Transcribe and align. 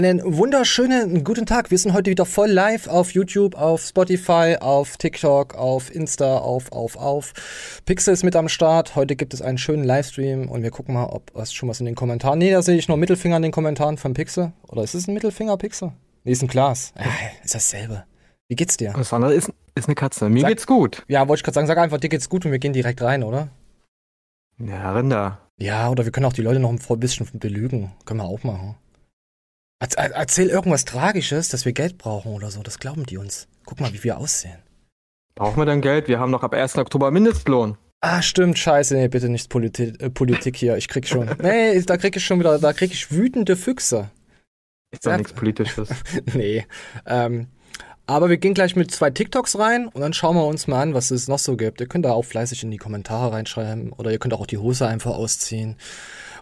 Einen 0.00 0.22
wunderschönen 0.24 1.24
guten 1.24 1.44
Tag. 1.44 1.70
Wir 1.70 1.76
sind 1.76 1.92
heute 1.92 2.10
wieder 2.10 2.24
voll 2.24 2.48
live 2.48 2.88
auf 2.88 3.12
YouTube, 3.12 3.54
auf 3.54 3.82
Spotify, 3.82 4.56
auf 4.58 4.96
TikTok, 4.96 5.54
auf 5.54 5.94
Insta, 5.94 6.38
auf, 6.38 6.72
auf, 6.72 6.96
auf. 6.96 7.34
Pixel 7.84 8.14
ist 8.14 8.24
mit 8.24 8.34
am 8.34 8.48
Start. 8.48 8.96
Heute 8.96 9.14
gibt 9.14 9.34
es 9.34 9.42
einen 9.42 9.58
schönen 9.58 9.84
Livestream 9.84 10.48
und 10.48 10.62
wir 10.62 10.70
gucken 10.70 10.94
mal, 10.94 11.04
ob 11.04 11.30
was 11.34 11.52
schon 11.52 11.68
was 11.68 11.80
in 11.80 11.84
den 11.84 11.96
Kommentaren. 11.96 12.38
Nee, 12.38 12.50
da 12.50 12.62
sehe 12.62 12.78
ich 12.78 12.88
nur 12.88 12.96
Mittelfinger 12.96 13.36
in 13.36 13.42
den 13.42 13.52
Kommentaren 13.52 13.98
von 13.98 14.14
Pixel. 14.14 14.52
Oder 14.68 14.84
ist 14.84 14.94
es 14.94 15.06
ein 15.06 15.12
Mittelfinger, 15.12 15.58
Pixel? 15.58 15.92
Nee, 16.24 16.32
ist 16.32 16.40
ein 16.40 16.48
Glas. 16.48 16.94
Äh, 16.96 17.04
ist 17.44 17.54
dasselbe. 17.54 18.04
Wie 18.48 18.56
geht's 18.56 18.78
dir? 18.78 18.94
Das 18.96 19.12
andere 19.12 19.34
ist, 19.34 19.52
ist 19.74 19.86
eine 19.86 19.96
Katze. 19.96 20.30
Mir 20.30 20.40
sag, 20.40 20.48
geht's 20.48 20.66
gut. 20.66 21.04
Ja, 21.08 21.28
wollte 21.28 21.40
ich 21.40 21.44
gerade 21.44 21.56
sagen, 21.56 21.66
sag 21.66 21.76
einfach, 21.76 21.98
dir 21.98 22.08
geht's 22.08 22.30
gut 22.30 22.46
und 22.46 22.52
wir 22.52 22.58
gehen 22.58 22.72
direkt 22.72 23.02
rein, 23.02 23.22
oder? 23.22 23.48
Ja, 24.56 24.94
Rinder. 24.94 25.40
Ja, 25.58 25.90
oder 25.90 26.06
wir 26.06 26.10
können 26.10 26.24
auch 26.24 26.32
die 26.32 26.40
Leute 26.40 26.58
noch 26.58 26.70
ein 26.70 27.00
bisschen 27.00 27.28
belügen. 27.34 27.92
Können 28.06 28.20
wir 28.20 28.24
auch 28.24 28.44
machen. 28.44 28.76
Erzähl 29.80 30.48
irgendwas 30.48 30.84
Tragisches, 30.84 31.48
dass 31.48 31.64
wir 31.64 31.72
Geld 31.72 31.96
brauchen 31.96 32.32
oder 32.32 32.50
so. 32.50 32.62
Das 32.62 32.78
glauben 32.78 33.06
die 33.06 33.16
uns. 33.16 33.48
Guck 33.64 33.80
mal, 33.80 33.92
wie 33.94 34.04
wir 34.04 34.18
aussehen. 34.18 34.58
Brauchen 35.34 35.56
wir 35.56 35.64
denn 35.64 35.80
Geld? 35.80 36.06
Wir 36.06 36.18
haben 36.18 36.30
noch 36.30 36.42
ab 36.42 36.52
1. 36.52 36.76
Oktober 36.76 37.10
Mindestlohn. 37.10 37.78
Ah, 38.02 38.22
stimmt, 38.22 38.58
scheiße, 38.58 38.94
nee, 38.94 39.08
bitte 39.08 39.28
nicht 39.28 39.50
Politi 39.50 39.92
äh, 39.98 40.10
Politik 40.10 40.56
hier. 40.56 40.76
Ich 40.76 40.88
krieg 40.88 41.06
schon. 41.06 41.30
nee, 41.42 41.80
da 41.82 41.96
krieg 41.96 42.16
ich 42.16 42.24
schon 42.24 42.40
wieder, 42.40 42.58
da 42.58 42.72
krieg 42.72 42.92
ich 42.92 43.10
wütende 43.10 43.56
Füchse. 43.56 44.10
Ist 44.90 45.06
doch 45.06 45.16
nichts 45.16 45.32
Politisches. 45.32 45.90
nee. 46.34 46.66
Ähm, 47.06 47.48
aber 48.06 48.28
wir 48.28 48.38
gehen 48.38 48.54
gleich 48.54 48.74
mit 48.74 48.90
zwei 48.90 49.10
TikToks 49.10 49.58
rein 49.58 49.86
und 49.86 50.00
dann 50.00 50.12
schauen 50.12 50.36
wir 50.36 50.44
uns 50.44 50.66
mal 50.66 50.82
an, 50.82 50.94
was 50.94 51.10
es 51.10 51.28
noch 51.28 51.38
so 51.38 51.56
gibt. 51.56 51.80
Ihr 51.80 51.86
könnt 51.86 52.04
da 52.04 52.12
auch 52.12 52.24
fleißig 52.24 52.64
in 52.64 52.70
die 52.70 52.76
Kommentare 52.76 53.32
reinschreiben 53.32 53.92
oder 53.92 54.10
ihr 54.10 54.18
könnt 54.18 54.34
auch 54.34 54.46
die 54.46 54.58
Hose 54.58 54.86
einfach 54.88 55.12
ausziehen 55.12 55.76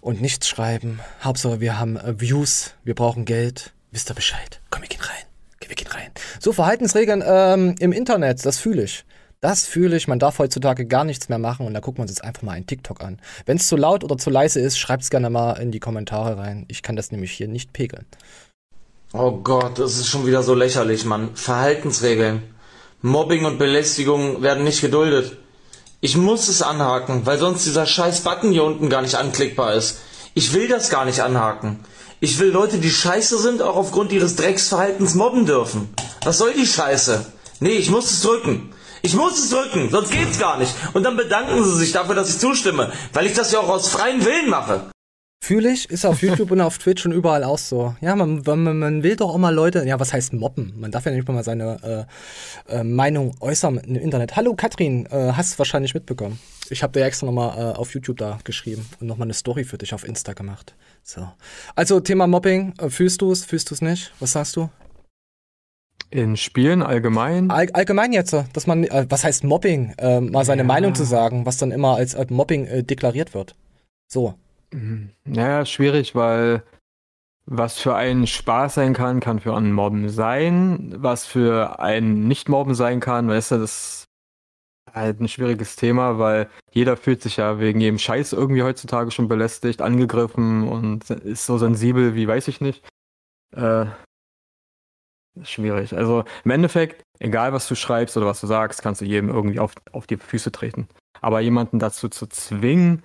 und 0.01 0.21
nichts 0.21 0.49
schreiben. 0.49 1.01
Hauptsache, 1.23 1.61
wir 1.61 1.79
haben 1.79 1.97
äh, 1.97 2.21
Views, 2.21 2.75
wir 2.85 2.95
brauchen 2.95 3.25
Geld. 3.25 3.73
Wisst 3.91 4.11
ihr 4.11 4.15
Bescheid? 4.15 4.61
Komm, 4.71 4.83
wir 4.83 4.89
gehen 4.89 5.01
rein. 5.01 5.25
Wir 5.67 5.77
gehen 5.77 5.89
rein. 5.89 6.11
So, 6.41 6.53
Verhaltensregeln 6.53 7.23
ähm, 7.27 7.75
im 7.79 7.93
Internet, 7.93 8.45
das 8.47 8.59
fühle 8.59 8.85
ich. 8.85 9.05
Das 9.41 9.67
fühle 9.67 9.97
ich. 9.97 10.09
Man 10.09 10.19
darf 10.19 10.39
heutzutage 10.39 10.87
gar 10.87 11.05
nichts 11.05 11.29
mehr 11.29 11.39
machen 11.39 11.67
und 11.67 11.75
da 11.75 11.81
gucken 11.81 11.99
wir 11.99 12.03
uns 12.03 12.11
jetzt 12.11 12.25
einfach 12.25 12.43
mal 12.43 12.53
einen 12.53 12.67
TikTok 12.67 13.03
an. 13.03 13.21
Wenn 13.47 13.59
es 13.59 13.69
zu 13.69 13.77
laut 13.77 14.03
oder 14.03 14.19
zu 14.19 14.31
leise 14.31 14.61
ist, 14.61 14.79
schreibt 14.79 15.05
es 15.05 15.11
gerne 15.11 15.31
mal 15.31 15.53
in 15.55 15.71
die 15.71 15.79
Kommentare 15.79 16.37
rein. 16.39 16.65
Ich 16.69 16.83
kann 16.83 16.97
das 16.97 17.12
nämlich 17.12 17.33
hier 17.33 17.49
nicht 17.49 17.73
pegeln. 17.73 18.07
Oh 19.12 19.31
Gott, 19.31 19.79
das 19.79 19.99
ist 19.99 20.09
schon 20.09 20.27
wieder 20.27 20.43
so 20.43 20.55
lächerlich, 20.55 21.05
Mann. 21.05 21.35
Verhaltensregeln. 21.35 22.43
Mobbing 23.01 23.45
und 23.45 23.59
Belästigung 23.59 24.43
werden 24.43 24.65
nicht 24.65 24.81
geduldet. 24.81 25.39
Ich 26.01 26.17
muss 26.17 26.47
es 26.47 26.63
anhaken, 26.63 27.27
weil 27.27 27.39
sonst 27.39 27.67
dieser 27.67 27.85
scheiß 27.85 28.21
Button 28.21 28.53
hier 28.53 28.63
unten 28.63 28.89
gar 28.89 29.03
nicht 29.03 29.17
anklickbar 29.17 29.75
ist. 29.75 29.99
Ich 30.33 30.53
will 30.53 30.69
das 30.69 30.91
gar 30.91 31.05
nicht 31.05 31.23
anhaken. 31.23 31.81
Ich 32.21 32.39
will 32.39 32.51
Leute, 32.51 32.79
die 32.79 32.91
scheiße 32.91 33.37
sind, 33.39 33.63
auch 33.63 33.75
aufgrund 33.75 34.13
ihres 34.13 34.37
Drecksverhaltens 34.37 35.17
mobben 35.17 35.45
dürfen. 35.45 35.93
Was 36.23 36.39
soll 36.39 36.53
die 36.53 36.69
Scheiße? 36.69 37.27
Nee, 37.59 37.71
ich 37.71 37.91
muss 37.91 38.13
es 38.13 38.23
drücken. 38.23 38.73
Ich 39.03 39.15
muss 39.15 39.41
es 39.41 39.51
drücken, 39.51 39.91
sonst 39.91 40.13
geht's 40.13 40.39
gar 40.39 40.57
nicht. 40.59 40.73
Und 40.93 41.03
dann 41.03 41.17
bedanken 41.17 41.65
sie 41.65 41.77
sich 41.77 41.91
dafür, 41.91 42.15
dass 42.15 42.31
ich 42.31 42.39
zustimme, 42.39 42.93
weil 43.12 43.27
ich 43.27 43.35
das 43.35 43.51
ja 43.51 43.59
auch 43.59 43.69
aus 43.69 43.89
freiem 43.89 44.25
Willen 44.25 44.51
mache. 44.51 44.91
Fühle 45.41 45.70
ich, 45.70 45.89
ist 45.91 46.05
auf 46.05 46.22
YouTube 46.22 46.50
und 46.50 46.61
auf 46.61 46.78
Twitch 46.78 47.06
und 47.06 47.12
überall 47.12 47.44
auch 47.44 47.58
so. 47.58 47.94
Ja, 48.00 48.17
man, 48.17 48.42
man, 48.44 48.78
man 48.78 49.03
will 49.03 49.17
doch 49.17 49.31
auch 49.31 49.38
mal 49.38 49.54
Leute, 49.54 49.87
ja, 49.87 49.99
was 49.99 50.12
heißt 50.12 50.32
mobben? 50.32 50.75
Man 50.76 50.91
darf 50.91 51.06
ja 51.06 51.12
nicht 51.12 51.26
mal 51.28 51.44
seine 51.44 52.06
äh, 52.69 52.81
äh, 52.81 52.84
Meinung 52.84 53.34
äußern 53.41 53.78
im 53.78 53.97
Internet. 53.97 54.37
Hallo 54.37 54.54
Katrin, 54.54 55.06
äh, 55.06 55.32
hast 55.32 55.54
du 55.54 55.59
wahrscheinlich 55.59 55.94
mitbekommen. 55.94 56.38
Ich 56.71 56.82
habe 56.82 56.93
dir 56.93 57.04
extra 57.04 57.27
nochmal 57.27 57.56
äh, 57.59 57.77
auf 57.77 57.94
YouTube 57.94 58.19
da 58.19 58.38
geschrieben 58.44 58.87
und 59.00 59.06
nochmal 59.06 59.27
eine 59.27 59.34
Story 59.34 59.65
für 59.65 59.78
dich 59.78 59.94
auf 59.94 60.06
Insta 60.06 60.34
gemacht. 60.34 60.75
So. 61.03 61.27
Also 61.75 62.00
Thema 62.00 62.27
Mobbing, 62.27 62.75
äh, 62.78 62.91
fühlst 62.91 63.22
du 63.22 63.32
es, 63.32 63.44
fühlst 63.44 63.71
du 63.71 63.75
es 63.75 63.81
nicht? 63.81 64.12
Was 64.21 64.32
sagst 64.32 64.56
du? 64.56 64.69
In 66.10 66.37
Spielen 66.37 66.82
allgemein? 66.82 67.50
All, 67.50 67.71
allgemein 67.72 68.12
jetzt, 68.12 68.34
dass 68.53 68.66
man, 68.66 68.84
äh, 68.84 69.06
was 69.09 69.25
heißt 69.25 69.44
Mobbing? 69.44 69.94
Äh, 69.98 70.21
mal 70.21 70.44
seine 70.44 70.62
ja. 70.62 70.66
Meinung 70.66 70.94
zu 70.94 71.04
sagen, 71.04 71.47
was 71.47 71.59
dann 71.59 71.71
immer 71.71 71.97
als, 71.97 72.15
als 72.15 72.31
Mobbing 72.31 72.66
äh, 72.66 72.82
deklariert 72.82 73.34
wird. 73.34 73.54
So. 74.09 74.34
Mhm. 74.73 75.11
Naja, 75.25 75.65
schwierig, 75.65 76.15
weil 76.15 76.62
was 77.47 77.79
für 77.79 77.95
einen 77.95 78.27
Spaß 78.27 78.75
sein 78.75 78.93
kann, 78.93 79.21
kann 79.21 79.41
für 79.41 79.56
einen 79.56 79.73
Mobben 79.73 80.11
sein. 80.11 80.95
Was 80.97 81.25
für 81.25 81.81
einen 81.81 82.29
Nicht-Mobben 82.29 82.75
sein 82.75 83.01
kann, 83.01 83.28
weißt 83.28 83.53
du, 83.53 83.59
das 83.59 83.71
ist 83.71 84.05
halt 84.95 85.21
ein 85.21 85.28
schwieriges 85.28 85.77
Thema, 85.77 86.19
weil 86.19 86.51
jeder 86.73 86.97
fühlt 86.97 87.23
sich 87.23 87.39
ja 87.39 87.59
wegen 87.59 87.81
jedem 87.81 87.99
Scheiß 87.99 88.33
irgendwie 88.34 88.62
heutzutage 88.62 89.11
schon 89.11 89.28
belästigt, 89.28 89.81
angegriffen 89.81 90.69
und 90.69 91.09
ist 91.11 91.47
so 91.47 91.57
sensibel 91.59 92.15
wie 92.15 92.28
weiß 92.28 92.49
ich 92.49 92.61
nicht. 92.61 92.87
Äh, 93.57 93.87
schwierig. 95.43 95.97
Also 95.97 96.25
im 96.45 96.51
Endeffekt, 96.51 97.03
egal 97.19 97.53
was 97.53 97.69
du 97.69 97.75
schreibst 97.75 98.17
oder 98.17 98.27
was 98.27 98.41
du 98.41 98.47
sagst, 98.47 98.83
kannst 98.83 99.01
du 99.01 99.05
jedem 99.07 99.31
irgendwie 99.31 99.59
auf, 99.59 99.73
auf 99.93 100.07
die 100.07 100.17
Füße 100.19 100.53
treten. 100.53 100.89
Aber 101.21 101.41
jemanden 101.41 101.78
dazu 101.78 102.09
zu 102.09 102.27
zwingen, 102.27 103.03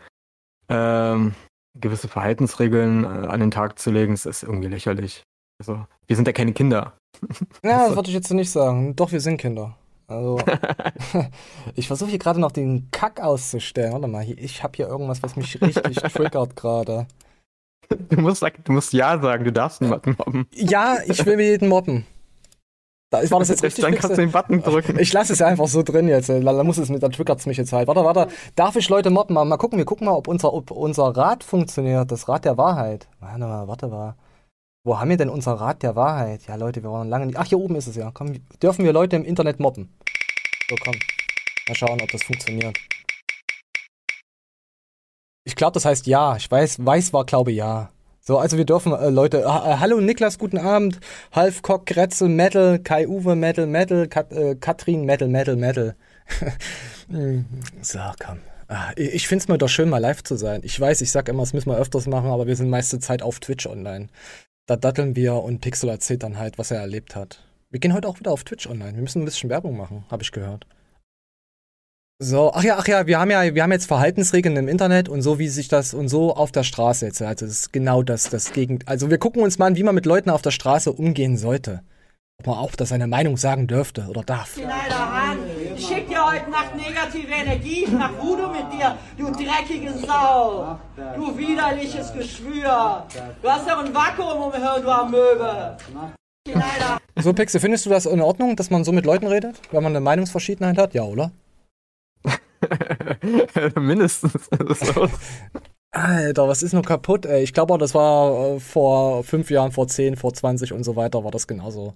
ähm, 0.70 1.34
gewisse 1.80 2.08
Verhaltensregeln 2.08 3.04
äh, 3.04 3.08
an 3.08 3.40
den 3.40 3.52
Tag 3.52 3.80
zu 3.80 3.92
legen, 3.92 4.14
das 4.14 4.26
ist 4.26 4.44
irgendwie 4.44 4.68
lächerlich. 4.68 5.24
Also, 5.60 5.86
wir 6.08 6.16
sind 6.16 6.28
ja 6.28 6.34
keine 6.34 6.54
Kinder. 6.54 6.94
Ja, 7.64 7.88
das 7.88 7.96
wollte 7.96 8.10
ich 8.10 8.16
jetzt 8.16 8.32
nicht 8.32 8.52
sagen. 8.52 8.96
Doch, 8.96 9.12
wir 9.12 9.22
sind 9.22 9.38
Kinder. 9.38 9.78
Also, 10.08 10.40
ich 11.76 11.88
versuche 11.88 12.10
hier 12.10 12.20
gerade 12.20 12.40
noch 12.40 12.52
den 12.52 12.90
Kack 12.92 13.22
auszustellen. 13.22 13.94
Warte 13.94 14.08
mal, 14.08 14.26
ich 14.28 14.64
habe 14.64 14.74
hier 14.76 14.88
irgendwas, 14.88 15.24
was 15.24 15.36
mich 15.36 15.62
richtig 15.62 15.98
triggert 15.98 16.56
gerade. 16.56 17.08
Du 18.10 18.22
musst, 18.22 18.44
du 18.64 18.72
musst 18.72 18.94
Ja 18.94 19.20
sagen, 19.20 19.44
du 19.44 19.52
darfst 19.52 19.82
niemanden 19.82 20.16
mobben. 20.18 20.48
Ja, 20.54 20.98
ich 21.06 21.26
will 21.26 21.40
jeden 21.40 21.70
mobben. 21.70 22.06
Da 23.14 23.30
war 23.30 23.38
das 23.38 23.50
jetzt 23.50 23.62
richtig. 23.62 23.84
Dann 23.84 23.94
kannst 23.94 24.18
du 24.18 24.22
den 24.22 24.32
Button 24.32 24.64
drücken. 24.64 24.98
Ich 24.98 25.14
lasse 25.14 25.34
es 25.34 25.42
einfach 25.44 25.68
so 25.68 25.84
drin 25.84 26.08
jetzt. 26.08 26.30
Da, 26.30 26.40
da 26.40 26.64
muss 26.64 26.80
es 26.80 26.90
mit, 26.90 27.04
da 27.04 27.10
triggert 27.10 27.40
es 27.40 27.46
mich 27.46 27.58
jetzt 27.58 27.72
halt. 27.72 27.88
Warte, 27.88 28.04
warte. 28.04 28.28
Darf 28.56 28.76
ich 28.76 28.90
Leute 28.90 29.12
mobben? 29.12 29.36
Mal 29.36 29.58
gucken, 29.58 29.78
wir 29.78 29.86
gucken 29.86 30.06
mal, 30.06 30.14
ob 30.14 30.28
unser, 30.28 30.52
ob 30.52 30.72
unser 30.72 31.16
Rad 31.16 31.44
funktioniert. 31.44 32.12
Das 32.12 32.28
Rad 32.28 32.44
der 32.44 32.58
Wahrheit. 32.58 33.08
Warte 33.20 33.38
mal, 33.38 33.68
warte 33.68 33.88
mal. 33.88 34.16
Wo 34.84 35.00
haben 35.00 35.12
wir 35.12 35.18
denn 35.18 35.30
unser 35.30 35.54
Rad 35.54 35.84
der 35.84 35.96
Wahrheit? 35.96 36.48
Ja, 36.48 36.56
Leute, 36.56 36.82
wir 36.82 36.92
waren 36.92 37.08
lange 37.08 37.28
nicht. 37.28 37.38
Ach, 37.38 37.46
hier 37.46 37.60
oben 37.60 37.76
ist 37.76 37.86
es 37.86 37.96
ja. 37.96 38.10
Komm, 38.12 38.34
dürfen 38.64 38.84
wir 38.84 38.94
Leute 38.94 39.16
im 39.16 39.26
Internet 39.26 39.60
mobben? 39.60 39.94
So, 40.68 40.76
komm. 40.84 40.96
Mal 41.68 41.76
schauen, 41.76 42.02
ob 42.02 42.12
das 42.12 42.24
funktioniert. 42.24 42.76
Ich 45.44 45.56
glaube, 45.56 45.74
das 45.74 45.86
heißt 45.86 46.08
ja. 46.08 46.36
Ich 46.36 46.50
weiß, 46.50 46.84
weiß 46.84 47.14
war, 47.14 47.26
glaube 47.26 47.52
ja. 47.52 47.92
So, 48.26 48.38
also 48.38 48.58
wir 48.58 48.64
dürfen, 48.64 48.94
äh, 48.94 49.10
Leute, 49.10 49.42
äh, 49.42 49.44
hallo 49.46 50.00
Niklas, 50.00 50.40
guten 50.40 50.58
Abend, 50.58 51.02
Half 51.34 51.62
Kock, 51.62 51.86
Gretzel, 51.86 52.30
Metal, 52.30 52.80
Kai 52.80 53.06
Uwe, 53.06 53.36
Metal, 53.36 53.68
Metal, 53.68 54.08
Kat, 54.08 54.32
äh, 54.32 54.56
Katrin, 54.56 55.04
Metal, 55.04 55.28
Metal, 55.28 55.58
Metal. 55.58 55.94
so, 57.82 58.00
komm. 58.26 58.40
Ah, 58.70 58.94
ich 58.96 59.28
find's 59.28 59.50
mal 59.50 59.58
doch 59.58 59.68
schön, 59.68 59.90
mal 59.90 59.98
live 59.98 60.24
zu 60.24 60.38
sein. 60.38 60.62
Ich 60.64 60.80
weiß, 60.80 61.02
ich 61.02 61.12
sag 61.12 61.28
immer, 61.28 61.44
das 61.44 61.52
müssen 61.52 61.70
wir 61.70 61.78
öfters 61.78 62.08
machen, 62.08 62.30
aber 62.30 62.48
wir 62.48 62.56
sind 62.56 62.70
meiste 62.70 62.98
Zeit 63.00 63.22
auf 63.22 63.42
Twitch 63.42 63.68
online. 63.68 64.08
Da 64.68 64.78
datteln 64.78 65.18
wir 65.18 65.36
und 65.36 65.60
Pixel 65.60 65.90
erzählt 65.90 66.24
dann 66.24 66.40
halt, 66.40 66.58
was 66.58 66.72
er 66.72 66.80
erlebt 66.80 67.18
hat. 67.18 67.44
Wir 67.72 67.82
gehen 67.82 67.94
heute 67.94 68.08
auch 68.08 68.22
wieder 68.22 68.32
auf 68.32 68.46
Twitch 68.46 68.68
online. 68.68 68.94
Wir 68.96 69.02
müssen 69.02 69.22
ein 69.22 69.26
bisschen 69.26 69.50
Werbung 69.50 69.76
machen, 69.76 70.06
habe 70.10 70.24
ich 70.24 70.32
gehört. 70.32 70.66
So, 72.24 72.54
ach 72.54 72.64
ja, 72.64 72.78
ach 72.78 72.88
ja, 72.88 73.06
wir 73.06 73.20
haben 73.20 73.32
ja, 73.32 73.54
wir 73.54 73.64
haben 73.64 73.74
jetzt 73.74 73.86
Verhaltensregeln 73.86 74.56
im 74.56 74.70
Internet 74.70 75.10
und 75.10 75.22
so 75.22 75.40
wie 75.40 75.50
sich 75.50 75.68
das 75.68 75.94
und 75.94 76.08
so 76.08 76.34
auf 76.34 76.54
der 76.54 76.64
Straße 76.64 77.06
jetzt. 77.06 77.22
Also 77.22 77.46
das 77.46 77.54
ist 77.54 77.74
genau 77.74 78.02
das, 78.02 78.30
das 78.30 78.54
Gegend. 78.54 78.88
Also 78.88 79.10
wir 79.10 79.18
gucken 79.18 79.44
uns 79.44 79.60
mal 79.60 79.66
an, 79.66 79.76
wie 79.76 79.84
man 79.84 79.94
mit 79.94 80.06
Leuten 80.06 80.30
auf 80.30 80.42
der 80.42 80.52
Straße 80.52 80.94
umgehen 80.94 81.36
sollte. 81.36 81.82
Ob 82.40 82.48
man 82.48 82.60
auch 82.60 82.76
das 82.76 82.90
seine 82.90 83.08
Meinung 83.08 83.36
sagen 83.36 83.68
dürfte 83.68 84.06
oder 84.08 84.24
darf. 84.24 84.58
Ich 85.76 85.86
schick 85.86 86.08
dir 86.08 86.26
heute 86.26 86.50
Nacht 86.50 86.74
negative 86.78 87.30
Energie 87.30 87.88
nach 87.92 88.14
Voodoo 88.18 88.48
mit 88.48 88.72
dir, 88.72 88.98
du 89.18 89.30
dreckige 89.30 89.92
Sau. 90.08 90.80
Du 91.18 91.38
widerliches 91.38 92.14
Geschwür. 92.14 93.06
Du 93.42 93.50
hast 93.50 93.68
doch 93.68 93.84
ein 93.84 93.94
Vakuum 93.94 94.44
umhören, 94.44 94.82
du 94.82 94.90
Amöbe. 94.90 95.76
So, 97.22 97.34
Pixel, 97.34 97.60
findest 97.60 97.86
du 97.86 97.90
das 97.90 98.06
in 98.06 98.22
Ordnung, 98.22 98.56
dass 98.56 98.70
man 98.70 98.86
so 98.86 98.94
mit 98.94 99.06
Leuten 99.06 99.28
redet, 99.28 99.60
wenn 99.72 99.84
man 99.84 99.92
eine 99.92 100.00
Meinungsverschiedenheit 100.00 100.78
hat? 100.78 100.94
Ja, 100.94 101.04
oder? 101.04 101.32
Mindestens. 103.76 104.50
Alter, 105.92 106.48
was 106.48 106.64
ist 106.64 106.74
nur 106.74 106.84
kaputt, 106.84 107.26
ey? 107.26 107.44
Ich 107.44 107.54
glaube 107.54 107.74
auch, 107.74 107.78
das 107.78 107.94
war 107.94 108.56
äh, 108.56 108.60
vor 108.60 109.24
fünf 109.24 109.52
Jahren, 109.52 109.72
vor 109.72 109.88
zehn, 109.88 110.16
vor 110.16 110.34
20 110.34 110.74
und 110.74 110.84
so 110.84 110.96
weiter, 110.96 111.24
war 111.24 111.32
das 111.32 111.46
genauso. 111.46 111.94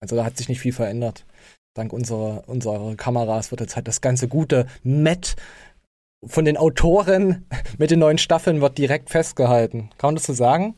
Also 0.00 0.14
da 0.16 0.24
hat 0.24 0.36
sich 0.36 0.48
nicht 0.48 0.60
viel 0.60 0.72
verändert. 0.72 1.24
Dank 1.74 1.92
unserer, 1.92 2.44
unserer 2.46 2.94
Kameras 2.94 3.50
wird 3.50 3.60
jetzt 3.60 3.74
halt 3.74 3.88
das 3.88 4.00
ganze 4.00 4.28
gute 4.28 4.66
Met 4.84 5.34
von 6.24 6.44
den 6.44 6.56
Autoren 6.56 7.46
mit 7.78 7.90
den 7.90 7.98
neuen 7.98 8.18
Staffeln 8.18 8.60
wird 8.60 8.78
direkt 8.78 9.10
festgehalten. 9.10 9.90
Kann 9.98 10.08
man 10.08 10.14
das 10.14 10.24
so 10.24 10.32
sagen? 10.32 10.76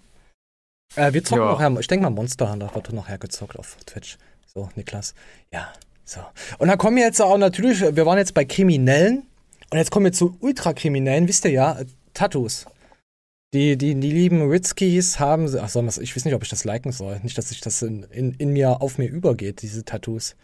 Äh, 0.95 1.13
wir 1.13 1.25
zocken 1.25 1.45
ja. 1.45 1.69
noch, 1.69 1.81
ich 1.81 1.89
denke 1.89 2.05
mal 2.05 2.11
Monster 2.11 2.51
Hunter 2.51 2.75
wird 2.75 2.93
noch 2.93 3.09
hergezockt 3.09 3.59
auf 3.59 3.77
Twitch. 3.85 4.17
So, 4.47 4.71
Niklas. 4.77 5.15
Ja, 5.53 5.73
so. 6.07 6.21
Und 6.59 6.69
dann 6.69 6.79
kommen 6.79 6.97
wir 6.97 7.05
jetzt 7.05 7.21
auch 7.21 7.37
natürlich, 7.37 7.81
wir 7.81 8.07
waren 8.07 8.17
jetzt 8.17 8.33
bei 8.33 8.45
Kriminellen 8.45 9.25
und 9.71 9.79
jetzt 9.79 9.91
kommen 9.91 10.07
wir 10.07 10.13
zu 10.13 10.37
Ultrakriminellen, 10.41 11.29
wisst 11.29 11.45
ihr 11.45 11.51
ja, 11.51 11.81
Tattoos. 12.15 12.67
Die, 13.53 13.77
die, 13.77 13.95
die 13.95 14.11
lieben 14.11 14.49
Ritzkis 14.49 15.19
haben, 15.19 15.53
ach 15.61 15.69
so, 15.69 15.83
ich 16.01 16.17
weiß 16.17 16.25
nicht, 16.25 16.35
ob 16.35 16.43
ich 16.43 16.49
das 16.49 16.65
liken 16.65 16.93
soll. 16.93 17.19
Nicht, 17.23 17.37
dass 17.37 17.49
sich 17.49 17.61
das 17.61 17.83
in, 17.83 18.05
in, 18.05 18.35
in 18.35 18.51
mir, 18.51 18.81
auf 18.83 18.99
mir 18.99 19.09
übergeht, 19.09 19.63
diese 19.63 19.85
Tattoos. 19.85 20.37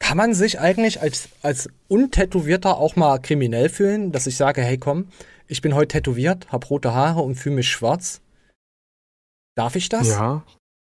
Kann 0.00 0.16
man 0.16 0.34
sich 0.34 0.60
eigentlich 0.60 1.00
als, 1.00 1.28
als 1.42 1.68
Untätowierter 1.88 2.76
auch 2.76 2.96
mal 2.96 3.18
kriminell 3.18 3.68
fühlen, 3.68 4.12
dass 4.12 4.26
ich 4.26 4.36
sage, 4.36 4.62
hey 4.62 4.78
komm, 4.78 5.08
ich 5.46 5.62
bin 5.62 5.74
heute 5.74 5.88
tätowiert, 5.88 6.50
hab 6.50 6.68
rote 6.70 6.92
Haare 6.92 7.22
und 7.22 7.36
fühle 7.36 7.56
mich 7.56 7.70
schwarz? 7.70 8.20
Darf 9.56 9.76
ich 9.76 9.88
das? 9.88 10.08
Ja. 10.08 10.42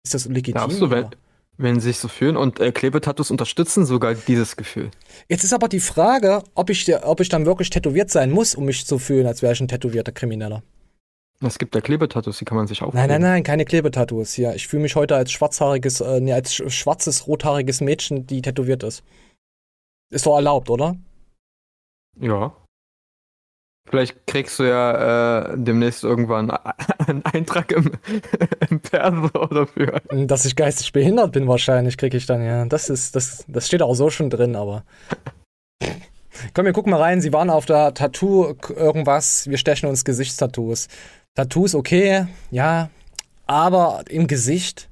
Ist 0.04 0.14
das 0.14 0.24
legitim? 0.26 0.54
Darfst 0.54 0.80
du, 0.80 0.90
wenn? 0.90 1.10
Wenn 1.58 1.80
sie 1.80 1.88
sich 1.88 1.98
so 1.98 2.08
fühlen 2.08 2.36
und 2.36 2.60
äh, 2.60 2.72
Klebetattoos 2.72 3.30
unterstützen 3.30 3.86
sogar 3.86 4.14
dieses 4.14 4.56
Gefühl. 4.56 4.90
Jetzt 5.28 5.44
ist 5.44 5.52
aber 5.52 5.68
die 5.68 5.80
Frage, 5.80 6.42
ob 6.54 6.70
ich, 6.70 6.86
ob 7.04 7.20
ich 7.20 7.28
dann 7.28 7.46
wirklich 7.46 7.70
tätowiert 7.70 8.10
sein 8.10 8.30
muss, 8.30 8.54
um 8.54 8.64
mich 8.64 8.86
zu 8.86 8.98
fühlen, 8.98 9.26
als 9.26 9.42
wäre 9.42 9.52
ich 9.52 9.60
ein 9.60 9.68
tätowierter 9.68 10.12
Krimineller. 10.12 10.62
Es 11.40 11.58
gibt 11.58 11.74
ja 11.74 11.82
Klebetattoos, 11.82 12.38
die 12.38 12.46
kann 12.46 12.56
man 12.56 12.66
sich 12.66 12.80
auch 12.82 12.94
Nein, 12.94 13.08
nein, 13.08 13.20
nein, 13.20 13.42
keine 13.42 13.64
Klebetattoos 13.66 14.32
hier. 14.32 14.54
Ich 14.54 14.68
fühle 14.68 14.82
mich 14.82 14.96
heute 14.96 15.16
als 15.16 15.32
schwarzhaariges, 15.32 16.00
äh, 16.00 16.20
nee, 16.20 16.32
als 16.32 16.54
sch- 16.54 16.70
schwarzes, 16.70 17.26
rothaariges 17.26 17.80
Mädchen, 17.82 18.26
die 18.26 18.40
tätowiert 18.40 18.82
ist. 18.82 19.02
Ist 20.10 20.24
doch 20.24 20.36
erlaubt, 20.36 20.70
oder? 20.70 20.96
Ja. 22.18 22.56
Vielleicht 23.88 24.26
kriegst 24.26 24.58
du 24.58 24.64
ja 24.64 25.52
äh, 25.52 25.54
demnächst 25.56 26.02
irgendwann 26.02 26.50
einen 27.06 27.24
Eintrag 27.24 27.70
im, 27.72 27.92
im 28.70 28.80
Perso 28.80 29.46
dafür. 29.46 30.00
Dass 30.10 30.44
ich 30.44 30.56
geistig 30.56 30.92
behindert 30.92 31.32
bin, 31.32 31.46
wahrscheinlich 31.46 31.96
kriege 31.96 32.16
ich 32.16 32.26
dann, 32.26 32.44
ja. 32.44 32.64
Das 32.64 32.90
ist, 32.90 33.14
das, 33.14 33.44
das 33.46 33.66
steht 33.66 33.82
auch 33.82 33.94
so 33.94 34.10
schon 34.10 34.30
drin, 34.30 34.56
aber. 34.56 34.84
Komm, 36.54 36.66
wir 36.66 36.72
gucken 36.72 36.90
mal 36.90 37.00
rein. 37.00 37.20
Sie 37.20 37.32
waren 37.32 37.48
auf 37.48 37.64
der 37.64 37.94
Tattoo 37.94 38.54
irgendwas. 38.68 39.48
Wir 39.48 39.56
stechen 39.56 39.88
uns 39.88 40.04
Gesichtstattoos. 40.04 40.88
Tattoos, 41.34 41.74
okay, 41.74 42.26
ja. 42.50 42.90
Aber 43.46 44.02
im 44.08 44.26
Gesicht, 44.26 44.90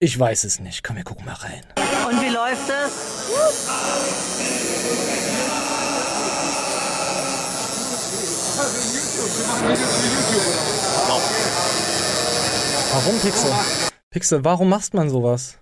ich 0.00 0.18
weiß 0.18 0.44
es 0.44 0.58
nicht. 0.58 0.82
Komm, 0.82 0.96
wir 0.96 1.04
gucken 1.04 1.26
mal 1.26 1.34
rein. 1.34 1.62
Und 2.08 2.20
wie 2.22 2.32
läuft 2.32 2.68
es? 2.68 4.37
Warum 12.92 13.18
Pixel? 13.20 13.50
Pixel, 14.10 14.44
warum 14.44 14.68
macht 14.68 14.94
man 14.94 15.10
sowas? 15.10 15.58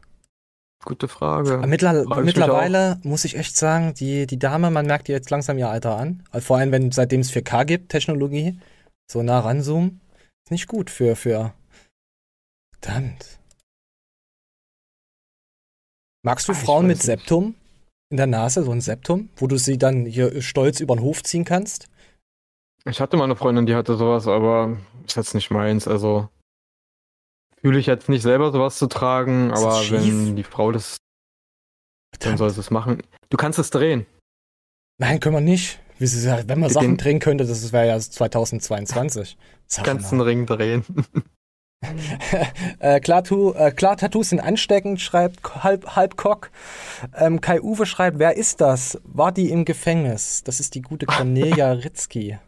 Gute 0.85 1.09
Frage. 1.09 1.59
Mittler 1.67 2.05
Frag 2.05 2.11
ich 2.11 2.17
mich 2.17 2.27
mittlerweile 2.27 3.01
muss 3.03 3.25
ich 3.25 3.37
echt 3.37 3.57
sagen, 3.57 3.95
die, 3.95 4.27
die 4.27 4.39
Dame, 4.39 4.71
man 4.71 4.87
merkt 4.87 5.09
ihr 5.09 5.15
jetzt 5.15 5.31
langsam 5.31 5.57
ihr 5.57 5.69
Alter 5.69 5.97
an. 5.97 6.23
Also 6.31 6.47
Vor 6.47 6.59
allem, 6.59 6.73
wenn 6.73 6.93
seitdem 6.93 7.23
es 7.23 7.33
4K 7.33 7.65
gibt, 7.65 7.89
Technologie, 7.91 8.61
so 9.11 9.23
nah 9.23 9.41
ranzoomen, 9.41 10.01
ist 10.45 10.51
nicht 10.51 10.69
gut 10.69 10.91
für, 10.91 11.17
für. 11.17 11.55
Verdammt. 12.81 13.41
Magst 16.23 16.49
du 16.49 16.53
Ah, 16.53 16.55
ich 16.55 16.61
Frauen 16.61 16.87
mit 16.87 16.99
nicht. 16.99 17.07
Septum 17.07 17.55
in 18.11 18.19
der 18.19 18.27
Nase, 18.27 18.63
so 18.63 18.71
ein 18.71 18.81
Septum, 18.83 19.31
wo 19.37 19.47
du 19.47 19.57
sie 19.57 19.79
dann 19.79 20.05
hier 20.05 20.43
stolz 20.43 20.81
über 20.81 20.95
den 20.95 21.03
Hof 21.03 21.23
ziehen 21.23 21.45
kannst? 21.45 21.89
Ich 22.89 23.01
hatte 23.01 23.17
mal 23.17 23.25
eine 23.25 23.37
Freundin, 23.37 23.67
die 23.67 23.75
hatte 23.75 23.97
sowas, 23.97 24.27
aber 24.29 24.77
ist 25.07 25.17
jetzt 25.17 25.35
nicht 25.35 25.51
meins. 25.51 25.89
Also 25.89 26.29
fühle 27.61 27.79
ich 27.79 27.87
jetzt 27.87 28.09
nicht 28.09 28.23
selber 28.23 28.53
sowas 28.53 28.79
zu 28.79 28.87
tragen, 28.87 29.49
das 29.49 29.63
aber 29.65 29.91
wenn 29.91 30.37
die 30.37 30.45
Frau 30.45 30.71
das, 30.73 30.97
dann 32.21 32.37
soll 32.37 32.51
sie 32.51 32.61
es 32.61 32.71
machen. 32.71 33.03
Du 33.31 33.37
kannst 33.37 33.59
es 33.59 33.71
drehen. 33.71 34.07
Nein, 34.99 35.21
können 35.21 35.35
wir 35.35 35.41
nicht. 35.41 35.81
Wenn 35.99 36.61
man 36.61 36.69
Den- 36.69 36.75
Sachen 36.75 36.97
drehen 36.97 37.19
könnte, 37.19 37.45
das 37.47 37.73
wäre 37.73 37.89
ja 37.89 37.99
2022. 37.99 39.37
Du 39.77 39.83
kannst 39.83 40.13
einen 40.13 40.21
Ring 40.21 40.47
drehen. 40.47 40.85
Äh, 42.79 43.01
klar, 43.01 43.23
tu, 43.23 43.53
äh, 43.53 43.71
klar, 43.71 43.97
Tattoos 43.97 44.31
sind 44.31 44.41
ansteckend, 44.41 45.01
schreibt 45.01 45.63
halb, 45.63 45.95
halb 45.95 46.15
Ähm, 47.15 47.41
Kai 47.41 47.61
Uwe 47.61 47.87
schreibt, 47.87 48.19
wer 48.19 48.37
ist 48.37 48.61
das? 48.63 48.99
War 49.05 49.31
die 49.31 49.51
im 49.51 49.65
Gefängnis? 49.65 50.43
Das 50.43 50.59
ist 50.59 50.75
die 50.75 50.81
gute 50.83 51.07
Cornelia 51.07 51.71
Ritzky. 51.73 52.39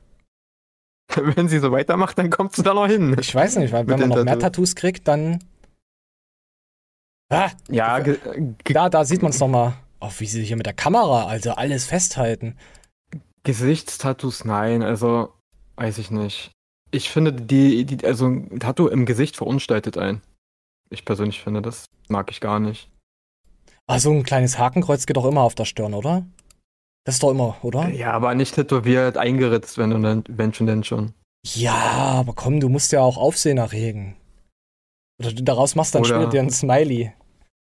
wenn 1.16 1.49
sie 1.49 1.58
so 1.58 1.72
weitermacht, 1.72 2.19
dann 2.19 2.31
kommt 2.31 2.55
sie 2.55 2.62
da 2.62 2.75
noch 2.75 2.87
hin. 2.87 3.16
Ich 3.19 3.34
weiß 3.34 3.56
nicht, 3.56 3.72
weil 3.72 3.87
wenn 3.87 3.99
man 4.00 4.08
noch 4.10 4.16
den 4.16 4.25
mehr 4.26 4.38
Tattoos. 4.38 4.70
Tattoos 4.70 4.75
kriegt, 4.76 5.08
dann. 5.08 5.38
Ah, 7.31 7.50
Ja, 7.69 7.99
ge 8.00 8.19
da, 8.64 8.88
da 8.88 9.05
sieht 9.05 9.22
man 9.22 9.31
es 9.31 9.40
nochmal. 9.40 9.75
Oh, 10.00 10.10
wie 10.19 10.26
sie 10.26 10.44
hier 10.44 10.56
mit 10.56 10.66
der 10.66 10.75
Kamera, 10.75 11.26
also 11.26 11.52
alles 11.52 11.87
festhalten. 11.87 12.56
Gesichtstattoos, 13.43 14.44
nein, 14.44 14.82
also 14.82 15.32
weiß 15.76 15.99
ich 15.99 16.10
nicht. 16.10 16.52
Ich 16.90 17.10
finde 17.10 17.32
die, 17.32 17.84
die 17.84 18.06
also 18.06 18.26
ein 18.26 18.60
Tattoo 18.60 18.88
im 18.88 19.06
Gesicht 19.06 19.37
verunstaltet 19.37 19.99
ein. 19.99 20.22
Ich 20.90 21.05
persönlich 21.05 21.43
finde, 21.43 21.60
das 21.60 21.87
mag 22.08 22.31
ich 22.31 22.40
gar 22.40 22.60
nicht. 22.60 22.90
Ah, 23.87 23.99
so 23.99 24.10
ein 24.12 24.22
kleines 24.22 24.58
Hakenkreuz 24.58 25.06
geht 25.06 25.16
doch 25.16 25.25
immer 25.25 25.43
auf 25.43 25.55
der 25.55 25.64
Stirn, 25.64 25.94
oder? 25.94 26.26
Das 27.08 27.14
ist 27.14 27.22
doch 27.22 27.31
immer, 27.31 27.56
oder? 27.62 27.88
Ja, 27.88 28.12
aber 28.12 28.34
nicht 28.34 28.55
tätowiert, 28.55 29.16
eingeritzt, 29.16 29.78
wenn 29.78 29.88
du 29.88 29.99
denn, 29.99 30.25
wenn 30.28 30.52
schon 30.52 30.66
denn 30.66 30.84
schon. 30.84 31.14
Ja, 31.46 31.72
aber 31.72 32.34
komm, 32.34 32.60
du 32.60 32.69
musst 32.69 32.93
ja 32.93 33.00
auch 33.00 33.16
Aufsehen 33.16 33.56
erregen. 33.56 34.14
Oder 35.19 35.32
du 35.32 35.43
daraus 35.43 35.75
machst 35.75 35.94
dann 35.94 36.02
Oder- 36.02 36.16
später 36.16 36.28
dir 36.28 36.40
ein 36.43 36.50
Smiley. 36.50 37.14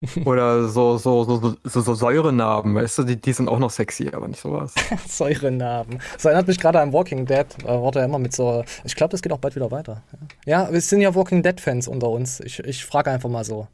Oder 0.26 0.68
so, 0.70 0.98
so, 0.98 1.24
so, 1.24 1.56
so, 1.64 1.82
so, 1.82 1.94
Säurenarben, 1.94 2.74
weißt 2.74 2.98
du, 2.98 3.04
die, 3.04 3.22
die 3.22 3.32
sind 3.32 3.48
auch 3.48 3.60
noch 3.60 3.70
sexy, 3.70 4.10
aber 4.12 4.28
nicht 4.28 4.42
sowas. 4.42 4.74
Säurenarben. 5.08 6.00
Das 6.14 6.26
erinnert 6.26 6.48
mich 6.48 6.60
gerade 6.60 6.82
an 6.82 6.92
Walking 6.92 7.28
Dead. 7.28 7.46
Da 7.64 7.80
wurde 7.80 8.00
er 8.00 8.06
immer 8.06 8.18
mit 8.18 8.34
so. 8.34 8.64
Ich 8.86 8.96
glaube, 8.96 9.12
das 9.12 9.22
geht 9.22 9.32
auch 9.34 9.38
bald 9.38 9.56
wieder 9.56 9.70
weiter. 9.70 10.02
Ja, 10.48 10.68
es 10.70 10.90
sind 10.90 11.02
ja 11.02 11.14
Walking 11.14 11.44
Dead-Fans 11.44 11.88
unter 11.88 12.10
uns. 12.10 12.40
Ich, 12.40 12.58
ich 12.58 12.84
frage 12.84 13.12
einfach 13.12 13.30
mal 13.30 13.44
so. 13.44 13.68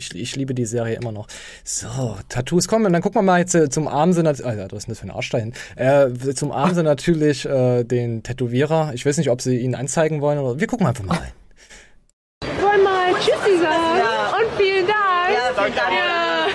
Ich, 0.00 0.14
ich 0.14 0.36
liebe 0.36 0.54
die 0.54 0.64
Serie 0.64 0.94
immer 0.94 1.10
noch. 1.10 1.26
So, 1.64 2.16
Tattoos 2.28 2.68
kommen. 2.68 2.86
Und 2.86 2.92
dann 2.92 3.02
gucken 3.02 3.18
wir 3.18 3.22
mal 3.24 3.40
jetzt 3.40 3.56
äh, 3.56 3.68
zum 3.68 3.88
Armsinn. 3.88 4.28
Alter, 4.28 4.68
was 4.70 4.78
ist 4.78 4.86
denn 4.86 4.92
das 4.92 5.00
für 5.00 5.06
ein 5.08 5.10
Arsch 5.10 5.28
dahin? 5.30 5.52
Äh, 5.74 6.10
zum 6.36 6.52
Armsinn 6.52 6.84
natürlich 6.84 7.44
äh, 7.46 7.82
den 7.82 8.22
Tätowierer. 8.22 8.92
Ich 8.94 9.04
weiß 9.04 9.16
nicht, 9.18 9.28
ob 9.28 9.40
sie 9.42 9.58
ihn 9.58 9.74
anzeigen 9.74 10.20
wollen 10.20 10.38
oder. 10.38 10.60
Wir 10.60 10.68
gucken 10.68 10.86
einfach 10.86 11.02
mal 11.02 11.16
rein. 11.18 11.32
wollen 12.62 12.84
mal 12.84 13.12
Tschüssi 13.14 13.58
sagen 13.60 13.98
Ja. 13.98 14.36
und 14.38 14.56
vielen 14.56 14.86
Dank. 14.86 15.34
Ja, 15.34 15.62
vielen 15.64 15.74
Dank. 15.74 15.90
Ja. 15.90 16.46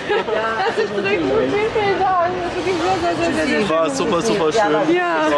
Das 0.66 0.82
ist 0.82 0.94
dringend. 0.94 1.30
Vielen, 1.30 1.50
vielen 1.52 2.00
Dank. 2.00 2.32
Das 2.44 2.50
ist 2.50 2.56
wirklich 2.56 2.76
sehr, 2.80 3.14
sehr, 3.14 3.34
sehr, 3.34 3.46
sehr, 3.46 3.58
sehr 3.58 3.68
War 3.68 3.90
super, 3.90 4.22
super 4.22 4.52
schön. 4.52 4.94
Ja, 4.96 5.28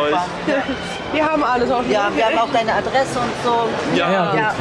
Ja. 0.46 0.64
Wir 1.12 1.24
haben 1.24 1.42
alles 1.44 1.70
auf 1.70 1.88
Ja, 1.90 2.10
wir 2.14 2.26
haben 2.26 2.38
auch 2.38 2.52
deine 2.52 2.74
Adresse 2.74 3.18
und 3.18 3.30
so. 3.44 3.68
Ja, 3.96 4.10
ja. 4.12 4.36
Ja, 4.36 4.54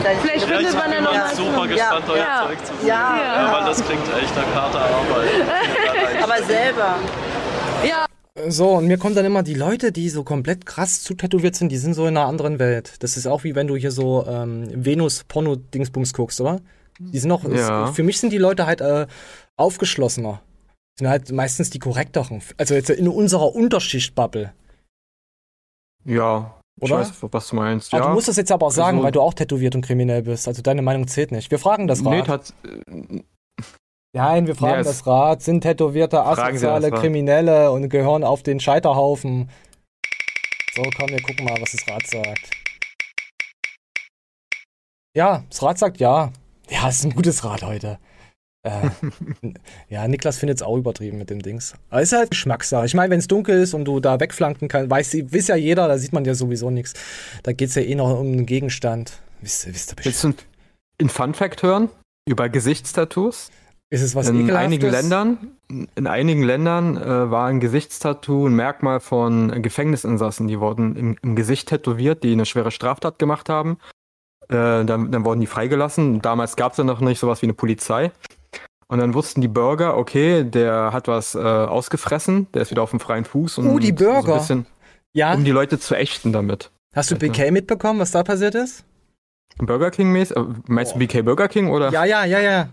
Vielleicht 0.00 0.24
Ja, 0.24 0.30
ich 0.34 0.44
findet 0.44 0.74
man 0.74 0.84
bin 0.84 0.92
ja 0.94 1.00
noch 1.00 1.12
mal 1.12 1.34
super 1.34 1.66
gespannt, 1.66 2.04
euer 2.08 2.16
Ja. 2.18 2.46
Zeug 2.46 2.58
zu 2.66 2.72
sehen. 2.78 2.86
Ja. 2.88 3.16
Ja, 3.16 3.52
weil 3.52 3.64
das 3.66 3.84
klingt 3.84 4.02
echt 4.22 4.36
nach 4.36 4.54
harter 4.62 4.80
Arbeit. 4.80 5.28
Ja, 5.38 6.22
Aber 6.24 6.42
selber. 6.44 6.94
So, 8.48 8.70
und 8.74 8.86
mir 8.86 8.98
kommen 8.98 9.16
dann 9.16 9.24
immer 9.24 9.42
die 9.42 9.54
Leute, 9.54 9.90
die 9.90 10.08
so 10.08 10.22
komplett 10.22 10.64
krass 10.64 11.02
zutätowiert 11.02 11.56
sind, 11.56 11.70
die 11.72 11.76
sind 11.76 11.94
so 11.94 12.06
in 12.06 12.16
einer 12.16 12.26
anderen 12.26 12.60
Welt. 12.60 12.92
Das 13.00 13.16
ist 13.16 13.26
auch 13.26 13.42
wie 13.42 13.56
wenn 13.56 13.66
du 13.66 13.74
hier 13.74 13.90
so 13.90 14.24
ähm, 14.28 14.68
Venus-Porno-Dingsbums 14.72 16.12
guckst, 16.14 16.40
oder? 16.40 16.60
Die 17.00 17.18
sind 17.18 17.28
noch, 17.28 17.42
Ja. 17.44 17.88
für 17.92 18.04
mich 18.04 18.20
sind 18.20 18.32
die 18.32 18.38
Leute 18.38 18.66
halt 18.66 18.80
äh, 18.80 19.06
aufgeschlossener. 19.56 20.40
Sind 20.98 21.08
halt 21.08 21.32
meistens 21.32 21.70
die 21.70 21.80
korrekteren. 21.80 22.40
Also 22.58 22.74
jetzt 22.74 22.90
in 22.90 23.08
unserer 23.08 23.54
Unterschicht-Bubble. 23.56 24.52
Ja, 26.08 26.54
ich 26.80 26.90
Oder? 26.90 27.00
weiß, 27.00 27.12
was 27.20 27.48
du 27.48 27.56
meinst. 27.56 27.92
Ah, 27.92 27.98
ja. 27.98 28.06
du 28.06 28.10
musst 28.14 28.28
das 28.28 28.36
jetzt 28.36 28.50
aber 28.50 28.66
auch 28.66 28.70
sagen, 28.70 28.96
Also- 28.98 29.04
weil 29.04 29.12
du 29.12 29.20
auch 29.20 29.34
tätowiert 29.34 29.74
und 29.74 29.82
kriminell 29.84 30.22
bist. 30.22 30.48
Also 30.48 30.62
deine 30.62 30.80
Meinung 30.82 31.06
zählt 31.06 31.32
nicht. 31.32 31.50
Wir 31.50 31.58
fragen 31.58 31.86
das 31.86 32.00
Nee, 32.00 32.20
Rad. 32.20 32.26
tat, 32.26 32.54
äh, 32.64 33.22
Nein, 34.16 34.46
wir 34.46 34.54
fragen 34.56 34.78
Nee, 34.78 34.84
das 34.84 35.06
Rad. 35.06 35.42
Sind 35.42 35.60
tätowierte 35.60 36.24
asoziale. 36.24 36.90
Kriminelle 36.90 37.70
und 37.70 37.90
gehören 37.90 38.24
auf 38.24 38.42
den 38.42 38.58
Scheiterhaufen. 38.58 39.50
So, 40.74 40.82
komm, 40.96 41.10
wir 41.10 41.20
gucken 41.20 41.44
mal, 41.44 41.60
was 41.60 41.72
das 41.72 41.86
Rad 41.88 42.06
sagt. 42.06 42.50
Ja, 45.14 45.44
das 45.50 45.62
Rad 45.62 45.78
sagt 45.78 45.98
ja. 45.98 46.32
Ja, 46.70 46.88
es 46.88 47.00
ist 47.00 47.04
ein 47.04 47.14
gutes 47.14 47.44
Rad 47.44 47.62
heute. 47.62 47.98
Äh, 48.68 48.90
ja, 49.88 50.06
Niklas 50.06 50.38
findet 50.38 50.58
es 50.58 50.62
auch 50.62 50.76
übertrieben 50.76 51.18
mit 51.18 51.30
dem 51.30 51.40
Dings. 51.40 51.74
Aber 51.90 52.02
ist 52.02 52.12
halt 52.12 52.30
Geschmackssache. 52.30 52.86
Ich 52.86 52.94
meine, 52.94 53.10
wenn 53.10 53.18
es 53.18 53.28
dunkel 53.28 53.60
ist 53.60 53.74
und 53.74 53.84
du 53.84 54.00
da 54.00 54.20
wegflanken 54.20 54.68
kannst, 54.68 54.90
weiß, 54.90 55.14
weiß 55.14 55.48
ja 55.48 55.56
jeder, 55.56 55.88
da 55.88 55.98
sieht 55.98 56.12
man 56.12 56.24
ja 56.24 56.34
sowieso 56.34 56.70
nichts. 56.70 56.94
Da 57.42 57.52
geht 57.52 57.70
es 57.70 57.74
ja 57.74 57.82
eh 57.82 57.94
noch 57.94 58.18
um 58.18 58.26
einen 58.26 58.46
Gegenstand. 58.46 59.20
Wisst 59.40 59.66
ihr, 59.66 59.74
wisst 59.74 59.92
ihr 59.92 60.04
willst 60.04 60.24
du 60.24 60.34
ein 61.00 61.08
Fun 61.08 61.34
Fact 61.34 61.62
hören? 61.62 61.88
Über 62.28 62.48
Gesichtstattoos? 62.48 63.50
Ist 63.90 64.02
es 64.02 64.14
was 64.14 64.28
in 64.28 64.36
Ekelhaftes? 64.36 64.64
einigen 64.66 64.90
Ländern, 64.90 65.38
in 65.94 66.06
einigen 66.06 66.42
Ländern 66.42 66.98
äh, 66.98 67.30
war 67.30 67.46
ein 67.46 67.58
Gesichtstattoo 67.58 68.46
ein 68.46 68.54
Merkmal 68.54 69.00
von 69.00 69.62
Gefängnisinsassen. 69.62 70.46
Die 70.46 70.60
wurden 70.60 70.94
im, 70.94 71.16
im 71.22 71.36
Gesicht 71.36 71.70
tätowiert, 71.70 72.22
die 72.22 72.32
eine 72.32 72.44
schwere 72.44 72.70
Straftat 72.70 73.18
gemacht 73.18 73.48
haben. 73.48 73.78
Äh, 74.48 74.84
dann, 74.84 75.10
dann 75.10 75.24
wurden 75.24 75.40
die 75.40 75.46
freigelassen. 75.46 76.20
Damals 76.20 76.56
gab 76.56 76.72
es 76.72 76.78
ja 76.78 76.84
noch 76.84 77.00
nicht 77.00 77.18
sowas 77.18 77.40
wie 77.40 77.46
eine 77.46 77.54
Polizei. 77.54 78.12
Und 78.90 78.98
dann 79.00 79.12
wussten 79.14 79.40
die 79.42 79.48
Bürger, 79.48 79.96
okay, 79.98 80.44
der 80.44 80.92
hat 80.92 81.08
was 81.08 81.34
äh, 81.34 81.38
ausgefressen, 81.38 82.46
der 82.54 82.62
ist 82.62 82.70
wieder 82.70 82.82
auf 82.82 82.90
dem 82.90 83.00
freien 83.00 83.24
Fuß. 83.26 83.58
Und 83.58 83.68
Oh, 83.68 83.78
die 83.78 83.88
So 83.88 83.94
Bürger. 83.96 84.32
ein 84.34 84.38
bisschen, 84.38 84.66
Ja, 85.12 85.34
um 85.34 85.44
die 85.44 85.50
Leute 85.50 85.78
zu 85.78 85.94
ächten 85.94 86.32
damit. 86.32 86.70
Hast 86.94 87.10
du 87.10 87.16
BK 87.16 87.50
mitbekommen, 87.50 88.00
was 88.00 88.12
da 88.12 88.22
passiert 88.22 88.54
ist? 88.54 88.84
Burger 89.58 89.90
King 89.90 90.10
mäßig? 90.12 90.36
Äh, 90.36 90.44
Meinst 90.66 90.94
du 90.94 90.98
BK 90.98 91.22
Burger 91.22 91.48
King 91.48 91.68
oder? 91.70 91.90
Ja, 91.90 92.04
ja, 92.04 92.24
ja, 92.24 92.40
ja. 92.40 92.68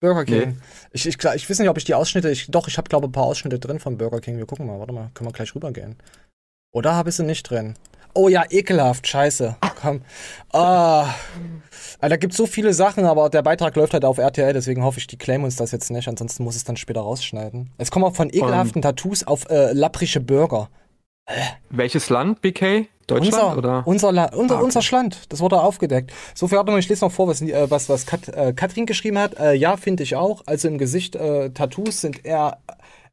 Burger 0.00 0.24
King. 0.24 0.48
Nee. 0.50 0.56
Ich, 0.92 1.06
ich, 1.06 1.18
klar, 1.18 1.34
ich 1.34 1.48
weiß 1.48 1.58
nicht, 1.58 1.68
ob 1.68 1.76
ich 1.76 1.84
die 1.84 1.94
Ausschnitte, 1.94 2.30
ich, 2.30 2.50
doch, 2.50 2.66
ich 2.68 2.78
habe 2.78 2.88
glaube 2.88 3.08
ein 3.08 3.12
paar 3.12 3.24
Ausschnitte 3.24 3.58
drin 3.58 3.80
von 3.80 3.98
Burger 3.98 4.20
King. 4.20 4.38
Wir 4.38 4.46
gucken 4.46 4.66
mal, 4.66 4.78
warte 4.78 4.94
mal, 4.94 5.10
können 5.12 5.28
wir 5.28 5.32
gleich 5.34 5.54
rübergehen. 5.54 5.96
Oder 6.72 6.94
habe 6.94 7.10
ich 7.10 7.16
sie 7.16 7.24
nicht 7.24 7.42
drin? 7.50 7.74
Oh 8.14 8.28
ja, 8.28 8.44
ekelhaft, 8.50 9.06
scheiße. 9.06 9.56
Komm. 9.80 10.02
Ah. 10.52 11.06
Ah, 12.00 12.08
Da 12.08 12.16
gibt 12.16 12.32
so 12.34 12.46
viele 12.46 12.72
Sachen, 12.72 13.04
aber 13.04 13.28
der 13.30 13.42
Beitrag 13.42 13.76
läuft 13.76 13.92
halt 13.92 14.04
auf 14.04 14.18
RTL, 14.18 14.52
deswegen 14.52 14.82
hoffe 14.84 14.98
ich, 14.98 15.06
die 15.06 15.16
claimen 15.18 15.44
uns 15.44 15.56
das 15.56 15.70
jetzt 15.70 15.90
nicht, 15.90 16.08
ansonsten 16.08 16.44
muss 16.44 16.56
es 16.56 16.64
dann 16.64 16.76
später 16.76 17.00
rausschneiden. 17.00 17.70
Es 17.78 17.90
kommen 17.90 18.04
auch 18.04 18.14
von 18.16 18.30
ekelhaften 18.30 18.82
Tattoos 18.82 19.22
auf 19.26 19.48
äh, 19.50 19.72
lapprische 19.72 20.20
Burger. 20.20 20.68
Welches 21.68 22.08
Land? 22.10 22.40
BK? 22.42 22.86
Deutschland 23.06 23.34
unser, 23.34 23.58
oder? 23.58 23.82
Unser, 23.86 24.12
La 24.12 24.24
unser, 24.34 24.54
Ah, 24.54 24.58
okay. 24.58 24.64
unser 24.64 24.82
Schland, 24.82 25.32
das 25.32 25.40
wurde 25.40 25.60
aufgedeckt. 25.60 26.12
So 26.34 26.48
viel, 26.48 26.62
mal, 26.62 26.78
ich 26.78 26.88
lese 26.88 27.04
noch 27.04 27.12
vor, 27.12 27.28
was, 27.28 27.40
äh, 27.42 27.70
was, 27.70 27.88
was 27.88 28.06
Kat, 28.06 28.28
äh, 28.28 28.52
Katrin 28.52 28.86
geschrieben 28.86 29.18
hat. 29.18 29.38
Äh, 29.38 29.54
ja, 29.54 29.76
finde 29.76 30.02
ich 30.02 30.16
auch. 30.16 30.42
Also 30.46 30.68
im 30.68 30.78
Gesicht, 30.78 31.16
äh, 31.16 31.50
Tattoos 31.50 32.00
sind 32.00 32.24
eher 32.24 32.58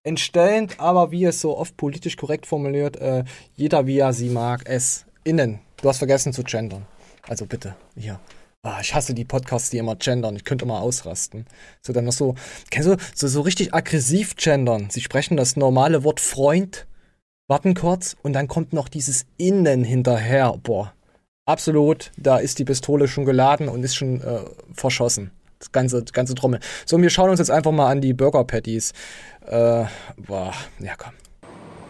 entstellend, 0.03 0.79
aber 0.79 1.11
wie 1.11 1.25
es 1.25 1.41
so 1.41 1.57
oft 1.57 1.77
politisch 1.77 2.17
korrekt 2.17 2.45
formuliert, 2.45 2.97
äh, 2.97 3.23
jeder 3.55 3.87
wie 3.87 3.99
er 3.99 4.13
sie 4.13 4.29
mag, 4.29 4.61
es 4.65 5.05
innen. 5.23 5.59
Du 5.81 5.89
hast 5.89 5.97
vergessen 5.97 6.33
zu 6.33 6.43
gendern. 6.43 6.85
Also 7.27 7.45
bitte, 7.45 7.75
hier. 7.95 8.19
Ah, 8.63 8.79
ich 8.81 8.93
hasse 8.93 9.13
die 9.13 9.25
Podcasts, 9.25 9.69
die 9.69 9.77
immer 9.77 9.95
gendern. 9.95 10.35
Ich 10.35 10.43
könnte 10.43 10.65
immer 10.65 10.81
ausrasten. 10.81 11.45
So 11.81 11.93
dann 11.93 12.05
noch 12.05 12.13
so, 12.13 12.35
kennst 12.69 12.89
du, 12.89 12.97
so, 13.15 13.27
so 13.27 13.41
richtig 13.41 13.73
aggressiv 13.73 14.35
gendern. 14.35 14.89
Sie 14.89 15.01
sprechen 15.01 15.37
das 15.37 15.55
normale 15.55 16.03
Wort 16.03 16.19
Freund, 16.19 16.87
warten 17.47 17.75
kurz 17.75 18.17
und 18.23 18.33
dann 18.33 18.47
kommt 18.47 18.73
noch 18.73 18.89
dieses 18.89 19.25
Innen 19.37 19.83
hinterher. 19.83 20.57
Boah, 20.63 20.93
absolut, 21.45 22.11
da 22.17 22.37
ist 22.37 22.59
die 22.59 22.65
Pistole 22.65 23.07
schon 23.07 23.25
geladen 23.25 23.69
und 23.69 23.83
ist 23.83 23.95
schon 23.95 24.21
äh, 24.21 24.39
verschossen. 24.73 25.31
Das 25.59 25.71
ganze, 25.71 26.03
ganze 26.03 26.35
Trommel. 26.35 26.59
So, 26.85 26.97
und 26.97 27.01
wir 27.01 27.09
schauen 27.09 27.29
uns 27.29 27.39
jetzt 27.39 27.49
einfach 27.49 27.71
mal 27.71 27.89
an 27.89 28.01
die 28.01 28.13
Burger 28.13 28.43
Patties. 28.43 28.93
Äh, 29.47 29.85
boah, 30.17 30.53
ja 30.79 30.93
komm. 30.97 31.11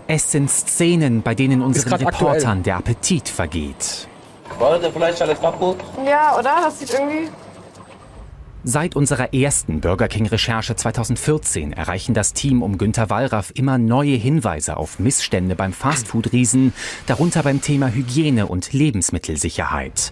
Es 0.07 0.31
sind 0.31 0.49
Szenen, 0.49 1.21
bei 1.21 1.35
denen 1.35 1.61
unseren 1.61 1.89
grad 1.89 2.05
aktuell. 2.05 2.31
Reportern 2.31 2.63
der 2.63 2.77
Appetit 2.77 3.27
vergeht. 3.27 4.07
War 4.57 4.79
der 4.79 4.91
Fleisch 4.91 5.21
alles 5.21 5.39
kaputt? 5.39 5.77
Ja, 6.05 6.37
oder? 6.37 6.55
Das 6.63 6.79
sieht 6.79 6.93
irgendwie. 6.93 7.29
Seit 8.63 8.95
unserer 8.95 9.33
ersten 9.33 9.81
Burger 9.81 10.07
King-Recherche 10.07 10.75
2014 10.75 11.73
erreichen 11.73 12.13
das 12.13 12.33
Team 12.33 12.61
um 12.61 12.77
Günter 12.77 13.09
Wallraff 13.09 13.51
immer 13.55 13.77
neue 13.77 14.15
Hinweise 14.15 14.77
auf 14.77 14.99
Missstände 14.99 15.55
beim 15.55 15.73
Fastfood-Riesen, 15.73 16.73
darunter 17.05 17.43
beim 17.43 17.61
Thema 17.61 17.87
Hygiene 17.89 18.45
und 18.47 18.73
Lebensmittelsicherheit. 18.73 20.11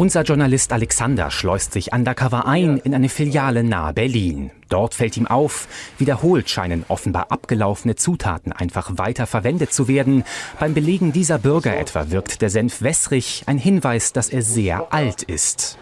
Unser 0.00 0.22
Journalist 0.22 0.72
Alexander 0.72 1.30
schleust 1.30 1.74
sich 1.74 1.92
undercover 1.92 2.46
ein 2.46 2.78
in 2.78 2.94
eine 2.94 3.10
Filiale 3.10 3.62
nahe 3.62 3.92
Berlin. 3.92 4.50
Dort 4.70 4.94
fällt 4.94 5.18
ihm 5.18 5.26
auf, 5.26 5.68
wiederholt 5.98 6.48
scheinen 6.48 6.86
offenbar 6.88 7.30
abgelaufene 7.30 7.96
Zutaten 7.96 8.50
einfach 8.50 8.96
weiter 8.96 9.26
verwendet 9.26 9.74
zu 9.74 9.88
werden. 9.88 10.24
Beim 10.58 10.72
Belegen 10.72 11.12
dieser 11.12 11.38
Burger 11.38 11.76
etwa 11.76 12.10
wirkt 12.10 12.40
der 12.40 12.48
Senf 12.48 12.80
wässrig, 12.80 13.42
ein 13.44 13.58
Hinweis, 13.58 14.14
dass 14.14 14.30
er 14.30 14.40
sehr 14.40 14.90
alt 14.90 15.22
ist. 15.22 15.76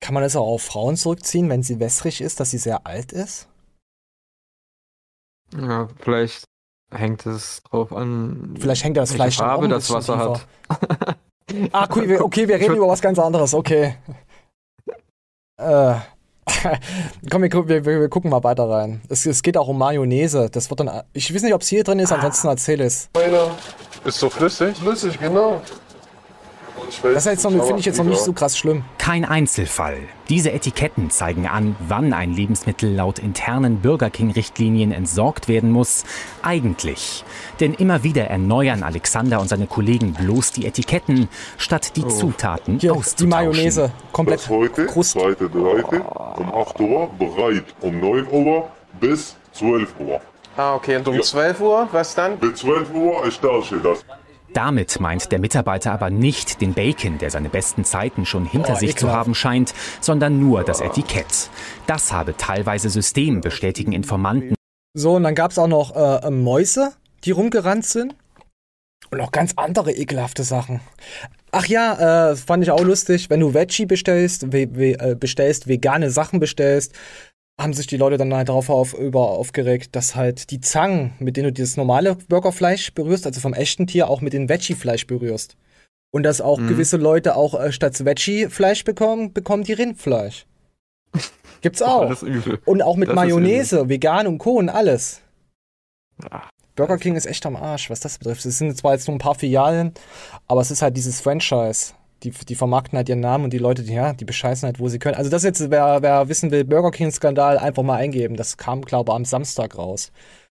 Kann 0.00 0.14
man 0.14 0.24
das 0.24 0.34
auch 0.34 0.48
auf 0.48 0.62
Frauen 0.62 0.96
zurückziehen, 0.96 1.48
wenn 1.50 1.62
sie 1.62 1.78
wässrig 1.78 2.20
ist, 2.20 2.40
dass 2.40 2.50
sie 2.50 2.58
sehr 2.58 2.84
alt 2.84 3.12
ist? 3.12 3.46
Ja, 5.56 5.86
vielleicht 6.00 6.42
hängt 6.92 7.26
es 7.26 7.62
drauf 7.62 7.92
an. 7.92 8.56
Vielleicht 8.58 8.82
hängt 8.82 8.96
das 8.96 9.12
Fleisch 9.12 9.36
dann 9.36 9.46
auch 9.46 9.50
Farbe 9.50 9.66
ein 9.66 9.70
das 9.70 9.88
Wasser 9.88 10.14
tiefer. 10.14 11.06
hat. 11.06 11.18
Ah, 11.72 11.88
cool, 11.94 12.08
wir, 12.08 12.24
okay, 12.24 12.46
wir 12.48 12.56
reden 12.56 12.76
über 12.76 12.88
was 12.88 13.00
ganz 13.00 13.18
anderes, 13.18 13.54
okay. 13.54 13.94
Äh, 15.58 15.94
komm, 17.30 17.42
wir, 17.42 17.50
wir, 17.50 17.84
wir, 17.84 18.00
wir 18.00 18.08
gucken 18.08 18.30
mal 18.30 18.42
weiter 18.44 18.68
rein. 18.68 19.00
Es, 19.08 19.26
es 19.26 19.42
geht 19.42 19.56
auch 19.56 19.68
um 19.68 19.78
Mayonnaise. 19.78 20.48
Das 20.50 20.70
wird 20.70 20.80
dann. 20.80 21.02
Ich 21.12 21.34
weiß 21.34 21.42
nicht, 21.42 21.54
ob 21.54 21.62
es 21.62 21.68
hier 21.68 21.84
drin 21.84 21.98
ist, 21.98 22.12
ansonsten 22.12 22.48
erzähl 22.48 22.80
es. 22.80 23.10
Ist 24.04 24.18
so 24.18 24.30
flüssig? 24.30 24.76
Flüssig, 24.76 25.18
genau. 25.18 25.60
Das 27.02 27.26
ist 27.26 27.44
noch- 27.44 27.50
finde 27.64 27.80
ich 27.80 27.86
jetzt 27.86 27.98
noch 27.98 28.04
nicht 28.04 28.20
so 28.20 28.32
krass 28.32 28.56
schlimm. 28.58 28.84
Kein 28.98 29.24
Einzelfall. 29.24 29.98
Diese 30.28 30.52
Etiketten 30.52 31.10
zeigen 31.10 31.46
an, 31.46 31.76
wann 31.88 32.12
ein 32.12 32.32
Lebensmittel 32.34 32.92
laut 32.94 33.18
internen 33.18 33.80
Burger 33.80 34.10
King-Richtlinien 34.10 34.92
entsorgt 34.92 35.48
werden 35.48 35.70
muss. 35.70 36.04
Eigentlich. 36.42 37.24
Denn 37.60 37.74
immer 37.74 38.02
wieder 38.04 38.24
erneuern 38.24 38.82
Alexander 38.82 39.40
und 39.40 39.48
seine 39.48 39.66
Kollegen 39.66 40.12
bloß 40.12 40.52
die 40.52 40.66
Etiketten, 40.66 41.28
statt 41.56 41.96
die 41.96 42.06
Zutaten 42.06 42.76
Oh. 42.76 42.80
Hier, 42.80 42.92
die 42.92 42.98
auszutauschen. 42.98 43.28
Mayonnaise. 43.28 43.90
Komplett 44.12 44.40
Das 44.40 44.48
heute, 44.48 44.86
Krust. 44.86 45.12
zweite, 45.12 45.48
dritte, 45.48 46.00
um 46.36 46.54
8 46.54 46.80
Uhr, 46.80 47.08
bereit. 47.18 47.64
Um 47.80 48.00
9 48.00 48.26
Uhr 48.30 48.68
bis 49.00 49.36
12 49.52 49.88
Uhr. 50.00 50.20
Ah, 50.56 50.74
okay. 50.74 50.96
Und 50.96 51.08
um 51.08 51.22
12 51.22 51.60
Uhr, 51.60 51.88
was 51.92 52.14
dann? 52.14 52.36
Bis 52.38 52.60
12 52.60 52.92
Uhr 52.92 53.24
erstellt 53.24 53.84
das. 53.84 54.04
Damit 54.54 54.98
meint 55.00 55.30
der 55.30 55.38
Mitarbeiter 55.38 55.92
aber 55.92 56.10
nicht 56.10 56.60
den 56.60 56.74
Bacon, 56.74 57.18
der 57.18 57.30
seine 57.30 57.48
besten 57.48 57.84
Zeiten 57.84 58.24
schon 58.24 58.44
hinter 58.44 58.74
Oh, 58.74 58.78
sich 58.78 58.96
zu 58.96 59.12
haben 59.12 59.34
scheint, 59.34 59.74
sondern 60.00 60.40
nur 60.40 60.64
das 60.64 60.80
Etikett. 60.80 61.50
Das 61.86 62.12
habe 62.12 62.36
teilweise 62.36 62.88
System, 62.88 63.40
bestätigen 63.40 63.92
Informanten. 63.92 64.54
So, 64.94 65.16
und 65.16 65.22
dann 65.22 65.34
gab 65.34 65.50
es 65.50 65.58
auch 65.58 65.68
noch 65.68 65.94
äh, 65.94 66.30
Mäuse, 66.30 66.92
die 67.24 67.30
rumgerannt 67.30 67.84
sind. 67.84 68.14
Und 69.10 69.20
auch 69.20 69.32
ganz 69.32 69.52
andere 69.56 69.92
ekelhafte 69.92 70.42
Sachen. 70.42 70.80
Ach 71.50 71.66
ja, 71.66 72.30
äh, 72.30 72.36
fand 72.36 72.62
ich 72.62 72.70
auch 72.70 72.82
lustig. 72.82 73.30
Wenn 73.30 73.40
du 73.40 73.54
Veggie 73.54 73.86
bestellst, 73.86 74.52
we, 74.52 74.68
we, 74.72 74.98
äh, 74.98 75.14
bestellst, 75.14 75.66
vegane 75.66 76.10
Sachen 76.10 76.40
bestellst, 76.40 76.94
haben 77.60 77.72
sich 77.72 77.86
die 77.88 77.96
Leute 77.96 78.16
dann 78.18 78.32
halt 78.32 78.48
darauf 78.48 78.70
auf, 78.70 78.94
über 78.94 79.30
aufgeregt, 79.30 79.96
dass 79.96 80.14
halt 80.14 80.50
die 80.50 80.60
Zangen, 80.60 81.12
mit 81.18 81.36
denen 81.36 81.48
du 81.48 81.52
dieses 81.52 81.76
normale 81.76 82.14
Burgerfleisch 82.14 82.92
berührst, 82.94 83.26
also 83.26 83.40
vom 83.40 83.52
echten 83.54 83.86
Tier, 83.86 84.08
auch 84.08 84.20
mit 84.20 84.32
dem 84.32 84.48
Veggie-Fleisch 84.48 85.06
berührst. 85.06 85.56
Und 86.10 86.22
dass 86.22 86.40
auch 86.40 86.58
Mhm. 86.58 86.68
gewisse 86.68 86.96
Leute 86.96 87.34
auch 87.36 87.54
äh, 87.58 87.72
statt 87.72 88.02
Veggie-Fleisch 88.04 88.84
bekommen, 88.84 89.32
bekommen 89.32 89.64
die 89.64 89.72
Rindfleisch. 89.72 90.46
Gibt's 91.60 91.82
auch. 91.82 92.22
Und 92.64 92.82
auch 92.82 92.96
mit 92.96 93.08
Das 93.08 93.16
Mayonnaise, 93.16 93.88
vegan 93.88 94.26
und 94.28 94.38
Co. 94.38 94.52
und 94.52 94.68
alles. 94.68 95.20
Ach, 96.30 96.48
Burger 96.76 96.96
King 96.98 97.16
ist 97.16 97.26
echt 97.26 97.44
am 97.44 97.56
Arsch, 97.56 97.90
was 97.90 97.98
das 97.98 98.18
betrifft. 98.18 98.44
Es 98.46 98.58
sind 98.58 98.76
zwar 98.76 98.92
jetzt 98.92 99.08
nur 99.08 99.16
ein 99.16 99.20
paar 99.20 99.34
Filialen, 99.34 99.92
aber 100.46 100.60
es 100.60 100.70
ist 100.70 100.80
halt 100.82 100.96
dieses 100.96 101.20
Franchise. 101.20 101.94
Die, 102.24 102.30
die 102.30 102.54
vermarkten 102.54 102.96
halt 102.96 103.08
ihren 103.08 103.20
Namen 103.20 103.44
und 103.44 103.52
die 103.52 103.58
Leute, 103.58 103.82
die, 103.84 103.92
ja, 103.94 104.12
die 104.12 104.24
bescheißen 104.24 104.66
halt, 104.66 104.80
wo 104.80 104.88
sie 104.88 104.98
können. 104.98 105.14
Also 105.14 105.30
das 105.30 105.44
jetzt, 105.44 105.70
wer, 105.70 106.02
wer 106.02 106.28
wissen 106.28 106.50
will, 106.50 106.64
Burger 106.64 106.90
King-Skandal, 106.90 107.58
einfach 107.58 107.82
mal 107.84 107.96
eingeben. 107.96 108.36
Das 108.36 108.56
kam, 108.56 108.82
glaube 108.82 109.12
ich, 109.12 109.16
am 109.16 109.24
Samstag 109.24 109.78
raus. 109.78 110.10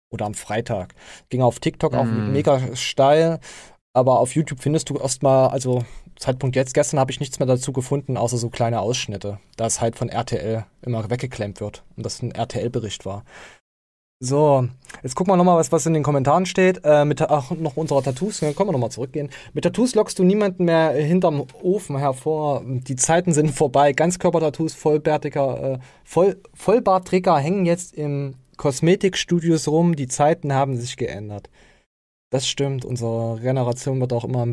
Oder 0.09 0.25
am 0.25 0.33
Freitag. 0.33 0.95
Ging 1.29 1.41
auf 1.41 1.59
TikTok 1.59 1.93
auch 1.93 2.05
Mm. 2.05 2.31
mega 2.31 2.61
steil. 2.75 3.39
Aber 3.93 4.19
auf 4.19 4.35
YouTube 4.35 4.61
findest 4.61 4.89
du 4.89 4.97
erstmal, 4.97 5.49
also 5.49 5.83
Zeitpunkt 6.17 6.55
jetzt, 6.55 6.73
gestern 6.73 6.99
habe 6.99 7.11
ich 7.11 7.19
nichts 7.19 7.39
mehr 7.39 7.47
dazu 7.47 7.73
gefunden, 7.73 8.15
außer 8.15 8.37
so 8.37 8.49
kleine 8.49 8.79
Ausschnitte. 8.79 9.39
Da 9.57 9.65
es 9.65 9.81
halt 9.81 9.95
von 9.97 10.09
RTL 10.09 10.65
immer 10.83 11.09
weggeklemmt 11.09 11.59
wird 11.59 11.83
und 11.95 12.05
das 12.05 12.21
ein 12.21 12.31
RTL-Bericht 12.31 13.05
war. 13.05 13.23
So, 14.19 14.67
jetzt 15.03 15.15
gucken 15.15 15.31
wir 15.31 15.37
nochmal, 15.37 15.57
was, 15.57 15.71
was 15.71 15.85
in 15.85 15.93
den 15.93 16.01
Kommentaren 16.01 16.47
steht. 16.47 16.81
Äh, 16.83 17.05
mit 17.05 17.21
ach, 17.21 17.51
noch 17.51 17.77
unserer 17.77 18.01
Tattoos, 18.01 18.39
dann 18.39 18.55
können 18.55 18.69
wir 18.69 18.73
nochmal 18.73 18.89
zurückgehen. 18.89 19.29
Mit 19.53 19.63
Tattoos 19.63 19.93
lockst 19.93 20.17
du 20.17 20.23
niemanden 20.23 20.65
mehr 20.65 20.91
hinterm 20.91 21.45
Ofen 21.61 21.97
hervor. 21.97 22.63
Die 22.65 22.95
Zeiten 22.95 23.31
sind 23.33 23.51
vorbei. 23.51 23.93
Ganzkörper-Tattoos, 23.93 24.73
Vollbärtiger, 24.73 25.73
äh, 25.73 25.79
Voll, 26.03 26.41
Vollbartträger 26.55 27.37
hängen 27.37 27.67
jetzt 27.67 27.93
im 27.93 28.33
Kosmetikstudios 28.57 29.67
rum. 29.67 29.95
Die 29.95 30.07
Zeiten 30.07 30.51
haben 30.51 30.77
sich 30.77 30.97
geändert. 30.97 31.51
Das 32.29 32.47
stimmt, 32.47 32.83
unsere 32.83 33.39
Generation 33.39 34.01
wird 34.01 34.11
auch 34.11 34.25
immer, 34.25 34.47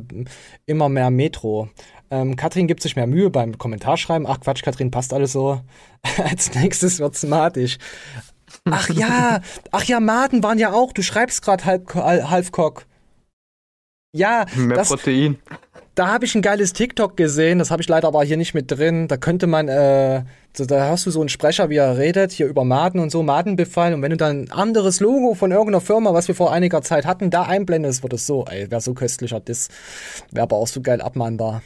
immer 0.66 0.88
mehr 0.88 1.10
Metro. 1.10 1.68
Ähm, 2.10 2.36
Katrin 2.36 2.68
gibt 2.68 2.82
sich 2.82 2.94
mehr 2.96 3.08
Mühe 3.08 3.30
beim 3.30 3.58
Kommentarschreiben. 3.58 4.28
Ach 4.28 4.38
Quatsch, 4.40 4.62
Katrin, 4.62 4.92
passt 4.92 5.12
alles 5.12 5.32
so. 5.32 5.60
Als 6.22 6.54
nächstes 6.54 7.00
wird's 7.00 7.24
matisch. 7.24 7.78
Ach 8.70 8.88
ja, 8.88 9.40
ach 9.72 9.84
ja, 9.84 10.00
Maden 10.00 10.42
waren 10.42 10.58
ja 10.58 10.72
auch. 10.72 10.92
Du 10.92 11.02
schreibst 11.02 11.42
gerade 11.42 11.64
halb, 11.64 11.94
Halfcock. 11.94 12.86
Ja, 14.12 14.46
mehr 14.56 14.76
das, 14.76 14.88
Protein. 14.88 15.38
da 15.94 16.08
habe 16.08 16.24
ich 16.24 16.34
ein 16.34 16.42
geiles 16.42 16.72
TikTok 16.72 17.16
gesehen. 17.16 17.58
Das 17.58 17.70
habe 17.70 17.82
ich 17.82 17.88
leider 17.88 18.08
aber 18.08 18.24
hier 18.24 18.36
nicht 18.36 18.54
mit 18.54 18.70
drin. 18.70 19.08
Da 19.08 19.16
könnte 19.16 19.46
man, 19.46 19.68
äh, 19.68 20.22
da 20.56 20.88
hast 20.88 21.04
du 21.04 21.10
so 21.10 21.20
einen 21.20 21.28
Sprecher, 21.28 21.68
wie 21.68 21.76
er 21.76 21.98
redet, 21.98 22.32
hier 22.32 22.46
über 22.46 22.64
Maden 22.64 23.00
und 23.00 23.10
so, 23.10 23.22
Madenbefall. 23.22 23.92
Und 23.92 24.02
wenn 24.02 24.10
du 24.10 24.16
dann 24.16 24.44
ein 24.44 24.52
anderes 24.52 25.00
Logo 25.00 25.34
von 25.34 25.50
irgendeiner 25.50 25.80
Firma, 25.80 26.14
was 26.14 26.28
wir 26.28 26.34
vor 26.34 26.52
einiger 26.52 26.80
Zeit 26.80 27.06
hatten, 27.06 27.30
da 27.30 27.42
einblendest, 27.42 28.02
wird 28.02 28.14
es 28.14 28.26
so, 28.26 28.46
ey, 28.46 28.70
wäre 28.70 28.80
so 28.80 28.94
köstlicher 28.94 29.40
Diss. 29.40 29.68
Wäre 30.30 30.44
aber 30.44 30.56
auch 30.56 30.68
so 30.68 30.80
geil 30.80 31.02
abmahnbar. 31.02 31.60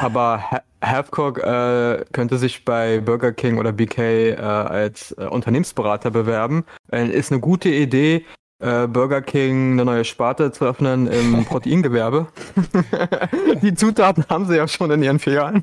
Aber 0.00 0.50
Ha- 0.50 0.62
Halfcock 0.84 1.38
äh, 1.38 2.04
könnte 2.12 2.38
sich 2.38 2.64
bei 2.64 3.00
Burger 3.00 3.32
King 3.32 3.58
oder 3.58 3.72
BK 3.72 3.98
äh, 4.02 4.36
als 4.36 5.12
äh, 5.12 5.24
Unternehmensberater 5.24 6.10
bewerben. 6.10 6.64
Äh, 6.92 7.08
ist 7.08 7.32
eine 7.32 7.40
gute 7.40 7.68
Idee. 7.70 8.24
äh, 8.62 8.86
Burger 8.86 9.22
King 9.22 9.72
eine 9.72 9.84
neue 9.84 10.04
Sparte 10.04 10.52
zu 10.52 10.64
öffnen 10.66 11.06
im 11.06 11.44
Proteingewerbe. 11.46 12.28
die 13.62 13.74
Zutaten 13.74 14.24
haben 14.28 14.46
sie 14.46 14.56
ja 14.56 14.68
schon 14.68 14.90
in 14.90 15.02
ihren 15.02 15.18
Filialen. 15.18 15.62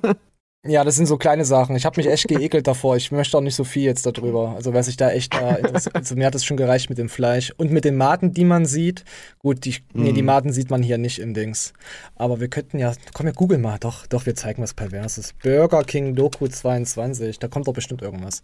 Ja, 0.66 0.86
das 0.86 0.96
sind 0.96 1.08
so 1.08 1.18
kleine 1.18 1.44
Sachen. 1.44 1.76
Ich 1.76 1.84
habe 1.86 2.00
mich 2.00 2.08
echt 2.10 2.26
geekelt 2.30 2.68
davor. 2.68 2.96
Ich 2.96 3.12
möchte 3.12 3.38
auch 3.38 3.42
nicht 3.42 3.56
so 3.56 3.66
viel 3.66 3.84
jetzt 3.84 4.06
darüber. 4.06 4.56
Also 4.56 4.74
wer 4.74 4.82
sich 4.82 4.96
da 4.96 5.12
echt 5.12 5.36
äh, 5.36 5.58
interessiert, 5.60 5.94
also 5.96 6.16
mir 6.16 6.26
hat 6.26 6.36
es 6.36 6.46
schon 6.46 6.56
gereicht 6.56 6.88
mit 6.90 6.98
dem 6.98 7.10
Fleisch 7.10 7.52
und 7.58 7.70
mit 7.72 7.84
den 7.84 7.98
Maten, 7.98 8.34
die 8.34 8.46
man 8.46 8.66
sieht. 8.66 9.04
Gut, 9.40 9.66
die, 9.66 9.76
nee, 9.94 10.14
die 10.14 10.22
Mhm. 10.22 10.26
Maten 10.28 10.54
sieht 10.54 10.70
man 10.70 10.82
hier 10.82 10.98
nicht 10.98 11.20
im 11.20 11.34
Dings. 11.34 11.74
Aber 12.16 12.40
wir 12.40 12.48
könnten 12.48 12.80
ja, 12.80 12.94
komm, 13.14 13.26
wir 13.26 13.34
googeln 13.34 13.62
mal. 13.62 13.78
Doch, 13.78 14.08
doch, 14.08 14.26
wir 14.26 14.36
zeigen 14.36 14.64
was 14.64 14.74
Perverses. 14.74 15.34
Burger 15.44 15.84
King 15.84 16.16
Doku 16.16 16.48
22. 16.48 17.40
Da 17.40 17.50
kommt 17.50 17.68
doch 17.68 17.74
bestimmt 17.74 18.02
irgendwas. 18.02 18.42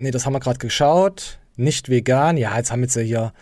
Nee, 0.00 0.12
das 0.12 0.24
haben 0.24 0.32
wir 0.32 0.40
gerade 0.40 0.58
geschaut. 0.58 1.40
Nicht 1.56 1.90
vegan. 1.90 2.38
Ja, 2.38 2.56
jetzt 2.56 2.72
haben 2.72 2.80
jetzt 2.82 2.96
ja 2.96 3.02
hier, 3.02 3.32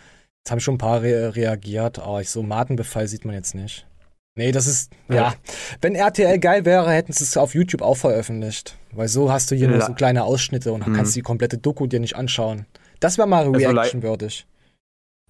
jetzt 0.43 0.51
haben 0.51 0.59
schon 0.59 0.75
ein 0.75 0.77
paar 0.77 1.01
re 1.01 1.33
reagiert. 1.37 1.99
Aber 1.99 2.19
ich, 2.19 2.29
so 2.29 2.43
Matenbefall 2.43 3.07
sieht 3.07 3.23
man 3.23 3.33
jetzt 3.33 3.55
nicht. 3.55 3.87
Nee, 4.35 4.51
das 4.51 4.65
ist, 4.65 4.91
ja. 5.09 5.15
Ja. 5.15 5.33
Wenn 5.81 5.95
RTL 5.95 6.39
geil 6.39 6.65
wäre, 6.65 6.89
hätten 6.91 7.13
sie 7.13 7.23
es 7.23 7.37
auf 7.37 7.53
YouTube 7.53 7.81
auch 7.83 7.97
veröffentlicht. 7.97 8.77
Weil 8.91 9.07
so 9.07 9.31
hast 9.31 9.51
du 9.51 9.55
hier 9.55 9.67
nur 9.67 9.77
La- 9.77 9.85
so 9.85 9.93
kleine 9.93 10.23
Ausschnitte 10.23 10.71
und 10.73 10.87
Mhm. 10.87 10.93
kannst 10.93 11.15
die 11.15 11.21
komplette 11.21 11.57
Doku 11.59 11.85
dir 11.87 11.99
nicht 11.99 12.15
anschauen. 12.15 12.65
Das 12.99 13.17
wäre 13.17 13.27
mal 13.27 13.45
Also 13.45 13.51
reaction-würdig. 13.51 14.47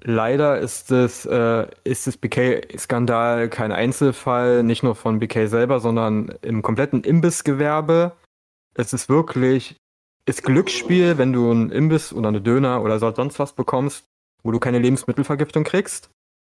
Leider 0.06 0.60
ist 0.60 0.92
das, 0.92 1.26
äh, 1.26 1.66
ist 1.84 2.08
das 2.08 2.18
BK-Skandal 2.18 3.50
kein 3.50 3.72
Einzelfall, 3.72 4.64
nicht 4.64 4.84
nur 4.84 4.96
von 4.96 5.20
BK 5.20 5.48
selber, 5.48 5.80
sondern 5.80 6.34
im 6.42 6.62
kompletten 6.62 7.04
Imbissgewerbe. 7.04 8.14
Es 8.76 8.92
ist 8.92 9.08
wirklich, 9.08 9.76
ist 10.26 10.44
Glücksspiel, 10.44 11.18
wenn 11.18 11.32
du 11.32 11.52
einen 11.52 11.72
Imbiss 11.72 12.12
oder 12.12 12.30
eine 12.30 12.42
Döner 12.42 12.82
oder 12.84 13.00
so- 13.00 13.14
sonst 13.14 13.40
was 13.40 13.54
bekommst, 13.54 14.04
wo 14.44 14.52
du 14.52 14.60
keine 14.60 14.80
Lebensmittelvergiftung 14.80 15.64
kriegst, 15.64 16.10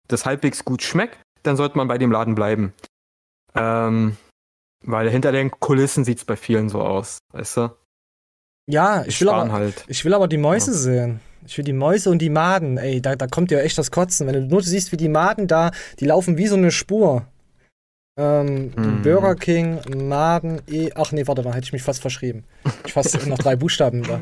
das 0.08 0.24
halbwegs 0.24 0.64
gut 0.64 0.82
schmeckt, 0.82 1.18
dann 1.44 1.56
sollte 1.56 1.76
man 1.76 1.88
bei 1.88 1.98
dem 1.98 2.10
Laden 2.12 2.34
bleiben. 2.34 2.72
Ähm, 3.54 4.16
weil 4.84 5.08
hinter 5.10 5.32
den 5.32 5.50
Kulissen 5.50 6.04
sieht 6.04 6.18
es 6.18 6.24
bei 6.24 6.36
vielen 6.36 6.68
so 6.68 6.82
aus, 6.82 7.18
weißt 7.32 7.56
du? 7.58 7.70
Ja, 8.66 9.04
ich 9.06 9.20
will, 9.20 9.28
aber, 9.28 9.52
halt. 9.52 9.84
ich 9.88 10.04
will 10.04 10.14
aber 10.14 10.26
die 10.28 10.38
Mäuse 10.38 10.70
Ja. 10.72 10.76
sehen. 10.76 11.20
Ich 11.46 11.58
will 11.58 11.64
die 11.64 11.74
Mäuse 11.74 12.08
und 12.08 12.20
die 12.20 12.30
Maden. 12.30 12.78
Ey, 12.78 13.02
da, 13.02 13.16
da 13.16 13.26
kommt 13.26 13.50
dir 13.50 13.62
echt 13.62 13.76
das 13.76 13.90
Kotzen. 13.90 14.26
Wenn 14.26 14.32
du 14.34 14.40
nur 14.42 14.62
siehst, 14.62 14.92
wie 14.92 14.96
die 14.96 15.10
Maden 15.10 15.46
da, 15.46 15.70
die 16.00 16.06
laufen 16.06 16.38
wie 16.38 16.46
so 16.46 16.56
eine 16.56 16.70
Spur. 16.70 17.26
Ähm, 18.18 18.72
Mhm. 18.76 19.02
Burger 19.02 19.34
King, 19.34 19.80
Maden, 20.08 20.62
E. 20.66 20.90
Ach 20.94 21.12
nee, 21.12 21.26
warte 21.26 21.42
mal, 21.42 21.52
hätte 21.54 21.64
ich 21.64 21.72
mich 21.72 21.82
fast 21.82 22.00
verschrieben. 22.00 22.44
Ich 22.86 22.92
fast 22.94 23.14
noch 23.26 23.38
drei 23.38 23.56
Buchstaben 23.56 24.02
da. 24.04 24.20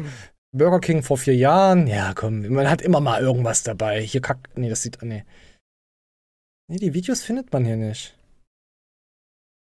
Burger 0.50 0.81
King 0.81 1.02
vor 1.05 1.17
vier 1.17 1.37
Jahren. 1.37 1.87
Ja, 1.87 2.12
komm, 2.14 2.47
man 2.49 2.69
hat 2.69 2.83
immer 2.83 3.00
mal 3.00 3.21
irgendwas 3.21 3.62
dabei. 3.62 4.00
Hier 4.02 4.21
kackt. 4.21 4.49
Nee, 4.59 4.69
das 4.69 4.83
sieht. 4.83 4.99
Nee. 5.02 5.25
Nee, 6.69 6.78
die 6.78 6.95
Videos 6.95 7.23
findet 7.23 7.52
man 7.52 7.64
hier 7.64 7.76
nicht. 7.76 8.16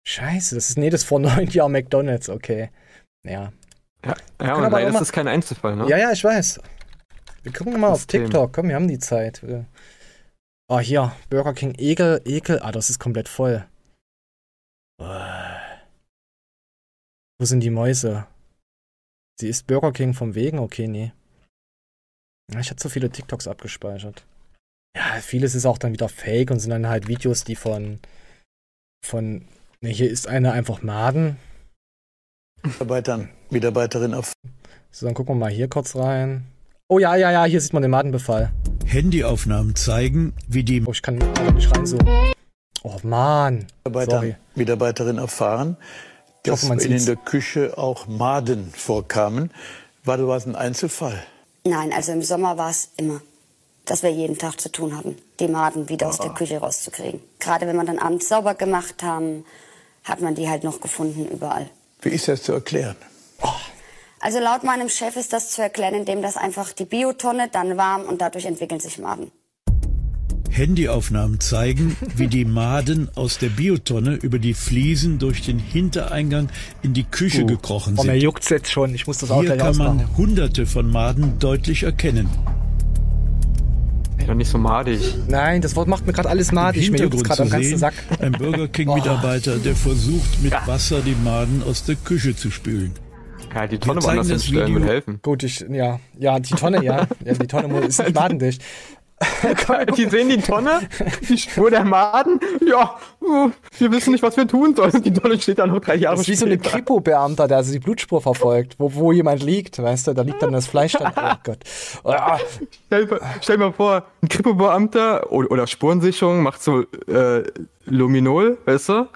Scheiße, 0.07 0.55
das 0.55 0.69
ist. 0.69 0.77
Nee, 0.77 0.89
das 0.89 1.01
ist 1.01 1.07
vor 1.07 1.19
neun 1.19 1.48
Jahren 1.50 1.71
McDonalds, 1.71 2.29
okay. 2.29 2.69
Ja. 3.24 3.53
Ja, 4.03 4.15
ja 4.41 4.55
und 4.55 4.63
aber 4.63 4.79
leider 4.79 4.89
ist 4.89 5.01
das 5.01 5.12
kein 5.12 5.27
Einzelfall, 5.27 5.75
ne? 5.75 5.88
Ja, 5.88 5.98
ja, 5.98 6.12
ich 6.12 6.24
weiß. 6.24 6.60
Wir 7.43 7.53
gucken 7.53 7.79
mal 7.79 7.89
auf 7.89 8.00
System. 8.00 8.24
TikTok. 8.24 8.53
Komm, 8.53 8.69
wir 8.69 8.75
haben 8.75 8.88
die 8.88 9.00
Zeit. 9.00 9.43
Ah, 10.67 10.79
hier. 10.79 11.15
Burger 11.29 11.53
King 11.53 11.75
Ekel, 11.77 12.21
Ekel. 12.25 12.60
Ah, 12.62 12.71
das 12.71 12.89
ist 12.89 13.00
komplett 13.00 13.27
voll. 13.27 13.65
Uah. 15.00 15.61
Wo 17.39 17.46
sind 17.46 17.61
die 17.61 17.72
Mäuse? 17.72 18.27
Sie 19.39 19.48
ist 19.48 19.65
Burger 19.65 19.92
King 19.92 20.13
vom 20.13 20.35
Wegen? 20.35 20.59
Okay, 20.59 20.87
nee. 20.87 21.13
Ich 22.59 22.70
hatte 22.70 22.83
so 22.83 22.89
viele 22.89 23.09
TikToks 23.09 23.48
abgespeichert. 23.48 24.25
Ja, 24.95 25.21
vieles 25.21 25.55
ist 25.55 25.65
auch 25.65 25.77
dann 25.77 25.93
wieder 25.93 26.09
fake 26.09 26.51
und 26.51 26.59
sind 26.59 26.71
dann 26.71 26.87
halt 26.87 27.07
Videos, 27.07 27.43
die 27.43 27.55
von. 27.55 27.99
von. 29.05 29.47
Ne, 29.81 29.89
hier 29.89 30.09
ist 30.09 30.27
eine 30.27 30.51
einfach 30.51 30.81
Maden. 30.81 31.37
Mitarbeitern, 32.63 33.29
Mitarbeiterin 33.49 34.13
auf 34.13 34.33
So, 34.91 35.05
dann 35.05 35.15
gucken 35.15 35.35
wir 35.35 35.39
mal 35.39 35.51
hier 35.51 35.67
kurz 35.67 35.95
rein. 35.95 36.45
Oh 36.87 36.99
ja, 36.99 37.15
ja, 37.15 37.31
ja, 37.31 37.45
hier 37.45 37.59
sieht 37.61 37.73
man 37.73 37.81
den 37.81 37.91
Madenbefall. 37.91 38.51
Handyaufnahmen 38.85 39.75
zeigen, 39.75 40.33
wie 40.47 40.63
die 40.63 40.83
Oh, 40.85 40.91
ich 40.91 41.01
kann 41.01 41.15
nicht 41.15 41.75
reinzoomen. 41.75 42.33
Oh, 42.83 42.97
Mann. 43.03 43.67
Mitarbeitern, 43.85 44.19
Sorry. 44.19 44.35
Mitarbeiterin 44.55 45.17
erfahren, 45.17 45.77
dass 46.43 46.69
hoffe, 46.69 46.83
in 46.83 47.05
der 47.05 47.15
Küche 47.15 47.77
auch 47.77 48.07
Maden 48.07 48.71
vorkamen. 48.71 49.51
War 50.03 50.17
das 50.17 50.45
ein 50.45 50.55
Einzelfall? 50.55 51.23
Nein, 51.63 51.93
also 51.93 52.11
im 52.11 52.23
Sommer 52.23 52.57
war 52.57 52.71
es 52.71 52.91
immer, 52.97 53.21
dass 53.85 54.03
wir 54.03 54.11
jeden 54.11 54.37
Tag 54.37 54.59
zu 54.61 54.72
tun 54.72 54.96
hatten, 54.98 55.15
die 55.39 55.48
Maden 55.48 55.89
wieder 55.89 56.07
aus 56.07 56.17
der 56.20 56.31
Küche 56.31 56.57
rauszukriegen. 56.59 57.20
Gerade 57.39 57.67
wenn 57.67 57.75
wir 57.75 57.83
dann 57.83 58.00
abends 58.00 58.29
sauber 58.29 58.53
gemacht 58.53 59.01
haben, 59.03 59.46
hat 60.03 60.22
man 60.22 60.35
die 60.35 60.48
halt 60.50 60.63
noch 60.63 60.81
gefunden 60.81 61.25
überall. 61.27 61.70
Wie 62.01 62.09
ist 62.09 62.27
das 62.27 62.44
zu 62.44 62.53
erklären? 62.53 62.96
Also 64.20 64.39
laut 64.39 64.63
meinem 64.63 64.87
Chef 64.89 65.15
ist 65.15 65.33
das 65.33 65.51
zu 65.51 65.61
erklären, 65.63 65.96
indem 65.96 66.22
das 66.22 66.37
einfach 66.37 66.74
die 66.74 66.85
Biotonne 66.85 67.50
dann 67.51 67.77
warm 67.77 68.03
und 68.03 68.22
dadurch 68.22 68.46
entwickeln 68.46 68.79
sich 68.79 69.00
Maden. 69.00 69.31
Handyaufnahmen 70.51 71.39
zeigen, 71.39 71.96
wie 72.15 72.27
die 72.27 72.44
Maden 72.46 73.09
aus 73.15 73.37
der 73.37 73.48
Biotonne 73.50 74.15
über 74.15 74.37
die 74.37 74.53
Fliesen 74.53 75.17
durch 75.17 75.41
den 75.44 75.59
Hintereingang 75.59 76.50
in 76.83 76.94
die 76.94 77.05
Küche 77.05 77.46
gekrochen 77.46 77.96
Oh, 77.98 78.03
mir 78.03 78.11
sind. 78.11 78.22
juckt's 78.22 78.50
jetzt 78.50 78.70
schon. 78.70 78.94
Ich 78.94 79.07
muss 79.07 79.20
das 79.20 79.31
auch 79.31 79.41
Hier 79.41 79.55
kann 79.57 79.77
man 79.77 80.17
hunderte 80.17 80.65
von 80.65 80.91
Maden 80.91 81.39
deutlich 81.39 81.83
erkennen. 81.83 82.29
Doch 84.27 84.34
nicht 84.36 84.50
so 84.50 84.57
madig. 84.57 85.00
Nein, 85.27 85.62
das 85.62 85.75
Wort 85.75 85.88
macht 85.88 86.05
mir 86.05 86.14
gerade 86.14 86.29
alles 86.29 86.51
madig. 86.51 86.86
Im 86.88 86.94
Mir 86.94 87.00
Hintergrund 87.01 87.24
gerade 87.27 87.38
zu 87.38 87.44
am 87.44 87.50
ganzen 87.50 87.70
sehen, 87.70 87.77
Sack. 87.79 87.94
ein 88.20 88.31
Burger 88.34 88.68
King-Mitarbeiter, 88.68 89.57
der 89.57 89.75
versucht, 89.75 90.42
mit 90.42 90.53
Wasser 90.68 91.01
die 91.01 91.16
Maden 91.24 91.64
aus 91.68 91.84
der 91.86 91.96
Küche 91.96 92.36
zu 92.36 92.51
spülen. 92.51 92.94
Ja, 93.53 93.66
die 93.68 93.74
Wir 93.74 93.79
Tonne 93.81 94.00
zeigen 94.00 94.05
woanders 94.18 94.27
das 94.29 94.44
hinstellen 94.44 94.68
Video- 94.68 94.79
würde 94.81 94.92
helfen. 94.94 95.20
Gut, 95.22 95.44
ich, 95.44 95.66
ja. 95.70 96.00
Ja, 96.20 96.40
die 96.40 96.53
Tonne, 96.53 96.84
ja. 96.84 97.07
ja 97.25 97.34
die 97.34 97.48
Tonne 97.48 97.79
ist 97.81 98.00
nicht 98.00 98.16
madendicht. 98.16 98.62
Die 99.98 100.05
sehen 100.05 100.29
die 100.29 100.38
Tonne, 100.42 100.81
die 101.27 101.38
Spur 101.38 101.70
der 101.70 101.84
Maden. 101.84 102.40
Ja, 102.66 102.98
uh, 103.22 103.51
wir 103.77 103.92
wissen 103.92 104.12
nicht, 104.12 104.24
was 104.24 104.38
wir 104.38 104.48
tun 104.48 104.75
sollen. 104.75 105.01
Die 105.03 105.14
Tonne 105.14 105.40
steht 105.40 105.60
da 105.60 105.68
noch 105.68 105.79
drei 105.79 105.96
Jahre 105.96 106.16
Das 106.18 106.22
ist 106.24 106.29
wie 106.29 106.36
so 106.36 106.46
ein 106.46 106.53
später. 106.53 106.70
Kripo-Beamter, 106.77 107.48
der 107.48 107.57
also 107.57 107.72
die 107.72 107.79
Blutspur 107.79 108.22
verfolgt, 108.22 108.75
wo, 108.77 108.94
wo 108.94 109.12
jemand 109.12 109.44
liegt, 109.44 109.81
weißt 109.81 110.07
du, 110.07 110.14
da 110.14 110.22
liegt 110.24 110.42
dann 110.42 110.51
das 110.51 110.68
Fleisch 110.68 110.94
dann. 110.94 111.14
Oh 111.16 111.34
Gott. 111.44 111.60
Ah, 112.03 112.40
Stell, 112.88 113.20
stell 113.42 113.57
mal 113.57 113.72
vor, 113.74 114.03
ein 114.22 114.29
Kripo-Beamter 114.29 115.31
oder, 115.31 115.51
oder 115.51 115.68
Spurensicherung 115.68 116.42
macht 116.44 116.62
so 116.64 116.81
äh, 117.07 117.44
Luminol, 117.86 118.57
weißt 118.66 118.90
du? 118.90 119.07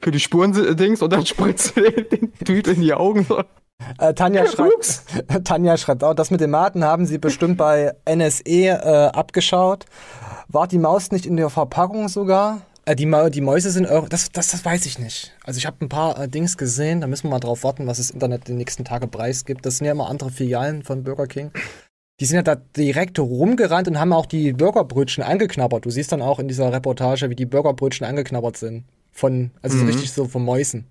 Für 0.00 0.10
die 0.10 0.20
Spurendings 0.20 1.02
und 1.02 1.12
dann 1.12 1.26
spritzt 1.26 1.76
er 1.76 1.90
den 2.02 2.32
Typ 2.44 2.66
in 2.66 2.80
die 2.80 2.94
Augen. 2.94 3.24
So. 3.28 3.42
Äh, 3.98 4.14
Tanja 4.14 4.46
schreibt, 4.46 5.02
Tanja 5.44 5.76
schreibt 5.76 6.04
auch, 6.04 6.14
das 6.14 6.30
mit 6.30 6.40
den 6.40 6.50
Maten 6.50 6.84
haben 6.84 7.06
sie 7.06 7.18
bestimmt 7.18 7.56
bei 7.58 7.94
NSE 8.04 8.42
äh, 8.46 9.10
abgeschaut. 9.12 9.84
War 10.48 10.68
die 10.68 10.78
Maus 10.78 11.10
nicht 11.10 11.26
in 11.26 11.36
der 11.36 11.50
Verpackung 11.50 12.08
sogar? 12.08 12.62
Äh, 12.86 12.96
die, 12.96 13.06
Ma 13.06 13.30
die 13.30 13.40
Mäuse 13.40 13.70
sind, 13.70 13.86
irre- 13.86 14.08
das, 14.08 14.30
das, 14.30 14.48
das 14.48 14.64
weiß 14.64 14.86
ich 14.86 14.98
nicht. 14.98 15.32
Also 15.44 15.58
ich 15.58 15.66
habe 15.66 15.76
ein 15.84 15.88
paar 15.88 16.18
äh, 16.20 16.28
Dings 16.28 16.56
gesehen, 16.56 17.00
da 17.00 17.06
müssen 17.06 17.24
wir 17.24 17.30
mal 17.30 17.40
drauf 17.40 17.64
warten, 17.64 17.86
was 17.86 17.98
das 17.98 18.10
Internet 18.10 18.46
die 18.48 18.52
nächsten 18.52 18.84
Tage 18.84 19.06
preisgibt. 19.08 19.66
Das 19.66 19.78
sind 19.78 19.86
ja 19.86 19.92
immer 19.92 20.08
andere 20.08 20.30
Filialen 20.30 20.82
von 20.82 21.02
Burger 21.02 21.26
King. 21.26 21.50
Die 22.20 22.26
sind 22.26 22.36
ja 22.36 22.42
da 22.42 22.54
direkt 22.76 23.18
rumgerannt 23.18 23.88
und 23.88 23.98
haben 23.98 24.12
auch 24.12 24.26
die 24.26 24.52
Burgerbrötchen 24.52 25.24
angeknabbert. 25.24 25.84
Du 25.84 25.90
siehst 25.90 26.12
dann 26.12 26.22
auch 26.22 26.38
in 26.38 26.46
dieser 26.46 26.72
Reportage, 26.72 27.28
wie 27.28 27.34
die 27.34 27.46
Burgerbrötchen 27.46 28.06
angeknabbert 28.06 28.56
sind. 28.56 28.84
Von, 29.10 29.50
also 29.62 29.76
so 29.76 29.82
Mhm. 29.84 29.90
richtig 29.90 30.12
so 30.12 30.26
von 30.26 30.44
Mäusen. 30.44 30.86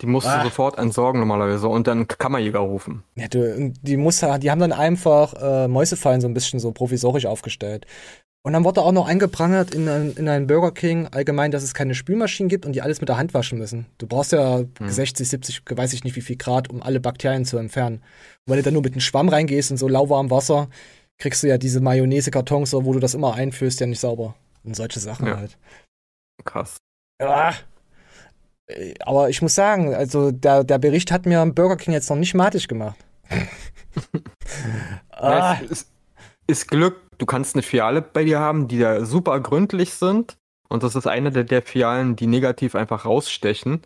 Die 0.00 0.06
musst 0.06 0.26
du 0.26 0.30
Ah. 0.30 0.42
sofort 0.44 0.78
entsorgen 0.78 1.20
normalerweise 1.20 1.68
und 1.68 1.86
dann 1.86 2.08
Kammerjäger 2.08 2.60
rufen. 2.60 3.02
Ja, 3.16 3.28
du, 3.28 3.54
und 3.54 3.74
die, 3.82 3.96
muss, 3.96 4.20
die 4.20 4.50
haben 4.50 4.60
dann 4.60 4.72
einfach 4.72 5.34
äh, 5.34 5.68
Mäusefallen 5.68 6.20
so 6.20 6.28
ein 6.28 6.34
bisschen 6.34 6.58
so 6.60 6.72
provisorisch 6.72 7.26
aufgestellt. 7.26 7.86
Und 8.42 8.54
dann 8.54 8.64
wurde 8.64 8.80
auch 8.80 8.92
noch 8.92 9.06
eingeprangert 9.06 9.74
in, 9.74 9.86
ein, 9.86 10.12
in 10.16 10.26
einen 10.26 10.46
Burger 10.46 10.72
King 10.72 11.08
allgemein, 11.08 11.50
dass 11.50 11.62
es 11.62 11.74
keine 11.74 11.94
Spülmaschinen 11.94 12.48
gibt 12.48 12.64
und 12.64 12.72
die 12.72 12.80
alles 12.80 13.00
mit 13.00 13.10
der 13.10 13.18
Hand 13.18 13.34
waschen 13.34 13.58
müssen. 13.58 13.84
Du 13.98 14.06
brauchst 14.06 14.32
ja 14.32 14.62
60, 14.82 15.28
70, 15.28 15.62
weiß 15.68 15.92
ich 15.92 16.04
nicht 16.04 16.16
wie 16.16 16.22
viel 16.22 16.36
Grad, 16.36 16.70
um 16.70 16.80
alle 16.82 17.00
Bakterien 17.00 17.44
zu 17.44 17.58
entfernen. 17.58 17.96
Und 17.96 18.52
wenn 18.52 18.56
du 18.56 18.62
dann 18.62 18.72
nur 18.72 18.82
mit 18.82 18.92
einem 18.94 19.02
Schwamm 19.02 19.28
reingehst 19.28 19.70
in 19.70 19.76
so 19.76 19.88
lauwarm 19.88 20.30
Wasser, 20.30 20.68
kriegst 21.18 21.42
du 21.42 21.48
ja 21.48 21.58
diese 21.58 21.80
Mayonnaise-Kartons, 21.82 22.70
so, 22.70 22.86
wo 22.86 22.94
du 22.94 22.98
das 22.98 23.12
immer 23.12 23.34
einführst, 23.34 23.78
ja 23.80 23.86
nicht 23.86 24.00
sauber. 24.00 24.34
Und 24.64 24.74
solche 24.74 25.00
Sachen 25.00 25.26
Ja. 25.26 25.36
halt. 25.36 25.58
Krass. 26.46 26.78
Ah. 27.20 27.52
Aber 29.00 29.28
ich 29.28 29.42
muss 29.42 29.54
sagen, 29.54 29.94
also 29.94 30.30
der, 30.30 30.64
der 30.64 30.78
Bericht 30.78 31.12
hat 31.12 31.26
mir 31.26 31.44
Burger 31.46 31.76
King 31.76 31.92
jetzt 31.92 32.10
noch 32.10 32.16
nicht 32.16 32.34
matig 32.34 32.68
gemacht. 32.68 32.96
ah. 35.10 35.56
Ja, 35.58 35.60
es 35.64 35.70
ist, 35.70 35.88
ist 36.46 36.68
Glück, 36.68 36.96
du 37.18 37.26
kannst 37.26 37.54
eine 37.54 37.62
Filiale 37.62 38.02
bei 38.02 38.24
dir 38.24 38.40
haben, 38.40 38.68
die 38.68 38.78
da 38.78 39.04
super 39.04 39.38
gründlich 39.40 39.94
sind. 39.94 40.36
Und 40.68 40.82
das 40.82 40.94
ist 40.94 41.06
eine 41.06 41.30
der, 41.30 41.44
der 41.44 41.62
Filialen, 41.62 42.16
die 42.16 42.26
negativ 42.26 42.74
einfach 42.74 43.04
rausstechen. 43.04 43.82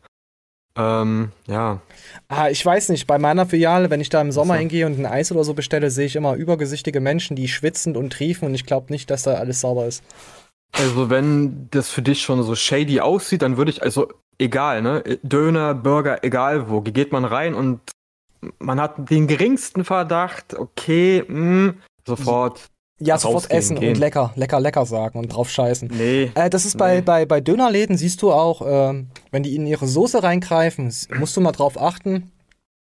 Ähm, 0.76 1.30
ja. 1.46 1.80
Ah, 2.28 2.48
ich 2.50 2.64
weiß 2.64 2.88
nicht, 2.88 3.06
bei 3.06 3.18
meiner 3.18 3.46
Filiale, 3.46 3.90
wenn 3.90 4.00
ich 4.00 4.08
da 4.08 4.20
im 4.20 4.32
Sommer 4.32 4.56
hingehe 4.56 4.86
und 4.86 4.98
ein 4.98 5.06
Eis 5.06 5.30
oder 5.30 5.44
so 5.44 5.54
bestelle, 5.54 5.90
sehe 5.90 6.06
ich 6.06 6.16
immer 6.16 6.34
übergesichtige 6.34 7.00
Menschen, 7.00 7.36
die 7.36 7.48
schwitzend 7.48 7.96
und 7.96 8.12
triefen 8.12 8.48
und 8.48 8.54
ich 8.54 8.66
glaube 8.66 8.92
nicht, 8.92 9.10
dass 9.10 9.22
da 9.22 9.34
alles 9.34 9.60
sauber 9.60 9.86
ist. 9.86 10.02
Also 10.78 11.08
wenn 11.10 11.68
das 11.70 11.88
für 11.88 12.02
dich 12.02 12.22
schon 12.22 12.42
so 12.42 12.54
shady 12.54 13.00
aussieht, 13.00 13.42
dann 13.42 13.56
würde 13.56 13.70
ich, 13.70 13.82
also 13.82 14.08
egal, 14.38 14.82
ne? 14.82 15.02
Döner, 15.22 15.74
Burger, 15.74 16.24
egal 16.24 16.68
wo, 16.68 16.80
geht 16.80 17.12
man 17.12 17.24
rein 17.24 17.54
und 17.54 17.80
man 18.58 18.80
hat 18.80 19.10
den 19.10 19.26
geringsten 19.26 19.84
Verdacht, 19.84 20.54
okay, 20.54 21.24
mh, 21.26 21.74
sofort. 22.06 22.66
Ja, 23.00 23.18
sofort 23.18 23.50
essen 23.50 23.78
gehen. 23.80 23.90
und 23.90 23.98
lecker, 23.98 24.32
lecker, 24.36 24.60
lecker 24.60 24.86
sagen 24.86 25.18
und 25.18 25.28
drauf 25.28 25.50
scheißen. 25.50 25.88
Nee. 25.92 26.30
Äh, 26.34 26.48
das 26.50 26.64
ist 26.64 26.78
bei, 26.78 26.96
Nee. 26.96 27.00
bei, 27.02 27.26
bei 27.26 27.40
Dönerläden, 27.40 27.96
siehst 27.96 28.22
du 28.22 28.32
auch, 28.32 28.62
ähm, 28.64 29.08
wenn 29.30 29.42
die 29.42 29.54
in 29.56 29.66
ihre 29.66 29.86
Soße 29.86 30.22
reingreifen, 30.22 30.92
musst 31.18 31.36
du 31.36 31.40
mal 31.40 31.52
drauf 31.52 31.80
achten. 31.80 32.30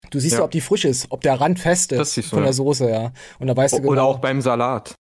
Du 0.10 0.20
siehst 0.20 0.34
Ja. 0.34 0.40
ja. 0.40 0.46
ob 0.46 0.52
die 0.52 0.62
frisch 0.62 0.84
ist, 0.84 1.08
ob 1.12 1.22
der 1.22 1.40
Rand 1.40 1.60
fest 1.60 1.92
ist 1.94 2.20
von 2.28 2.44
der 2.44 2.54
Soße, 2.54 2.90
ja. 2.90 3.12
Und 3.40 3.48
da 3.48 3.56
weißt 3.56 3.76
du 3.76 3.82
genau. 3.82 3.92
Oder 3.92 4.04
auch 4.04 4.20
beim 4.20 4.42
Salat. 4.42 4.96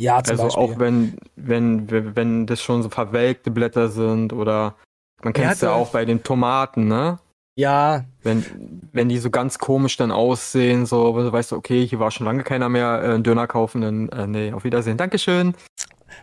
Ja, 0.00 0.22
zum 0.22 0.32
also 0.32 0.44
Beispiel. 0.44 0.64
auch 0.64 0.78
wenn, 0.78 1.16
wenn, 1.36 2.16
wenn 2.16 2.46
das 2.46 2.62
schon 2.62 2.82
so 2.82 2.88
verwelkte 2.88 3.50
Blätter 3.50 3.88
sind 3.88 4.32
oder 4.32 4.76
man 5.22 5.32
kennt 5.32 5.52
es 5.54 5.60
Ja, 5.60 5.72
auch 5.72 5.90
bei 5.90 6.04
den 6.04 6.22
Tomaten, 6.22 6.86
ne? 6.86 7.18
Ja, 7.56 8.04
Wenn, 8.22 8.44
wenn 8.92 9.08
die 9.08 9.18
so 9.18 9.30
ganz 9.30 9.58
komisch 9.58 9.96
dann 9.96 10.12
aussehen, 10.12 10.86
so, 10.86 11.14
wo 11.14 11.18
du 11.18 11.32
weißt, 11.32 11.52
okay, 11.52 11.84
hier 11.86 11.98
war 11.98 12.12
schon 12.12 12.24
lange 12.26 12.44
keiner 12.44 12.68
mehr 12.68 13.02
äh, 13.02 13.14
einen 13.14 13.24
Döner 13.24 13.48
kaufen, 13.48 13.80
dann, 13.80 14.08
äh, 14.10 14.26
nee, 14.28 14.52
auf 14.52 14.62
Wiedersehen. 14.62 14.96
Dankeschön. 14.96 15.54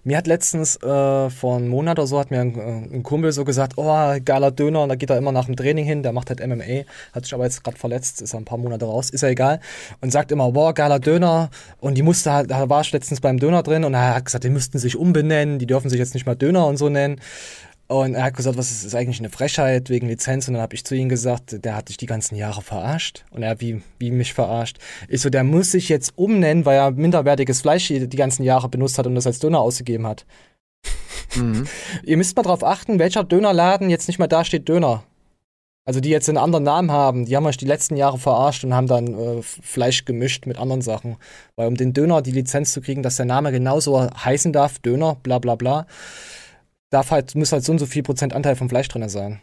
Mir 0.03 0.17
hat 0.17 0.27
letztens 0.27 0.75
äh, 0.77 1.29
vor 1.29 1.57
einem 1.57 1.69
Monat 1.69 1.97
oder 1.99 2.07
so 2.07 2.19
hat 2.19 2.31
mir 2.31 2.41
ein, 2.41 2.55
äh, 2.57 2.95
ein 2.95 3.03
Kumpel 3.03 3.31
so 3.31 3.45
gesagt, 3.45 3.73
oh, 3.77 4.15
geiler 4.23 4.51
Döner, 4.51 4.83
und 4.83 4.89
da 4.89 4.95
geht 4.95 5.09
er 5.09 5.17
immer 5.17 5.31
nach 5.31 5.45
dem 5.45 5.55
Training 5.55 5.85
hin, 5.85 6.03
der 6.03 6.11
macht 6.11 6.29
halt 6.29 6.45
MMA, 6.45 6.83
hat 7.13 7.23
sich 7.23 7.33
aber 7.33 7.45
jetzt 7.45 7.63
gerade 7.63 7.77
verletzt, 7.77 8.21
ist 8.21 8.33
ja 8.33 8.39
ein 8.39 8.45
paar 8.45 8.57
Monate 8.57 8.85
raus, 8.85 9.09
ist 9.09 9.21
ja 9.21 9.29
egal, 9.29 9.59
und 10.01 10.11
sagt 10.11 10.31
immer, 10.31 10.51
boah, 10.51 10.73
geiler 10.73 10.99
Döner, 10.99 11.49
und 11.79 11.95
die 11.97 12.03
musste 12.03 12.31
halt, 12.31 12.51
da 12.51 12.69
war 12.69 12.81
ich 12.81 12.91
letztens 12.91 13.21
beim 13.21 13.39
Döner 13.39 13.63
drin, 13.63 13.83
und 13.83 13.93
er 13.93 14.15
hat 14.15 14.25
gesagt, 14.25 14.43
die 14.43 14.49
müssten 14.49 14.79
sich 14.79 14.95
umbenennen, 14.95 15.59
die 15.59 15.65
dürfen 15.65 15.89
sich 15.89 15.99
jetzt 15.99 16.13
nicht 16.13 16.25
mehr 16.25 16.35
Döner 16.35 16.67
und 16.67 16.77
so 16.77 16.89
nennen. 16.89 17.19
Und 17.87 18.15
er 18.15 18.23
hat 18.23 18.35
gesagt, 18.35 18.57
was 18.57 18.71
ist, 18.71 18.83
ist 18.83 18.95
eigentlich 18.95 19.19
eine 19.19 19.29
Frechheit 19.29 19.89
wegen 19.89 20.07
Lizenz? 20.07 20.47
Und 20.47 20.55
dann 20.55 20.63
habe 20.63 20.73
ich 20.73 20.83
zu 20.83 20.95
ihm 20.95 21.07
gesagt, 21.07 21.63
der 21.63 21.75
hat 21.75 21.89
dich 21.89 21.97
die 21.97 22.07
ganzen 22.07 22.35
Jahre 22.35 22.63
verarscht. 22.63 23.25
Und 23.29 23.43
er, 23.43 23.61
wie, 23.61 23.83
wie 23.99 24.09
mich 24.09 24.33
verarscht? 24.33 24.79
Ich 25.07 25.21
so, 25.21 25.29
der 25.29 25.43
muss 25.43 25.71
sich 25.71 25.87
jetzt 25.87 26.17
umnennen, 26.17 26.65
weil 26.65 26.77
er 26.77 26.91
minderwertiges 26.91 27.61
Fleisch 27.61 27.87
die, 27.87 28.07
die 28.07 28.17
ganzen 28.17 28.43
Jahre 28.43 28.69
benutzt 28.69 28.97
hat 28.97 29.05
und 29.05 29.13
das 29.13 29.27
als 29.27 29.39
Döner 29.39 29.59
ausgegeben 29.59 30.07
hat. 30.07 30.25
Mhm. 31.35 31.67
Ihr 32.03 32.17
müsst 32.17 32.35
mal 32.35 32.43
drauf 32.43 32.63
achten, 32.63 32.97
welcher 32.97 33.23
Dönerladen 33.23 33.91
jetzt 33.91 34.07
nicht 34.07 34.17
mehr 34.17 34.27
da 34.27 34.43
steht 34.43 34.67
Döner. 34.67 35.03
Also 35.87 35.99
die 35.99 36.09
jetzt 36.09 36.27
einen 36.27 36.39
anderen 36.39 36.63
Namen 36.63 36.91
haben, 36.91 37.25
die 37.25 37.35
haben 37.35 37.45
euch 37.45 37.57
die 37.57 37.67
letzten 37.67 37.95
Jahre 37.95 38.17
verarscht 38.17 38.63
und 38.63 38.73
haben 38.73 38.87
dann 38.87 39.13
äh, 39.13 39.41
Fleisch 39.43 40.05
gemischt 40.05 40.47
mit 40.47 40.57
anderen 40.57 40.81
Sachen. 40.81 41.17
Weil 41.55 41.67
um 41.67 41.75
den 41.75 41.93
Döner 41.93 42.23
die 42.23 42.31
Lizenz 42.31 42.73
zu 42.73 42.81
kriegen, 42.81 43.03
dass 43.03 43.17
der 43.17 43.27
Name 43.27 43.51
genauso 43.51 44.09
heißen 44.09 44.51
darf, 44.51 44.79
Döner, 44.79 45.17
bla 45.21 45.37
bla 45.37 45.53
bla, 45.53 45.85
darf 46.95 47.11
halt, 47.11 47.35
muss 47.35 47.51
halt 47.51 47.63
so 47.63 47.71
und 47.71 47.79
so 47.79 47.85
viel 47.85 48.03
Prozent 48.03 48.33
Anteil 48.33 48.55
vom 48.55 48.69
Fleisch 48.69 48.87
drin 48.87 49.07
sein. 49.09 49.41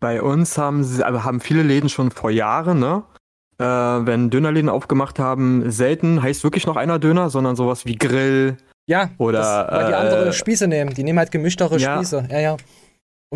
Bei 0.00 0.22
uns 0.22 0.58
haben 0.58 0.84
sie, 0.84 1.04
aber 1.04 1.24
haben 1.24 1.40
viele 1.40 1.62
Läden 1.62 1.88
schon 1.88 2.10
vor 2.10 2.30
Jahren, 2.30 2.80
ne? 2.80 3.02
Äh, 3.58 3.64
wenn 3.64 4.30
Dönerläden 4.30 4.68
aufgemacht 4.68 5.18
haben, 5.18 5.70
selten 5.70 6.22
heißt 6.22 6.44
wirklich 6.44 6.66
noch 6.66 6.76
einer 6.76 6.98
Döner, 6.98 7.30
sondern 7.30 7.56
sowas 7.56 7.86
wie 7.86 7.96
Grill. 7.96 8.56
Ja, 8.86 9.10
Oder, 9.18 9.38
das, 9.38 9.72
weil 9.72 9.86
die 9.88 9.94
andere 9.94 10.28
äh, 10.28 10.32
Spieße 10.32 10.68
nehmen. 10.68 10.94
Die 10.94 11.02
nehmen 11.02 11.18
halt 11.18 11.30
gemischtere 11.30 11.78
ja. 11.78 11.96
Spieße. 11.96 12.28
Ja, 12.30 12.38
ja. 12.38 12.56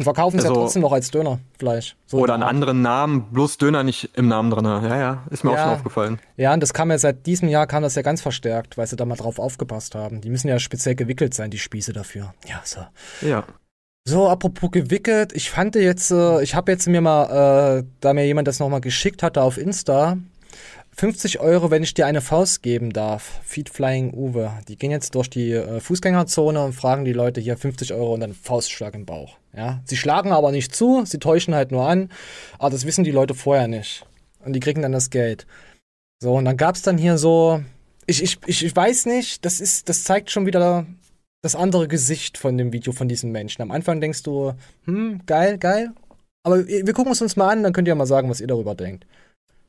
Und 0.01 0.05
verkaufen 0.05 0.39
es 0.39 0.45
ja 0.45 0.49
Also- 0.51 0.63
trotzdem 0.63 0.81
noch 0.83 0.93
als 0.93 1.11
Dönerfleisch. 1.11 1.95
So 2.07 2.17
Oder 2.19 2.35
in 2.35 2.43
einen 2.43 2.49
anderen 2.51 2.81
Namen, 2.81 3.25
bloß 3.33 3.59
Döner 3.59 3.83
nicht 3.83 4.09
im 4.15 4.29
Namen 4.29 4.51
drin. 4.51 4.65
Ja, 4.65 4.97
ja, 4.97 5.23
ist 5.31 5.45
mir 5.45 5.51
auch 5.51 5.57
Ja. 5.57 5.65
schon 5.65 5.73
aufgefallen. 5.75 6.19
Ja, 6.39 6.55
und 6.55 6.61
das 6.63 6.73
kam 6.73 6.91
ja 6.91 6.97
seit 6.99 7.27
diesem 7.27 7.49
Jahr 7.51 7.67
kam 7.67 7.83
das 7.83 7.95
ja 7.97 8.03
ganz 8.03 8.23
verstärkt, 8.23 8.79
weil 8.79 8.87
sie 8.87 8.97
da 8.97 9.05
mal 9.05 9.17
drauf 9.17 9.39
aufgepasst 9.39 9.95
haben. 9.95 10.23
Die 10.23 10.31
müssen 10.31 10.49
ja 10.49 10.59
speziell 10.59 10.95
gewickelt 10.95 11.35
sein, 11.35 11.51
die 11.51 11.59
Spieße 11.59 11.93
dafür. 11.93 12.33
Ja, 12.49 12.63
so. 12.65 12.81
Ja. 13.21 13.45
So, 14.09 14.29
apropos 14.31 14.71
gewickelt, 14.71 15.35
ich 15.35 15.51
fand 15.51 15.75
jetzt, 15.75 16.11
äh, 16.11 16.43
ich 16.43 16.55
habe 16.55 16.73
jetzt 16.73 16.89
mir 16.89 17.03
mal, 17.03 17.81
äh, 17.81 17.85
da 18.01 18.15
mir 18.15 18.25
jemand 18.25 18.49
das 18.49 18.59
nochmal 18.59 18.81
geschickt 18.81 19.23
hatte 19.23 19.43
auf 19.43 19.59
Insta, 19.59 20.17
50 20.97 21.41
Euro, 21.41 21.71
wenn 21.71 21.83
ich 21.83 21.95
dir 21.95 22.07
eine 22.07 22.21
Faust 22.21 22.63
geben 22.63 22.93
darf. 22.93 23.41
Feed 23.45 23.69
Flying 23.71 24.13
Uwe. 24.13 24.53
Die 24.69 24.77
gehen 24.77 24.91
jetzt 24.91 25.15
durch 25.15 25.31
die 25.31 25.53
äh, 25.53 25.81
Fußgängerzone 25.81 26.63
und 26.63 26.73
fragen 26.73 27.05
die 27.05 27.13
Leute 27.13 27.41
hier 27.41 27.57
50 27.57 27.95
Euro 27.95 28.15
und 28.15 28.21
dann 28.21 28.35
Faustschlag 28.35 28.95
im 28.95 29.07
Bauch. 29.07 29.39
Ja, 29.57 29.81
sie 29.85 29.97
schlagen 29.97 30.33
aber 30.33 30.53
nicht 30.53 30.75
zu, 30.75 31.05
sie 31.05 31.19
täuschen 31.19 31.55
halt 31.55 31.73
nur 31.73 31.89
an, 31.89 32.11
aber 32.59 32.71
das 32.71 32.85
wissen 32.87 33.05
die 33.05 33.11
Leute 33.11 33.35
vorher 33.35 33.67
nicht. 33.67 34.07
Und 34.45 34.53
die 34.53 34.61
kriegen 34.61 34.83
dann 34.83 34.93
das 34.93 35.11
Geld. 35.11 35.47
So, 36.21 36.35
und 36.35 36.45
dann 36.45 36.57
gab's 36.57 36.83
dann 36.83 36.99
hier 36.99 37.19
so, 37.19 37.63
ich, 38.07 38.23
ich, 38.23 38.39
ich 38.47 38.65
ich 38.65 38.77
weiß 38.77 39.07
nicht, 39.07 39.45
das 39.45 39.61
ist, 39.61 39.89
das 39.89 40.05
zeigt 40.05 40.31
schon 40.31 40.47
wieder 40.47 40.87
das 41.43 41.55
andere 41.55 41.89
Gesicht 41.89 42.37
von 42.37 42.59
dem 42.59 42.73
Video 42.73 42.93
von 42.93 43.09
diesen 43.09 43.33
Menschen. 43.33 43.63
Am 43.63 43.71
Anfang 43.71 44.01
denkst 44.01 44.23
du, 44.23 44.53
hm, 44.85 45.23
geil, 45.27 45.59
geil. 45.59 45.93
Aber 46.43 46.67
wir 46.67 46.93
gucken 46.93 47.13
es 47.13 47.23
uns 47.23 47.37
mal 47.37 47.49
an, 47.49 47.63
dann 47.63 47.73
könnt 47.73 47.89
ihr 47.89 47.95
mal 47.95 48.07
sagen, 48.07 48.31
was 48.31 48.41
ihr 48.41 48.47
darüber 48.47 48.75
denkt. 48.75 49.07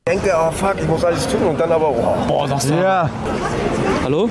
Ich 0.03 0.13
denke, 0.13 0.33
oh 0.35 0.49
fuck, 0.49 0.77
ich 0.81 0.87
muss 0.87 1.05
alles 1.05 1.27
tun 1.27 1.43
und 1.43 1.59
dann 1.59 1.71
aber, 1.71 1.89
oh, 1.89 2.15
boah, 2.27 2.47
das 2.47 2.67
war... 2.71 2.81
Ja. 2.81 3.09
Hallo? 4.03 4.27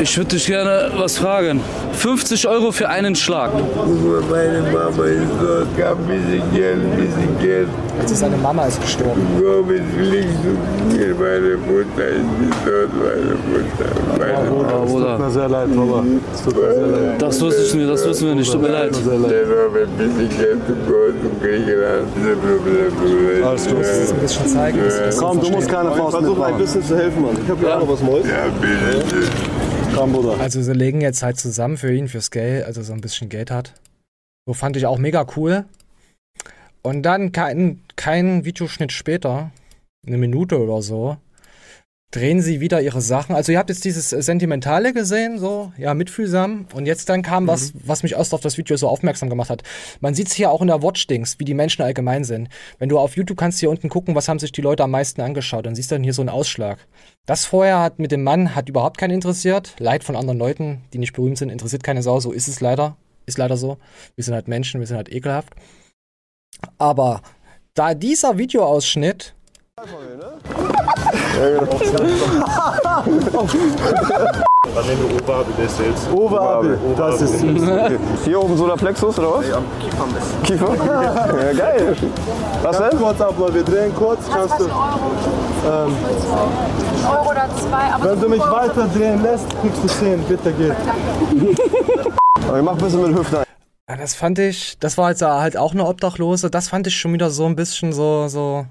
Ich 0.00 0.16
würde 0.16 0.30
dich 0.30 0.46
gerne 0.46 0.90
was 0.96 1.18
fragen. 1.18 1.60
50 1.92 2.46
Euro 2.48 2.70
für 2.72 2.88
einen 2.88 3.14
Schlag. 3.14 3.50
Meine 4.30 4.62
Mama 4.72 5.04
ist 5.04 5.22
tot, 5.40 5.66
gab 5.76 5.98
ein 5.98 6.06
bisschen 6.06 6.42
Geld, 6.54 6.76
ein 6.76 6.90
bisschen 6.96 7.38
Geld. 7.40 7.68
Also 8.00 8.14
seine 8.14 8.36
Mama 8.36 8.64
ist 8.66 8.80
gestorben. 8.80 9.20
Komm, 9.36 9.70
jetzt 9.72 9.84
fliegst 9.96 10.38
du 10.44 10.96
mir. 10.96 11.14
Meine 11.14 11.56
Mutter 11.56 12.08
ist 12.08 12.64
tot, 12.64 12.90
meine 13.02 13.34
Mutter. 13.48 13.90
Meine 14.18 14.50
Bruder, 14.50 14.86
Bruder. 14.86 15.16
Tut 15.16 15.26
mir 15.26 15.30
sehr 15.32 15.48
leid, 15.48 15.74
Mama. 15.74 16.04
Es 16.32 16.42
tut 16.44 16.54
mir 16.56 16.74
sehr 16.74 16.86
leid. 16.86 17.22
Das 17.22 17.40
wusste 17.40 17.62
ich 17.62 17.74
nicht, 17.74 17.90
das 17.90 18.06
wussten 18.08 18.26
wir 18.28 18.34
nicht. 18.36 18.52
Tut 18.52 18.62
mir 18.62 18.68
leid. 18.68 18.94
Ein 18.94 18.94
bisschen 18.94 20.28
Geld 20.38 20.60
und 20.68 21.42
Griechenland. 21.42 22.06
Alles 23.44 23.66
gut. 23.66 23.80
Das 23.80 23.98
ist 23.98 24.12
ein 24.12 24.18
bisschen 24.20 24.46
zeigen. 24.46 24.78
das 24.86 25.16
Komm, 25.16 25.40
du 25.40 25.50
musst 25.50 25.68
keine 25.68 25.90
Faust 25.92 26.16
Ich 26.20 26.26
mitmachen. 26.28 26.54
ein 26.54 26.58
bisschen 26.60 26.84
zu 26.84 26.96
helfen, 26.96 27.22
Mann. 27.22 27.36
Ich 27.42 27.50
hab 27.50 27.62
ja 27.62 27.74
auch 27.76 27.80
noch 27.80 27.88
was 27.92 28.02
Neues. 28.02 28.26
Ja, 28.26 28.46
bitte. 28.60 29.17
Komm, 29.94 30.12
Bruder. 30.12 30.38
Also 30.40 30.62
sie 30.62 30.72
legen 30.72 31.00
jetzt 31.00 31.22
halt 31.22 31.38
zusammen 31.38 31.76
für 31.76 31.92
ihn, 31.92 32.08
fürs 32.08 32.30
Geld, 32.30 32.64
also 32.64 32.82
so 32.82 32.92
ein 32.92 33.00
bisschen 33.00 33.28
Geld 33.28 33.50
hat. 33.50 33.74
So 34.46 34.54
fand 34.54 34.76
ich 34.76 34.86
auch 34.86 34.98
mega 34.98 35.26
cool. 35.36 35.64
Und 36.82 37.02
dann 37.02 37.32
kein, 37.32 37.82
kein 37.96 38.44
Videoschnitt 38.44 38.92
später, 38.92 39.50
eine 40.06 40.18
Minute 40.18 40.58
oder 40.62 40.82
so, 40.82 41.16
drehen 42.10 42.40
sie 42.40 42.60
wieder 42.60 42.80
ihre 42.80 43.02
Sachen. 43.02 43.34
Also 43.34 43.52
ihr 43.52 43.58
habt 43.58 43.68
jetzt 43.68 43.84
dieses 43.84 44.12
äh, 44.12 44.22
Sentimentale 44.22 44.94
gesehen, 44.94 45.38
so, 45.38 45.72
ja, 45.76 45.92
mitfühlsam. 45.92 46.66
Und 46.72 46.86
jetzt 46.86 47.08
dann 47.08 47.22
kam 47.22 47.46
was, 47.46 47.72
was 47.74 48.02
mich 48.02 48.12
erst 48.12 48.32
auf 48.32 48.40
das 48.40 48.56
Video 48.56 48.76
so 48.76 48.88
aufmerksam 48.88 49.28
gemacht 49.28 49.50
hat. 49.50 49.62
Man 50.00 50.14
sieht 50.14 50.28
es 50.28 50.32
hier 50.32 50.50
auch 50.50 50.62
in 50.62 50.68
der 50.68 50.82
Watchdings, 50.82 51.38
wie 51.38 51.44
die 51.44 51.54
Menschen 51.54 51.82
allgemein 51.82 52.24
sind. 52.24 52.48
Wenn 52.78 52.88
du 52.88 52.98
auf 52.98 53.16
YouTube 53.16 53.36
kannst 53.36 53.60
hier 53.60 53.68
unten 53.68 53.90
gucken, 53.90 54.14
was 54.14 54.28
haben 54.28 54.38
sich 54.38 54.52
die 54.52 54.62
Leute 54.62 54.84
am 54.84 54.90
meisten 54.90 55.20
angeschaut, 55.20 55.66
dann 55.66 55.74
siehst 55.74 55.90
du 55.90 55.96
dann 55.96 56.04
hier 56.04 56.14
so 56.14 56.22
einen 56.22 56.30
Ausschlag. 56.30 56.78
Das 57.26 57.44
vorher 57.44 57.80
hat 57.80 57.98
mit 57.98 58.10
dem 58.10 58.22
Mann 58.22 58.54
hat 58.54 58.70
überhaupt 58.70 58.96
keinen 58.96 59.14
interessiert. 59.14 59.74
Leid 59.78 60.02
von 60.02 60.16
anderen 60.16 60.38
Leuten, 60.38 60.82
die 60.94 60.98
nicht 60.98 61.12
berühmt 61.12 61.36
sind, 61.36 61.50
interessiert 61.50 61.82
keine 61.82 62.02
Sau. 62.02 62.20
So 62.20 62.32
ist 62.32 62.48
es 62.48 62.60
leider. 62.60 62.96
Ist 63.26 63.36
leider 63.36 63.58
so. 63.58 63.76
Wir 64.14 64.24
sind 64.24 64.32
halt 64.32 64.48
Menschen, 64.48 64.80
wir 64.80 64.86
sind 64.86 64.96
halt 64.96 65.12
ekelhaft. 65.12 65.52
Aber 66.78 67.20
da 67.74 67.92
dieser 67.92 68.38
Videoausschnitt 68.38 69.34
Dann 74.74 74.86
nehmen 74.86 75.08
wir 75.08 75.22
Oberhabe, 75.22 75.52
der 75.56 75.64
ist 75.66 75.78
jetzt. 75.80 76.10
Oberhabe, 76.12 76.78
das 76.96 77.20
ist 77.22 77.38
süß. 77.40 77.62
Hier 78.24 78.40
oben 78.42 78.56
Solarplexus 78.56 79.18
oder 79.18 79.34
was? 79.34 79.48
Ja, 79.48 79.62
Kiefer 79.80 80.02
am 80.02 80.12
besten. 80.12 80.42
Kiefer? 80.42 80.74
Ja, 81.44 81.52
geil. 81.52 81.96
Was 82.62 82.78
Ganz 82.78 82.90
denn? 82.90 82.98
kurz 83.00 83.20
ab, 83.20 83.34
wir 83.38 83.62
drehen 83.62 83.94
kurz. 83.94 84.20
Kannst 84.32 84.58
du, 84.58 84.64
ähm, 84.64 84.70
Euro 87.08 87.30
oder 87.30 87.48
zwei, 87.56 87.92
aber 87.94 88.10
wenn 88.10 88.20
du 88.20 88.28
mich 88.28 88.40
weiter 88.40 88.88
drehen 88.94 89.22
lässt, 89.22 89.46
kriegst 89.60 89.84
du 89.84 89.88
10. 89.88 90.24
Bitte 90.24 90.52
geht. 90.52 90.72
Ich 92.56 92.62
mach 92.62 92.72
ein 92.72 92.78
bisschen 92.78 93.02
mit 93.02 93.18
Hüften. 93.18 93.42
Ja, 93.90 93.96
das 93.96 94.14
fand 94.14 94.38
ich, 94.38 94.78
das 94.78 94.96
war 94.96 95.10
jetzt 95.10 95.20
halt 95.20 95.58
auch 95.58 95.72
eine 95.72 95.84
Obdachlose, 95.86 96.48
das 96.50 96.68
fand 96.68 96.86
ich 96.86 96.96
schon 96.96 97.12
wieder 97.12 97.28
so 97.30 97.44
ein 97.44 97.56
bisschen 97.56 97.92
so, 97.92 98.26
so, 98.28 98.64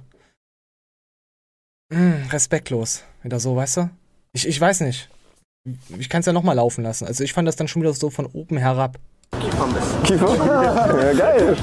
mh, 1.89 2.31
respektlos. 2.31 3.03
Wieder 3.23 3.39
so, 3.39 3.55
weißt 3.55 3.77
du? 3.77 3.89
Ich, 4.33 4.47
ich 4.47 4.59
weiß 4.59 4.81
nicht. 4.81 5.09
Ich 5.97 6.09
kann 6.09 6.21
es 6.21 6.25
ja 6.25 6.33
nochmal 6.33 6.55
laufen 6.55 6.83
lassen. 6.83 7.05
Also 7.05 7.23
ich 7.23 7.33
fand 7.33 7.47
das 7.47 7.55
dann 7.55 7.67
schon 7.67 7.81
wieder 7.81 7.93
so 7.93 8.09
von 8.09 8.25
oben 8.27 8.57
herab. 8.57 8.97
Kiefer 9.41 9.63
am 9.63 9.73
besten. 9.73 10.03
Kiefer? 10.03 10.45
Ja, 10.45 11.13
geil. 11.13 11.57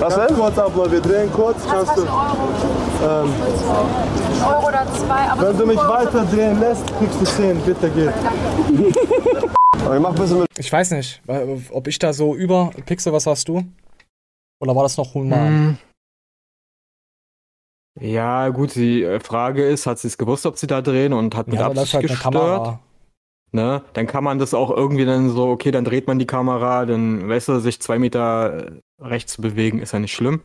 Was 0.00 0.16
Ganz 0.16 0.28
denn? 0.28 0.36
kurz 0.36 0.58
ab, 0.58 0.72
Leute, 0.74 0.92
wir 0.92 1.00
drehen 1.00 1.32
kurz. 1.32 1.62
Kannst 1.66 1.96
du, 1.96 2.02
ähm, 2.02 2.08
Euro 4.42 4.68
oder 4.68 4.86
zwei, 4.94 5.28
aber 5.30 5.48
wenn 5.50 5.58
du 5.58 5.66
mich 5.66 5.76
weiter 5.76 6.24
drehen 6.24 6.58
lässt, 6.60 6.86
kriegst 6.98 7.20
du 7.20 7.24
10. 7.24 7.60
Bitte 7.60 7.90
geht. 7.90 8.12
Ich 9.74 10.00
mach 10.00 10.10
ein 10.10 10.14
bisschen 10.14 10.40
mit. 10.40 10.48
Ich 10.58 10.72
weiß 10.72 10.92
nicht, 10.92 11.20
ob 11.70 11.86
ich 11.86 11.98
da 11.98 12.12
so 12.14 12.34
über 12.34 12.70
Pixel, 12.86 13.12
was 13.12 13.26
hast 13.26 13.48
du? 13.48 13.62
Oder 14.60 14.74
war 14.74 14.84
das 14.84 14.96
noch 14.96 15.12
human? 15.12 15.78
Ja, 18.00 18.48
gut, 18.48 18.74
die 18.74 19.04
äh, 19.04 19.20
Frage 19.20 19.64
ist, 19.64 19.86
hat 19.86 19.98
sie 19.98 20.08
es 20.08 20.18
gewusst, 20.18 20.46
ob 20.46 20.58
sie 20.58 20.66
da 20.66 20.82
drehen 20.82 21.12
und 21.12 21.34
hat 21.36 21.46
mit 21.46 21.60
Ja, 21.60 21.66
Absicht 21.66 21.94
halt 21.94 22.08
gestört? 22.08 22.78
Ne? 23.52 23.82
Dann 23.92 24.08
kann 24.08 24.24
man 24.24 24.40
das 24.40 24.52
auch 24.52 24.70
irgendwie 24.70 25.04
dann 25.04 25.30
so, 25.30 25.48
okay, 25.48 25.70
dann 25.70 25.84
dreht 25.84 26.08
man 26.08 26.18
die 26.18 26.26
Kamera, 26.26 26.86
dann, 26.86 27.28
weißt 27.28 27.48
du, 27.48 27.60
sich 27.60 27.80
zwei 27.80 28.00
Meter 28.00 28.66
äh, 28.66 28.80
rechts 29.00 29.34
zu 29.34 29.42
bewegen, 29.42 29.78
ist 29.78 29.92
ja 29.92 30.00
nicht 30.00 30.12
schlimm. 30.12 30.42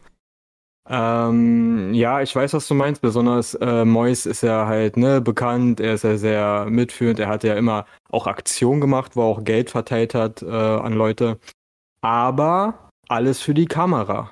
Ähm, 0.87 1.93
ja, 1.93 2.21
ich 2.21 2.35
weiß, 2.35 2.53
was 2.53 2.67
du 2.67 2.73
meinst. 2.75 3.01
Besonders 3.01 3.55
äh, 3.55 3.85
Mois 3.85 4.25
ist 4.25 4.41
ja 4.41 4.67
halt 4.67 4.97
ne, 4.97 5.21
bekannt, 5.21 5.79
er 5.79 5.95
ist 5.95 6.03
ja 6.03 6.17
sehr 6.17 6.65
mitführend, 6.69 7.19
er 7.19 7.27
hat 7.27 7.43
ja 7.43 7.55
immer 7.55 7.85
auch 8.09 8.27
Aktionen 8.27 8.81
gemacht, 8.81 9.15
wo 9.15 9.21
er 9.21 9.25
auch 9.25 9.43
Geld 9.43 9.71
verteilt 9.71 10.13
hat 10.13 10.43
äh, 10.43 10.47
an 10.47 10.93
Leute. 10.93 11.39
Aber 12.01 12.89
alles 13.07 13.41
für 13.41 13.53
die 13.53 13.67
Kamera. 13.67 14.31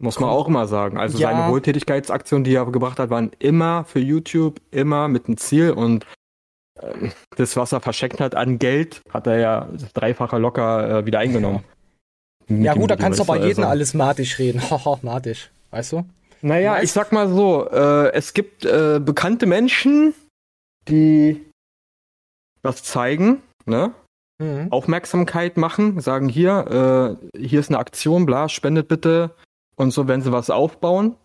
Muss 0.00 0.20
man 0.20 0.30
auch 0.30 0.46
immer 0.46 0.68
sagen. 0.68 0.96
Also 0.96 1.18
Ja. 1.18 1.30
seine 1.30 1.50
Wohltätigkeitsaktionen, 1.50 2.44
die 2.44 2.54
er 2.54 2.66
gebracht 2.66 2.98
hat, 2.98 3.10
waren 3.10 3.32
immer 3.40 3.84
für 3.84 3.98
YouTube, 3.98 4.60
immer 4.70 5.08
mit 5.08 5.26
einem 5.26 5.36
Ziel 5.36 5.72
und 5.72 6.06
ähm, 6.80 7.10
das, 7.36 7.56
was 7.56 7.72
er 7.72 7.80
verschenkt 7.80 8.20
hat 8.20 8.36
an 8.36 8.58
Geld, 8.58 9.02
hat 9.12 9.26
er 9.26 9.38
ja 9.38 9.68
das 9.72 9.92
Dreifache 9.92 10.38
locker 10.38 10.98
äh, 11.00 11.06
wieder 11.06 11.18
eingenommen. 11.18 11.64
Ja 12.48 12.74
gut, 12.74 12.90
da 12.90 12.96
kannst 12.96 13.18
du 13.18 13.24
aber 13.24 13.36
jeden 13.36 13.60
also. 13.60 13.70
alles 13.70 13.94
matisch 13.94 14.38
reden. 14.38 14.60
Haha, 14.70 14.98
matisch. 15.02 15.50
Weißt 15.70 15.92
du? 15.92 16.04
Naja, 16.40 16.80
ich 16.80 16.92
sag 16.92 17.10
mal 17.10 17.28
so, 17.28 17.68
äh, 17.68 18.12
es 18.12 18.32
gibt 18.32 18.64
äh, 18.64 19.00
bekannte 19.04 19.46
Menschen, 19.46 20.14
die 20.88 21.44
was 22.62 22.84
zeigen, 22.84 23.42
ne? 23.66 23.92
Mhm. 24.40 24.68
Aufmerksamkeit 24.70 25.56
machen, 25.56 26.00
sagen 26.00 26.28
hier, 26.28 27.18
äh, 27.34 27.38
hier 27.38 27.58
ist 27.58 27.70
eine 27.70 27.78
Aktion, 27.78 28.24
bla, 28.24 28.48
spendet 28.48 28.86
bitte 28.86 29.34
und 29.78 29.92
so, 29.92 30.08
wenn 30.08 30.20
sie 30.22 30.32
was 30.32 30.50
aufbauen, 30.50 31.16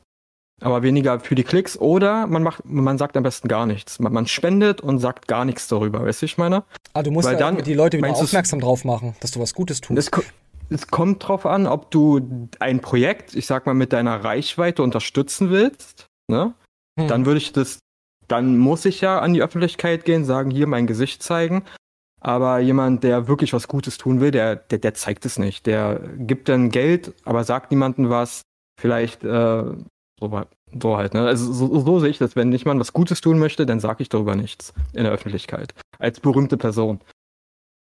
aber 0.62 0.84
weniger 0.84 1.20
für 1.20 1.36
die 1.36 1.44
Klicks 1.44 1.78
oder 1.78 2.28
man 2.28 2.44
macht, 2.44 2.63
man 2.66 2.98
sagt 2.98 3.18
am 3.18 3.24
besten 3.24 3.48
gar 3.48 3.66
nichts. 3.66 4.00
Man, 4.00 4.13
man 4.13 4.28
spendet 4.28 4.82
und 4.82 5.00
sagt 5.00 5.28
gar 5.28 5.44
nichts 5.44 5.68
darüber, 5.68 6.06
weißt 6.06 6.22
du, 6.22 6.26
ich 6.26 6.38
meine? 6.38 6.63
Ah, 6.94 7.04
du 7.04 7.12
musst 7.12 7.28
Weil 7.28 7.34
ja 7.34 7.39
dann- 7.39 7.63
die 7.63 7.74
Leute 7.74 7.98
wieder 7.98 8.10
aufmerksam 8.10 8.60
drauf 8.62 8.86
machen, 8.86 9.16
dass 9.20 9.32
du 9.32 9.39
was 9.39 9.54
Gutes 9.54 9.82
tust. 9.82 10.12
Es 10.70 10.88
kommt 10.88 11.28
drauf 11.28 11.46
an, 11.46 11.68
ob 11.68 11.92
du 11.92 12.48
ein 12.60 12.80
Projekt, 12.80 13.36
ich 13.36 13.46
sag 13.46 13.66
mal, 13.66 13.74
mit 13.74 13.92
deiner 13.92 14.24
Reichweite 14.24 14.82
unterstützen 14.82 15.50
willst, 15.50 16.08
ne? 16.32 16.54
Hm. 17.00 17.08
Dann 17.08 17.26
würde 17.26 17.39
ich 17.39 17.52
das, 17.52 17.80
dann 18.28 18.58
muss 18.58 18.86
ich 18.86 19.02
ja 19.02 19.20
an 19.20 19.34
die 19.34 19.42
Öffentlichkeit 19.42 20.06
gehen, 20.06 20.24
sagen, 20.26 20.52
hier 20.52 20.68
mein 20.68 20.88
Gesicht 20.88 21.22
zeigen. 21.22 21.63
Aber 22.25 22.59
jemand, 22.59 23.03
der 23.03 23.27
wirklich 23.27 23.51
was 23.51 23.67
Gutes 23.67 23.97
tun 23.97 24.21
will, 24.21 24.31
der, 24.31 24.55
der, 24.55 24.79
der 24.79 24.93
zeigt 24.93 25.25
es 25.25 25.38
nicht. 25.38 25.65
Der 25.65 25.99
gibt 26.17 26.47
dann 26.47 26.69
Geld, 26.69 27.13
aber 27.25 27.43
sagt 27.43 27.69
niemandem 27.69 28.09
was. 28.09 28.43
Vielleicht 28.79 29.25
äh, 29.25 29.63
so, 30.19 30.41
so 30.81 30.97
halt, 30.97 31.13
ne? 31.13 31.27
Also 31.27 31.51
so, 31.51 31.79
so 31.81 31.99
sehe 31.99 32.09
ich 32.09 32.17
das. 32.19 32.38
Wenn 32.38 32.53
jemand 32.53 32.79
was 32.79 32.93
Gutes 32.93 33.19
tun 33.19 33.39
möchte, 33.39 33.65
dann 33.65 33.81
sage 33.81 34.03
ich 34.03 34.09
darüber 34.09 34.36
nichts 34.36 34.73
in 34.93 35.03
der 35.03 35.12
Öffentlichkeit. 35.12 35.73
Als 35.99 36.21
berühmte 36.21 36.55
Person. 36.55 37.01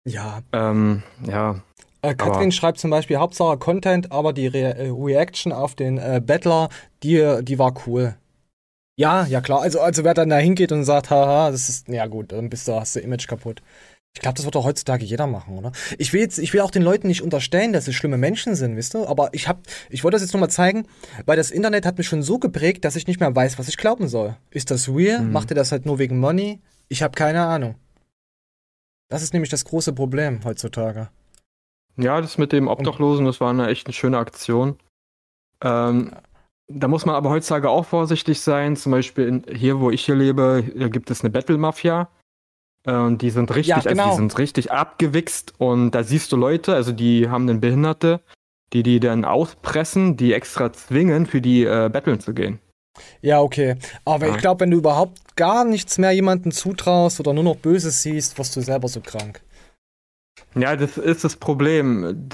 Ja. 0.08 0.42
Ähm, 0.54 1.04
ja. 1.24 1.62
Äh, 2.02 2.16
Katrin 2.16 2.42
Aber- 2.44 2.52
schreibt 2.52 2.80
zum 2.80 2.90
Beispiel 2.90 3.18
Hauptsache 3.18 3.58
Content, 3.58 4.12
aber 4.12 4.34
die 4.34 4.48
Re 4.48 4.76
äh, 4.76 4.90
Reaction 4.90 5.54
auf 5.54 5.76
den 5.76 6.00
äh, 6.00 6.20
Battler, 6.26 6.70
die, 7.04 7.40
die 7.44 7.60
war 7.60 7.76
cool. 7.86 8.16
Ja, 8.98 9.26
ja 9.26 9.40
klar. 9.42 9.62
Also, 9.62 9.80
also 9.82 10.04
wer 10.04 10.16
dann 10.16 10.30
da 10.30 10.38
hingeht 10.38 10.72
und 10.72 10.84
sagt, 10.84 11.12
haha, 11.12 11.52
das 11.52 11.70
ist, 11.70 11.88
ja 11.88 12.08
gut, 12.08 12.32
dann 12.32 12.50
bist 12.50 12.68
du, 12.68 12.74
hast 12.74 12.96
du 12.96 13.00
Image 13.00 13.28
kaputt. 13.28 13.62
Ich 14.14 14.22
glaube, 14.22 14.36
das 14.36 14.46
wird 14.46 14.56
doch 14.56 14.66
heutzutage 14.66 15.06
jeder 15.06 15.26
machen, 15.26 15.58
oder? 15.58 15.72
Ich 15.98 16.12
will 16.12 16.20
jetzt, 16.20 16.38
ich 16.38 16.54
will 16.54 16.62
auch 16.62 16.72
den 16.72 16.82
Leuten 16.82 17.08
nicht 17.08 17.22
unterstellen, 17.22 17.72
dass 17.72 17.86
sie 17.86 17.94
schlimme 17.94 18.18
Menschen 18.18 18.56
sind, 18.56 18.76
wisst 18.76 18.94
du? 18.94 19.08
Aber 19.08 19.30
ich 19.34 19.48
hab, 19.48 19.62
ich 19.90 20.04
wollte 20.04 20.16
das 20.16 20.22
jetzt 20.22 20.34
nochmal 20.34 20.50
zeigen, 20.50 20.86
weil 21.26 21.38
das 21.38 21.50
Internet 21.50 21.86
hat 21.86 21.98
mich 21.98 22.08
schon 22.08 22.22
so 22.22 22.38
geprägt, 22.38 22.84
dass 22.84 22.98
ich 22.98 23.08
nicht 23.08 23.22
mehr 23.22 23.34
weiß, 23.34 23.58
was 23.58 23.70
ich 23.70 23.78
glauben 23.78 24.10
soll. 24.10 24.36
Ist 24.50 24.70
das 24.70 24.90
real? 24.90 25.22
Mhm. 25.22 25.32
Macht 25.32 25.50
ihr 25.52 25.56
das 25.56 25.72
halt 25.72 25.86
nur 25.86 25.98
wegen 25.98 26.20
Money? 26.20 26.60
Ich 26.90 27.04
habe 27.04 27.16
keine 27.16 27.46
Ahnung. 27.46 27.76
Das 29.10 29.24
ist 29.24 29.34
nämlich 29.34 29.50
das 29.50 29.64
große 29.64 29.94
Problem 29.94 30.42
heutzutage. 30.44 31.10
Ja, 31.98 32.20
das 32.20 32.38
mit 32.38 32.52
dem 32.52 32.68
Obdachlosen, 32.68 33.26
das 33.26 33.40
war 33.40 33.50
eine 33.50 33.68
echt 33.68 33.88
eine 33.88 33.94
schöne 33.94 34.18
Aktion. 34.18 34.78
Ähm, 35.64 36.12
da 36.68 36.88
muss 36.88 37.06
man 37.06 37.16
aber 37.16 37.30
heutzutage 37.30 37.70
auch 37.70 37.86
vorsichtig 37.86 38.42
sein. 38.42 38.76
Zum 38.76 38.92
Beispiel 38.92 39.28
in, 39.28 39.46
hier, 39.54 39.80
wo 39.80 39.90
ich 39.90 40.06
hier 40.06 40.16
lebe, 40.16 40.64
gibt 40.90 41.12
es 41.12 41.22
eine 41.22 41.30
Battle-Mafia. 41.30 42.10
Äh, 42.88 42.94
Und 42.94 43.22
die 43.22 43.30
sind 43.30 43.50
richtig, 43.52 43.68
Ja, 43.68 43.76
also 43.78 43.90
genau. 43.90 44.10
die 44.10 44.16
sind 44.16 44.38
richtig 44.38 44.72
abgewichst 44.72 45.54
und 45.60 45.92
da 45.92 46.04
siehst 46.04 46.32
du 46.32 46.38
Leute, 46.38 46.74
also 46.74 46.92
die 46.92 47.30
haben 47.30 47.48
einen 47.50 47.62
Behinderte, 47.62 48.22
die 48.74 48.84
die 48.84 49.00
dann 49.00 49.26
auspressen, 49.26 50.18
die 50.18 50.34
extra 50.34 50.72
zwingen, 50.74 51.26
für 51.26 51.42
die 51.42 51.64
äh, 51.64 51.90
Battlen 51.92 52.20
zu 52.20 52.34
gehen. 52.34 52.60
Ja, 53.22 53.40
okay. 53.42 53.78
Aber 54.06 54.28
Ja. 54.28 54.36
ich 54.36 54.42
glaube, 54.42 54.62
wenn 54.62 54.72
du 54.72 54.78
überhaupt 54.78 55.36
gar 55.36 55.64
nichts 55.64 55.98
mehr 55.98 56.12
jemandem 56.12 56.52
zutraust 56.52 57.20
oder 57.20 57.34
nur 57.34 57.44
noch 57.44 57.56
Böses 57.56 58.02
siehst, 58.02 58.38
wirst 58.38 58.56
du 58.56 58.62
selber 58.62 58.88
so 58.88 59.00
krank. 59.02 59.42
Ja, 60.56 60.76
das 60.76 60.98
ist 60.98 61.24
das 61.24 61.36
Problem. 61.38 62.30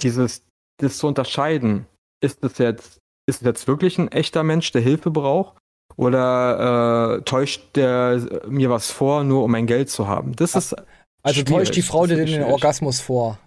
Dieses, 0.00 0.44
das 0.78 0.98
zu 0.98 1.06
unterscheiden. 1.06 1.86
Ist 2.20 2.42
es 2.44 2.58
jetzt, 2.58 2.98
ist 3.26 3.42
es 3.42 3.46
jetzt 3.46 3.68
wirklich 3.68 3.98
ein 3.98 4.08
echter 4.10 4.42
Mensch, 4.42 4.72
der 4.72 4.82
Hilfe 4.82 5.10
braucht? 5.10 5.56
Oder 5.96 7.18
äh, 7.18 7.22
täuscht 7.22 7.74
der 7.74 8.20
mir 8.46 8.68
was 8.68 8.90
vor, 8.90 9.24
nur 9.24 9.44
um 9.44 9.50
mein 9.50 9.66
Geld 9.66 9.90
zu 9.90 10.06
haben? 10.06 10.36
Das 10.36 10.54
ist. 10.54 10.74
Also 11.22 11.42
täuscht 11.42 11.74
die 11.74 11.82
schwierig. 11.82 11.88
Frau 11.88 12.06
dir 12.06 12.16
den 12.16 12.28
schwierig. 12.28 12.46
Orgasmus 12.46 13.00
vor. 13.00 13.38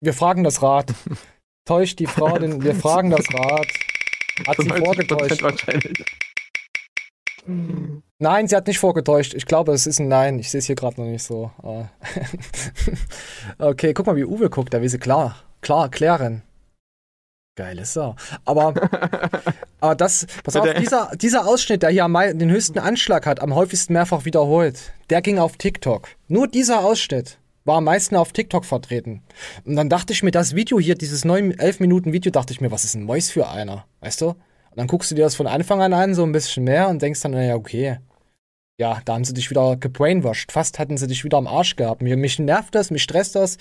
Wir 0.00 0.12
fragen 0.12 0.44
das 0.44 0.60
Rad. 0.62 0.92
täuscht 1.64 1.98
die 2.00 2.06
Frau 2.06 2.36
den, 2.38 2.62
wir 2.62 2.74
fragen 2.74 3.10
das 3.10 3.26
Rad. 3.32 3.66
Hat 4.46 4.56
sie 4.56 4.70
90% 4.70 4.84
vorgetäuscht? 4.84 5.42
wahrscheinlich. 5.42 6.04
Nein, 8.18 8.48
sie 8.48 8.56
hat 8.56 8.66
nicht 8.66 8.78
vorgetäuscht. 8.78 9.34
Ich 9.34 9.46
glaube, 9.46 9.72
es 9.72 9.86
ist 9.86 10.00
ein 10.00 10.08
Nein. 10.08 10.38
Ich 10.38 10.50
sehe 10.50 10.58
es 10.58 10.66
hier 10.66 10.74
gerade 10.74 11.00
noch 11.00 11.08
nicht 11.08 11.22
so. 11.22 11.50
Ah. 11.62 11.88
okay, 13.58 13.94
guck 13.94 14.06
mal, 14.06 14.16
wie 14.16 14.24
Uwe 14.24 14.50
guckt. 14.50 14.74
Da 14.74 14.80
will 14.80 14.88
sie 14.88 14.98
klar, 14.98 15.36
klar 15.60 15.84
erklären. 15.84 16.42
Geile 17.56 17.84
Sau. 17.84 18.16
Aber, 18.44 18.74
aber 19.84 19.94
das, 19.94 20.26
pass 20.42 20.56
auf, 20.56 20.66
dieser, 20.80 21.10
dieser 21.14 21.46
Ausschnitt, 21.46 21.82
der 21.82 21.90
hier 21.90 22.04
am 22.04 22.14
den 22.14 22.50
höchsten 22.50 22.78
Anschlag 22.78 23.26
hat, 23.26 23.40
am 23.40 23.54
häufigsten 23.54 23.92
mehrfach 23.92 24.24
wiederholt, 24.24 24.94
der 25.10 25.20
ging 25.20 25.38
auf 25.38 25.58
TikTok. 25.58 26.08
Nur 26.26 26.48
dieser 26.48 26.80
Ausschnitt 26.80 27.38
war 27.66 27.76
am 27.76 27.84
meisten 27.84 28.16
auf 28.16 28.32
TikTok 28.32 28.64
vertreten. 28.64 29.22
Und 29.66 29.76
dann 29.76 29.90
dachte 29.90 30.14
ich 30.14 30.22
mir, 30.22 30.30
das 30.30 30.54
Video 30.54 30.80
hier, 30.80 30.94
dieses 30.94 31.26
9, 31.26 31.58
11 31.58 31.80
Minuten 31.80 32.14
Video, 32.14 32.32
dachte 32.32 32.54
ich 32.54 32.62
mir, 32.62 32.70
was 32.70 32.84
ist 32.84 32.94
ein 32.94 33.04
Mäus 33.04 33.28
für 33.28 33.46
einer? 33.46 33.84
Weißt 34.00 34.22
du? 34.22 34.28
Und 34.28 34.36
dann 34.76 34.86
guckst 34.86 35.10
du 35.10 35.16
dir 35.16 35.24
das 35.24 35.34
von 35.34 35.46
Anfang 35.46 35.82
an 35.82 35.92
an, 35.92 36.14
so 36.14 36.22
ein 36.22 36.32
bisschen 36.32 36.64
mehr 36.64 36.88
und 36.88 37.02
denkst 37.02 37.20
dann, 37.20 37.32
naja, 37.32 37.54
okay. 37.54 37.98
Ja, 38.78 39.02
da 39.04 39.14
haben 39.14 39.24
sie 39.24 39.34
dich 39.34 39.50
wieder 39.50 39.76
gebrainwashed. 39.76 40.50
Fast 40.50 40.78
hatten 40.78 40.96
sie 40.96 41.08
dich 41.08 41.24
wieder 41.24 41.36
am 41.36 41.46
Arsch 41.46 41.76
gehabt. 41.76 42.00
Mir, 42.00 42.16
mich 42.16 42.38
nervt 42.38 42.74
das, 42.74 42.90
mich 42.90 43.02
stresst 43.02 43.34
das, 43.34 43.58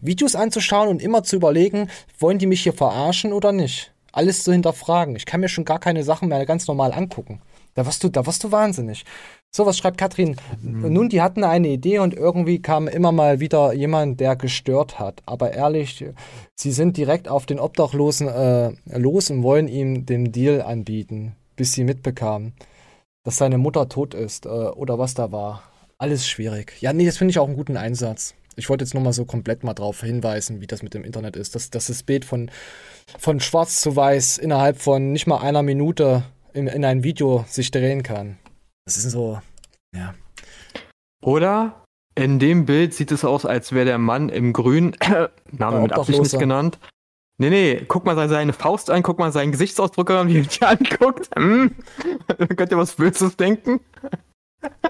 Videos 0.00 0.36
anzuschauen 0.36 0.88
und 0.88 1.02
immer 1.02 1.24
zu 1.24 1.34
überlegen, 1.34 1.90
wollen 2.20 2.38
die 2.38 2.46
mich 2.46 2.62
hier 2.62 2.72
verarschen 2.74 3.32
oder 3.32 3.50
nicht? 3.50 3.93
Alles 4.14 4.44
zu 4.44 4.52
hinterfragen. 4.52 5.16
Ich 5.16 5.26
kann 5.26 5.40
mir 5.40 5.48
schon 5.48 5.64
gar 5.64 5.80
keine 5.80 6.04
Sachen 6.04 6.28
mehr 6.28 6.46
ganz 6.46 6.68
normal 6.68 6.92
angucken. 6.92 7.40
Da 7.74 7.84
wirst 7.84 8.04
du, 8.04 8.08
da 8.08 8.24
wirst 8.26 8.44
du 8.44 8.52
wahnsinnig. 8.52 9.04
So, 9.50 9.66
was 9.66 9.76
schreibt 9.76 9.98
Katrin? 9.98 10.36
Nun, 10.62 11.08
die 11.08 11.20
hatten 11.20 11.42
eine 11.42 11.68
Idee 11.68 11.98
und 11.98 12.14
irgendwie 12.14 12.62
kam 12.62 12.86
immer 12.86 13.10
mal 13.10 13.40
wieder 13.40 13.72
jemand, 13.72 14.20
der 14.20 14.36
gestört 14.36 15.00
hat. 15.00 15.22
Aber 15.26 15.52
ehrlich, 15.52 16.04
sie 16.54 16.70
sind 16.70 16.96
direkt 16.96 17.28
auf 17.28 17.46
den 17.46 17.58
Obdachlosen 17.58 18.28
äh, 18.28 18.72
los 18.96 19.30
und 19.30 19.42
wollen 19.42 19.66
ihm 19.66 20.06
den 20.06 20.30
Deal 20.30 20.62
anbieten, 20.62 21.34
bis 21.56 21.72
sie 21.72 21.82
mitbekamen, 21.82 22.52
dass 23.24 23.36
seine 23.36 23.58
Mutter 23.58 23.88
tot 23.88 24.14
ist 24.14 24.46
äh, 24.46 24.48
oder 24.48 24.98
was 24.98 25.14
da 25.14 25.32
war. 25.32 25.62
Alles 25.98 26.28
schwierig. 26.28 26.74
Ja, 26.80 26.92
nee, 26.92 27.06
das 27.06 27.16
finde 27.16 27.30
ich 27.30 27.38
auch 27.40 27.46
einen 27.46 27.56
guten 27.56 27.76
Einsatz. 27.76 28.34
Ich 28.56 28.68
wollte 28.68 28.84
jetzt 28.84 28.94
nur 28.94 29.02
mal 29.02 29.12
so 29.12 29.24
komplett 29.24 29.64
mal 29.64 29.74
drauf 29.74 30.00
hinweisen, 30.02 30.60
wie 30.60 30.66
das 30.66 30.82
mit 30.82 30.94
dem 30.94 31.04
Internet 31.04 31.36
ist. 31.36 31.54
Dass, 31.54 31.70
dass 31.70 31.86
das 31.86 32.02
Bild 32.02 32.24
von, 32.24 32.50
von 33.18 33.40
schwarz 33.40 33.80
zu 33.80 33.94
weiß 33.96 34.38
innerhalb 34.38 34.80
von 34.80 35.12
nicht 35.12 35.26
mal 35.26 35.38
einer 35.38 35.62
Minute 35.62 36.22
in, 36.52 36.66
in 36.66 36.84
ein 36.84 37.02
Video 37.04 37.44
sich 37.48 37.70
drehen 37.70 38.02
kann. 38.02 38.38
Das 38.86 38.96
ist 38.96 39.10
so, 39.10 39.40
ja. 39.94 40.14
Oder 41.22 41.82
in 42.14 42.38
dem 42.38 42.64
Bild 42.66 42.94
sieht 42.94 43.10
es 43.12 43.24
aus, 43.24 43.44
als 43.46 43.72
wäre 43.72 43.86
der 43.86 43.98
Mann 43.98 44.28
im 44.28 44.52
Grün, 44.52 44.96
Name 45.50 45.80
mit 45.80 45.92
Absicht 45.92 46.20
nicht 46.20 46.38
genannt. 46.38 46.78
Nee, 47.38 47.50
nee, 47.50 47.84
guck 47.88 48.04
mal 48.04 48.28
seine 48.28 48.52
Faust 48.52 48.90
an, 48.90 49.02
guck 49.02 49.18
mal 49.18 49.32
seinen 49.32 49.50
Gesichtsausdruck 49.50 50.08
an, 50.10 50.28
wie 50.28 50.38
er 50.38 50.42
dich 50.42 50.62
anguckt. 50.66 51.28
Hm? 51.36 51.74
Könnt 52.56 52.70
ihr 52.70 52.78
was 52.78 52.92
Böses 52.92 53.36
denken? 53.36 53.80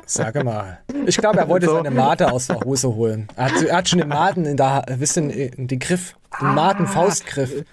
Sage 0.07 0.45
mal. 0.45 0.81
Ich 1.07 1.17
glaube, 1.19 1.39
er 1.39 1.49
wollte 1.49 1.67
So. 1.67 1.77
seine 1.77 1.91
Mate 1.91 2.31
aus 2.33 2.47
der 2.47 2.61
Hose 2.61 2.95
holen. 2.95 3.29
Er 3.37 3.45
hat, 3.47 3.63
er 3.63 3.77
hat 3.77 3.89
schon 3.89 3.99
den 3.99 4.09
Maten 4.09 4.45
in 4.47 4.57
der, 4.57 4.85
wissen, 4.89 5.29
den 5.31 5.79
Griff, 5.79 6.15
den 6.41 6.47
Ah. 6.49 6.53
Maten-Faustgriff. 6.53 7.65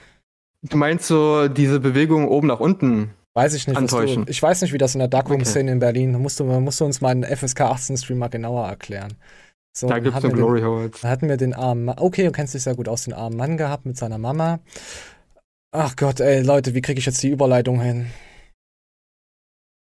Du 0.64 0.78
meinst 0.78 1.08
so 1.08 1.48
diese 1.48 1.80
Bewegung 1.80 2.28
oben 2.28 2.48
nach 2.48 2.60
unten? 2.60 3.14
Weiß 3.34 3.54
ich 3.54 3.68
nicht. 3.68 3.78
Antäuschen. 3.78 4.26
Du, 4.26 4.32
ich 4.32 4.42
weiß 4.42 4.62
nicht, 4.62 4.74
wie 4.74 4.78
das 4.78 4.94
in 4.94 5.00
der 5.00 5.08
Darkroom-Szene 5.08 5.72
in 5.72 5.80
Berlin. 5.80 6.14
Da 6.14 6.20
musst 6.20 6.40
du, 6.40 6.44
musst 6.44 6.82
du 6.82 6.86
uns 6.86 7.02
mal 7.02 7.10
einen 7.10 7.24
FSK 7.24 7.62
18 7.62 7.98
Stream 7.98 8.20
mal 8.20 8.28
genauer 8.28 8.68
erklären. 8.68 9.14
So, 9.74 9.88
Da 9.88 10.00
gibt's 10.00 10.22
wir 10.22 10.30
Glory 10.30 10.60
den, 10.60 10.70
Holes. 10.70 11.02
Da 11.02 11.10
hatten 11.10 11.30
wir 11.30 11.38
den 11.38 11.54
armen 11.54 11.86
Mann. 11.86 11.98
Okay, 11.98 12.26
du 12.26 12.32
kennst 12.32 12.54
dich 12.54 12.64
sehr 12.64 12.76
gut 12.76 12.90
aus, 12.90 13.06
den 13.06 13.14
armen 13.14 13.38
Mann 13.38 13.58
gehabt 13.58 13.86
mit 13.86 13.98
seiner 13.98 14.18
Mama. 14.18 14.60
Ach 15.72 15.96
Gott, 15.96 16.20
ey, 16.20 16.42
Leute, 16.42 16.76
wie 16.76 16.82
kriege 16.82 17.00
ich 17.00 17.06
jetzt 17.06 17.24
die 17.24 17.30
Überleitung 17.30 17.80
hin? 17.80 18.08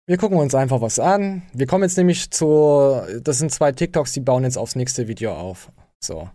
Wir 0.05 0.17
gucken 0.17 0.37
uns 0.37 0.53
einfach 0.53 0.81
was 0.81 0.99
an. 0.99 1.43
Wir 1.53 1.67
kommen 1.67 1.83
jetzt 1.83 1.97
nämlich 1.97 2.31
zu. 2.31 3.01
Das 3.21 3.39
sind 3.39 3.51
zwei 3.51 3.71
TikToks, 3.71 4.11
die 4.11 4.21
bauen 4.21 4.43
jetzt 4.43 4.57
aufs 4.57 4.75
nächste 4.75 5.07
Video 5.07 5.33
auf. 5.33 5.71
So. 6.01 6.29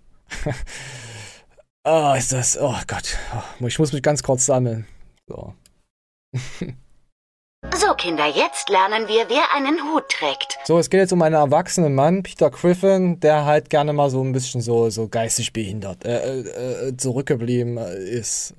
oh, 1.84 2.14
ist 2.16 2.32
das. 2.32 2.58
Oh 2.58 2.76
Gott. 2.86 3.16
Oh, 3.60 3.66
ich 3.66 3.78
muss 3.78 3.92
mich 3.92 4.02
ganz 4.02 4.22
kurz 4.22 4.46
sammeln. 4.46 4.86
So. 5.26 5.54
So, 7.74 7.94
Kinder, 7.94 8.26
jetzt 8.26 8.68
lernen 8.68 9.06
wir, 9.06 9.30
wer 9.30 9.54
einen 9.54 9.84
Hut 9.84 10.08
trägt. 10.08 10.58
So, 10.64 10.78
es 10.78 10.90
geht 10.90 10.98
jetzt 10.98 11.12
um 11.12 11.22
einen 11.22 11.36
erwachsenen 11.36 11.94
Mann, 11.94 12.24
Peter 12.24 12.50
Griffin, 12.50 13.20
der 13.20 13.44
halt 13.44 13.70
gerne 13.70 13.92
mal 13.92 14.10
so 14.10 14.22
ein 14.22 14.32
bisschen 14.32 14.60
so, 14.60 14.90
so 14.90 15.06
geistig 15.08 15.52
behindert, 15.52 16.04
äh, 16.04 16.40
äh, 16.40 16.96
zurückgeblieben 16.96 17.78
ist. 17.78 18.54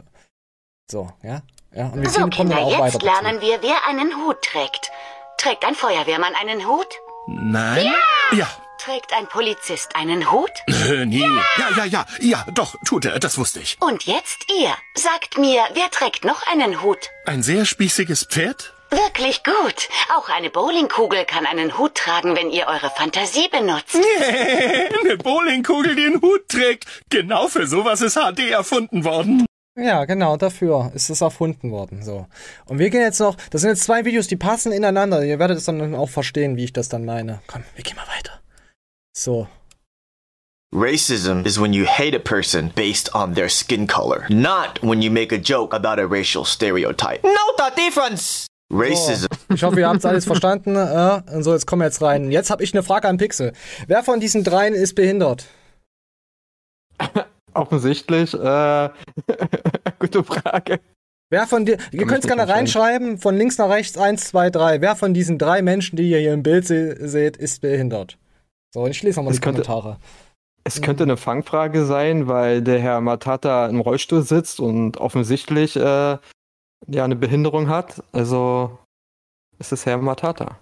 So, 0.89 1.11
ja? 1.21 1.41
Ja, 1.75 1.87
und 1.87 2.01
wir 2.01 2.09
So, 2.09 2.25
Kinder, 2.27 2.59
auch 2.59 2.85
jetzt 2.85 3.01
lernen 3.03 3.41
wir, 3.41 3.61
wer 3.61 3.87
einen 3.87 4.15
Hut 4.25 4.41
trägt. 4.41 4.91
Trägt 5.37 5.65
ein 5.65 5.75
Feuerwehrmann 5.75 6.33
einen 6.35 6.65
Hut? 6.65 6.87
Nein? 7.27 7.91
Ja. 8.31 8.47
Trägt 8.79 9.13
ein 9.13 9.27
Polizist 9.27 9.95
einen 9.95 10.31
Hut? 10.31 10.51
Äh, 10.83 11.05
nie. 11.05 11.21
Ja, 11.57 11.69
ja, 11.77 11.85
ja. 11.85 12.05
Ja, 12.19 12.45
doch, 12.53 12.75
tut 12.85 13.05
er. 13.05 13.17
Das 13.19 13.37
wusste 13.37 13.61
ich. 13.61 13.77
Und 13.79 14.03
jetzt 14.03 14.45
ihr. 14.49 14.75
Sagt 14.95 15.37
mir, 15.37 15.63
wer 15.73 15.89
trägt 15.91 16.25
noch 16.25 16.45
einen 16.51 16.81
Hut? 16.81 17.09
Ein 17.25 17.41
sehr 17.41 17.63
spießiges 17.63 18.25
Pferd? 18.25 18.73
Wirklich 18.89 19.43
gut. 19.43 19.87
Auch 20.15 20.27
eine 20.29 20.49
Bowlingkugel 20.49 21.23
kann 21.25 21.45
einen 21.45 21.77
Hut 21.77 21.95
tragen, 21.95 22.35
wenn 22.35 22.49
ihr 22.51 22.67
eure 22.67 22.89
Fantasie 22.89 23.47
benutzt. 23.49 23.97
Eine 25.03 25.17
Bowlingkugel, 25.17 25.95
die 25.95 26.05
einen 26.05 26.21
Hut 26.21 26.49
trägt. 26.49 26.85
Genau 27.09 27.47
für 27.47 27.65
sowas 27.65 28.01
ist 28.01 28.15
HD 28.15 28.49
erfunden 28.51 29.05
worden. 29.05 29.45
Ja, 29.75 30.05
genau, 30.05 30.37
dafür 30.37 30.91
ist 30.93 31.09
es 31.09 31.21
erfunden 31.21 31.71
worden. 31.71 32.03
So. 32.03 32.27
Und 32.65 32.77
wir 32.77 32.89
gehen 32.89 33.01
jetzt 33.01 33.19
noch, 33.19 33.35
das 33.49 33.61
sind 33.61 33.71
jetzt 33.71 33.83
zwei 33.85 34.05
Videos, 34.05 34.27
die 34.27 34.35
passen 34.35 34.71
ineinander. 34.71 35.23
Ihr 35.23 35.39
werdet 35.39 35.57
es 35.57 35.65
dann 35.65 35.95
auch 35.95 36.09
verstehen, 36.09 36.57
wie 36.57 36.65
ich 36.65 36.73
das 36.73 36.89
dann 36.89 37.05
meine. 37.05 37.41
Komm, 37.47 37.63
wir 37.75 37.83
gehen 37.83 37.95
mal 37.95 38.07
weiter. 38.15 38.42
So. 39.13 39.47
Racism 40.73 41.45
is 41.45 41.59
when 41.59 41.71
you 41.71 41.85
hate 41.85 42.15
a 42.15 42.19
person 42.19 42.71
based 42.75 43.07
on 43.13 43.33
their 43.33 43.47
skin 43.47 43.85
color, 43.85 44.25
not 44.29 44.81
when 44.81 45.03
you 45.03 45.11
make 45.11 45.31
a 45.31 45.37
joke 45.37 45.71
about 45.71 45.99
a 45.99 46.07
racial 46.07 46.45
stereotype. 46.45 47.23
Note 47.23 47.57
the 47.57 47.71
difference! 47.75 48.47
Racism. 48.71 49.27
So. 49.49 49.53
Ich 49.53 49.63
hoffe, 49.63 49.79
ihr 49.79 49.87
habt 49.87 49.99
es 49.99 50.05
alles 50.05 50.25
verstanden. 50.31 50.75
Äh, 50.75 51.21
und 51.31 51.43
so, 51.43 51.53
jetzt 51.53 51.67
kommen 51.67 51.81
wir 51.81 51.85
jetzt 51.85 52.01
rein. 52.01 52.31
Jetzt 52.31 52.49
habe 52.49 52.63
ich 52.63 52.73
eine 52.73 52.81
Frage 52.81 53.07
an 53.07 53.17
Pixel. 53.17 53.53
Wer 53.85 54.03
von 54.03 54.19
diesen 54.19 54.43
dreien 54.43 54.73
ist 54.73 54.95
behindert? 54.95 55.45
Offensichtlich, 57.53 58.33
äh, 58.33 58.89
gute 59.99 60.23
Frage. 60.23 60.79
Wer 61.29 61.45
von 61.45 61.65
dir, 61.65 61.77
ihr 61.91 62.07
könnt 62.07 62.23
es 62.23 62.27
gerne 62.27 62.47
reinschreiben, 62.47 63.19
von 63.19 63.37
links 63.37 63.59
nach 63.59 63.69
rechts, 63.69 63.95
eins, 63.97 64.25
zwei, 64.25 64.49
drei. 64.49 64.81
Wer 64.81 64.95
von 64.95 65.13
diesen 65.13 65.37
drei 65.37 65.61
Menschen, 65.61 65.97
die 65.97 66.09
ihr 66.09 66.19
hier 66.19 66.33
im 66.33 66.41
Bild 66.41 66.65
se 66.65 66.95
seht, 67.07 67.37
ist 67.37 67.61
behindert? 67.61 68.17
So, 68.73 68.87
ich 68.87 69.01
lese 69.03 69.19
nochmal 69.19 69.33
die 69.33 69.39
könnte- 69.39 69.61
Kommentare. 69.61 69.97
Es 70.65 70.81
könnte 70.81 71.03
eine 71.03 71.17
Fangfrage 71.17 71.85
sein, 71.85 72.27
weil 72.27 72.61
der 72.61 72.79
Herr 72.79 73.01
Matata 73.01 73.67
im 73.67 73.81
Rollstuhl 73.81 74.21
sitzt 74.23 74.61
und 74.61 74.95
offensichtlich 74.97 75.75
äh, 75.75 76.17
ja 76.87 77.03
eine 77.03 77.17
Behinderung 77.17 77.67
hat. 77.67 78.01
Also 78.13 78.79
ist 79.59 79.73
es 79.73 79.85
Herr 79.85 79.97
Matata. 79.97 80.59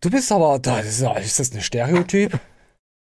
Du 0.00 0.10
bist 0.10 0.32
aber, 0.32 0.58
da 0.58 0.80
ist, 0.80 1.00
ist 1.00 1.38
das 1.38 1.52
ein 1.54 1.60
Stereotyp? 1.60 2.40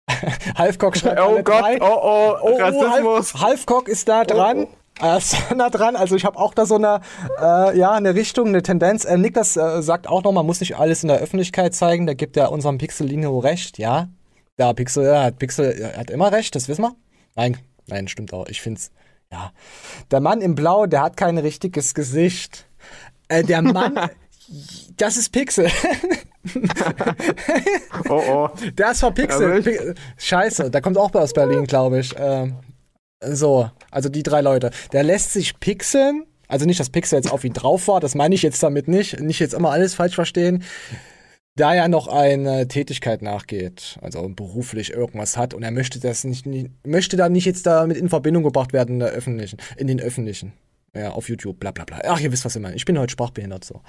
Halfcock 0.57 0.95
schreibt 0.97 1.19
Oh 1.19 1.43
Gott, 1.43 1.61
drei. 1.61 1.81
oh 1.81 2.37
oh, 2.41 2.59
Half, 2.61 2.75
Rassismus. 2.75 3.33
Halfcock 3.41 3.89
ist 3.89 4.07
da 4.07 4.23
dran. 4.23 4.67
Er 4.99 5.17
ist 5.17 5.35
nah 5.55 5.69
dran, 5.69 5.95
also 5.95 6.15
ich 6.15 6.25
habe 6.25 6.37
auch 6.37 6.53
da 6.53 6.65
so 6.65 6.75
eine, 6.75 7.01
äh, 7.39 7.77
ja, 7.77 7.91
eine 7.91 8.15
Richtung, 8.15 8.47
eine 8.47 8.63
Tendenz. 8.63 9.05
Äh, 9.05 9.17
Niklas 9.17 9.55
äh, 9.55 9.81
sagt 9.83 10.07
auch 10.07 10.23
noch, 10.23 10.31
man 10.31 10.45
muss 10.45 10.59
nicht 10.59 10.77
alles 10.77 11.03
in 11.03 11.09
der 11.09 11.19
Öffentlichkeit 11.19 11.75
zeigen. 11.75 12.07
Da 12.07 12.13
gibt 12.13 12.35
er 12.37 12.51
unserem 12.51 12.77
Pixelino 12.77 13.37
recht, 13.39 13.77
ja. 13.77 14.07
Ja, 14.57 14.73
Pixel, 14.73 15.05
ja, 15.05 15.23
hat 15.25 15.37
Pixel 15.37 15.93
hat 15.95 16.09
immer 16.09 16.31
recht, 16.31 16.55
das 16.55 16.67
wissen 16.67 16.81
wir. 16.81 16.95
Nein, 17.35 17.57
nein, 17.85 18.07
stimmt 18.07 18.33
auch. 18.33 18.47
Ich 18.47 18.59
find's, 18.61 18.89
ja. 19.31 19.51
Der 20.09 20.19
Mann 20.19 20.41
im 20.41 20.55
Blau, 20.55 20.87
der 20.87 21.01
hat 21.03 21.15
kein 21.17 21.37
richtiges 21.37 21.93
Gesicht. 21.93 22.65
Äh, 23.27 23.43
der 23.43 23.61
Mann, 23.61 23.99
das 24.97 25.17
ist 25.17 25.31
Pixel. 25.31 25.69
Oh 28.09 28.21
oh. 28.29 28.49
Der 28.77 28.91
ist 28.91 28.99
verpixelt. 29.01 29.67
Erwischt. 29.67 29.79
Pi- 29.85 29.93
Scheiße, 30.17 30.71
der 30.71 30.81
kommt 30.81 30.97
auch 30.97 31.13
aus 31.13 31.33
Berlin, 31.33 31.65
glaube 31.65 31.99
ich. 31.99 32.15
Ähm, 32.17 32.55
so, 33.21 33.69
also 33.91 34.09
die 34.09 34.23
drei 34.23 34.41
Leute. 34.41 34.71
Der 34.91 35.03
lässt 35.03 35.33
sich 35.33 35.59
pixeln. 35.59 36.25
Also 36.47 36.65
nicht, 36.65 36.79
dass 36.79 36.89
Pixel 36.89 37.17
jetzt 37.17 37.31
auf 37.31 37.43
ihn 37.43 37.53
drauf 37.53 37.89
war, 37.89 37.99
das 37.99 38.15
meine 38.15 38.33
ich 38.33 38.41
jetzt 38.41 38.63
damit 38.63 38.87
nicht. 38.87 39.19
Nicht 39.19 39.39
jetzt 39.39 39.53
immer 39.53 39.71
alles 39.71 39.95
falsch 39.95 40.15
verstehen. 40.15 40.63
Da 41.57 41.73
er 41.73 41.87
noch 41.87 42.07
eine 42.07 42.67
Tätigkeit 42.67 43.23
nachgeht, 43.23 43.97
also 44.01 44.29
beruflich 44.29 44.93
irgendwas 44.93 45.37
hat 45.37 45.55
und 45.55 45.63
er 45.63 45.71
möchte 45.71 45.99
das 45.99 46.23
nicht, 46.23 46.45
nicht 46.45 46.69
möchte 46.85 47.17
da 47.17 47.29
nicht 47.29 47.45
jetzt 47.45 47.65
damit 47.65 47.97
in 47.97 48.09
Verbindung 48.09 48.43
gebracht 48.43 48.73
werden 48.73 48.93
in 48.93 48.99
der 48.99 49.09
öffentlichen, 49.09 49.57
in 49.75 49.87
den 49.87 49.99
öffentlichen. 49.99 50.53
Ja, 50.95 51.11
auf 51.11 51.27
YouTube, 51.27 51.59
bla 51.59 51.71
bla 51.71 51.83
bla. 51.83 51.99
Ach, 52.05 52.19
ihr 52.19 52.31
wisst, 52.31 52.45
was 52.45 52.55
ich 52.55 52.61
meine. 52.61 52.75
Ich 52.75 52.85
bin 52.85 52.97
heute 52.99 53.11
sprachbehindert 53.11 53.65
so. 53.65 53.81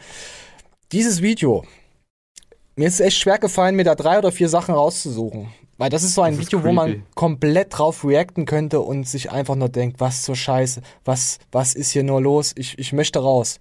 Dieses 0.92 1.20
Video, 1.20 1.64
mir 2.74 2.88
ist 2.88 2.94
es 2.94 3.00
echt 3.00 3.18
schwer 3.18 3.38
gefallen, 3.38 3.76
mir 3.76 3.84
da 3.84 3.94
drei 3.94 4.18
oder 4.18 4.32
vier 4.32 4.48
Sachen 4.48 4.74
rauszusuchen. 4.74 5.48
Weil 5.78 5.90
das 5.90 6.02
ist 6.02 6.14
so 6.14 6.22
ein 6.22 6.34
Das 6.34 6.40
ist 6.40 6.46
Video, 6.52 6.64
wo 6.64 6.72
man 6.72 7.04
komplett 7.14 7.78
drauf 7.78 8.04
reacten 8.04 8.46
könnte 8.46 8.80
und 8.80 9.06
sich 9.06 9.30
einfach 9.30 9.54
nur 9.54 9.68
denkt, 9.68 10.00
was 10.00 10.22
zur 10.22 10.34
Scheiße, 10.34 10.82
was, 11.04 11.38
was 11.52 11.74
ist 11.74 11.92
hier 11.92 12.02
nur 12.02 12.20
los? 12.20 12.52
Ich, 12.56 12.78
ich 12.78 12.92
möchte 12.92 13.20
raus. 13.20 13.60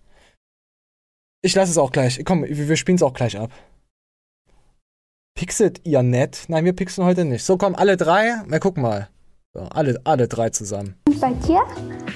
Ich 1.43 1.53
lasse 1.53 1.71
es 1.71 1.77
auch 1.77 1.91
gleich. 1.91 2.19
Komm, 2.25 2.43
wir, 2.43 2.67
wir 2.67 2.75
spielen 2.75 2.95
es 2.95 3.03
auch 3.03 3.13
gleich 3.13 3.37
ab. 3.37 3.51
Pixelt 5.35 5.81
ihr 5.83 6.01
nett? 6.01 6.45
Nein, 6.47 6.65
wir 6.65 6.73
pixeln 6.73 7.05
heute 7.05 7.23
nicht. 7.23 7.43
So, 7.43 7.55
komm, 7.57 7.75
alle 7.75 7.95
drei. 7.95 8.41
Na, 8.47 8.57
guck 8.57 8.77
mal. 8.77 9.09
So, 9.53 9.61
alle, 9.61 10.01
alle 10.03 10.27
drei 10.27 10.49
zusammen. 10.49 10.95
Und 11.07 11.21
bei 11.21 11.33
dir? 11.33 11.61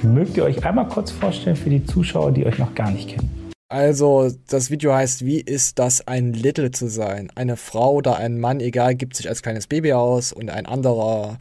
Mögt 0.02 0.36
ihr 0.36 0.46
euch 0.46 0.66
einmal 0.66 0.88
kurz 0.88 1.12
vorstellen 1.12 1.56
für 1.56 1.70
die 1.70 1.86
Zuschauer, 1.86 2.32
die 2.32 2.48
euch 2.48 2.58
noch 2.58 2.74
gar 2.74 2.90
nicht 2.90 3.10
kennen? 3.10 3.41
Also, 3.72 4.30
das 4.50 4.70
Video 4.70 4.94
heißt, 4.94 5.26
wie 5.26 5.40
ist 5.40 5.80
das, 5.80 6.06
ein 6.06 6.34
Little 6.34 6.72
zu 6.72 6.90
sein? 6.90 7.32
Eine 7.36 7.56
Frau 7.56 7.94
oder 7.94 8.18
ein 8.18 8.38
Mann, 8.38 8.60
egal, 8.60 8.96
gibt 8.96 9.16
sich 9.16 9.30
als 9.30 9.42
kleines 9.42 9.68
Baby 9.68 9.94
aus 9.94 10.34
und 10.34 10.50
ein 10.50 10.66
anderer 10.66 11.38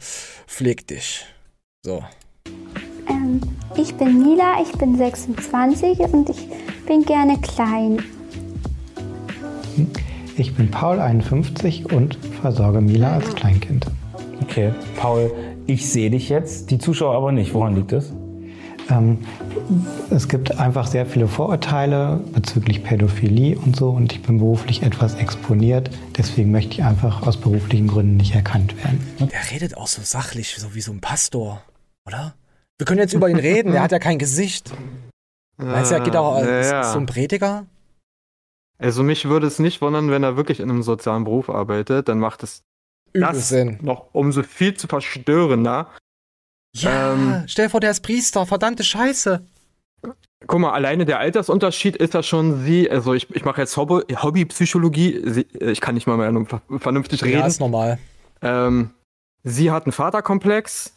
pflegt 0.47 0.91
dich. 0.91 1.25
So. 1.85 2.01
Ähm, 3.09 3.41
ich 3.75 3.93
bin 3.95 4.23
Mila, 4.23 4.61
ich 4.61 4.71
bin 4.77 4.97
26 4.97 5.99
und 5.99 6.29
ich 6.29 6.47
bin 6.87 7.03
gerne 7.03 7.37
klein. 7.41 8.01
Ich 10.37 10.55
bin 10.55 10.71
Paul, 10.71 11.01
51 11.01 11.91
und 11.91 12.15
versorge 12.41 12.79
Mila 12.79 13.15
als 13.15 13.35
Kleinkind. 13.35 13.87
Okay, 14.41 14.73
Paul, 14.95 15.33
ich 15.67 15.91
sehe 15.91 16.09
dich 16.09 16.29
jetzt, 16.29 16.71
die 16.71 16.77
Zuschauer 16.77 17.13
aber 17.13 17.33
nicht. 17.33 17.53
Woran 17.53 17.75
liegt 17.75 17.91
es? 17.91 18.13
Ähm, 18.91 19.25
es 20.09 20.27
gibt 20.27 20.57
einfach 20.59 20.85
sehr 20.87 21.05
viele 21.05 21.27
Vorurteile 21.27 22.19
bezüglich 22.33 22.83
Pädophilie 22.83 23.57
und 23.57 23.75
so 23.75 23.89
und 23.91 24.11
ich 24.11 24.21
bin 24.21 24.39
beruflich 24.39 24.83
etwas 24.83 25.15
exponiert. 25.15 25.89
Deswegen 26.17 26.51
möchte 26.51 26.73
ich 26.73 26.83
einfach 26.83 27.25
aus 27.25 27.37
beruflichen 27.37 27.87
Gründen 27.87 28.17
nicht 28.17 28.35
erkannt 28.35 28.75
werden. 28.83 29.01
Der 29.19 29.51
redet 29.51 29.77
auch 29.77 29.87
so 29.87 30.01
sachlich, 30.03 30.55
so 30.57 30.75
wie 30.75 30.81
so 30.81 30.91
ein 30.91 30.99
Pastor, 30.99 31.61
oder? 32.05 32.35
Wir 32.77 32.85
können 32.85 32.99
jetzt 32.99 33.13
über 33.13 33.29
ihn 33.29 33.37
reden, 33.37 33.71
der 33.71 33.83
hat 33.83 33.91
ja 33.91 33.99
kein 33.99 34.19
Gesicht. 34.19 34.71
Weißt 35.57 35.91
du, 35.91 35.95
er 35.95 36.01
geht 36.01 36.15
auch 36.15 36.35
als 36.35 36.69
Ja, 36.69 36.81
ja. 36.81 36.83
so 36.83 36.99
ein 36.99 37.05
Prediger. 37.05 37.65
Also 38.79 39.03
mich 39.03 39.25
würde 39.25 39.45
es 39.45 39.59
nicht 39.59 39.81
wundern, 39.81 40.09
wenn 40.09 40.23
er 40.23 40.35
wirklich 40.35 40.59
in 40.59 40.69
einem 40.69 40.81
sozialen 40.81 41.23
Beruf 41.23 41.49
arbeitet, 41.49 42.09
dann 42.09 42.17
macht 42.17 42.41
es 42.41 42.63
Übel 43.13 43.27
das 43.27 43.49
Sinn. 43.49 43.77
noch 43.81 44.07
umso 44.13 44.41
viel 44.41 44.73
zu 44.73 44.87
verstörender. 44.87 45.89
Ja, 46.75 47.13
Ähm, 47.13 47.43
stell 47.47 47.69
vor, 47.69 47.79
der 47.79 47.91
ist 47.91 48.01
Priester, 48.01 48.45
verdammte 48.45 48.83
Scheiße. 48.83 49.45
Guck 50.47 50.59
mal, 50.59 50.71
alleine 50.71 51.05
der 51.05 51.19
Altersunterschied 51.19 51.95
ist 51.95 52.13
ja 52.15 52.23
schon 52.23 52.63
sie, 52.63 52.89
also 52.89 53.13
ich, 53.13 53.29
ich 53.35 53.45
mache 53.45 53.61
jetzt 53.61 53.77
Hobby, 53.77 54.01
Hobbypsychologie, 54.15 55.21
sie, 55.29 55.41
ich 55.59 55.81
kann 55.81 55.93
nicht 55.95 56.07
mal 56.07 56.17
mehr 56.17 56.45
ver- 56.45 56.61
vernünftig 56.79 57.23
reden. 57.23 57.39
Ja, 57.39 57.45
ist 57.45 57.59
normal. 57.59 57.99
Ähm, 58.41 58.89
sie 59.43 59.69
hat 59.69 59.85
einen 59.85 59.91
Vaterkomplex 59.91 60.95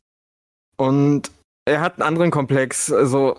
und 0.78 1.30
er 1.66 1.80
hat 1.82 1.94
einen 1.94 2.02
anderen 2.08 2.30
Komplex. 2.30 2.90
Also, 2.90 3.38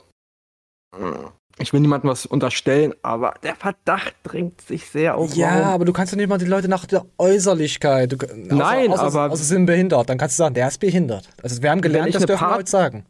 mh, 0.96 1.32
ich 1.58 1.72
will 1.74 1.80
niemandem 1.80 2.10
was 2.10 2.26
unterstellen, 2.26 2.94
aber 3.02 3.34
der 3.44 3.56
Verdacht 3.56 4.14
drängt 4.24 4.62
sich 4.62 4.86
sehr 4.90 5.16
auf. 5.16 5.34
Ja, 5.36 5.48
Warum? 5.52 5.64
aber 5.74 5.86
du 5.86 5.94
kannst 5.94 6.12
doch 6.14 6.18
nicht 6.18 6.28
mal 6.30 6.38
die 6.38 6.46
Leute 6.46 6.68
nach 6.68 6.86
der 6.86 7.06
Äußerlichkeit. 7.18 8.12
Du, 8.12 8.18
Nein, 8.36 8.92
außer, 8.92 9.04
aber- 9.04 9.26
Außer 9.32 9.38
sie 9.44 9.44
sind 9.56 9.66
behindert. 9.66 10.10
Dann 10.10 10.18
kannst 10.18 10.38
du 10.38 10.44
sagen, 10.44 10.56
der 10.56 10.68
ist 10.68 10.80
behindert. 10.80 11.30
Also 11.42 11.62
wir 11.62 11.72
haben 11.72 11.82
gelernt, 11.82 12.14
das 12.14 12.26
dürfen 12.26 12.42
wir 12.42 12.48
Part- 12.48 12.58
heute 12.60 12.70
sagen. 12.72 13.06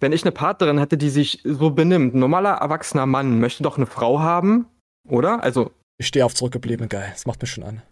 Wenn 0.00 0.12
ich 0.12 0.22
eine 0.22 0.32
Partnerin 0.32 0.78
hätte, 0.78 0.96
die 0.96 1.10
sich 1.10 1.40
so 1.44 1.70
benimmt, 1.70 2.14
ein 2.14 2.20
normaler 2.20 2.54
erwachsener 2.54 3.06
Mann 3.06 3.40
möchte 3.40 3.62
doch 3.64 3.76
eine 3.76 3.86
Frau 3.86 4.20
haben, 4.20 4.66
oder? 5.08 5.42
Also, 5.42 5.72
Ich 5.98 6.06
stehe 6.06 6.24
auf 6.24 6.34
zurückgeblieben, 6.34 6.88
geil. 6.88 7.08
Das 7.12 7.26
macht 7.26 7.40
mich 7.42 7.50
schon 7.50 7.64
an. 7.64 7.82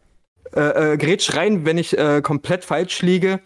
äh, 0.54 0.92
äh, 0.92 0.96
grätsch 0.96 1.34
rein, 1.34 1.64
wenn 1.66 1.76
ich 1.78 1.98
äh, 1.98 2.22
komplett 2.22 2.64
falsch 2.64 3.02
liege. 3.02 3.40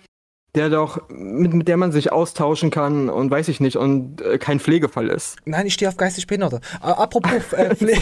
Der 0.54 0.68
doch, 0.68 1.08
mit, 1.08 1.54
mit 1.54 1.68
der 1.68 1.76
man 1.76 1.92
sich 1.92 2.12
austauschen 2.12 2.70
kann 2.70 3.08
und 3.08 3.30
weiß 3.30 3.48
ich 3.48 3.60
nicht, 3.60 3.76
und 3.76 4.20
äh, 4.22 4.38
kein 4.38 4.60
Pflegefall 4.60 5.08
ist. 5.08 5.36
Nein, 5.44 5.66
ich 5.66 5.74
stehe 5.74 5.88
auf 5.88 5.96
geistig 5.96 6.26
Behinderte. 6.26 6.60
Äh, 6.82 6.86
apropos, 6.86 7.52
äh, 7.52 7.74
Pfle 7.74 7.94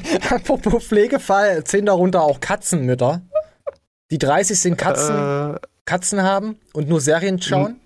apropos 0.30 0.84
Pflegefall, 0.84 1.64
zählen 1.64 1.86
darunter 1.86 2.22
auch 2.22 2.40
Katzenmütter, 2.40 3.22
die 4.10 4.18
30 4.18 4.58
sind 4.58 4.76
Katzen, 4.78 5.54
Äh, 5.54 5.58
Katzen 5.84 6.22
haben 6.22 6.56
und 6.72 6.88
nur 6.88 7.00
Serien 7.00 7.40
schauen. 7.40 7.80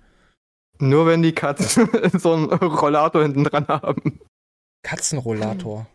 Nur 0.78 1.06
wenn 1.06 1.22
die 1.22 1.32
Katzen 1.32 1.88
so 2.18 2.32
einen 2.34 2.46
Rollator 2.52 3.22
hinten 3.22 3.44
dran 3.44 3.66
haben. 3.68 4.20
Katzenrollator. 4.82 5.86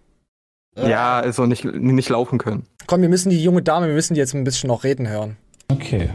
Ja, 0.78 1.20
also 1.20 1.46
nicht, 1.46 1.66
nicht 1.66 2.10
laufen 2.10 2.38
können. 2.38 2.66
Komm, 2.88 3.02
wir 3.02 3.10
müssen 3.10 3.30
die 3.30 3.44
junge 3.44 3.62
Dame, 3.62 3.88
wir 3.88 3.94
müssen 3.94 4.14
die 4.14 4.20
jetzt 4.20 4.34
ein 4.34 4.44
bisschen 4.44 4.68
noch 4.68 4.84
reden 4.84 5.08
hören. 5.08 5.38
Okay. 5.68 6.10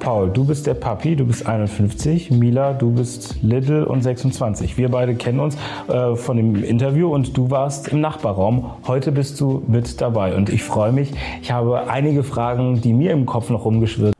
Paul, 0.00 0.30
du 0.30 0.44
bist 0.44 0.66
der 0.66 0.74
Papi, 0.74 1.16
du 1.16 1.24
bist 1.26 1.46
51. 1.46 2.30
Mila, 2.30 2.72
du 2.72 2.92
bist 2.92 3.42
Little 3.42 3.86
und 3.86 4.02
26. 4.02 4.78
Wir 4.78 4.90
beide 4.90 5.14
kennen 5.14 5.40
uns 5.40 5.56
äh, 5.88 6.14
von 6.14 6.36
dem 6.36 6.62
Interview 6.62 7.12
und 7.12 7.36
du 7.36 7.50
warst 7.50 7.88
im 7.88 8.00
Nachbarraum. 8.00 8.70
Heute 8.86 9.12
bist 9.12 9.40
du 9.40 9.62
mit 9.66 10.00
dabei 10.00 10.34
und 10.34 10.50
ich 10.50 10.62
freue 10.62 10.92
mich. 10.92 11.12
Ich 11.42 11.50
habe 11.50 11.88
einige 11.88 12.22
Fragen, 12.22 12.80
die 12.80 12.92
mir 12.92 13.12
im 13.12 13.26
Kopf 13.26 13.50
noch 13.50 13.64
rumgeschwirrt 13.64 14.17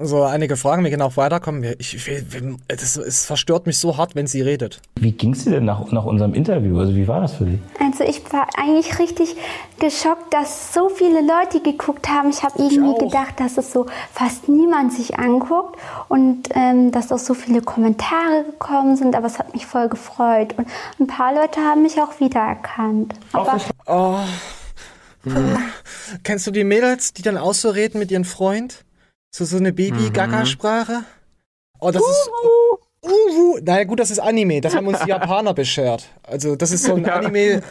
So, 0.00 0.22
einige 0.22 0.56
Fragen, 0.56 0.84
wir 0.84 0.92
können 0.92 1.02
auch 1.02 1.16
weiterkommen. 1.16 1.60
Wir- 1.60 1.80
Ich, 1.80 1.96
ich, 1.96 2.24
das, 2.68 2.96
es 2.96 3.26
verstört 3.26 3.66
mich 3.66 3.78
so 3.78 3.96
hart, 3.96 4.14
wenn 4.14 4.28
sie 4.28 4.42
redet. 4.42 4.80
Wie 4.94 5.10
ging 5.10 5.32
es 5.32 5.42
dir 5.42 5.50
denn 5.50 5.64
nach, 5.64 5.90
nach 5.90 6.04
unserem 6.04 6.34
Interview? 6.34 6.78
Also 6.78 6.94
wie 6.94 7.08
war 7.08 7.20
das 7.20 7.32
für 7.34 7.46
dich? 7.46 7.58
Also 7.80 8.04
ich 8.04 8.22
war 8.32 8.46
eigentlich 8.56 8.96
richtig 9.00 9.34
geschockt, 9.80 10.32
dass 10.32 10.72
so 10.72 10.88
viele 10.88 11.20
Leute 11.20 11.60
geguckt 11.60 12.08
haben. 12.08 12.30
Ich 12.30 12.44
habe 12.44 12.62
irgendwie 12.62 13.06
gedacht, 13.06 13.40
dass 13.40 13.58
es 13.58 13.72
so 13.72 13.86
fast 14.12 14.48
niemand 14.48 14.92
sich 14.92 15.18
anguckt 15.18 15.76
und 16.08 16.44
ähm, 16.54 16.92
dass 16.92 17.10
auch 17.10 17.18
so 17.18 17.34
viele 17.34 17.60
Kommentare 17.60 18.44
gekommen 18.44 18.94
sind. 18.96 19.16
Aber 19.16 19.26
es 19.26 19.40
hat 19.40 19.52
mich 19.52 19.66
voll 19.66 19.88
gefreut 19.88 20.54
und 20.58 20.68
ein 21.00 21.06
paar 21.08 21.34
Leute 21.34 21.58
haben 21.62 21.82
mich 21.82 22.00
auch 22.00 22.20
wiedererkannt. 22.20 23.14
Aber 23.32 23.58
Oh. 23.86 24.18
Kennst 26.22 26.46
du 26.46 26.52
die 26.52 26.62
Mädels, 26.62 27.12
die 27.14 27.22
dann 27.22 27.36
auch 27.36 27.52
so 27.54 27.70
reden 27.70 27.98
mit 27.98 28.12
ihrem 28.12 28.24
Freund? 28.24 28.84
So, 29.30 29.44
so 29.44 29.56
eine 29.56 29.72
Baby-Gaga-Sprache? 29.72 31.04
Oh, 31.80 31.90
das 31.90 32.02
ist. 32.02 32.30
Uhu. 33.02 33.58
Naja, 33.62 33.84
gut, 33.84 34.00
das 34.00 34.10
ist 34.10 34.18
Anime. 34.18 34.60
Das 34.60 34.74
haben 34.74 34.86
uns 34.86 34.98
die 35.00 35.08
Japaner 35.08 35.54
beschert. 35.54 36.08
Also, 36.24 36.56
das 36.56 36.72
ist 36.72 36.84
so 36.84 36.94
ein 36.94 37.08
Anime. 37.08 37.62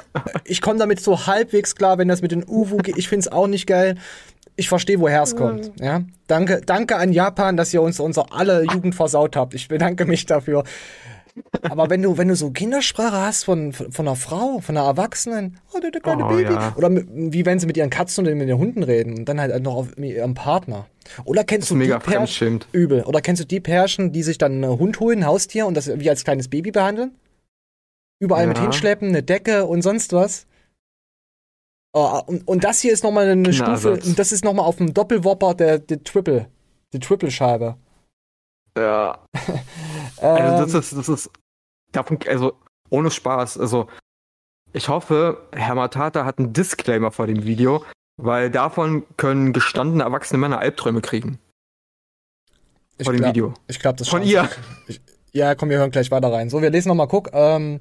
Ich 0.46 0.62
komme 0.62 0.80
damit 0.80 1.02
so 1.02 1.28
halbwegs 1.28 1.76
klar, 1.76 1.98
wenn 1.98 2.08
das 2.08 2.22
mit 2.22 2.32
den 2.32 2.44
Uwu 2.48 2.78
geht. 2.78 2.98
Ich 2.98 3.10
finde 3.10 3.22
es 3.22 3.32
auch 3.32 3.48
nicht 3.48 3.68
geil. 3.68 3.96
Ich 4.56 4.70
verstehe, 4.70 5.00
woher 5.00 5.22
es 5.22 5.36
kommt. 5.36 5.72
Ja? 5.80 6.02
Danke, 6.28 6.62
danke 6.66 6.96
an 6.96 7.12
Japan, 7.12 7.58
dass 7.58 7.74
ihr 7.74 7.82
uns 7.82 8.00
unser 8.00 8.34
alle 8.34 8.64
Jugend 8.64 8.96
versaut 8.96 9.36
habt. 9.36 9.54
Ich 9.54 9.68
bedanke 9.68 10.06
mich 10.06 10.26
dafür. 10.26 10.64
Aber 11.70 11.90
wenn 11.92 12.02
du, 12.02 12.18
wenn 12.18 12.30
du 12.30 12.36
so 12.36 12.50
Kindersprache 12.50 13.18
hast 13.18 13.44
von, 13.44 13.72
von, 13.74 13.92
von 13.92 14.08
einer 14.08 14.16
Frau, 14.16 14.60
von 14.60 14.76
einer 14.76 14.88
Erwachsenen, 14.88 15.60
oh, 15.74 15.80
der 15.80 15.92
kleine 16.02 16.26
Oh, 16.26 16.30
Baby. 16.30 16.54
ja. 16.54 16.74
Oder 16.76 16.90
mit, 16.90 17.08
wie 17.12 17.46
wenn 17.46 17.60
sie 17.60 17.68
mit 17.68 17.78
ihren 17.78 17.92
Katzen 17.92 18.26
oder 18.26 18.34
mit 18.34 18.48
ihren 18.48 18.58
Hunden 18.58 18.82
reden 18.82 19.16
und 19.20 19.26
dann 19.26 19.40
halt 19.40 19.62
noch 19.62 19.76
auf 19.76 19.98
mit 19.98 20.12
ihrem 20.16 20.34
Partner. 20.34 20.88
Oder 21.26 21.44
kennst 21.44 21.70
du 21.72 21.76
mega 21.76 22.00
die 22.00 22.06
Pärchen, 22.10 22.60
übel. 22.72 23.04
Oder 23.04 23.22
kennst 23.22 23.42
du 23.42 23.46
die 23.46 23.60
Pärchen, 23.60 24.12
die 24.12 24.24
sich 24.24 24.38
dann 24.38 24.64
einen 24.64 24.80
Hund 24.80 25.00
holen, 25.00 25.20
ein 25.20 25.26
Haustier 25.26 25.66
und 25.66 25.76
das 25.76 25.88
wie 26.00 26.10
als 26.10 26.24
kleines 26.24 26.48
Baby 26.50 26.72
behandeln? 26.72 27.16
Überall 28.20 28.48
mit 28.48 28.58
Ja. 28.58 28.64
hinschleppen, 28.64 29.10
eine 29.10 29.24
Decke 29.24 29.66
und 29.66 29.82
sonst 29.84 30.12
was. 30.14 30.48
Oh, 31.94 32.22
und, 32.26 32.48
und 32.48 32.64
das 32.64 32.82
hier 32.82 32.94
ist 32.94 33.04
nochmal 33.04 33.28
eine 33.30 33.54
Stufe, 33.54 33.72
Kinderersatz. 33.74 34.06
und 34.08 34.20
das 34.20 34.32
ist 34.32 34.44
nochmal 34.44 34.66
auf 34.66 34.78
dem 34.78 34.94
Doppelwopper 34.94 35.54
der, 35.56 35.80
der 35.80 36.04
Triple, 36.04 36.48
die 36.94 37.00
Triple-Scheibe. 37.00 37.78
Ja. 38.78 39.24
Ähm, 40.20 40.36
Also 40.42 40.64
das 40.66 40.74
ist, 40.92 40.98
das 40.98 41.10
ist, 41.10 41.30
davon, 41.92 42.18
also 42.28 42.54
ohne 42.90 43.12
Spaß. 43.12 43.60
Also 43.60 43.86
ich 44.74 44.90
hoffe, 44.90 45.48
Herr 45.52 45.76
Matata 45.76 46.26
hat 46.26 46.40
einen 46.40 46.54
Disclaimer 46.54 47.12
vor 47.12 47.28
dem 47.28 47.44
Video, 47.46 47.84
weil 48.18 48.50
davon 48.52 49.06
können 49.16 49.54
gestandene 49.54 50.04
erwachsene 50.04 50.40
Männer 50.40 50.60
Albträume 50.60 51.02
kriegen. 51.02 51.40
Ich 52.98 53.06
vor 53.06 53.14
dem 53.14 53.20
glaub- 53.20 53.30
Video. 53.30 53.54
Ich 53.68 53.80
glaube, 53.80 53.98
das 53.98 54.10
Von 54.10 54.24
ihr. 54.24 54.50
Ich, 54.88 55.00
ja, 55.32 55.56
komm, 55.56 55.70
wir 55.70 55.78
hören 55.78 55.92
gleich 55.92 56.10
weiter 56.10 56.32
rein. 56.32 56.50
So, 56.50 56.62
wir 56.62 56.72
lesen 56.72 56.90
nochmal, 56.90 57.08
guck. 57.08 57.30
Ähm, 57.32 57.80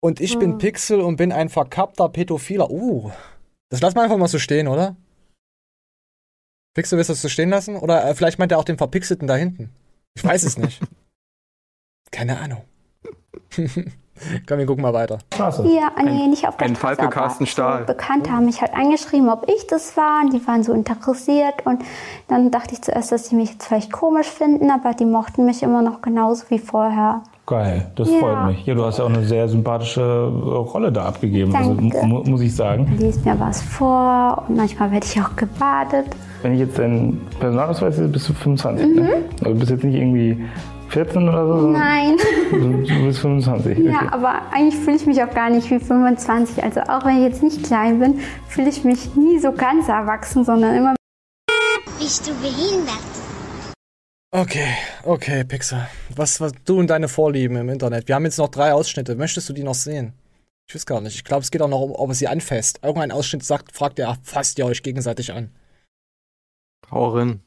und 0.00 0.20
ich 0.20 0.38
bin 0.38 0.58
Pixel 0.58 1.00
und 1.00 1.16
bin 1.16 1.30
ein 1.30 1.48
verkappter 1.48 2.08
Pädophiler. 2.08 2.70
Uh, 2.70 3.12
das 3.68 3.80
lassen 3.80 3.96
wir 3.96 4.02
einfach 4.02 4.16
mal 4.16 4.28
so 4.28 4.38
stehen, 4.38 4.66
oder? 4.66 4.96
Pixel, 6.74 6.96
willst 6.98 7.10
du 7.10 7.12
das 7.12 7.22
so 7.22 7.28
stehen 7.28 7.50
lassen? 7.50 7.76
Oder 7.76 8.08
äh, 8.08 8.14
vielleicht 8.14 8.38
meint 8.38 8.50
er 8.50 8.58
auch 8.58 8.64
den 8.64 8.78
Verpixelten 8.78 9.28
da 9.28 9.36
hinten. 9.36 9.70
Ich 10.14 10.24
weiß 10.24 10.42
es 10.42 10.56
nicht. 10.58 10.80
Keine 12.10 12.38
Ahnung. 12.40 12.64
komm, 14.48 14.58
wir 14.58 14.66
gucken 14.66 14.82
mal 14.82 14.92
weiter. 14.92 15.18
Ja, 15.38 15.90
nee, 16.02 16.26
nicht 16.28 16.46
auf 16.46 16.56
der 16.56 16.66
ein 16.68 16.76
Straße, 16.76 16.76
Fall 16.76 16.94
für 16.96 17.02
aber 17.02 17.10
Carsten 17.10 17.46
Stahl. 17.46 17.80
So 17.80 17.86
Bekannte 17.86 18.30
haben 18.30 18.46
mich 18.46 18.60
halt 18.60 18.74
angeschrieben, 18.74 19.28
ob 19.28 19.48
ich 19.48 19.66
das 19.66 19.96
war 19.96 20.22
und 20.22 20.32
die 20.32 20.46
waren 20.46 20.62
so 20.62 20.72
interessiert 20.72 21.54
und 21.64 21.82
dann 22.28 22.50
dachte 22.50 22.74
ich 22.74 22.82
zuerst, 22.82 23.12
dass 23.12 23.28
sie 23.28 23.36
mich 23.36 23.50
jetzt 23.52 23.66
vielleicht 23.66 23.92
komisch 23.92 24.28
finden, 24.28 24.70
aber 24.70 24.92
die 24.94 25.04
mochten 25.06 25.44
mich 25.46 25.62
immer 25.62 25.82
noch 25.82 26.02
genauso 26.02 26.44
wie 26.50 26.58
vorher. 26.58 27.22
Geil, 27.46 27.90
das 27.96 28.08
Ja. 28.10 28.18
freut 28.18 28.46
mich. 28.46 28.64
Ja, 28.66 28.74
du 28.74 28.84
hast 28.84 28.98
ja 28.98 29.04
auch 29.04 29.08
eine 29.08 29.24
sehr 29.24 29.48
sympathische 29.48 30.00
äh, 30.02 30.04
Rolle 30.04 30.92
da 30.92 31.06
abgegeben, 31.06 31.54
also, 31.56 31.72
mu 31.74 32.22
muss 32.24 32.40
ich 32.42 32.54
sagen. 32.54 32.94
Liest 32.98 33.24
mir 33.24 33.38
was 33.40 33.60
vor 33.62 34.44
und 34.46 34.56
manchmal 34.56 34.92
werde 34.92 35.04
ich 35.06 35.20
auch 35.20 35.34
gebadet. 35.34 36.06
Wenn 36.42 36.52
ich 36.54 36.60
jetzt 36.60 36.78
deinen 36.78 37.20
Personalausweis 37.40 37.96
sehe, 37.96 38.06
bist 38.06 38.28
du 38.28 38.34
25, 38.34 38.86
Mhm. 38.86 38.94
ne? 38.94 39.08
Also 39.40 39.52
du 39.52 39.58
bist 39.58 39.70
jetzt 39.72 39.82
nicht 39.84 39.96
irgendwie 39.96 40.44
14 40.90 41.28
oder 41.28 41.46
so? 41.46 41.68
Nein. 41.68 42.16
Du, 42.50 43.04
bist 43.04 43.20
25. 43.20 43.78
Ja, 43.78 43.96
okay. 43.96 44.08
aber 44.10 44.42
eigentlich 44.52 44.76
fühle 44.76 44.96
ich 44.96 45.06
mich 45.06 45.22
auch 45.22 45.32
gar 45.32 45.50
nicht 45.50 45.70
wie 45.70 45.78
25. 45.78 46.62
Also 46.62 46.80
auch 46.80 47.04
wenn 47.04 47.18
ich 47.18 47.22
jetzt 47.22 47.42
nicht 47.42 47.64
klein 47.64 48.00
bin, 48.00 48.20
fühle 48.48 48.68
ich 48.68 48.84
mich 48.84 49.14
nie 49.14 49.38
so 49.38 49.52
ganz 49.52 49.88
erwachsen, 49.88 50.44
sondern 50.44 50.74
immer. 50.74 50.94
Bist 51.98 52.28
du 52.28 52.32
behindert? 52.40 52.98
Okay, 54.32 54.76
okay, 55.04 55.44
Pixel. 55.44 55.88
Was, 56.14 56.40
was 56.40 56.52
du 56.64 56.78
und 56.78 56.88
deine 56.88 57.08
Vorlieben 57.08 57.56
im 57.56 57.68
Internet. 57.68 58.08
Wir 58.08 58.14
haben 58.14 58.24
jetzt 58.24 58.38
noch 58.38 58.48
drei 58.48 58.72
Ausschnitte. 58.72 59.16
Möchtest 59.16 59.48
du 59.48 59.52
die 59.52 59.64
noch 59.64 59.74
sehen? 59.74 60.12
Ich 60.68 60.74
weiß 60.74 60.86
gar 60.86 61.00
nicht. 61.00 61.16
Ich 61.16 61.24
glaube, 61.24 61.42
es 61.42 61.50
geht 61.50 61.62
auch 61.62 61.68
noch 61.68 61.80
um, 61.80 61.92
ob 61.92 62.10
er 62.10 62.14
sie 62.14 62.28
anfasst. 62.28 62.78
Irgendein 62.82 63.10
Ausschnitt 63.10 63.42
sagt, 63.42 63.72
fragt 63.72 63.98
er, 63.98 64.18
fasst 64.22 64.58
ihr 64.58 64.66
euch 64.66 64.84
gegenseitig 64.84 65.32
an. 65.32 65.50
Hau 66.90 67.08
rein. 67.08 67.42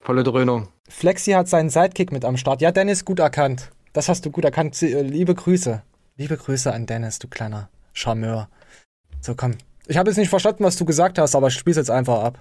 Volle 0.00 0.22
Dröhnung. 0.22 0.68
Flexi 0.88 1.32
hat 1.32 1.48
seinen 1.48 1.70
Sidekick 1.70 2.12
mit 2.12 2.24
am 2.24 2.36
Start. 2.36 2.60
Ja, 2.60 2.72
Dennis, 2.72 3.04
gut 3.04 3.20
erkannt. 3.20 3.70
Das 3.92 4.08
hast 4.08 4.24
du 4.26 4.30
gut 4.30 4.44
erkannt. 4.44 4.80
Äh, 4.82 5.02
Liebe 5.02 5.34
Grüße. 5.34 5.82
Liebe 6.16 6.36
Grüße 6.36 6.72
an 6.72 6.86
Dennis, 6.86 7.18
du 7.18 7.28
kleiner 7.28 7.68
Charmeur. 7.92 8.48
So, 9.20 9.34
komm. 9.34 9.52
Ich 9.86 9.96
habe 9.96 10.10
jetzt 10.10 10.16
nicht 10.16 10.28
verstanden, 10.28 10.64
was 10.64 10.76
du 10.76 10.84
gesagt 10.84 11.18
hast, 11.18 11.34
aber 11.34 11.48
ich 11.48 11.54
spiel's 11.54 11.76
jetzt 11.76 11.90
einfach 11.90 12.22
ab. 12.22 12.38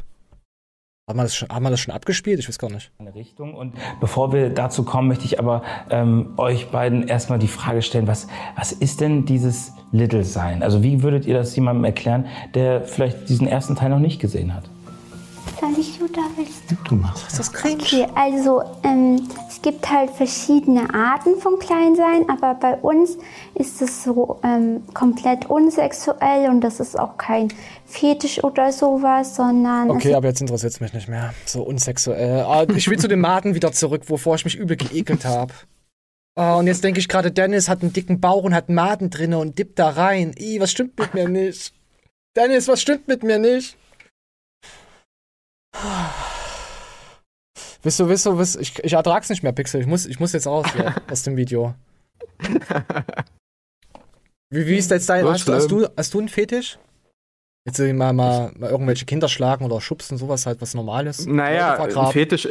Haben 1.10 1.20
wir 1.20 1.24
das 1.24 1.36
schon, 1.36 1.48
haben 1.50 1.64
wir 1.64 1.70
das 1.70 1.80
schon 1.80 1.94
abgespielt? 1.94 2.40
Ich 2.40 2.50
weiß 2.50 2.60
gar 2.60 2.70
nicht. 2.70 2.92
eine 3.00 3.16
Richtung. 3.16 3.54
Und 3.54 3.76
bevor 4.02 4.34
wir 4.34 4.50
dazu 4.50 4.84
kommen, 4.84 5.08
möchte 5.08 5.24
ich 5.24 5.40
aber 5.40 5.64
ähm, 5.90 6.34
euch 6.36 6.70
beiden 6.70 7.08
erstmal 7.08 7.40
die 7.40 7.48
Frage 7.48 7.82
stellen, 7.82 8.08
was, 8.08 8.28
was 8.58 8.74
ist 8.74 9.00
denn 9.00 9.26
dieses 9.26 9.72
Little 9.94 10.26
Sein? 10.26 10.64
Also 10.64 10.84
wie 10.84 11.04
würdet 11.04 11.26
ihr 11.26 11.34
das 11.34 11.56
jemandem 11.56 11.86
erklären, 11.86 12.26
der 12.56 12.84
vielleicht 12.84 13.30
diesen 13.30 13.48
ersten 13.48 13.76
Teil 13.78 13.90
noch 13.90 14.00
nicht 14.00 14.20
gesehen 14.20 14.54
hat? 14.54 14.70
Soll 15.60 15.80
ich 15.80 16.00
oder 16.00 16.22
willst 16.36 16.70
du? 16.70 16.76
Du 16.84 16.96
machst. 16.96 17.26
Das 17.26 17.40
ist 17.40 17.54
cringe. 17.54 17.82
Okay, 17.82 18.08
also 18.14 18.62
ähm, 18.84 19.28
es 19.50 19.62
gibt 19.62 19.90
halt 19.90 20.12
verschiedene 20.12 20.94
Arten 20.94 21.40
von 21.40 21.58
Kleinsein, 21.58 22.30
aber 22.30 22.54
bei 22.54 22.76
uns 22.76 23.18
ist 23.56 23.82
es 23.82 24.04
so 24.04 24.40
ähm, 24.44 24.84
komplett 24.94 25.50
unsexuell 25.50 26.50
und 26.50 26.62
das 26.62 26.80
ist 26.80 26.98
auch 27.00 27.18
kein 27.18 27.48
Fetisch 27.86 28.44
oder 28.44 28.72
sowas, 28.72 29.36
sondern 29.36 29.90
Okay, 29.90 30.14
aber 30.14 30.28
jetzt 30.28 30.42
interessiert 30.42 30.74
es 30.74 30.80
mich 30.80 30.94
nicht 30.94 31.08
mehr. 31.08 31.34
So 31.46 31.64
unsexuell. 31.64 32.42
Ah, 32.42 32.66
ich 32.76 32.88
will 32.90 33.00
zu 33.00 33.08
den 33.08 33.20
Maden 33.20 33.56
wieder 33.56 33.72
zurück, 33.72 34.04
wovor 34.08 34.36
ich 34.36 34.46
mich 34.46 34.56
übel 34.56 34.78
geekelt 34.78 35.26
habe. 35.26 35.54
Ah, 36.36 36.58
und 36.58 36.68
jetzt 36.68 36.84
denke 36.84 37.00
ich 37.00 37.08
gerade, 37.08 37.32
Dennis 37.32 37.68
hat 37.68 37.82
einen 37.82 37.94
dicken 37.94 38.22
Bauch 38.22 38.44
und 38.44 38.54
hat 38.54 38.70
Maden 38.70 39.10
drinne 39.10 39.40
und 39.40 39.58
dippt 39.58 39.80
da 39.80 39.90
rein. 39.90 40.36
Ih, 40.38 40.60
was 40.60 40.70
stimmt 40.70 41.00
mit 41.00 41.16
mir 41.16 41.28
nicht? 41.28 41.74
Dennis, 42.36 42.68
was 42.68 42.80
stimmt 42.80 43.08
mit 43.08 43.24
mir 43.24 43.40
nicht? 43.40 43.76
Wisst 47.84 48.00
du, 48.00 48.10
wisst 48.10 48.26
du, 48.26 48.38
wisst, 48.38 48.56
ich, 48.60 48.84
ich 48.84 48.94
ertrag's 48.94 49.30
nicht 49.30 49.44
mehr, 49.44 49.52
Pixel. 49.54 49.82
Ich 49.82 49.88
muss, 49.88 50.06
ich 50.06 50.20
muss 50.20 50.34
jetzt 50.34 50.48
raus 50.48 50.66
hier 50.74 50.96
aus 51.10 51.24
dem 51.24 51.38
Video. 51.38 51.76
Wie, 54.50 54.66
wie 54.68 54.78
ist 54.78 54.92
jetzt 54.92 55.10
dein, 55.10 55.26
hast, 55.26 55.48
du- 55.48 55.54
hast, 55.54 55.72
du, 55.72 55.88
hast 55.96 56.14
du 56.14 56.20
einen 56.20 56.30
Fetisch? 56.30 56.80
Jetzt 57.68 57.80
mal, 57.80 58.14
mal, 58.14 58.52
mal 58.56 58.70
irgendwelche 58.70 59.06
Kinder 59.06 59.28
schlagen 59.28 59.66
oder 59.66 59.82
schubsen, 59.82 60.18
sowas 60.18 60.46
halt, 60.46 60.62
was 60.62 60.74
Normales. 60.74 61.26
Naja, 61.26 61.76
ein. 61.84 62.12
Fetisch, 62.14 62.48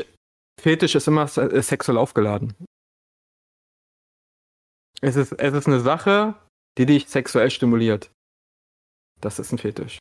Fetisch 0.60 0.94
ist 0.94 1.08
immer 1.08 1.24
äh, 1.38 1.62
sexuell 1.62 1.96
aufgeladen. 1.96 2.54
Es 5.00 5.16
ist, 5.16 5.32
es 5.32 5.54
ist 5.54 5.66
eine 5.66 5.80
Sache, 5.80 6.34
die 6.78 6.84
dich 6.86 7.08
sexuell 7.08 7.50
stimuliert. 7.50 8.10
Das 9.22 9.38
ist 9.38 9.52
ein 9.52 9.58
Fetisch. 9.58 9.98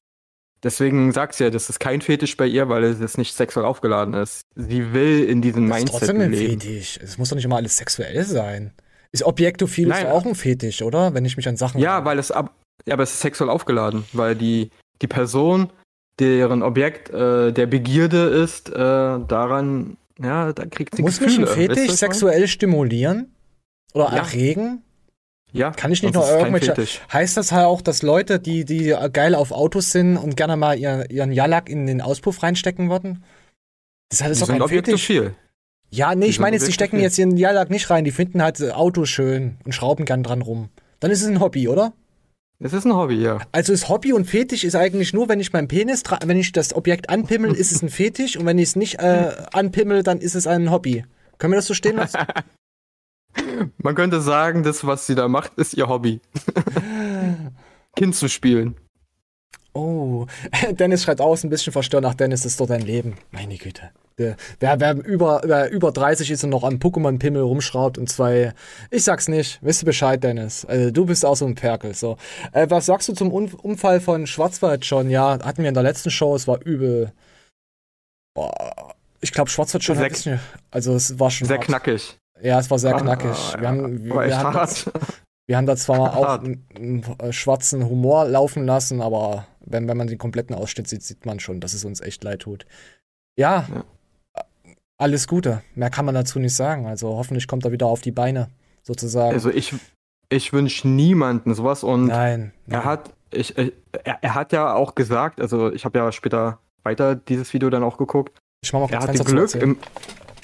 Deswegen 0.66 1.11
sagt 1.11 1.36
sie 1.36 1.43
ja, 1.43 1.49
das 1.51 1.70
ist 1.70 1.80
kein 1.80 2.01
Fetisch 2.01 2.36
bei 2.38 2.47
ihr, 2.47 2.68
weil 2.70 2.84
es 2.84 3.18
nicht 3.20 3.36
sexuell 3.36 3.66
aufgeladen 3.68 4.16
ist. 4.16 4.41
Sie 4.55 4.93
will 4.93 5.24
in 5.24 5.41
diesem 5.43 5.70
Das 5.70 5.78
ist 5.78 5.84
Mindset 5.84 5.99
trotzdem 5.99 6.22
ein 6.22 6.32
leben. 6.32 6.59
Fetisch. 6.59 6.99
Es 7.03 7.20
muss 7.20 7.30
doch 7.30 7.36
nicht 7.36 7.45
immer 7.45 7.57
alles 7.57 7.78
sexuell 7.78 8.24
sein. 8.24 8.74
Ist 9.11 9.22
Objektophil 9.24 9.86
ist 9.88 9.89
Nein. 9.93 10.05
doch 10.07 10.11
auch 10.13 10.26
ein 10.26 10.34
Fetisch, 10.34 10.82
oder? 10.82 11.13
Wenn 11.13 11.24
ich 11.24 11.38
mich 11.38 11.47
an 11.47 11.55
Sachen. 11.55 11.80
Ja, 11.80 12.03
weil 12.03 12.18
es 12.18 12.32
ab, 12.32 12.55
ja, 12.88 12.95
aber 12.95 13.03
es 13.03 13.13
ist 13.13 13.22
sexuell 13.22 13.49
aufgeladen, 13.51 14.05
weil 14.13 14.34
die, 14.36 14.72
die 15.03 15.07
Person, 15.07 15.70
deren 16.20 16.63
Objekt 16.63 17.11
äh, 17.11 17.51
der 17.53 17.68
Begierde 17.68 18.24
ist, 18.26 18.70
äh, 18.70 18.74
daran, 18.74 19.97
ja, 20.20 20.51
da 20.51 20.66
kriegt 20.66 20.95
sie 20.95 21.03
Muss 21.03 21.22
mich 21.22 21.36
Gefühle. 21.38 21.47
ein 21.47 21.53
Fetisch 21.53 21.78
Weißt 21.78 21.89
du, 21.89 21.95
sexuell 21.95 22.47
stimulieren? 22.47 23.36
Oder 23.93 24.05
Ja. 24.05 24.18
erregen? 24.18 24.82
Ja, 25.56 25.72
Kann 25.72 25.91
ich 25.91 26.03
nicht 26.03 26.14
kein 26.14 26.22
irgendwelche. 26.24 26.99
Heißt 27.12 27.38
das 27.38 27.51
halt 27.51 27.66
auch, 27.66 27.82
dass 27.82 28.01
Leute, 28.01 28.39
die, 28.39 28.66
die 28.66 28.95
geil 29.14 29.36
auf 29.36 29.51
Autos 29.51 29.91
sind 29.91 30.18
und 30.18 30.36
gerne 30.36 30.58
mal 30.58 30.78
ihr, 30.78 31.10
ihren 31.10 31.32
Jalak 31.32 31.70
in 31.70 31.88
den 31.88 32.01
Auspuff 32.01 32.43
reinstecken 32.43 32.89
würden? 32.89 33.24
Das 34.10 34.20
ist 34.20 34.24
halt 34.24 34.41
doch 34.41 34.47
sind 34.47 34.60
kein 34.60 34.68
Fetisch. 34.68 35.10
objektophil. 35.10 35.36
Ja, 35.91 36.14
nee, 36.14 36.26
Die 36.26 36.30
ich 36.30 36.36
sind 36.36 36.41
meine 36.41 36.58
jetzt, 36.58 36.68
die 36.68 36.74
stecken 36.74 36.99
jetzt 36.99 37.18
ihren 37.18 37.38
Jalak 37.38 37.70
nicht 37.70 37.89
rein, 37.89 38.03
die 38.03 38.12
finden 38.12 38.41
halt 38.41 38.62
Autos 38.72 39.10
schön 39.10 39.58
und 39.64 39.74
schrauben 39.74 40.06
gern 40.06 40.24
dran 40.24 40.41
rum. 40.41 40.70
Dann 40.99 41.12
ist 41.12 41.22
es 41.22 41.28
ein 41.28 41.39
Hobby, 41.39 41.68
oder? 41.68 41.93
Es 42.60 42.74
ist 42.74 42.86
ein 42.86 42.95
Hobby, 42.95 43.16
ja. 43.16 43.39
Also 43.51 43.74
ist 43.74 43.89
Hobby 43.89 44.14
und 44.14 44.26
Fetisch 44.26 44.64
ist 44.64 44.76
eigentlich 44.76 45.14
nur, 45.14 45.30
wenn 45.30 45.39
ich 45.39 45.53
meinen 45.53 45.68
Penis, 45.68 46.03
wenn 46.26 46.38
ich 46.38 46.51
das 46.51 46.74
Objekt 46.74 47.10
anpimmel, 47.10 47.53
ist 47.53 47.72
es 47.72 47.82
ein 47.82 47.89
Fetisch 47.97 48.38
und 48.38 48.45
wenn 48.45 48.58
ich 48.58 48.70
es 48.70 48.76
nicht 48.76 48.99
äh, 48.99 49.32
anpimmel, 49.53 50.03
dann 50.03 50.20
ist 50.20 50.36
es 50.36 50.47
ein 50.47 50.72
Hobby. 50.72 51.06
Können 51.38 51.53
wir 51.53 51.58
das 51.58 51.68
so 51.68 51.74
stehen 51.74 51.97
lassen? 51.97 52.18
Man 53.78 53.96
könnte 53.96 54.22
sagen, 54.22 54.64
das, 54.64 54.86
was 54.86 55.08
sie 55.08 55.16
da 55.16 55.28
macht, 55.28 55.54
ist 55.56 55.74
ihr 55.74 55.88
Hobby. 55.88 56.22
kind 57.96 58.16
zu 58.16 58.28
spielen. 58.28 58.76
Oh, 59.74 60.26
Dennis 60.72 61.04
schreibt 61.04 61.20
aus, 61.22 61.44
ein 61.44 61.50
bisschen 61.50 61.74
verstört. 61.74 62.06
Ach, 62.06 62.14
Dennis, 62.14 62.44
das 62.44 62.54
ist 62.54 62.62
doch 62.62 62.68
dein 62.68 62.82
Leben. 62.82 63.16
Meine 63.32 63.58
Güte. 63.58 63.92
Wer, 64.18 64.38
wer, 64.62 64.96
über, 65.06 65.42
wer 65.44 65.70
über 65.70 65.92
30 65.92 66.32
ist 66.32 66.44
und 66.46 66.50
noch 66.52 66.64
am 66.64 66.76
Pokémon-Pimmel 66.76 67.42
rumschraubt 67.42 67.98
und 67.98 68.10
zwei. 68.10 68.54
Ich 68.90 69.04
sag's 69.04 69.28
nicht. 69.28 69.60
Wisst 69.62 69.82
du 69.82 69.86
Bescheid, 69.86 70.24
Dennis? 70.24 70.64
Also, 70.64 70.92
du 70.92 71.06
bist 71.06 71.26
auch 71.26 71.36
so 71.36 71.46
ein 71.46 71.56
Perkel. 71.56 71.94
So. 71.94 72.16
Äh, 72.54 72.70
was 72.70 72.86
sagst 72.86 73.10
du 73.10 73.14
zum 73.14 73.34
Un 73.34 73.52
Unfall 73.54 74.00
von 74.00 74.26
Schwarzwald 74.26 74.86
schon? 74.86 75.10
Ja, 75.10 75.38
hatten 75.44 75.64
wir 75.64 75.68
in 75.68 75.74
der 75.74 75.84
letzten 75.84 76.12
Show. 76.12 76.34
Es 76.34 76.48
war 76.48 76.62
übel. 76.66 77.12
Boah, 78.34 78.96
ich 79.20 79.34
glaube, 79.34 79.50
Schwarzwald 79.50 79.84
schon. 79.84 79.98
Sehr- 79.98 80.40
also, 80.72 80.96
es 80.96 81.20
war 81.20 81.30
schon. 81.30 81.50
Sehr 81.50 81.58
hart. 81.58 81.66
knackig. 81.66 82.18
Ja, 82.42 82.60
es 82.60 82.70
war 82.70 82.80
sehr 82.80 82.96
Ah, 82.96 83.00
knackig. 83.00 83.54
ja, 83.54 83.62
Wir 83.62 83.68
haben, 83.68 84.04
wir, 84.04 84.14
wir 84.14 84.38
haben 84.38 84.54
hart. 84.54 84.92
wir 85.48 85.58
haben 85.58 85.66
da 85.66 85.76
zwar 85.76 86.16
auch 86.18 86.40
einen, 86.40 86.66
einen 86.76 87.04
äh, 87.20 87.32
schwarzen 87.32 87.88
Humor 87.88 88.26
laufen 88.26 88.66
lassen, 88.66 89.02
aber 89.02 89.48
wenn, 89.62 89.88
wenn 89.88 89.98
man 89.98 90.08
den 90.08 90.18
kompletten 90.18 90.56
Ausschnitt 90.56 90.88
sieht, 90.88 91.04
sieht 91.04 91.26
man 91.26 91.40
schon, 91.40 91.60
dass 91.60 91.74
es 91.74 91.86
uns 91.86 92.02
echt 92.02 92.24
leid 92.24 92.42
tut. 92.42 92.66
Ja, 93.38 93.66
äh, 94.34 94.42
alles 94.98 95.28
Gute. 95.28 95.62
Mehr 95.76 95.90
kann 95.90 96.06
man 96.06 96.16
dazu 96.16 96.40
nicht 96.40 96.56
sagen. 96.56 96.88
Also 96.88 97.10
hoffentlich 97.16 97.48
kommt 97.48 97.66
er 97.66 97.72
wieder 97.72 97.88
auf 97.88 98.02
die 98.02 98.12
Beine, 98.12 98.50
sozusagen. 98.84 99.34
Also 99.34 99.50
ich, 99.50 99.74
ich 100.30 100.52
wünsche 100.54 100.88
niemanden 100.88 101.54
sowas 101.54 101.84
und 101.84 102.08
nein, 102.08 102.54
er 102.68 102.84
hat, 102.86 103.12
ich, 103.32 103.58
ich, 103.58 103.74
er, 104.04 104.18
er 104.22 104.36
hat 104.36 104.52
ja 104.52 104.74
auch 104.74 104.96
gesagt, 104.96 105.40
also 105.40 105.72
ich 105.72 105.86
habe 105.86 105.98
ja 106.00 106.12
später 106.12 106.60
weiter 106.84 107.16
dieses 107.16 107.54
Video 107.54 107.70
dann 107.70 107.84
auch 107.84 107.98
geguckt. 107.98 108.38
Ich 108.62 108.72
mach 108.74 108.82
mal 108.82 108.92
er 108.92 109.02
hatte 109.02 109.24
Glück 109.24 109.54
im, 109.56 109.78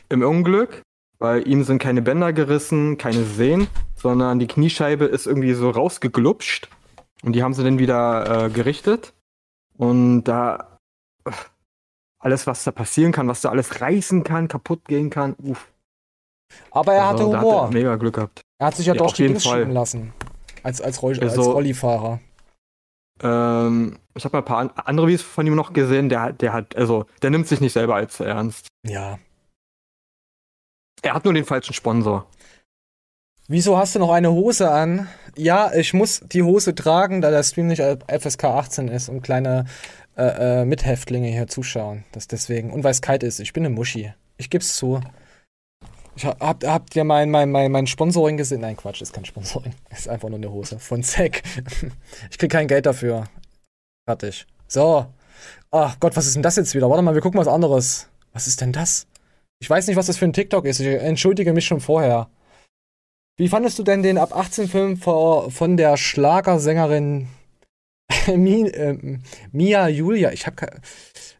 im 0.09 0.21
Unglück, 0.23 0.81
weil 1.21 1.47
ihm 1.47 1.63
sind 1.63 1.79
keine 1.79 2.01
Bänder 2.01 2.33
gerissen, 2.33 2.97
keine 2.97 3.23
Sehnen, 3.23 3.67
sondern 3.95 4.39
die 4.39 4.47
Kniescheibe 4.47 5.05
ist 5.05 5.27
irgendwie 5.27 5.53
so 5.53 5.69
rausgeglupscht 5.69 6.67
und 7.23 7.33
die 7.33 7.43
haben 7.43 7.53
sie 7.53 7.63
dann 7.63 7.77
wieder 7.79 8.45
äh, 8.45 8.49
gerichtet 8.49 9.13
und 9.77 10.23
da 10.23 10.77
äh, 11.25 11.31
alles, 12.19 12.47
was 12.47 12.63
da 12.63 12.71
passieren 12.71 13.11
kann, 13.11 13.27
was 13.27 13.41
da 13.41 13.49
alles 13.49 13.81
reißen 13.81 14.23
kann, 14.23 14.47
kaputt 14.47 14.85
gehen 14.85 15.09
kann, 15.09 15.35
uff. 15.43 15.67
Aber 16.71 16.93
er 16.93 17.07
hatte 17.07 17.19
Also, 17.19 17.31
da 17.31 17.37
hat 17.37 17.45
Humor. 17.45 17.63
er 17.65 17.71
mega 17.71 17.95
Glück 17.95 18.15
gehabt. 18.15 18.41
Er 18.59 18.67
hat 18.67 18.75
sich 18.75 18.85
ja, 18.87 18.93
Ja, 18.93 18.99
durch 18.99 19.11
auf 19.13 19.19
jeden 19.19 19.39
Fall. 19.39 19.59
schieben 19.59 19.73
lassen. 19.73 20.13
Als, 20.63 20.81
als, 20.81 21.01
Roll, 21.01 21.13
als 21.19 21.37
Also- 21.37 21.51
Rollifahrer. 21.51 22.19
Ähm, 23.23 23.97
ich 24.15 24.25
habe 24.25 24.35
mal 24.37 24.41
ein 24.41 24.45
paar 24.45 24.57
an- 24.57 24.71
andere 24.75 25.07
Videos 25.07 25.21
von 25.21 25.45
ihm 25.47 25.55
noch 25.55 25.73
gesehen, 25.73 26.09
der, 26.09 26.33
der 26.33 26.53
hat, 26.53 26.75
also, 26.75 27.05
der 27.21 27.29
nimmt 27.29 27.47
sich 27.47 27.61
nicht 27.61 27.73
selber 27.73 27.95
als 27.95 28.19
ernst. 28.19 28.67
Ja. 28.87 29.19
Er 31.01 31.13
hat 31.13 31.25
nur 31.25 31.33
den 31.33 31.45
falschen 31.45 31.73
Sponsor. 31.73 32.27
Wieso 33.47 33.77
hast 33.77 33.95
du 33.95 33.99
noch 33.99 34.11
eine 34.11 34.31
Hose 34.31 34.71
an? 34.71 35.09
Ja, 35.35 35.73
ich 35.73 35.93
muss 35.93 36.21
die 36.25 36.43
Hose 36.43 36.75
tragen, 36.75 37.21
da 37.21 37.31
der 37.31 37.43
Stream 37.43 37.67
nicht 37.67 37.81
FSK 37.81 38.45
18 38.45 38.87
ist 38.87 39.09
und 39.09 39.21
kleine 39.21 39.65
äh, 40.15 40.61
äh, 40.61 40.65
Mithäftlinge 40.65 41.27
hier 41.29 41.47
zuschauen. 41.47 42.05
Das 42.11 42.27
deswegen. 42.27 42.71
Und 42.71 42.83
weil 42.83 42.91
es 42.91 43.01
kalt 43.01 43.23
ist. 43.23 43.39
Ich 43.39 43.53
bin 43.53 43.65
eine 43.65 43.73
Muschi. 43.73 44.13
Ich 44.37 44.49
geb's 44.49 44.75
zu. 44.75 45.01
Ich 46.15 46.25
hab, 46.25 46.39
habt, 46.39 46.65
habt 46.65 46.95
ihr 46.95 47.03
mein, 47.03 47.31
mein, 47.31 47.51
mein, 47.51 47.71
mein 47.71 47.87
Sponsoring 47.87 48.37
gesehen? 48.37 48.61
Nein, 48.61 48.77
Quatsch, 48.77 49.01
ist 49.01 49.13
kein 49.13 49.25
Sponsoring. 49.25 49.73
Ist 49.89 50.09
einfach 50.09 50.29
nur 50.29 50.37
eine 50.37 50.51
Hose. 50.51 50.79
Von 50.79 51.03
Zack. 51.03 51.41
Ich 52.29 52.37
krieg 52.37 52.51
kein 52.51 52.67
Geld 52.67 52.85
dafür. 52.85 53.25
Fertig. 54.05 54.45
So. 54.67 55.07
Ach 55.71 55.99
Gott, 55.99 56.15
was 56.15 56.25
ist 56.27 56.35
denn 56.35 56.43
das 56.43 56.57
jetzt 56.57 56.75
wieder? 56.75 56.89
Warte 56.89 57.01
mal, 57.01 57.15
wir 57.15 57.21
gucken 57.21 57.39
was 57.39 57.47
anderes. 57.47 58.07
Was 58.33 58.47
ist 58.47 58.61
denn 58.61 58.71
das? 58.73 59.07
Ich 59.61 59.69
weiß 59.69 59.87
nicht, 59.87 59.95
was 59.95 60.07
das 60.07 60.17
für 60.17 60.25
ein 60.25 60.33
TikTok 60.33 60.65
ist. 60.65 60.79
Ich 60.79 60.87
entschuldige 60.87 61.53
mich 61.53 61.65
schon 61.65 61.81
vorher. 61.81 62.29
Wie 63.37 63.47
fandest 63.47 63.77
du 63.77 63.83
denn 63.83 64.01
den 64.01 64.17
ab 64.17 64.35
18 64.35 64.67
Film 64.67 64.97
von 64.97 65.77
der 65.77 65.97
Schlagersängerin 65.97 67.27
ähm, 68.27 69.21
Mia 69.51 69.87
Julia? 69.87 70.31
Ich 70.31 70.47
habe 70.47 70.81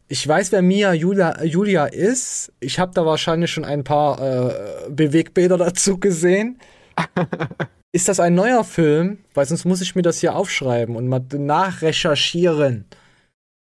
ich 0.06 0.26
weiß, 0.26 0.52
wer 0.52 0.62
Mia 0.62 0.92
Julia, 0.92 1.42
Julia 1.42 1.86
ist. 1.86 2.52
Ich 2.60 2.78
habe 2.78 2.92
da 2.94 3.04
wahrscheinlich 3.04 3.50
schon 3.50 3.64
ein 3.64 3.82
paar 3.82 4.20
äh, 4.20 4.90
Bewegbilder 4.90 5.58
dazu 5.58 5.98
gesehen. 5.98 6.60
ist 7.92 8.08
das 8.08 8.20
ein 8.20 8.34
neuer 8.34 8.62
Film? 8.62 9.24
Weil 9.34 9.46
sonst 9.46 9.64
muss 9.64 9.80
ich 9.80 9.96
mir 9.96 10.02
das 10.02 10.20
hier 10.20 10.36
aufschreiben 10.36 10.94
und 10.94 11.08
mal 11.08 11.24
nachrecherchieren. 11.32 12.84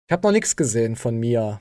Ich 0.06 0.12
habe 0.12 0.28
noch 0.28 0.32
nichts 0.32 0.54
gesehen 0.54 0.94
von 0.94 1.16
Mia. 1.16 1.60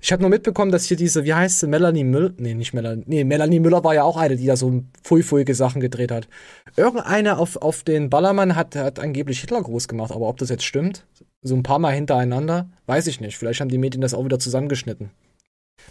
Ich 0.00 0.12
habe 0.12 0.22
nur 0.22 0.30
mitbekommen, 0.30 0.72
dass 0.72 0.84
hier 0.84 0.96
diese, 0.96 1.24
wie 1.24 1.34
heißt 1.34 1.60
sie, 1.60 1.66
Melanie 1.66 2.04
Müller, 2.04 2.32
nee, 2.38 2.54
nicht 2.54 2.72
Melanie, 2.72 3.04
nee, 3.06 3.24
Melanie 3.24 3.60
Müller 3.60 3.84
war 3.84 3.94
ja 3.94 4.04
auch 4.04 4.16
eine, 4.16 4.36
die 4.36 4.46
da 4.46 4.56
so 4.56 4.82
pfui-pfuige 5.02 5.54
Sachen 5.54 5.80
gedreht 5.80 6.10
hat. 6.10 6.28
Irgendeine 6.76 7.38
auf, 7.38 7.56
auf 7.56 7.82
den 7.82 8.10
Ballermann 8.10 8.56
hat, 8.56 8.74
hat 8.76 8.98
angeblich 8.98 9.40
Hitler 9.40 9.62
groß 9.62 9.88
gemacht, 9.88 10.12
aber 10.12 10.28
ob 10.28 10.38
das 10.38 10.48
jetzt 10.48 10.64
stimmt, 10.64 11.06
so 11.42 11.54
ein 11.54 11.62
paar 11.62 11.78
Mal 11.78 11.94
hintereinander, 11.94 12.68
weiß 12.86 13.06
ich 13.06 13.20
nicht. 13.20 13.36
Vielleicht 13.36 13.60
haben 13.60 13.68
die 13.68 13.78
Medien 13.78 14.00
das 14.00 14.14
auch 14.14 14.24
wieder 14.24 14.38
zusammengeschnitten. 14.38 15.10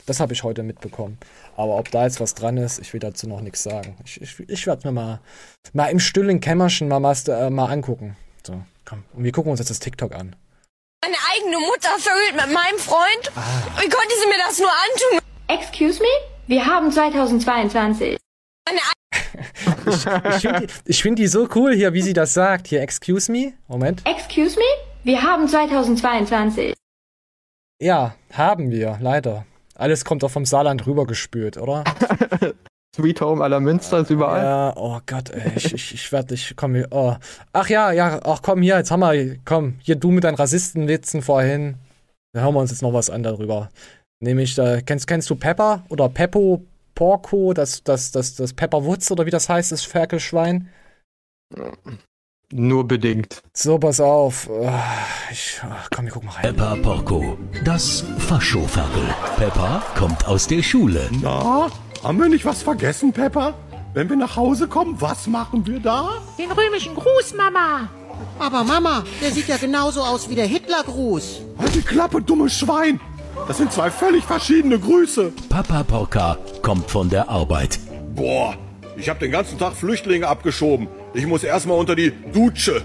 Das 0.06 0.20
habe 0.20 0.34
ich 0.34 0.44
heute 0.44 0.64
mitbekommen. 0.64 1.18
Aber 1.56 1.78
ob 1.78 1.90
da 1.92 2.04
jetzt 2.04 2.20
was 2.20 2.36
dran 2.36 2.58
ist, 2.58 2.80
ich 2.80 2.94
will 2.94 3.00
dazu 3.00 3.28
noch 3.28 3.42
nichts 3.42 3.64
sagen. 3.64 3.96
Ich, 4.06 4.22
ich, 4.22 4.40
ich 4.48 4.68
werde 4.68 4.88
mir 4.88 4.92
mal, 4.92 5.20
mal 5.74 5.88
im 5.88 6.00
stillen 6.00 6.40
Kämmerchen 6.42 6.88
mal, 6.88 7.00
mal, 7.00 7.16
äh, 7.28 7.50
mal 7.50 7.68
angucken. 7.68 8.16
So, 8.46 8.62
komm. 8.84 9.04
Und 9.14 9.24
wir 9.24 9.32
gucken 9.32 9.52
uns 9.52 9.60
jetzt 9.60 9.70
das 9.70 9.80
TikTok 9.80 10.14
an. 10.14 10.36
Meine 11.04 11.18
eigene 11.34 11.60
Mutter 11.60 11.90
vögelt 12.00 12.36
mit 12.36 12.54
meinem 12.54 12.80
Freund? 12.80 13.32
Wie 13.80 13.90
konnte 13.90 14.16
sie 14.20 14.28
mir 14.28 14.38
das 14.48 14.60
nur 14.60 14.70
antun? 14.70 15.20
Excuse 15.48 16.02
me? 16.02 16.08
Wir 16.48 16.66
haben 16.66 16.92
2022. 16.92 18.18
Meine 18.68 18.80
Ich 20.36 20.42
finde 20.42 20.60
die, 20.62 20.74
ich 20.86 21.04
find 21.04 21.20
die 21.20 21.28
so 21.28 21.48
cool 21.56 21.74
hier, 21.76 21.94
wie 21.94 22.02
sie 22.02 22.14
das 22.14 22.34
sagt. 22.34 22.68
Hier, 22.68 22.82
excuse 22.82 23.32
me. 23.32 23.54
Moment. 23.68 24.04
Excuse 24.06 24.58
me? 24.58 24.66
Wir 25.04 25.22
haben 25.22 25.48
2022. 25.48 26.74
Ja, 27.80 28.16
haben 28.34 28.72
wir, 28.72 28.98
leider. 29.00 29.46
Alles 29.76 30.06
kommt 30.06 30.24
doch 30.24 30.32
vom 30.32 30.46
Saarland 30.46 30.88
rübergespült, 30.88 31.58
oder? 31.58 31.84
Sweet 32.96 33.20
Home 33.20 33.44
aller 33.44 33.60
Münster 33.60 34.00
ist 34.00 34.10
überall. 34.10 34.42
Ja, 34.42 34.74
oh 34.78 35.00
Gott, 35.06 35.30
ey, 35.30 35.52
ich, 35.58 35.74
ich, 35.74 35.94
ich 35.94 36.12
werde, 36.14 36.34
ich 36.34 36.54
komm 36.56 36.76
hier, 36.76 36.88
oh. 36.92 37.16
Ach 37.52 37.68
ja, 37.68 37.92
ja, 37.92 38.22
ach 38.24 38.42
komm 38.42 38.62
hier, 38.62 38.78
jetzt 38.78 38.90
haben 38.90 39.02
wir, 39.02 39.38
komm, 39.44 39.76
hier 39.82 39.98
du 39.98 40.12
mit 40.12 40.24
deinen 40.24 40.36
Rassistenwitzen 40.36 41.22
vorhin. 41.22 41.76
Da 42.34 42.42
hören 42.42 42.54
wir 42.54 42.62
uns 42.62 42.72
jetzt 42.72 42.82
noch 42.82 42.94
was 42.94 43.10
an 43.10 43.22
darüber. 43.22 43.70
Nämlich, 44.22 44.56
da, 44.56 44.80
kennst, 44.80 45.08
kennst 45.08 45.30
du 45.30 45.36
Pepper 45.36 45.84
oder 45.90 46.08
Peppo 46.08 46.62
Porco, 46.96 47.54
das, 47.54 47.84
das, 47.84 48.12
das, 48.12 48.36
das 48.36 48.54
Pepper 48.54 48.86
Woods 48.86 49.12
oder 49.12 49.26
wie 49.26 49.32
das 49.32 49.50
heißt, 49.50 49.74
das 49.74 49.84
Ferkelschwein? 49.84 50.70
Nur 52.54 52.88
bedingt. 52.88 53.42
So, 53.54 53.78
pass 53.78 54.00
auf. 54.00 54.50
Ah, 54.50 54.82
Ich, 55.32 55.60
ach, 55.70 55.90
komm, 55.94 56.06
wir 56.06 56.12
gucken 56.14 56.30
mal 56.30 56.36
rein. 56.36 56.56
Peppa 56.56 56.76
Porco, 56.76 57.38
das 57.66 58.06
Faschoferkel. 58.20 59.04
Peppa 59.36 59.84
kommt 59.98 60.26
aus 60.26 60.48
der 60.48 60.64
Schule. 60.64 61.10
Na, 61.22 61.70
haben 62.06 62.20
wir 62.20 62.30
nicht 62.30 62.46
was 62.46 62.62
vergessen, 62.62 63.12
Pepper? 63.14 63.56
Wenn 63.96 64.10
wir 64.10 64.16
nach 64.16 64.36
Hause 64.36 64.68
kommen, 64.68 64.96
was 65.00 65.26
machen 65.26 65.66
wir 65.66 65.80
da? 65.80 66.10
Den 66.38 66.52
römischen 66.52 66.94
Gruß, 66.94 67.34
Mama. 67.36 67.90
Aber 68.38 68.64
Mama, 68.64 69.04
der 69.22 69.32
sieht 69.32 69.48
ja 69.48 69.58
genauso 69.58 70.02
aus 70.02 70.30
wie 70.30 70.36
der 70.36 70.46
Hitlergruß. 70.46 71.42
Halt 71.58 71.74
die 71.74 71.82
Klappe, 71.82 72.22
dummes 72.22 72.54
Schwein! 72.60 73.00
Das 73.48 73.58
sind 73.58 73.72
zwei 73.74 73.90
völlig 73.90 74.24
verschiedene 74.24 74.80
Grüße. 74.80 75.34
Papa 75.50 75.84
Porca 75.84 76.38
kommt 76.62 76.92
von 76.92 77.10
der 77.10 77.28
Arbeit. 77.28 77.80
Boah, 78.16 78.56
ich 78.96 79.10
habe 79.10 79.20
den 79.20 79.32
ganzen 79.32 79.58
Tag 79.58 79.74
Flüchtlinge 79.74 80.28
abgeschoben. 80.28 80.88
Ich 81.16 81.26
muss 81.26 81.44
erstmal 81.44 81.80
unter 81.80 81.96
die 81.96 82.14
Dutsche. 82.32 82.84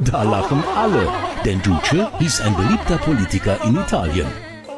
Da 0.00 0.22
lachen 0.22 0.62
alle. 0.76 1.08
Denn 1.46 1.62
Duce 1.62 2.08
hieß 2.18 2.42
ein 2.42 2.54
beliebter 2.56 2.98
Politiker 2.98 3.58
in 3.64 3.76
Italien. 3.76 4.26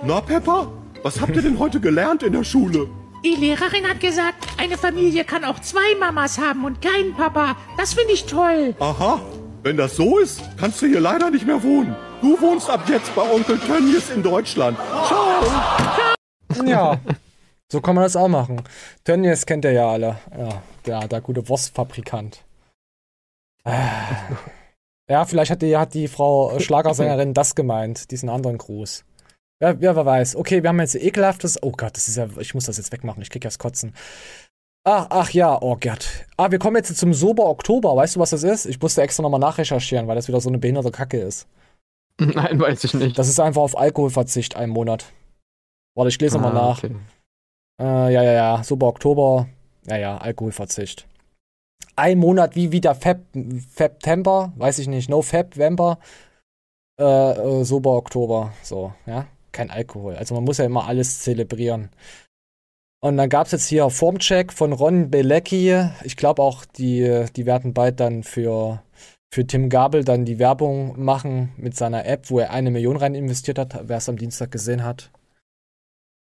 Na, 0.05 0.21
Peppa, 0.21 0.69
was 1.03 1.21
habt 1.21 1.35
ihr 1.35 1.43
denn 1.43 1.59
heute 1.59 1.81
gelernt 1.81 2.23
in 2.23 2.33
der 2.33 2.45
Schule? 2.45 2.89
Die 3.25 3.37
Lehrerin 3.37 3.89
hat 3.89 4.01
gesagt, 4.01 4.49
eine 4.59 4.77
Familie 4.77 5.25
kann 5.25 5.45
auch 5.45 5.61
zwei 5.61 5.95
Mamas 6.01 6.39
haben 6.39 6.65
und 6.65 6.83
keinen 6.83 7.15
Papa. 7.15 7.57
Das 7.77 7.95
finde 7.95 8.15
ich 8.15 8.25
toll. 8.27 8.75
Aha, 8.81 9.21
wenn 9.63 9.77
das 9.77 9.95
so 9.95 10.19
ist, 10.19 10.41
kannst 10.57 10.83
du 10.83 10.87
hier 10.87 10.99
leider 10.99 11.31
nicht 11.31 11.47
mehr 11.47 11.63
wohnen. 11.63 11.95
Du 12.21 12.41
wohnst 12.41 12.69
ab 12.69 12.83
jetzt 12.89 13.15
bei 13.15 13.23
Onkel 13.23 13.61
Tönnies 13.61 14.11
in 14.11 14.25
Deutschland. 14.25 14.77
Ciao. 15.07 16.67
Ja, 16.67 16.99
so 17.71 17.81
kann 17.81 17.95
man 17.95 18.03
das 18.03 18.17
auch 18.17 18.27
machen. 18.27 18.61
Tönnies 19.05 19.47
kennt 19.47 19.65
ihr 19.65 19.73
ja 19.73 19.89
alle. 19.89 20.19
Ja, 20.37 20.63
der, 20.85 21.07
der 21.07 21.21
gute 21.21 21.49
Wurstfabrikant. 21.49 22.43
Äh. 23.65 23.71
Ja, 25.09 25.25
vielleicht 25.27 25.53
hat 25.53 25.63
die, 25.63 25.77
hat 25.77 25.95
die 25.95 26.09
Frau 26.09 26.59
Schlagersängerin 26.59 27.35
das 27.35 27.55
gemeint, 27.55 28.11
diesen 28.11 28.29
anderen 28.29 28.59
Gruß. 28.59 29.05
Ja, 29.63 29.81
wer 29.81 29.95
weiß. 30.05 30.35
Okay, 30.37 30.63
wir 30.63 30.69
haben 30.71 30.81
jetzt 30.81 30.97
ekelhaftes. 30.97 31.63
Oh 31.63 31.71
Gott, 31.71 31.97
das 31.97 32.09
ist 32.09 32.17
ja. 32.17 32.27
Ich 32.41 32.53
muss 32.55 32.65
das 32.67 32.79
jetzt 32.79 32.91
wegmachen. 32.91 33.23
Ich 33.23 33.31
krieg 33.31 33.45
ja 33.45 33.49
das 33.49 33.59
Kotzen. 33.61 33.95
Ach, 34.85 35.07
ach 35.11 35.31
ja, 35.31 35.57
oh 35.63 35.77
Gott. 35.81 36.09
Ah, 36.37 36.51
wir 36.51 36.59
kommen 36.59 36.77
jetzt 36.77 36.97
zum 36.97 37.15
Sober 37.15 37.47
Oktober. 37.47 37.95
Weißt 37.95 38.17
du, 38.17 38.21
was 38.21 38.31
das 38.31 38.43
ist? 38.43 38.67
Ich 38.67 38.81
musste 38.81 39.03
extra 39.03 39.23
nochmal 39.23 39.39
nachrecherchieren, 39.39 40.09
weil 40.09 40.17
das 40.17 40.27
wieder 40.27 40.41
so 40.41 40.49
eine 40.49 40.59
behinderte 40.59 40.91
Kacke 40.91 41.19
ist. 41.21 41.47
Nein, 42.19 42.59
weiß 42.59 42.83
ich 42.85 42.95
nicht. 42.95 43.17
Das 43.17 43.29
ist 43.29 43.39
einfach 43.39 43.63
auf 43.63 43.79
Alkoholverzicht 43.79 44.57
einen 44.57 44.73
Monat. 44.73 45.07
Warte, 45.95 46.09
ich 46.09 46.21
lese 46.21 46.39
Ah, 46.39 46.43
mal 46.43 46.53
nach. 46.53 46.79
okay. 46.83 46.97
Äh, 47.81 48.13
ja, 48.13 48.23
ja, 48.23 48.33
ja. 48.33 48.65
Sober 48.65 48.89
Oktober. 48.89 49.49
Ja, 49.87 49.97
ja, 49.97 50.19
Alkoholverzicht. 50.19 51.07
Ein 51.95 52.19
Monat 52.19 52.57
wie 52.57 52.73
wieder 52.73 52.95
Feb, 52.97 53.21
September, 53.77 54.53
weiß 54.57 54.79
ich 54.81 54.89
nicht, 54.89 55.09
No 55.11 55.21
Feb, 55.23 55.57
Vember, 55.59 55.99
äh, 56.99 57.05
äh, 57.05 57.65
Sober 57.65 57.93
Oktober, 57.97 58.53
so, 58.63 58.95
ja, 59.05 59.27
kein 59.53 59.71
Alkohol. 59.71 60.17
Also 60.17 60.35
man 60.35 60.45
muss 60.45 60.59
ja 60.59 60.65
immer 60.65 60.87
alles 60.87 61.21
zelebrieren. 61.21 61.91
Und 63.05 63.17
dann 63.17 63.29
gab 63.29 63.47
es 63.47 63.53
jetzt 63.53 63.67
hier 63.67 63.91
Formcheck 63.91 64.53
von 64.53 64.73
Ron 64.73 65.11
Belecki. 65.11 65.89
Ich 66.05 66.17
glaube 66.17 66.41
auch, 66.41 66.65
die, 66.65 67.27
die 67.35 67.47
werden 67.47 67.75
bald 67.75 67.99
dann 67.99 68.23
für, 68.23 68.83
für 69.33 69.45
Tim 69.45 69.69
Gabel 69.69 70.05
dann 70.05 70.25
die 70.25 70.39
Werbung 70.39 71.03
machen 71.03 71.53
mit 71.57 71.77
seiner 71.77 72.07
App, 72.07 72.31
wo 72.31 72.39
er 72.39 72.51
eine 72.51 72.71
Million 72.71 72.97
rein 72.97 73.17
investiert 73.17 73.59
hat, 73.59 73.89
wer 73.89 73.97
es 73.97 74.09
am 74.09 74.19
Dienstag 74.19 74.53
gesehen 74.53 74.85
hat. 74.85 75.11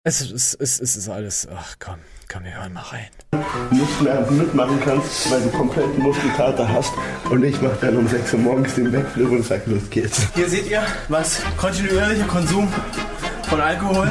Es 0.02 0.20
ist, 0.20 0.54
es, 0.54 0.80
es 0.80 0.96
ist 0.96 1.08
alles, 1.08 1.48
ach 1.48 1.76
komm, 1.78 2.00
komm, 2.30 2.44
wir 2.44 2.54
hören 2.54 2.72
mal 2.72 2.82
rein. 2.82 3.06
nicht 3.70 4.02
mehr 4.02 4.26
mitmachen 4.30 4.80
kannst, 4.84 5.30
weil 5.30 5.40
du 5.42 5.50
komplett 5.50 5.98
Muskelkater 5.98 6.68
hast. 6.68 6.92
Und 7.30 7.44
ich 7.44 7.60
mache 7.60 7.76
dann 7.80 7.96
um 7.96 8.08
6 8.08 8.34
Uhr 8.34 8.40
morgens 8.40 8.74
den 8.74 8.90
Backflip 8.90 9.30
und 9.30 9.44
sag, 9.44 9.66
los 9.66 9.88
geht's. 9.90 10.28
Hier 10.34 10.48
seht 10.48 10.68
ihr, 10.70 10.82
was 11.08 11.42
kontinuierlicher 11.56 12.26
Konsum 12.26 12.68
von 13.48 13.60
Alkohol 13.60 14.10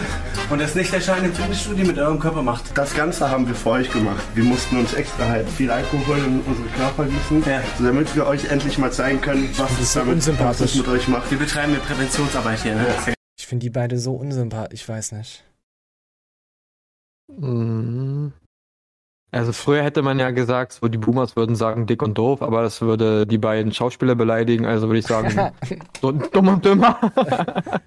und 0.50 0.62
das 0.62 0.76
nicht 0.76 0.94
erscheinende 0.94 1.36
Fitnessstudio 1.36 1.86
mit 1.86 1.98
eurem 1.98 2.20
Körper 2.20 2.44
macht. 2.44 2.78
Das 2.78 2.94
Ganze 2.94 3.30
haben 3.30 3.48
wir 3.48 3.56
für 3.56 3.72
euch 3.72 3.92
gemacht. 3.92 4.24
Wir 4.36 4.44
mussten 4.44 4.78
uns 4.78 4.94
extra 4.94 5.28
halt 5.28 5.50
viel 5.50 5.72
Alkohol 5.72 6.18
in 6.18 6.42
unsere 6.42 6.68
Körper 6.78 7.06
gießen, 7.06 7.44
so 7.78 7.86
damit 7.86 8.16
wir 8.16 8.28
euch 8.28 8.46
endlich 8.46 8.78
mal 8.78 8.92
zeigen 8.92 9.22
können, 9.22 9.50
was 9.58 9.72
es 9.80 9.94
damit 9.94 10.18
was 10.18 10.28
unsympathisch. 10.28 10.72
es 10.72 10.76
mit 10.78 10.88
euch 10.88 11.08
macht. 11.08 11.30
Wir 11.32 11.38
betreiben 11.40 11.74
eine 11.74 11.82
Präventionsarbeit 11.82 12.60
hier. 12.62 12.76
Ne? 12.76 12.86
Ich 13.38 13.48
finde 13.48 13.64
die 13.64 13.70
beide 13.70 13.98
so 13.98 14.14
unsympathisch, 14.14 14.82
ich 14.82 14.90
weiß 14.90 15.14
nicht. 15.14 15.44
Mhm. 17.28 18.34
Also 19.32 19.52
früher 19.52 19.84
hätte 19.84 20.04
man 20.04 20.20
ja 20.20 20.30
gesagt, 20.30 20.74
so 20.74 20.88
die 20.88 21.00
Boomers 21.00 21.36
würden 21.36 21.56
sagen 21.56 21.88
dick 21.88 22.04
und 22.04 22.18
doof, 22.18 22.44
aber 22.44 22.62
das 22.62 22.82
würde 22.82 23.26
die 23.26 23.40
beiden 23.40 23.74
Schauspieler 23.74 24.14
beleidigen, 24.14 24.68
also 24.68 24.88
würde 24.88 25.00
ich 25.00 25.08
sagen, 25.08 25.52
so 26.02 26.12
dumm 26.12 26.48
und 26.50 26.66
dümmer. 26.66 27.00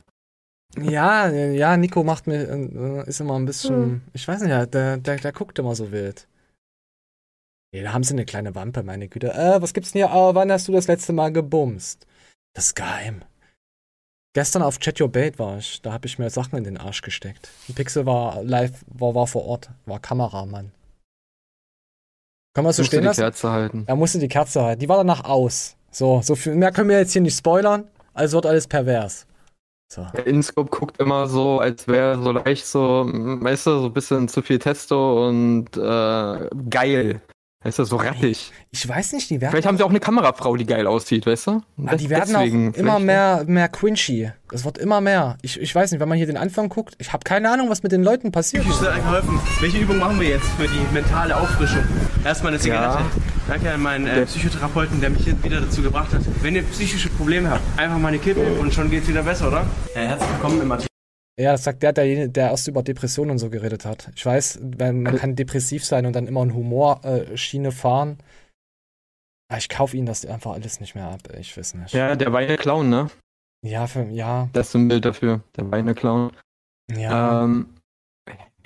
Ja, 0.79 1.31
ja, 1.31 1.77
Nico 1.79 2.05
macht 2.05 2.27
mir, 2.27 2.49
äh, 2.51 3.09
ist 3.09 3.21
immer 3.21 3.39
ein 3.39 3.47
bisschen, 3.47 4.03
ich 4.13 4.29
weiß 4.29 4.43
nicht, 4.43 4.51
der, 4.75 4.99
der, 4.99 5.17
der 5.17 5.33
guckt 5.33 5.59
immer 5.59 5.75
so 5.75 5.91
wild. 5.91 6.29
Ja, 7.73 7.83
da 7.83 7.93
haben 7.95 8.05
sie 8.05 8.13
eine 8.13 8.27
kleine 8.27 8.55
Wampe, 8.55 8.83
meine 8.83 9.09
Güte. 9.09 9.33
Äh, 9.33 9.63
was 9.63 9.73
gibt's 9.73 9.93
denn 9.93 10.01
hier? 10.01 10.15
Oh, 10.15 10.35
wann 10.35 10.53
hast 10.53 10.69
du 10.69 10.73
das 10.73 10.87
letzte 10.87 11.15
Mal 11.15 11.33
gebumst? 11.33 12.07
Das 12.55 12.67
ist 12.67 12.75
geheim. 12.75 13.23
Gestern 14.37 14.61
auf 14.61 14.79
Chat 14.79 15.01
Your 15.01 15.09
Bait 15.09 15.39
war 15.39 15.57
ich. 15.57 15.81
Da 15.81 15.95
habe 15.95 16.07
ich 16.07 16.19
mir 16.19 16.29
Sachen 16.29 16.59
in 16.59 16.65
den 16.65 16.77
Arsch 16.77 17.01
gesteckt. 17.01 17.49
Ein 17.71 17.75
Pixel 17.75 18.05
war 18.05 18.43
live, 18.43 18.85
war, 18.87 19.15
war 19.15 19.27
vor 19.27 19.47
Ort, 19.47 19.71
war 19.87 19.99
Kameramann. 19.99 20.73
Kann 22.53 22.65
man 22.65 22.75
so 22.75 22.83
Musst 22.83 22.93
du 22.93 22.97
stehen 22.97 23.01
die 23.01 23.07
lassen? 23.07 23.23
Kerze 23.23 23.51
halten. 23.51 23.85
Er 23.87 23.97
musste 23.97 24.19
die 24.19 24.29
Kerze 24.29 24.63
halten. 24.63 24.81
Die 24.81 24.91
war 24.91 24.99
danach 24.99 25.25
aus. 25.25 25.77
So, 25.91 26.21
so 26.23 26.35
viel 26.35 26.55
mehr 26.55 26.71
können 26.71 26.91
wir 26.91 26.99
jetzt 26.99 27.15
hier 27.15 27.23
nicht 27.23 27.39
spoilern. 27.39 27.85
Also 28.13 28.37
wird 28.37 28.45
alles 28.45 28.67
pervers. 28.67 29.27
So. 29.91 30.07
Der 30.15 30.27
Inscope 30.27 30.69
guckt 30.69 31.01
immer 31.01 31.29
so, 31.29 31.59
als 31.59 31.89
wäre 31.89 32.23
so 32.23 32.33
leicht 32.33 32.67
so, 32.67 33.05
mm, 33.05 33.43
weißt 33.43 33.69
du, 33.69 33.79
so 33.79 33.87
ein 33.87 33.95
bisschen 33.95 34.29
zu 34.29 34.43
viel 34.43 34.59
Testo 34.59 35.27
und 35.29 35.75
äh, 35.79 36.51
geil. 36.69 37.23
Weißt 37.67 37.81
du, 37.81 37.85
so 37.85 37.97
rattig. 37.97 38.53
Ich 38.71 38.89
weiß 38.89 39.13
nicht, 39.15 39.29
die 39.29 39.41
werden. 39.41 39.51
Vielleicht 39.51 39.67
haben 39.67 39.77
sie 39.77 39.83
auch 39.83 39.91
eine 39.91 39.99
Kamerafrau, 39.99 40.55
die 40.57 40.67
geil 40.67 40.87
aussieht, 40.87 41.27
weißt 41.27 41.49
du? 41.49 41.63
Ah, 41.85 41.97
die 41.97 42.09
werden 42.09 42.33
Deswegen 42.33 42.71
auch 42.73 42.75
immer 42.79 42.93
vielleicht- 43.01 43.07
mehr, 43.07 43.45
mehr 43.47 43.69
cringy. 43.69 44.31
Das 44.51 44.65
wird 44.65 44.79
immer 44.79 45.01
mehr. 45.01 45.37
Ich, 45.43 45.61
ich 45.61 45.75
weiß 45.75 45.91
nicht, 45.91 45.99
wenn 46.01 46.09
man 46.09 46.17
hier 46.17 46.29
den 46.29 46.37
Anfang 46.37 46.69
guckt, 46.69 46.95
ich 46.99 47.13
habe 47.13 47.25
keine 47.25 47.51
Ahnung, 47.51 47.69
was 47.69 47.83
mit 47.83 47.91
den 47.91 48.05
Leuten 48.05 48.31
passiert. 48.31 48.65
Ich 48.65 48.73
soll 48.73 48.87
euch 48.87 48.95
geholfen. 48.97 49.41
Welche 49.61 49.79
Übung 49.79 49.99
machen 49.99 50.21
wir 50.21 50.29
jetzt 50.29 50.47
für 50.51 50.69
die 50.69 50.95
mentale 50.95 51.37
Auffrischung? 51.37 51.83
Erstmal 52.25 52.53
eine 52.53 52.61
Zigarette. 52.61 53.03
Ja. 53.03 53.11
Danke 53.49 53.73
an 53.73 53.81
meinen 53.83 54.07
äh, 54.07 54.27
Psychotherapeuten, 54.27 55.01
der 55.01 55.11
mich 55.11 55.25
hier 55.25 55.43
wieder 55.43 55.61
dazu 55.61 55.83
gebracht 55.83 56.13
hat. 56.15 56.21
Wenn 56.43 56.55
ihr 56.55 56.63
psychische 56.63 57.09
Probleme 57.09 57.51
habt, 57.51 57.63
einfach 57.77 57.99
mal 57.99 58.09
eine 58.09 58.21
Kippe 58.21 58.41
und 58.61 58.73
schon 58.73 58.89
geht's 58.91 59.09
wieder 59.09 59.25
besser, 59.25 59.49
oder? 59.49 59.67
Ja, 59.97 60.03
herzlich 60.03 60.31
willkommen 60.31 60.63
im 60.63 60.69
Matthias. 60.69 60.87
Ja, 61.39 61.53
das 61.53 61.65
sagt 61.65 61.83
der, 61.83 61.93
der, 61.93 62.29
der 62.29 62.51
erst 62.51 62.67
über 62.69 62.83
Depressionen 62.83 63.33
und 63.33 63.39
so 63.39 63.51
geredet 63.51 63.85
hat. 63.85 64.11
Ich 64.17 64.25
weiß, 64.25 64.59
wenn- 64.63 65.03
man 65.03 65.17
kann 65.17 65.37
depressiv 65.37 65.85
sein 65.85 66.07
und 66.07 66.15
dann 66.15 66.27
immer 66.27 66.43
in 66.43 66.55
Humorschiene 66.55 67.37
Schiene 67.37 67.73
fahren. 67.73 68.19
Aber 69.49 69.59
ich 69.59 69.69
kaufe 69.69 69.97
ihnen 69.97 70.07
das 70.07 70.25
einfach 70.25 70.53
alles 70.53 70.81
nicht 70.81 70.95
mehr 70.95 71.09
ab. 71.09 71.21
Ich 71.39 71.57
weiß 71.57 71.75
nicht. 71.75 71.93
Ja, 71.93 72.17
der 72.17 72.33
Weine 72.33 72.57
Clown, 72.57 72.89
ne? 72.89 73.09
Ja, 73.63 73.87
für, 73.87 74.05
ja. 74.11 74.49
Das 74.55 74.69
ist 74.69 74.75
ein 74.75 74.89
Bild 74.89 75.05
dafür, 75.05 75.43
der 75.57 75.71
Weine 75.71 75.95
Clown. 75.95 76.33
Ja. 76.91 77.45
Ähm, 77.45 77.75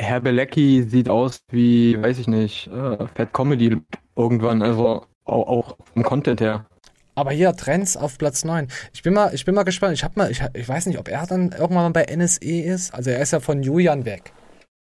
Herr 0.01 0.21
Belecki 0.21 0.83
sieht 0.85 1.09
aus 1.09 1.41
wie, 1.51 2.01
weiß 2.01 2.19
ich 2.19 2.29
nicht, 2.29 2.69
äh, 2.69 3.07
Fat 3.09 3.33
Comedy 3.35 3.77
irgendwann, 4.17 4.63
also 4.63 5.07
auch, 5.25 5.47
auch 5.49 5.77
vom 5.93 6.03
Content 6.03 6.41
her. 6.41 6.67
Aber 7.21 7.33
hier 7.33 7.55
Trends 7.55 7.99
auf 7.99 8.17
Platz 8.17 8.47
9. 8.47 8.69
Ich 8.95 9.03
bin 9.03 9.13
mal, 9.13 9.35
ich 9.35 9.45
bin 9.45 9.55
mal 9.55 9.65
gespannt. 9.65 9.93
Ich 9.93 10.03
hab 10.03 10.17
mal, 10.17 10.31
ich, 10.31 10.43
ich 10.55 10.67
weiß 10.67 10.87
nicht, 10.87 10.99
ob 10.99 11.07
er 11.07 11.27
dann 11.27 11.53
irgendwann 11.53 11.85
mal 11.85 11.91
bei 11.91 12.05
NSE 12.05 12.63
ist. 12.63 12.95
Also 12.95 13.11
er 13.11 13.21
ist 13.21 13.33
ja 13.33 13.41
von 13.41 13.63
Julian 13.63 14.07
weg. 14.07 14.33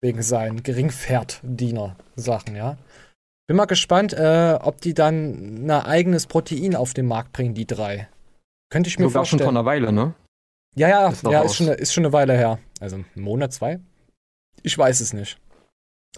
Wegen 0.03 0.21
seinen 0.23 0.65
Geringpferddiener-Sachen, 0.65 2.57
ja. 2.57 2.79
Bin 3.47 3.57
mal 3.57 3.67
gespannt, 3.67 4.13
äh, 4.13 4.59
ob 4.61 4.81
die 4.81 4.93
dann 4.93 5.67
ein 5.67 5.71
eigenes 5.71 6.27
Protein 6.27 6.75
auf 6.75 6.95
den 6.95 7.07
Markt 7.07 7.33
bringen, 7.33 7.55
die 7.55 7.65
drei. 7.65 8.09
Könnte 8.71 8.89
ich 8.89 8.99
mir 8.99 9.05
Sogar 9.05 9.25
schon 9.25 9.39
vorstellen. 9.39 9.55
vor 9.55 9.61
einer 9.61 9.65
Weile, 9.65 9.93
ne? 9.93 10.15
Ja, 10.75 10.89
ja, 10.89 11.09
Ist 11.11 11.23
ja, 11.23 11.43
ist 11.43 11.55
schon, 11.55 11.69
ist 11.69 11.95
schon 11.95 12.05
eine 12.05 12.13
Weile 12.13 12.33
her. 12.33 12.59
Also 12.81 12.97
ein 12.97 13.07
Monat, 13.15 13.53
zwei? 13.53 13.79
Ich 14.65 14.77
weiß 14.77 15.01
es 15.01 15.13
nicht. 15.13 15.39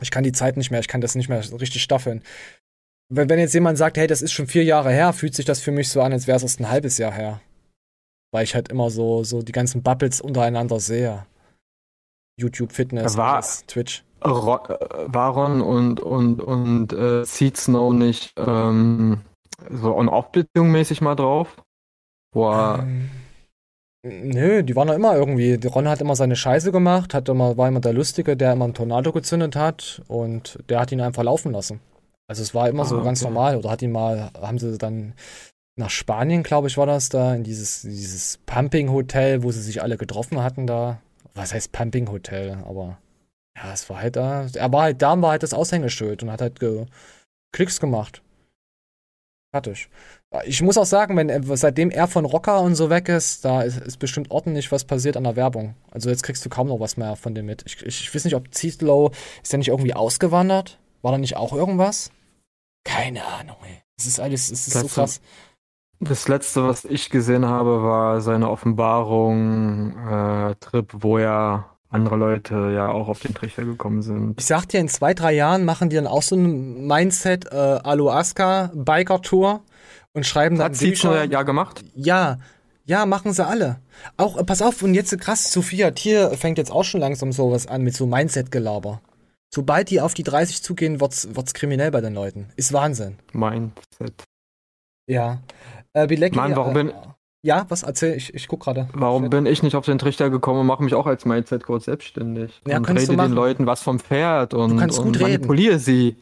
Ich 0.01 0.11
kann 0.11 0.25
die 0.25 0.33
Zeit 0.33 0.57
nicht 0.57 0.71
mehr, 0.71 0.81
ich 0.81 0.89
kann 0.89 1.03
das 1.03 1.15
nicht 1.15 1.29
mehr 1.29 1.43
richtig 1.61 1.83
staffeln. 1.83 2.23
Wenn, 3.11 3.29
wenn 3.29 3.39
jetzt 3.39 3.55
jemand 3.55 3.79
sagt, 3.79 3.97
hey, 3.97 4.07
das 4.07 4.23
ist 4.23 4.33
schon 4.33 4.47
vier 4.47 4.65
Jahre 4.65 4.91
her, 4.91 5.13
fühlt 5.13 5.35
sich 5.35 5.45
das 5.47 5.61
für 5.61 5.71
mich 5.73 5.89
so 5.89 6.03
an, 6.03 6.13
als 6.13 6.27
wäre 6.27 6.37
es 6.37 6.43
erst 6.43 6.61
ein 6.61 6.69
halbes 6.71 6.99
Jahr 6.99 7.13
her. 7.13 7.41
Weil 8.33 8.45
ich 8.45 8.55
halt 8.55 8.69
immer 8.69 8.91
so, 8.91 9.25
so 9.25 9.41
die 9.43 9.53
ganzen 9.53 9.83
Bubbles 9.83 10.21
untereinander 10.21 10.79
sehe. 10.81 11.25
YouTube, 12.39 12.73
Fitness, 12.73 13.17
War- 13.17 13.35
alles, 13.37 13.65
Twitch. 13.67 14.05
Ro 14.25 14.57
äh, 14.69 15.07
Varon 15.07 15.61
und, 15.63 16.01
und, 16.01 16.41
und 16.41 16.93
äh, 16.93 17.25
Seed 17.25 17.57
Snow 17.57 17.93
nicht 17.93 18.33
ähm, 18.37 19.21
so 19.71 19.95
on-off-Beziehung 19.97 20.71
mäßig 20.73 21.01
mal 21.01 21.15
drauf? 21.15 21.57
Boah, 22.35 22.81
Ähm, 22.83 23.11
Nö, 24.05 24.63
die 24.63 24.77
waren 24.77 24.89
doch 24.89 24.95
immer 24.95 25.15
irgendwie. 25.17 25.55
Ron 25.67 25.89
hat 25.89 26.01
immer 26.01 26.15
seine 26.15 26.37
Scheiße 26.37 26.71
gemacht, 26.73 27.15
hat 27.15 27.29
immer, 27.29 27.57
war 27.57 27.67
immer 27.69 27.81
der 27.81 27.93
Lustige, 27.93 28.37
der 28.37 28.53
immer 28.53 28.65
einen 28.67 28.75
Tornado 28.75 29.13
gezündet 29.13 29.57
hat 29.57 30.03
und 30.07 30.59
der 30.69 30.81
hat 30.81 30.93
ihn 30.93 31.01
einfach 31.01 31.25
laufen 31.25 31.53
lassen. 31.53 31.81
Also 32.29 32.43
es 32.43 32.55
war 32.55 32.69
immer 32.69 32.85
so 32.85 32.99
Ah, 32.99 33.03
ganz 33.03 33.23
okay. 33.23 33.31
normal. 33.33 33.57
Oder 33.57 33.71
hat 33.71 33.83
ihn 33.83 33.91
mal, 33.93 34.31
haben 34.41 34.59
sie 34.59 34.77
dann 34.79 35.15
nach 35.77 35.91
Spanien, 35.91 36.43
glaube 36.43 36.69
ich, 36.69 36.77
war 36.77 36.87
das 36.87 37.09
da, 37.09 37.35
in 37.35 37.45
dieses, 37.45 37.83
dieses 37.83 38.39
Pumping-Hotel, 38.47 39.43
wo 39.43 39.51
sie 39.51 39.63
sich 39.63 39.81
alle 39.83 39.97
getroffen 39.97 40.43
hatten 40.43 40.67
da. 40.67 41.01
Was 41.35 41.55
heißt 41.55 41.73
Pumping-Hotel? 41.73 42.59
Aber 42.67 42.99
ja, 43.57 43.73
es 43.73 43.89
war 43.89 44.01
halt 44.01 44.17
da. 44.17 44.47
Er 44.55 44.73
war 44.73 44.83
halt 44.83 45.01
da 45.03 45.13
und 45.15 45.23
war 45.23 45.31
halt 45.31 45.43
das 45.43 45.55
Aushängeschild 45.55 46.23
und 46.23 46.31
hat 46.31 46.41
halt 46.41 46.61
ge 46.61 46.87
Klicks 47.53 47.81
gemacht. 47.81 48.23
Fertig. 49.51 49.89
Ich 50.45 50.61
muss 50.61 50.77
auch 50.77 50.85
sagen, 50.85 51.17
wenn 51.17 51.57
seitdem 51.57 51.91
er 51.91 52.07
von 52.07 52.27
Rocker 52.27 52.61
und 52.61 52.75
so 52.75 52.91
weg 52.91 53.09
ist, 53.09 53.47
da 53.47 53.63
ist, 53.63 53.79
ist 53.81 53.99
bestimmt 53.99 54.31
ordentlich 54.31 54.71
was 54.71 54.85
passiert 54.85 55.17
an 55.17 55.25
der 55.25 55.37
Werbung. 55.37 55.75
Also 55.91 56.11
jetzt 56.11 56.23
kriegst 56.23 56.45
du 56.45 56.51
kaum 56.51 56.69
noch 56.69 56.81
was 56.81 56.99
mehr 56.99 57.17
von 57.17 57.35
dem 57.35 57.47
mit. 57.47 57.63
Ich, 57.65 57.81
ich, 57.83 58.03
ich 58.03 58.15
weiß 58.15 58.25
nicht, 58.27 58.35
ob 58.35 58.53
Zietlow, 58.53 59.11
ist 59.43 59.53
der 59.53 59.59
nicht 59.59 59.69
irgendwie 59.69 59.95
ausgewandert? 59.95 60.79
War 61.01 61.13
da 61.13 61.19
nicht 61.19 61.37
auch 61.37 61.55
irgendwas? 61.55 62.11
Keine 62.85 63.25
Ahnung, 63.25 63.57
ey. 63.65 63.83
Es 63.99 64.07
ist 64.07 64.21
alles, 64.21 64.51
es 64.51 64.67
ist 64.69 64.75
so 64.75 64.83
Das- 64.83 64.95
krass. 64.95 65.21
Das 66.01 66.29
letzte, 66.29 66.65
was 66.67 66.85
ich 66.85 67.11
gesehen 67.11 67.45
habe, 67.47 67.83
war 67.83 68.21
seine 68.21 68.49
Offenbarung, 68.51 69.97
äh, 70.09 70.55
Trip, 70.61 70.89
wo 71.01 71.19
ja 71.19 71.71
andere 71.91 72.15
Leute 72.17 72.71
ja 72.73 72.89
auch 72.89 73.09
auf 73.09 73.19
den 73.21 73.35
Trichter 73.35 73.65
gekommen 73.65 74.03
sind. 74.03 74.39
Ich 74.39 74.47
sag 74.47 74.67
dir, 74.69 74.79
in 74.79 74.89
zwei, 74.89 75.13
drei 75.15 75.33
Jahren 75.35 75.65
machen 75.65 75.89
die 75.91 75.97
dann 75.97 76.07
auch 76.07 76.23
so 76.23 76.37
ein 76.37 76.87
Mindset 76.87 77.47
äh, 77.51 77.57
Aloaska 77.57 78.71
Biker 78.75 79.23
Tour 79.23 79.63
und 80.13 80.25
schreiben 80.25 80.57
dann 80.57 80.67
Hat 80.67 80.77
sie 80.77 80.95
schon 80.95 81.11
Bücher. 81.13 81.25
ja 81.25 81.43
gemacht? 81.43 81.83
Ja, 81.97 82.39
ja, 82.85 83.05
machen 83.05 83.33
sie 83.33 83.45
alle. 83.45 83.81
Auch, 84.17 84.37
äh, 84.39 84.45
pass 84.45 84.63
auf, 84.63 84.83
und 84.83 84.95
jetzt 84.95 85.19
krass, 85.19 85.51
Sophia 85.51 85.91
Tier 85.91 86.31
fängt 86.33 86.59
jetzt 86.59 86.71
auch 86.71 86.85
schon 86.85 87.01
langsam 87.01 87.33
sowas 87.33 87.67
an 87.67 87.83
mit 87.83 87.97
so 87.97 88.07
Mindset-Gelaber. 88.07 89.01
Sobald 89.55 89.91
die 89.91 90.01
auf 90.01 90.15
die 90.15 90.23
30 90.25 90.63
zugehen, 90.63 91.01
wird's, 91.01 91.35
wird's 91.35 91.55
kriminell 91.55 91.91
bei 91.91 92.01
den 92.01 92.15
Leuten. 92.15 92.49
Ist 92.57 92.73
Wahnsinn. 92.73 93.17
Mindset. 93.33 94.25
Ja. 95.09 95.41
Äh, 95.95 96.07
Bilecki, 96.07 96.37
Mann, 96.37 96.55
warum 96.55 96.73
äh, 96.73 96.85
bin, 96.85 96.93
Ja, 97.43 97.65
was 97.69 97.83
erzähl 97.83 98.15
ich? 98.17 98.35
Ich 98.35 98.47
guck 98.47 98.61
gerade. 98.61 98.89
warum 98.93 99.31
bin 99.31 99.47
ich 99.47 99.63
nicht 99.63 99.75
auf 99.75 99.87
den 99.87 99.99
Trichter 99.99 100.29
gekommen 100.29 100.61
und 100.61 100.67
mache 100.67 100.83
mich 100.83 100.95
auch 100.95 101.07
als 101.07 101.25
Mindset-Coach 101.25 101.87
selbstständig? 101.87 102.61
Ja, 102.67 102.77
und 102.77 102.89
rede 102.89 103.17
den 103.17 103.33
Leuten 103.33 103.67
was 103.67 103.83
vom 103.83 103.99
Pferd 103.99 104.53
und, 104.53 104.73
Du 104.73 104.77
kannst 104.77 104.99
und 104.99 105.07
gut 105.07 105.17
reden. 105.21 105.33
manipuliere 105.33 105.79
sie. 105.79 106.17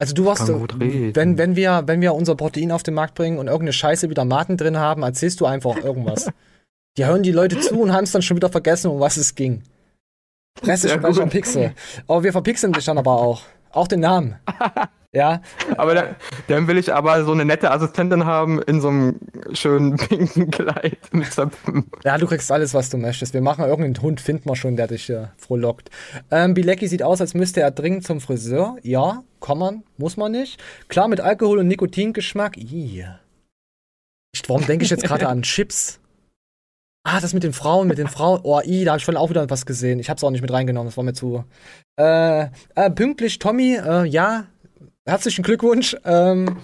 Also 0.00 0.14
du 0.14 0.24
warst, 0.24 0.48
reden. 0.48 1.14
wenn, 1.14 1.38
wenn 1.38 1.54
wir, 1.54 1.84
wenn 1.86 2.00
wir 2.00 2.14
unser 2.14 2.34
Protein 2.34 2.72
auf 2.72 2.82
den 2.82 2.94
Markt 2.94 3.14
bringen 3.14 3.38
und 3.38 3.46
irgendeine 3.46 3.72
Scheiße 3.72 4.10
wieder 4.10 4.24
Maten 4.24 4.56
drin 4.56 4.76
haben, 4.76 5.04
erzählst 5.04 5.40
du 5.40 5.46
einfach 5.46 5.76
irgendwas. 5.76 6.28
die 6.98 7.06
hören 7.06 7.22
die 7.22 7.30
Leute 7.30 7.60
zu 7.60 7.80
und 7.80 7.92
haben 7.92 8.02
es 8.04 8.10
dann 8.10 8.22
schon 8.22 8.36
wieder 8.36 8.48
vergessen, 8.50 8.90
um 8.90 8.98
was 8.98 9.16
es 9.16 9.36
ging. 9.36 9.62
Presse 10.60 10.88
Sehr 10.88 11.00
schon 11.02 11.14
gut. 11.24 11.30
Pixel. 11.30 11.74
Aber 12.06 12.22
wir 12.22 12.32
verpixeln 12.32 12.72
dich 12.72 12.84
dann 12.84 12.98
aber 12.98 13.12
auch. 13.12 13.42
Auch 13.70 13.88
den 13.88 14.00
Namen. 14.00 14.36
ja. 15.12 15.40
Aber 15.78 15.94
dann, 15.94 16.14
dann 16.48 16.68
will 16.68 16.76
ich 16.76 16.92
aber 16.92 17.24
so 17.24 17.32
eine 17.32 17.44
nette 17.44 17.70
Assistentin 17.70 18.26
haben 18.26 18.60
in 18.62 18.80
so 18.82 18.88
einem 18.88 19.18
schönen 19.54 19.96
pinken 19.96 20.50
Kleid 20.50 20.98
mit 21.12 21.32
Zöpfen. 21.32 21.90
Ja, 22.04 22.18
du 22.18 22.26
kriegst 22.26 22.52
alles, 22.52 22.74
was 22.74 22.90
du 22.90 22.98
möchtest. 22.98 23.32
Wir 23.32 23.40
machen 23.40 23.64
irgendeinen 23.64 24.00
Hund, 24.02 24.20
finden 24.20 24.48
wir 24.48 24.56
schon, 24.56 24.76
der 24.76 24.88
dich 24.88 25.08
äh, 25.08 25.28
frohlockt. 25.38 25.88
Ähm, 26.30 26.52
Bilecki 26.52 26.86
sieht 26.86 27.02
aus, 27.02 27.20
als 27.22 27.32
müsste 27.32 27.60
er 27.62 27.70
dringend 27.70 28.04
zum 28.04 28.20
Friseur. 28.20 28.76
Ja, 28.82 29.24
kann 29.40 29.58
man, 29.58 29.84
muss 29.96 30.18
man 30.18 30.32
nicht. 30.32 30.62
Klar, 30.88 31.08
mit 31.08 31.20
Alkohol 31.20 31.58
und 31.60 31.68
Nikotingeschmack. 31.68 32.58
Ich- 32.58 33.04
Warum 34.48 34.66
denke 34.66 34.84
ich 34.84 34.90
jetzt 34.90 35.04
gerade 35.04 35.28
an 35.28 35.42
Chips? 35.42 35.98
Ah, 37.04 37.20
das 37.20 37.34
mit 37.34 37.42
den 37.42 37.52
Frauen, 37.52 37.88
mit 37.88 37.98
den 37.98 38.06
Frauen. 38.06 38.40
Oh, 38.44 38.60
i, 38.64 38.84
da 38.84 38.92
habe 38.92 38.98
ich 38.98 39.04
vorhin 39.04 39.20
auch 39.20 39.30
wieder 39.30 39.50
was 39.50 39.66
gesehen. 39.66 39.98
Ich 39.98 40.08
habe 40.08 40.18
es 40.18 40.24
auch 40.24 40.30
nicht 40.30 40.40
mit 40.40 40.52
reingenommen, 40.52 40.86
das 40.88 40.96
war 40.96 41.04
mir 41.04 41.14
zu. 41.14 41.44
Äh, 41.98 42.48
äh, 42.76 42.90
pünktlich, 42.94 43.40
Tommy, 43.40 43.74
äh, 43.74 44.04
ja, 44.04 44.46
herzlichen 45.04 45.42
Glückwunsch. 45.42 45.96
Ähm, 46.04 46.58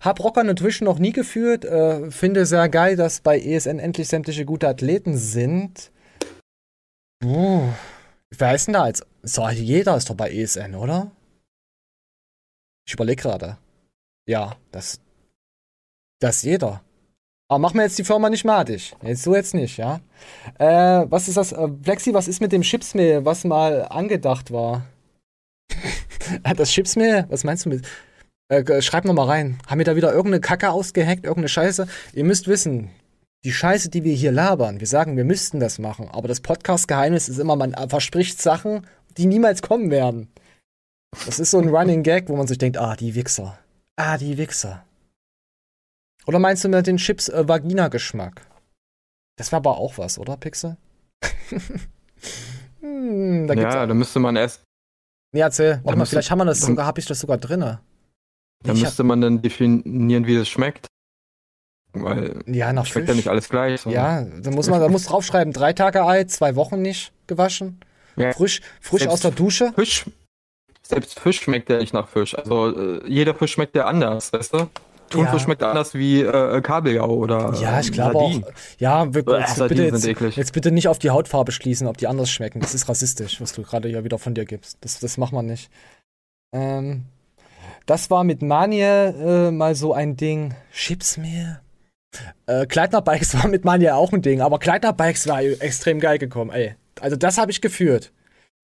hab 0.00 0.22
Rocker 0.22 0.44
Nutrition 0.44 0.86
noch 0.86 0.98
nie 0.98 1.12
geführt. 1.12 1.64
Äh, 1.64 2.10
finde 2.10 2.44
sehr 2.44 2.68
geil, 2.68 2.96
dass 2.96 3.20
bei 3.20 3.40
ESN 3.40 3.78
endlich 3.78 4.08
sämtliche 4.08 4.44
gute 4.44 4.68
Athleten 4.68 5.16
sind. 5.16 5.90
Uh, 7.24 7.68
wer 8.30 8.54
ist 8.54 8.66
denn 8.66 8.74
da 8.74 8.86
jetzt? 8.86 9.06
So, 9.22 9.48
jeder 9.48 9.96
ist 9.96 10.08
doch 10.10 10.14
bei 10.14 10.30
ESN, 10.30 10.74
oder? 10.74 11.10
Ich 12.86 12.92
überlege 12.94 13.22
gerade. 13.22 13.58
Ja, 14.28 14.56
das. 14.70 15.00
Das 16.20 16.42
jeder. 16.42 16.82
Aber 17.48 17.58
mach 17.58 17.72
mir 17.72 17.82
jetzt 17.82 17.98
die 17.98 18.04
Firma 18.04 18.28
nicht 18.28 18.44
madig. 18.44 18.94
Jetzt 19.02 19.22
so 19.22 19.34
jetzt 19.34 19.54
nicht, 19.54 19.78
ja? 19.78 20.00
Äh, 20.58 21.06
was 21.08 21.28
ist 21.28 21.38
das? 21.38 21.52
Äh, 21.52 21.68
Flexi, 21.82 22.12
was 22.12 22.28
ist 22.28 22.40
mit 22.40 22.52
dem 22.52 22.62
Chipsmehl, 22.62 23.24
was 23.24 23.44
mal 23.44 23.86
angedacht 23.88 24.52
war? 24.52 24.86
das 26.56 26.70
Chipsmehl? 26.70 27.24
Was 27.30 27.44
meinst 27.44 27.64
du 27.64 27.70
mit. 27.70 27.86
Äh, 28.50 28.82
schreib 28.82 29.06
noch 29.06 29.14
mal 29.14 29.26
rein. 29.26 29.58
Haben 29.66 29.78
wir 29.78 29.84
da 29.86 29.96
wieder 29.96 30.12
irgendeine 30.12 30.40
Kacke 30.40 30.70
ausgehackt, 30.70 31.24
irgendeine 31.24 31.48
Scheiße? 31.48 31.86
Ihr 32.12 32.24
müsst 32.24 32.48
wissen, 32.48 32.90
die 33.44 33.52
Scheiße, 33.52 33.88
die 33.88 34.04
wir 34.04 34.14
hier 34.14 34.32
labern, 34.32 34.80
wir 34.80 34.86
sagen, 34.86 35.16
wir 35.16 35.24
müssten 35.24 35.60
das 35.60 35.78
machen, 35.78 36.08
aber 36.10 36.28
das 36.28 36.40
Podcast-Geheimnis 36.40 37.28
ist 37.28 37.38
immer, 37.38 37.56
man 37.56 37.74
verspricht 37.88 38.42
Sachen, 38.42 38.86
die 39.16 39.26
niemals 39.26 39.62
kommen 39.62 39.90
werden. 39.90 40.28
Das 41.24 41.38
ist 41.38 41.52
so 41.52 41.58
ein 41.58 41.68
Running 41.68 42.02
Gag, 42.02 42.28
wo 42.28 42.36
man 42.36 42.46
sich 42.46 42.58
denkt, 42.58 42.78
ah, 42.78 42.96
die 42.96 43.14
Wichser. 43.14 43.58
Ah, 43.96 44.18
die 44.18 44.36
Wichser. 44.36 44.84
Oder 46.28 46.38
meinst 46.38 46.62
du 46.62 46.68
mit 46.68 46.86
den 46.86 46.98
Chips 46.98 47.28
äh, 47.30 47.48
Vagina-Geschmack? 47.48 48.42
Das 49.36 49.50
war 49.50 49.56
aber 49.58 49.78
auch 49.78 49.96
was, 49.98 50.18
oder, 50.18 50.36
Pixel? 50.36 50.76
hm, 52.80 53.46
da 53.46 53.54
Ja, 53.54 53.86
da 53.86 53.94
müsste 53.94 54.18
man 54.20 54.36
erst, 54.36 54.62
Nee, 55.32 55.40
erzähl. 55.40 55.72
Warte 55.84 55.84
mal, 55.90 55.96
müsste- 55.96 56.14
vielleicht 56.16 56.30
haben 56.30 56.38
wir 56.38 56.44
das 56.46 56.60
da- 56.60 56.66
sogar, 56.66 56.86
habe 56.86 57.00
ich 57.00 57.06
das 57.06 57.20
sogar 57.20 57.36
drinne. 57.38 57.80
da 58.64 58.72
Ich 58.72 58.78
hab- 58.80 58.86
müsste 58.88 59.04
man 59.04 59.20
dann 59.20 59.42
definieren, 59.42 60.26
wie 60.26 60.36
das 60.36 60.48
schmeckt. 60.48 60.86
Weil 61.92 62.42
Ja, 62.46 62.72
nach 62.72 62.86
schmeckt 62.86 63.06
Fisch. 63.06 63.14
ja 63.14 63.16
nicht 63.16 63.28
alles 63.28 63.48
gleich. 63.48 63.80
so. 63.82 63.90
Ja, 63.90 64.22
da 64.22 64.50
muss 64.50 64.68
man, 64.68 64.80
da 64.80 64.88
muss 64.88 65.04
draufschreiben, 65.04 65.52
drei 65.52 65.72
Tage 65.72 66.02
alt, 66.02 66.30
zwei 66.30 66.54
Wochen 66.56 66.80
nicht 66.82 67.12
gewaschen. 67.26 67.80
Ja. 68.16 68.32
Frisch, 68.32 68.60
frisch 68.80 69.00
Selbst 69.00 69.12
aus 69.14 69.20
der 69.20 69.30
Dusche. 69.32 69.72
Fisch, 69.74 70.04
selbst 70.82 71.18
Fisch 71.20 71.40
schmeckt 71.40 71.68
ja 71.70 71.78
nicht 71.78 71.92
nach 71.94 72.08
Fisch. 72.08 72.34
Also 72.36 72.74
äh, 73.00 73.06
jeder 73.08 73.34
Fisch 73.34 73.52
schmeckt 73.52 73.74
ja 73.76 73.86
anders, 73.86 74.32
weißt 74.32 74.54
du? 74.54 74.68
Thunfisch 75.10 75.32
Ja. 75.34 75.38
schmeckt 75.40 75.62
anders 75.62 75.94
wie 75.94 76.22
äh, 76.22 76.60
Kabeljau 76.60 77.10
oder 77.10 77.54
Ja, 77.60 77.80
ich 77.80 77.88
äh, 77.88 77.92
glaube 77.92 78.18
auch. 78.18 78.40
Ja, 78.78 79.12
wir, 79.14 79.24
Bäh, 79.24 79.38
jetzt, 79.40 79.68
bitte 79.68 79.84
jetzt, 79.84 80.36
jetzt 80.36 80.52
bitte 80.52 80.70
nicht 80.70 80.88
auf 80.88 80.98
die 80.98 81.10
Hautfarbe 81.10 81.52
schließen, 81.52 81.86
ob 81.86 81.96
die 81.96 82.06
anders 82.06 82.30
schmecken. 82.30 82.60
Das 82.60 82.74
ist 82.74 82.88
rassistisch, 82.88 83.40
was 83.40 83.52
du 83.52 83.62
gerade 83.62 83.88
ja 83.88 84.04
wieder 84.04 84.18
von 84.18 84.34
dir 84.34 84.44
gibst. 84.44 84.78
Das, 84.80 85.00
das 85.00 85.16
macht 85.16 85.32
man 85.32 85.46
nicht. 85.46 85.70
Ähm, 86.54 87.04
das 87.86 88.10
war 88.10 88.24
mit 88.24 88.42
Manje 88.42 89.14
äh, 89.18 89.50
mal 89.50 89.74
so 89.74 89.94
ein 89.94 90.16
Ding. 90.16 90.54
Chipsmehl. 90.72 91.60
Äh, 92.46 92.66
Kleidner-Bikes 92.66 93.34
war 93.42 93.48
mit 93.48 93.64
Manje 93.64 93.94
auch 93.94 94.12
ein 94.12 94.22
Ding, 94.22 94.40
aber 94.40 94.58
Kleidner-Bikes 94.58 95.26
war 95.28 95.42
extrem 95.42 96.00
geil 96.00 96.18
gekommen, 96.18 96.50
ey. 96.50 96.74
Also 97.00 97.16
das 97.16 97.38
habe 97.38 97.50
ich 97.50 97.60
geführt. 97.60 98.12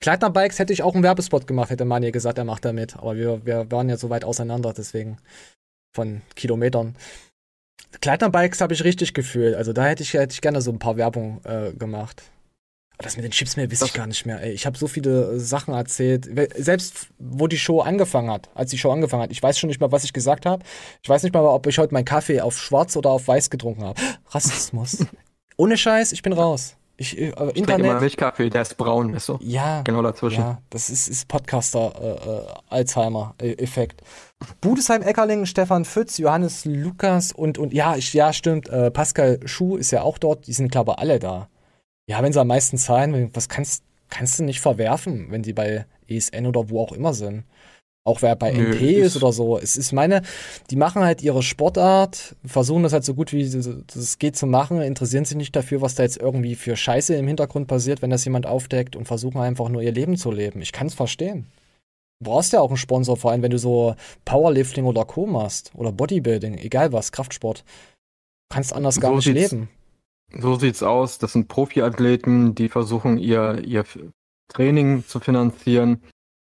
Kleidner-Bikes 0.00 0.58
hätte 0.58 0.72
ich 0.72 0.82
auch 0.82 0.94
einen 0.94 1.02
Werbespot 1.02 1.46
gemacht, 1.46 1.70
hätte 1.70 1.84
Manje 1.84 2.12
gesagt, 2.12 2.36
er 2.36 2.44
macht 2.44 2.64
da 2.64 2.72
mit. 2.72 2.96
Aber 2.96 3.16
wir, 3.16 3.46
wir 3.46 3.70
waren 3.70 3.88
ja 3.88 3.96
so 3.96 4.10
weit 4.10 4.24
auseinander, 4.24 4.74
deswegen 4.76 5.18
von 5.94 6.20
Kilometern. 6.34 6.96
Kleidner-Bikes 8.00 8.60
habe 8.60 8.74
ich 8.74 8.84
richtig 8.84 9.14
gefühlt. 9.14 9.54
Also 9.54 9.72
da 9.72 9.86
hätte 9.86 10.02
ich, 10.02 10.12
hätte 10.12 10.34
ich 10.34 10.40
gerne 10.40 10.60
so 10.60 10.70
ein 10.70 10.78
paar 10.78 10.96
Werbung 10.96 11.40
äh, 11.44 11.72
gemacht. 11.72 12.22
Aber 12.96 13.04
das 13.04 13.16
mit 13.16 13.24
den 13.24 13.32
Chips 13.32 13.56
mehr 13.56 13.70
weiß 13.70 13.82
ich 13.82 13.92
gar 13.92 14.06
nicht 14.06 14.24
mehr. 14.24 14.40
Ey, 14.40 14.52
ich 14.52 14.66
habe 14.66 14.78
so 14.78 14.86
viele 14.86 15.32
äh, 15.32 15.38
Sachen 15.38 15.74
erzählt. 15.74 16.28
Selbst 16.56 17.08
wo 17.18 17.46
die 17.48 17.58
Show 17.58 17.80
angefangen 17.80 18.30
hat, 18.30 18.50
als 18.54 18.70
die 18.70 18.78
Show 18.78 18.90
angefangen 18.90 19.24
hat. 19.24 19.32
Ich 19.32 19.42
weiß 19.42 19.58
schon 19.58 19.68
nicht 19.68 19.80
mehr, 19.80 19.90
was 19.90 20.04
ich 20.04 20.12
gesagt 20.12 20.46
habe. 20.46 20.64
Ich 21.02 21.08
weiß 21.08 21.22
nicht 21.22 21.32
mal, 21.32 21.44
ob 21.44 21.66
ich 21.66 21.78
heute 21.78 21.94
meinen 21.94 22.04
Kaffee 22.04 22.40
auf 22.40 22.58
schwarz 22.58 22.96
oder 22.96 23.10
auf 23.10 23.26
weiß 23.26 23.50
getrunken 23.50 23.84
habe. 23.84 24.00
Rassismus. 24.28 25.06
Ohne 25.56 25.76
Scheiß, 25.76 26.12
ich 26.12 26.22
bin 26.22 26.32
raus. 26.32 26.76
Ich, 26.96 27.18
äh, 27.18 27.28
Ich 27.28 27.34
trinke 27.34 27.58
Internet. 27.58 27.86
immer 27.86 28.00
Milchkaffee, 28.00 28.50
der 28.50 28.62
ist 28.62 28.76
braun, 28.76 29.14
weißt 29.14 29.28
du? 29.30 29.38
Ja. 29.42 29.82
Genau 29.82 30.02
dazwischen. 30.02 30.40
Ja, 30.40 30.62
das 30.70 30.90
ist, 30.90 31.08
ist 31.08 31.26
Podcaster 31.26 31.92
äh, 32.00 32.30
äh, 32.30 32.46
Alzheimer-Effekt. 32.68 34.02
Budesheim 34.60 35.02
Eckerling, 35.02 35.46
Stefan 35.46 35.84
Pfütz, 35.84 36.18
Johannes 36.18 36.64
Lukas 36.64 37.32
und, 37.32 37.58
und 37.58 37.72
ja, 37.72 37.96
ich, 37.96 38.12
ja, 38.14 38.32
stimmt, 38.32 38.68
äh, 38.68 38.90
Pascal 38.90 39.40
Schuh 39.44 39.76
ist 39.76 39.90
ja 39.90 40.02
auch 40.02 40.18
dort, 40.18 40.46
die 40.46 40.52
sind, 40.52 40.70
glaube 40.70 40.92
ich, 40.92 40.98
alle 40.98 41.18
da. 41.18 41.48
Ja, 42.06 42.22
wenn 42.22 42.32
sie 42.32 42.40
am 42.40 42.48
meisten 42.48 42.78
zahlen, 42.78 43.30
was 43.32 43.48
kannst, 43.48 43.82
kannst 44.10 44.38
du 44.38 44.44
nicht 44.44 44.60
verwerfen, 44.60 45.26
wenn 45.30 45.42
die 45.42 45.52
bei 45.52 45.86
ESN 46.08 46.46
oder 46.46 46.68
wo 46.70 46.80
auch 46.80 46.92
immer 46.92 47.14
sind. 47.14 47.44
Auch 48.06 48.20
wer 48.20 48.36
bei 48.36 48.50
NP 48.50 49.00
ist 49.00 49.16
ist- 49.16 49.22
oder 49.22 49.32
so. 49.32 49.58
Es 49.58 49.78
ist 49.78 49.92
meine, 49.92 50.22
die 50.70 50.76
machen 50.76 51.02
halt 51.02 51.22
ihre 51.22 51.42
Sportart, 51.42 52.36
versuchen 52.44 52.82
das 52.82 52.92
halt 52.92 53.04
so 53.04 53.14
gut 53.14 53.32
wie 53.32 53.42
es 53.42 54.18
geht 54.18 54.36
zu 54.36 54.46
machen, 54.46 54.82
interessieren 54.82 55.24
sich 55.24 55.38
nicht 55.38 55.56
dafür, 55.56 55.80
was 55.80 55.94
da 55.94 56.02
jetzt 56.02 56.18
irgendwie 56.18 56.54
für 56.54 56.76
Scheiße 56.76 57.14
im 57.14 57.26
Hintergrund 57.26 57.66
passiert, 57.66 58.02
wenn 58.02 58.10
das 58.10 58.24
jemand 58.26 58.46
aufdeckt 58.46 58.94
und 58.94 59.06
versuchen 59.06 59.40
einfach 59.40 59.70
nur 59.70 59.80
ihr 59.80 59.92
Leben 59.92 60.18
zu 60.18 60.30
leben. 60.30 60.60
Ich 60.60 60.72
kann 60.72 60.88
es 60.88 60.94
verstehen. 60.94 61.46
Du 62.20 62.30
brauchst 62.30 62.52
ja 62.52 62.60
auch 62.60 62.68
einen 62.68 62.76
Sponsor, 62.76 63.16
vor 63.16 63.30
allem 63.30 63.42
wenn 63.42 63.50
du 63.50 63.58
so 63.58 63.96
Powerlifting 64.26 64.84
oder 64.84 65.06
Co. 65.06 65.26
machst 65.26 65.72
oder 65.74 65.90
Bodybuilding, 65.90 66.58
egal 66.58 66.92
was, 66.92 67.10
Kraftsport. 67.10 67.60
Du 67.60 68.54
kannst 68.54 68.74
anders 68.74 69.00
gar 69.00 69.10
So 69.12 69.16
nicht 69.16 69.26
leben. 69.28 69.68
So 70.38 70.56
sieht's 70.56 70.82
aus. 70.82 71.18
Das 71.18 71.32
sind 71.32 71.48
Profiathleten, 71.48 72.54
die 72.54 72.68
versuchen, 72.68 73.18
ihr, 73.18 73.62
ihr 73.64 73.84
Training 74.52 75.04
zu 75.06 75.20
finanzieren. 75.20 76.02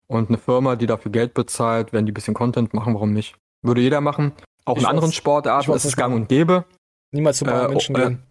Und 0.09 0.28
eine 0.28 0.38
Firma, 0.38 0.76
die 0.76 0.86
dafür 0.86 1.11
Geld 1.11 1.34
bezahlt, 1.34 1.92
wenn 1.92 2.07
die 2.07 2.12
ein 2.12 2.14
bisschen 2.14 2.34
Content 2.34 2.74
machen, 2.74 2.94
warum 2.94 3.12
nicht? 3.12 3.34
Würde 3.62 3.80
jeder 3.80 4.00
machen. 4.00 4.32
Auch 4.64 4.76
Ich 4.76 4.82
in 4.82 4.88
anderen 4.88 5.11
weiß- 5.11 5.14
Sportarten 5.14 5.68
weiß 5.68 5.76
ist 5.84 5.84
es 5.84 5.96
gang 5.96 6.14
und 6.14 6.28
gäbe. 6.28 6.64
Niemals 7.12 7.38
zu 7.38 7.44
Äh, 7.46 7.68
München 7.68 7.96
oh, 7.96 7.98
äh, 7.98 8.02
gehen. 8.02 8.22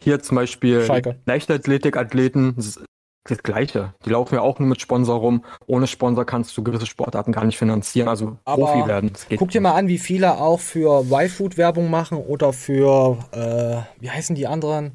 Hier 0.00 0.20
zum 0.20 0.36
Beispiel. 0.36 0.86
Leichtathletik-Athleten, 1.26 2.54
das 2.56 2.66
ist 2.66 2.84
das 3.28 3.42
Gleiche. 3.42 3.94
Die 4.04 4.10
laufen 4.10 4.34
ja 4.34 4.42
auch 4.42 4.58
nur 4.58 4.68
mit 4.68 4.80
Sponsor 4.80 5.18
rum. 5.18 5.44
Ohne 5.66 5.86
Sponsor 5.86 6.24
kannst 6.26 6.56
du 6.56 6.62
gewisse 6.62 6.86
Sportarten 6.86 7.32
gar 7.32 7.44
nicht 7.44 7.56
finanzieren, 7.56 8.08
also 8.08 8.36
Aber 8.44 8.66
Profi 8.66 8.86
werden. 8.86 9.12
Geht 9.28 9.38
Guck 9.38 9.50
dir 9.50 9.60
mal 9.62 9.72
an, 9.74 9.88
wie 9.88 9.98
viele 9.98 10.38
auch 10.38 10.60
für 10.60 11.02
Y-Food 11.10 11.56
Werbung 11.56 11.90
machen 11.90 12.18
oder 12.18 12.52
für, 12.52 13.18
äh, 13.32 14.00
wie 14.02 14.10
heißen 14.10 14.36
die 14.36 14.46
anderen? 14.46 14.92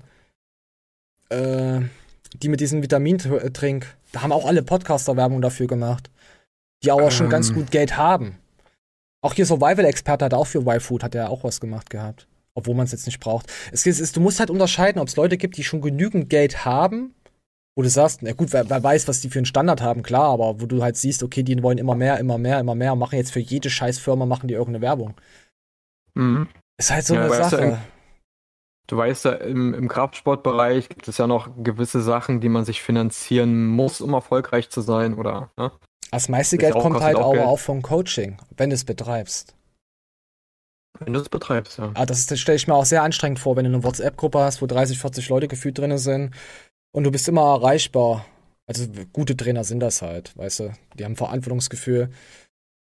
Äh, 1.30 1.82
die 2.36 2.50
mit 2.50 2.60
diesem 2.60 2.82
Vitamintrink. 2.84 3.88
Da 4.12 4.22
haben 4.22 4.32
auch 4.32 4.46
alle 4.46 4.64
Podcaster 4.64 5.16
Werbung 5.18 5.42
dafür 5.42 5.68
gemacht. 5.68 6.10
Die 6.84 6.92
aber 6.92 7.12
schon 7.12 7.30
ganz 7.30 7.50
Ähm. 7.50 7.56
gut 7.56 7.72
Geld 7.72 7.98
haben. 7.98 8.38
Auch 9.22 9.34
hier 9.34 9.46
Survival-Experte 9.46 10.26
hat 10.26 10.34
auch 10.34 10.48
für 10.48 10.60
Y-Food, 10.62 11.04
hat 11.04 11.14
er 11.16 11.30
auch 11.30 11.44
was 11.44 11.60
gemacht 11.60 11.90
gehabt. 11.90 12.26
obwohl 12.56 12.76
man 12.76 12.86
es 12.86 12.92
jetzt 12.92 13.06
nicht 13.06 13.20
braucht. 13.22 13.46
Es 13.72 13.86
ist, 13.86 14.16
du 14.18 14.20
musst 14.20 14.40
halt 14.40 14.50
unterscheiden, 14.50 15.00
ob 15.02 15.08
es 15.08 15.16
Leute 15.16 15.38
gibt, 15.38 15.56
die 15.56 15.64
schon 15.64 15.80
genügend 15.82 16.30
Geld 16.30 16.66
haben, 16.66 17.14
wo 17.76 17.84
du 17.84 17.90
sagst, 17.90 18.22
na 18.22 18.34
gut, 18.34 18.52
wer, 18.52 18.70
wer 18.70 18.84
weiß, 18.84 19.08
was 19.08 19.22
die 19.22 19.30
für 19.30 19.40
einen 19.40 19.46
Standard 19.46 19.82
haben, 19.82 20.04
klar, 20.04 20.26
aber 20.26 20.60
wo 20.60 20.66
du 20.66 20.84
halt 20.84 20.98
siehst, 20.98 21.24
okay, 21.24 21.44
die 21.44 21.62
wollen 21.64 21.78
immer 21.78 21.96
mehr, 21.96 22.18
immer 22.20 22.38
mehr, 22.38 22.60
immer 22.60 22.76
mehr, 22.76 22.96
machen 22.96 23.16
jetzt 23.16 23.32
für 23.32 23.40
jede 23.40 23.70
Scheißfirma 23.70 24.26
machen 24.26 24.48
die 24.50 24.56
irgendeine 24.56 24.82
Werbung. 24.82 25.14
Mhm. 26.16 26.50
Ist 26.78 26.92
halt 26.92 27.06
so 27.06 27.16
Ja, 27.16 27.26
eine 27.26 27.34
Sache. 27.34 27.78
Du 28.90 28.98
weißt 28.98 29.26
ja, 29.26 29.34
im, 29.34 29.74
im 29.76 29.88
Kraftsportbereich 29.88 30.90
gibt 30.90 31.08
es 31.08 31.20
ja 31.20 31.28
noch 31.28 31.50
gewisse 31.64 32.02
Sachen, 32.02 32.42
die 32.42 32.50
man 32.50 32.66
sich 32.66 32.82
finanzieren 32.82 33.68
muss, 33.68 34.02
um 34.02 34.14
erfolgreich 34.14 34.70
zu 34.72 34.82
sein, 34.82 35.14
oder? 35.14 35.52
Ne? 35.58 35.72
Das 36.12 36.28
meiste 36.28 36.56
Ist 36.56 36.62
Geld 36.62 36.74
auch- 36.76 36.82
kommt 36.82 37.00
halt 37.02 37.16
auch 37.18 37.26
aber 37.26 37.34
Geld. 37.36 37.46
auch 37.46 37.60
vom 37.60 37.84
Coaching, 37.84 38.38
wenn 38.58 38.72
du 38.72 38.74
es 38.74 38.84
betreibst. 38.86 39.54
Wenn 41.00 41.14
du 41.14 41.20
es 41.20 41.30
betreibst, 41.30 41.78
ja. 41.78 41.92
Ah, 41.94 42.06
das, 42.08 42.26
das 42.26 42.40
stelle 42.40 42.56
ich 42.56 42.68
mir 42.68 42.74
auch 42.74 42.86
sehr 42.86 43.04
anstrengend 43.04 43.40
vor, 43.40 43.56
wenn 43.56 43.66
du 43.66 43.72
eine 43.72 43.84
WhatsApp-Gruppe 43.84 44.40
hast, 44.40 44.62
wo 44.62 44.66
30, 44.66 44.98
40 45.00 45.30
Leute 45.30 45.48
gefühlt 45.48 45.78
drin 45.78 45.96
sind 46.00 46.34
und 46.92 47.04
du 47.04 47.12
bist 47.12 47.28
immer 47.28 47.44
erreichbar. 47.54 48.26
Also 48.66 48.86
gute 49.14 49.38
Trainer 49.38 49.64
sind 49.64 49.80
das 49.82 50.02
halt, 50.02 50.36
weißt 50.36 50.60
du. 50.62 50.74
Die 50.96 51.06
haben 51.06 51.16
Verantwortungsgefühl, 51.16 52.10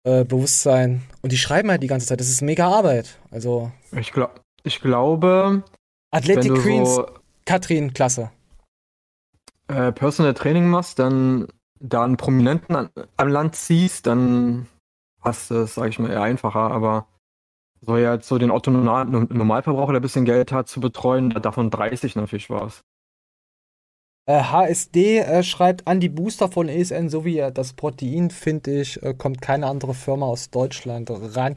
äh, 0.06 0.26
Bewusstsein 0.26 1.02
und 1.22 1.32
die 1.32 1.38
schreiben 1.38 1.72
halt 1.72 1.82
die 1.82 1.88
ganze 1.88 2.08
Zeit. 2.08 2.20
Das 2.20 2.28
ist 2.30 2.42
mega 2.42 2.68
Arbeit. 2.68 3.18
Also 3.32 3.72
Ich, 3.98 4.12
glaub, 4.12 4.42
ich 4.64 4.82
glaube, 4.82 5.64
Athletic 6.14 6.54
Queens, 6.56 6.96
so 6.96 7.08
Katrin, 7.46 7.94
klasse. 7.94 8.32
äh, 9.68 9.92
Personal 9.92 10.34
Training 10.34 10.68
machst, 10.70 11.00
dann 11.00 11.48
da 11.80 12.04
einen 12.04 12.18
Prominenten 12.18 12.76
an, 12.76 12.90
an 13.18 13.30
Land 13.30 13.56
ziehst, 13.56 14.08
dann 14.08 14.68
hast 15.22 15.52
du 15.52 15.56
es, 15.56 15.76
sag 15.76 15.90
ich 15.90 16.00
mal, 16.00 16.10
eher 16.12 16.22
einfacher, 16.22 16.72
aber 16.72 17.08
so 17.82 17.98
jetzt 17.98 18.28
so 18.28 18.38
den 18.38 18.52
Otto 18.52 18.72
Normal- 18.72 19.06
Normalverbraucher, 19.06 19.92
der 19.94 20.00
ein 20.00 20.04
bisschen 20.04 20.26
Geld 20.26 20.52
hat, 20.54 20.70
zu 20.70 20.80
betreuen, 20.80 21.32
davon 21.32 21.70
30 21.70 22.16
natürlich 22.16 22.50
was. 22.50 22.82
Äh, 24.26 24.42
HSD 24.42 25.20
äh, 25.20 25.44
schreibt 25.44 25.86
an 25.86 26.00
die 26.00 26.08
Booster 26.08 26.50
von 26.50 26.70
ESN 26.70 27.10
sowie 27.10 27.40
äh, 27.40 27.52
das 27.52 27.74
Protein, 27.74 28.30
finde 28.30 28.80
ich, 28.82 29.04
äh, 29.04 29.14
kommt 29.14 29.42
keine 29.42 29.68
andere 29.68 29.94
Firma 29.94 30.28
aus 30.28 30.50
Deutschland 30.50 31.10
ran. 31.12 31.56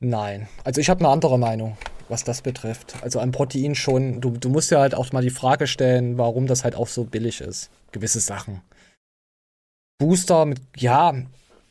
Nein, 0.00 0.48
also 0.64 0.80
ich 0.80 0.90
habe 0.90 0.98
eine 1.00 1.10
andere 1.10 1.38
Meinung, 1.38 1.76
was 2.12 2.22
das 2.22 2.42
betrifft. 2.42 2.94
Also 3.02 3.18
an 3.18 3.32
Protein 3.32 3.74
schon, 3.74 4.20
du, 4.20 4.30
du 4.30 4.48
musst 4.48 4.70
ja 4.70 4.78
halt 4.78 4.94
auch 4.94 5.10
mal 5.12 5.22
die 5.22 5.30
Frage 5.30 5.66
stellen, 5.66 6.18
warum 6.18 6.46
das 6.46 6.62
halt 6.62 6.76
auch 6.76 6.86
so 6.86 7.04
billig 7.04 7.40
ist. 7.40 7.70
Gewisse 7.90 8.20
Sachen. 8.20 8.60
Booster 9.98 10.46
mit, 10.46 10.60
ja, 10.76 11.14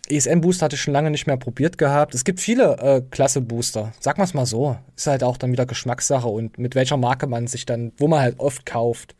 ESN-Booster 0.10 0.66
hatte 0.66 0.76
ich 0.76 0.82
schon 0.82 0.94
lange 0.94 1.12
nicht 1.12 1.28
mehr 1.28 1.38
probiert 1.38 1.78
gehabt. 1.78 2.14
Es 2.16 2.24
gibt 2.24 2.40
viele 2.42 2.78
äh, 2.80 3.02
klasse 3.12 3.40
Booster. 3.40 3.94
Sag 4.00 4.18
mal's 4.18 4.34
mal 4.34 4.46
so. 4.46 4.78
Ist 4.96 5.08
halt 5.08 5.24
auch 5.24 5.38
dann 5.38 5.52
wieder 5.52 5.66
Geschmackssache 5.66 6.28
und 6.28 6.58
mit 6.58 6.76
welcher 6.76 6.98
Marke 6.98 7.28
man 7.28 7.48
sich 7.48 7.66
dann, 7.66 7.94
wo 7.98 8.08
man 8.08 8.22
halt 8.22 8.40
oft 8.40 8.66
kauft. 8.66 9.16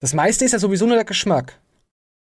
Das 0.00 0.14
meiste 0.14 0.44
ist 0.44 0.52
ja 0.52 0.58
sowieso 0.58 0.86
nur 0.86 0.96
der 0.96 1.04
Geschmack. 1.04 1.58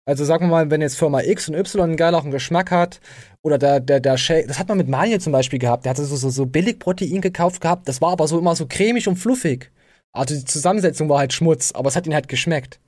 Also 0.05 0.25
sagen 0.25 0.45
wir 0.45 0.49
mal, 0.49 0.71
wenn 0.71 0.81
jetzt 0.81 0.97
Firma 0.97 1.21
X 1.21 1.47
und 1.47 1.55
Y 1.55 1.83
einen 1.83 1.95
geileren 1.97 2.31
Geschmack 2.31 2.71
hat, 2.71 2.99
oder 3.43 3.57
der, 3.57 3.79
der, 3.79 3.99
der 3.99 4.17
Shake, 4.17 4.47
das 4.47 4.57
hat 4.59 4.67
man 4.67 4.77
mit 4.77 4.87
Manuel 4.87 5.21
zum 5.21 5.31
Beispiel 5.31 5.59
gehabt, 5.59 5.85
der 5.85 5.91
hatte 5.91 6.05
so, 6.05 6.15
so, 6.15 6.29
so 6.29 6.45
billig 6.45 6.79
Protein 6.79 7.21
gekauft 7.21 7.61
gehabt, 7.61 7.87
das 7.87 8.01
war 8.01 8.11
aber 8.11 8.27
so 8.27 8.39
immer 8.39 8.55
so 8.55 8.65
cremig 8.67 9.07
und 9.07 9.17
fluffig. 9.17 9.71
Also 10.13 10.35
die 10.35 10.45
Zusammensetzung 10.45 11.07
war 11.07 11.19
halt 11.19 11.33
Schmutz, 11.33 11.71
aber 11.71 11.89
es 11.89 11.95
hat 11.95 12.07
ihn 12.07 12.13
halt 12.13 12.27
geschmeckt. 12.27 12.79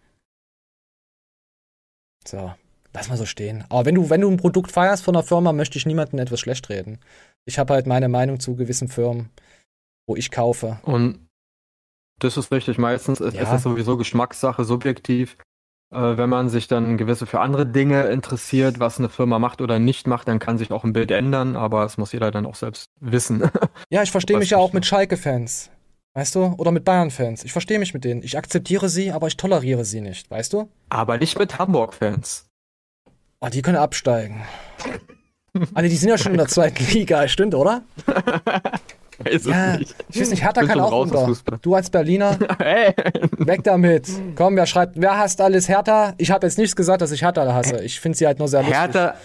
So, 2.26 2.54
lass 2.94 3.10
mal 3.10 3.18
so 3.18 3.26
stehen. 3.26 3.64
Aber 3.70 3.86
wenn 3.86 3.96
du, 3.96 4.10
wenn 4.10 4.22
du 4.22 4.30
ein 4.30 4.38
Produkt 4.38 4.72
feierst 4.72 5.04
von 5.04 5.16
einer 5.16 5.24
Firma, 5.24 5.54
möchte 5.54 5.78
ich 5.78 5.86
niemandem 5.86 6.20
etwas 6.20 6.40
schlecht 6.40 6.70
reden. 6.70 7.00
Ich 7.46 7.60
habe 7.60 7.74
halt 7.74 7.86
meine 7.86 8.10
Meinung 8.10 8.40
zu 8.40 8.56
gewissen 8.56 8.88
Firmen, 8.88 9.30
wo 10.08 10.16
ich 10.16 10.32
kaufe. 10.32 10.80
Und 10.84 11.28
das 12.20 12.38
ist 12.38 12.52
richtig. 12.52 12.78
Meistens 12.78 13.20
ist, 13.20 13.34
Ja. 13.36 13.44
ist 13.44 13.52
das 13.52 13.64
sowieso 13.64 13.98
Geschmackssache, 13.98 14.64
subjektiv. 14.64 15.38
Äh, 15.94 16.18
wenn 16.18 16.30
man 16.30 16.50
sich 16.50 16.68
dann 16.68 16.98
gewisse 16.98 17.26
für 17.28 17.40
andere 17.40 17.68
Dinge 17.68 18.08
interessiert, 18.08 18.80
was 18.80 18.98
eine 18.98 19.10
Firma 19.10 19.38
macht 19.38 19.62
oder 19.62 19.78
nicht 19.78 20.08
macht, 20.08 20.28
dann 20.28 20.40
kann 20.40 20.58
sich 20.58 20.72
auch 20.72 20.84
ein 20.84 20.94
Bild 20.94 21.12
ändern, 21.12 21.56
aber 21.56 21.86
es 21.86 21.98
muss 21.98 22.12
jeder 22.12 22.32
dann 22.32 22.46
auch 22.46 22.56
selbst 22.56 22.90
wissen. 23.00 23.44
Ja, 23.90 24.02
ich 24.02 24.12
verstehe 24.12 24.38
mich 24.38 24.50
ja 24.50 24.58
auch 24.58 24.74
mit 24.74 24.86
Schalke-Fans. 24.86 25.70
Weißt 26.16 26.34
du? 26.34 26.56
Oder 26.58 26.72
mit 26.72 26.84
Bayern-Fans. 26.84 27.44
Ich 27.44 27.52
verstehe 27.52 27.78
mich 27.78 27.94
mit 27.94 28.04
denen. 28.04 28.24
Ich 28.24 28.38
akzeptiere 28.38 28.90
sie, 28.90 29.12
aber 29.12 29.28
ich 29.28 29.38
toleriere 29.38 29.86
sie 29.86 30.02
nicht. 30.02 30.32
Weißt 30.32 30.54
du? 30.54 30.70
aber 30.90 31.18
nicht 31.18 31.38
mit 31.38 31.60
Hamburg-Fans. 31.60 32.48
Oh, 33.40 33.50
die 33.50 33.62
können 33.62 33.78
absteigen. 33.78 34.42
Alle, 35.76 35.90
die 35.90 35.96
sind 35.96 36.10
ja 36.10 36.18
schon 36.18 36.32
in 36.32 36.38
der 36.40 36.48
zweiten 36.56 36.84
Liga, 36.92 37.28
stimmt, 37.28 37.54
oder? 37.54 37.84
Weiß 39.26 39.42
es 39.42 39.46
Ja, 39.46 39.78
nicht. 39.78 39.96
ich 40.10 40.22
weiß 40.22 40.30
nicht, 40.30 40.44
Hertha 40.44 40.64
kann 40.64 40.80
auch 40.80 40.92
raus 40.92 41.12
runter. 41.14 41.60
Du 41.62 41.76
als 41.76 41.90
Berliner, 41.90 42.38
Ey, 42.60 42.94
weg 43.38 43.64
damit. 43.64 44.08
Komm, 44.36 44.56
wer 44.56 44.66
schreibt, 44.66 44.94
wer 45.00 45.18
hasst 45.18 45.42
alles 45.42 45.68
Hertha? 45.68 46.14
Ich 46.18 46.32
habe 46.32 46.46
jetzt 46.48 46.58
nichts 46.58 46.76
gesagt, 46.76 47.02
dass 47.02 47.12
ich 47.12 47.22
Hertha 47.22 47.54
hasse. 47.54 47.82
Ich 47.84 48.00
finde 48.00 48.18
sie 48.18 48.26
halt 48.26 48.40
nur 48.40 48.48
sehr 48.48 48.62
lustig. 48.62 48.78
Hertha, 48.78 49.16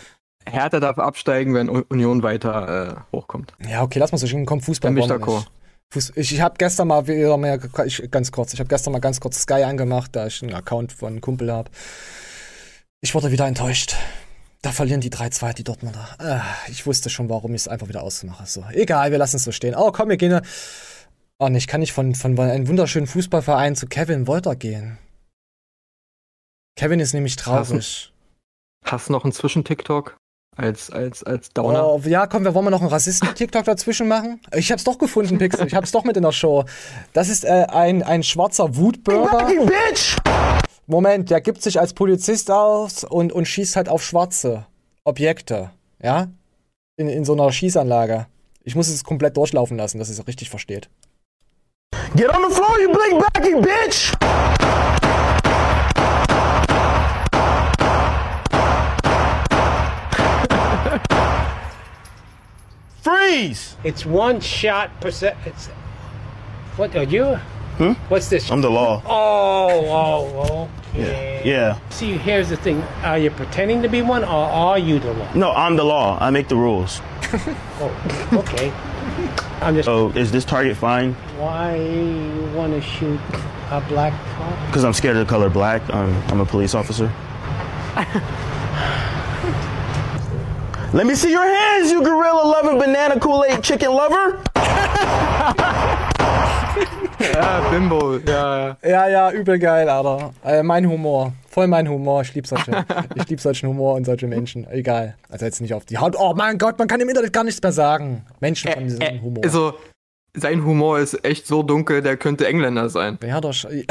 Hertha 0.49 0.81
darf 0.81 0.99
absteigen, 0.99 1.55
wenn 1.55 1.69
Union 1.69 2.23
weiter 2.23 3.05
äh, 3.13 3.17
hochkommt. 3.17 3.53
Ja, 3.69 3.83
okay, 3.83 3.99
lass 3.99 4.13
mal 4.13 4.19
so 4.19 4.27
stehen. 4.27 4.47
Komm, 4.47 4.61
Fußball. 4.61 4.95
Dann 4.95 5.09
bin 5.09 5.21
ich. 5.29 5.45
Fuß, 5.91 6.13
ich 6.17 6.35
ich 6.35 6.41
habe 6.43 6.57
gestern 6.59 6.89
mal 6.89 7.07
wieder 7.07 7.39
mehr, 7.39 7.59
ich, 7.87 8.11
ganz 8.11 8.31
kurz, 8.31 8.53
ich 8.53 8.61
habe 8.61 8.69
gestern 8.69 8.93
mal 8.93 8.99
ganz 8.99 9.21
kurz 9.21 9.41
Sky 9.41 9.63
angemacht, 9.63 10.11
da 10.15 10.27
ich 10.27 10.43
einen 10.43 10.53
Account 10.53 10.93
von 10.93 11.09
einem 11.09 11.21
Kumpel 11.23 11.51
habe. 11.51 11.71
Ich 13.01 13.15
wurde 13.15 13.31
wieder 13.31 13.47
enttäuscht. 13.47 13.97
Da 14.63 14.73
verlieren 14.73 15.01
die 15.01 15.11
3-2, 15.11 15.55
die 15.55 15.65
Dortmunder. 15.65 16.09
Ah, 16.19 16.43
ich 16.69 16.85
wusste 16.85 17.11
schon, 17.11 17.29
warum 17.29 17.55
ich 17.55 17.63
es 17.63 17.69
einfach 17.69 17.89
wieder 17.89 18.03
ausmache. 18.03 18.45
So, 18.47 18.65
egal, 18.73 19.13
wir 19.13 19.19
lassen 19.19 19.37
es 19.37 19.45
so 19.45 19.53
stehen. 19.53 19.75
Oh, 19.77 19.93
komm, 19.93 20.09
wir 20.09 20.17
gehen. 20.17 20.41
Oh, 21.39 21.49
nee, 21.49 21.59
ich 21.59 21.69
kann 21.69 21.81
nicht 21.81 21.93
von, 21.93 22.17
von 22.17 22.39
einem 22.39 22.67
wunderschönen 22.67 23.07
Fußballverein 23.07 23.77
zu 23.77 23.87
Kevin 23.87 24.27
Wolter 24.27 24.57
gehen. 24.57 24.99
Kevin 26.77 26.99
ist 26.99 27.13
nämlich 27.13 27.37
traurig. 27.37 28.13
Hast 28.85 29.09
du 29.09 29.13
noch 29.13 29.25
einen 29.25 29.33
Zwischen-TikTok 29.33 30.17
als, 30.57 30.91
als, 30.91 31.23
als 31.23 31.51
Downer? 31.51 31.87
Oh, 31.87 32.01
ja, 32.05 32.27
komm, 32.27 32.43
wir 32.43 32.55
wollen 32.55 32.65
mal 32.65 32.71
noch 32.73 32.81
einen 32.81 32.91
Rassisten-TikTok 32.91 33.65
dazwischen 33.65 34.09
machen. 34.09 34.41
Ich 34.53 34.73
hab's 34.73 34.83
doch 34.83 34.99
gefunden, 34.99 35.39
Pixel. 35.39 35.69
Ich 35.69 35.75
hab's 35.75 35.93
doch 35.93 36.03
mit 36.03 36.17
in 36.17 36.25
der 36.25 36.33
Show. 36.33 36.65
Das 37.13 37.29
ist 37.29 37.45
äh, 37.45 37.67
ein, 37.69 38.03
ein 38.03 38.25
schwarzer 38.25 38.77
Wutbürger. 38.77 39.47
Bitch! 39.47 40.17
Moment, 40.91 41.29
der 41.29 41.43
gibt 41.43 41.61
sich 41.61 41.79
als 41.79 41.93
Polizist 41.93 42.51
aus 42.51 43.05
und, 43.05 43.31
und 43.31 43.45
schießt 43.47 43.77
halt 43.77 43.91
auf 43.91 44.03
schwarze 44.03 44.65
Objekte. 45.05 45.71
Ja? 46.03 46.29
In, 46.97 47.11
in 47.11 47.27
so 47.27 47.35
einer 47.35 47.53
Schießanlage. 47.53 48.27
Ich 48.63 48.75
muss 48.75 48.89
es 48.89 49.05
komplett 49.05 49.37
durchlaufen 49.37 49.77
lassen, 49.77 49.99
dass 49.99 50.09
ihr 50.09 50.15
es 50.19 50.27
richtig 50.27 50.49
versteht. 50.49 50.89
Get 52.17 52.31
on 52.31 52.43
the 52.49 52.55
floor, 52.55 52.81
you 52.81 52.89
big 52.89 53.19
backy 53.21 53.55
bitch! 53.61 54.13
Freeze! 63.03 63.77
It's 63.85 64.07
one 64.07 64.41
shot 64.41 64.89
per 65.03 65.11
se- 65.11 65.37
It's 65.45 65.69
what 66.79 66.97
are 66.97 67.05
you? 67.05 67.39
Hmm? 67.77 67.93
What's 68.09 68.29
this? 68.31 68.51
I'm 68.51 68.63
the 68.63 68.71
law. 68.71 69.03
Oh, 69.07 69.69
oh, 69.87 70.63
okay. 70.63 70.78
Yeah. 70.99 71.79
See, 71.91 72.13
here's 72.13 72.49
the 72.49 72.57
thing: 72.57 72.83
Are 73.03 73.19
you 73.19 73.31
pretending 73.31 73.83
to 73.83 73.89
be 73.89 74.03
one, 74.03 74.25
or 74.25 74.29
are 74.29 74.79
you 74.79 74.99
the 74.99 75.13
law? 75.13 75.33
No, 75.35 75.53
I'm 75.53 75.77
the 75.77 75.85
law. 75.85 76.19
I 76.21 76.31
make 76.31 76.49
the 76.49 76.57
rules. 76.57 77.01
Oh, 77.81 78.29
okay. 78.33 78.73
I'm 79.61 79.77
just. 79.77 79.87
So 79.87 80.09
is 80.11 80.33
this 80.33 80.45
target 80.45 80.77
fine? 80.77 81.13
Why 81.39 81.77
you 81.77 82.51
want 82.57 82.73
to 82.73 82.81
shoot 82.81 83.21
a 83.71 83.81
black 83.89 84.13
cop? 84.35 84.67
Because 84.67 84.85
I'm 84.85 84.93
scared 84.93 85.17
of 85.17 85.25
the 85.25 85.31
color 85.31 85.49
black. 85.49 85.81
I'm, 85.95 86.13
I'm 86.25 86.41
a 86.41 86.47
police 86.47 86.75
officer. 86.75 87.07
Let 90.93 91.07
me 91.07 91.15
see 91.15 91.31
your 91.31 91.47
hands, 91.47 91.93
you 91.93 92.03
gorilla 92.03 92.49
loving 92.49 92.79
banana 92.79 93.21
Kool 93.21 93.45
Aid 93.45 93.63
chicken 93.63 93.93
lover. 93.93 94.43
Ja, 97.19 97.69
Bimbo, 97.71 98.19
ja, 98.19 98.69
ja. 98.69 98.77
Ja, 98.83 99.09
ja, 99.09 99.33
übel 99.33 99.59
geil, 99.59 99.89
Alter. 99.89 100.33
Äh, 100.45 100.63
mein 100.63 100.89
Humor. 100.89 101.33
Voll 101.49 101.67
mein 101.67 101.89
Humor. 101.89 102.23
Ich 102.23 102.35
lieb 102.35 102.47
solche. 102.47 102.85
ich 103.15 103.29
lieb 103.29 103.41
solchen 103.41 103.69
Humor 103.69 103.95
und 103.95 104.05
solche 104.05 104.27
Menschen. 104.27 104.69
Egal. 104.71 105.17
Also 105.29 105.45
jetzt 105.45 105.61
nicht 105.61 105.75
auf 105.75 105.85
die 105.85 105.99
Haut. 105.99 106.15
Oh 106.19 106.35
mein 106.37 106.59
Gott, 106.59 106.79
man 106.79 106.87
kann 106.87 107.01
im 107.01 107.09
Internet 107.09 107.33
gar 107.33 107.45
nichts 107.45 107.61
mehr 107.63 107.73
sagen. 107.73 108.25
Menschen 108.41 108.71
von 108.71 108.85
diesem 108.85 109.23
Humor. 109.23 109.43
Also, 109.45 109.75
sein 110.35 110.65
Humor 110.65 111.01
ist 111.01 111.25
echt 111.25 111.47
so 111.47 111.63
dunkel, 111.63 112.03
der 112.03 112.17
könnte 112.17 112.47
Engländer 112.47 112.89
sein. 112.89 113.19
Wer 113.21 113.41
doch 113.41 113.53
schon. 113.53 113.71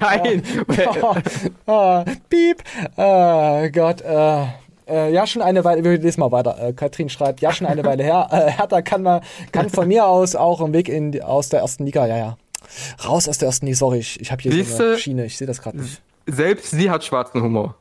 Nein! 0.00 0.42
oh, 1.66 2.04
piep. 2.28 2.62
Oh 2.96 3.68
Gott. 3.72 4.00
Äh, 4.02 4.46
äh, 4.88 5.12
ja, 5.12 5.26
schon 5.26 5.42
eine 5.42 5.64
Weile. 5.64 5.84
Wir 5.84 5.98
lesen 5.98 6.20
mal 6.20 6.32
weiter. 6.32 6.58
Äh, 6.60 6.72
Katrin 6.72 7.08
schreibt, 7.08 7.40
ja, 7.40 7.52
schon 7.52 7.66
eine 7.66 7.84
Weile 7.84 8.02
her. 8.02 8.28
Äh, 8.30 8.50
Hertha 8.50 8.82
kann, 8.82 9.02
mal, 9.02 9.20
kann 9.52 9.70
von 9.70 9.88
mir 9.88 10.06
aus 10.06 10.34
auch 10.36 10.60
einen 10.60 10.72
Weg 10.72 10.88
in, 10.88 11.22
aus 11.22 11.48
der 11.48 11.60
ersten 11.60 11.84
Liga. 11.84 12.06
Ja, 12.06 12.16
ja. 12.16 12.36
Raus 13.04 13.28
aus 13.28 13.38
der 13.38 13.46
ersten 13.46 13.66
Liga. 13.66 13.76
Sorry, 13.76 13.98
ich, 13.98 14.20
ich 14.20 14.30
habe 14.32 14.42
hier 14.42 14.52
so 14.52 14.58
Siehste? 14.58 14.84
eine 14.84 14.98
Schiene. 14.98 15.24
Ich 15.26 15.36
sehe 15.36 15.46
das 15.46 15.60
gerade 15.60 15.78
nicht. 15.78 16.02
Selbst 16.26 16.70
sie 16.70 16.90
hat 16.90 17.04
schwarzen 17.04 17.42
Humor. 17.42 17.76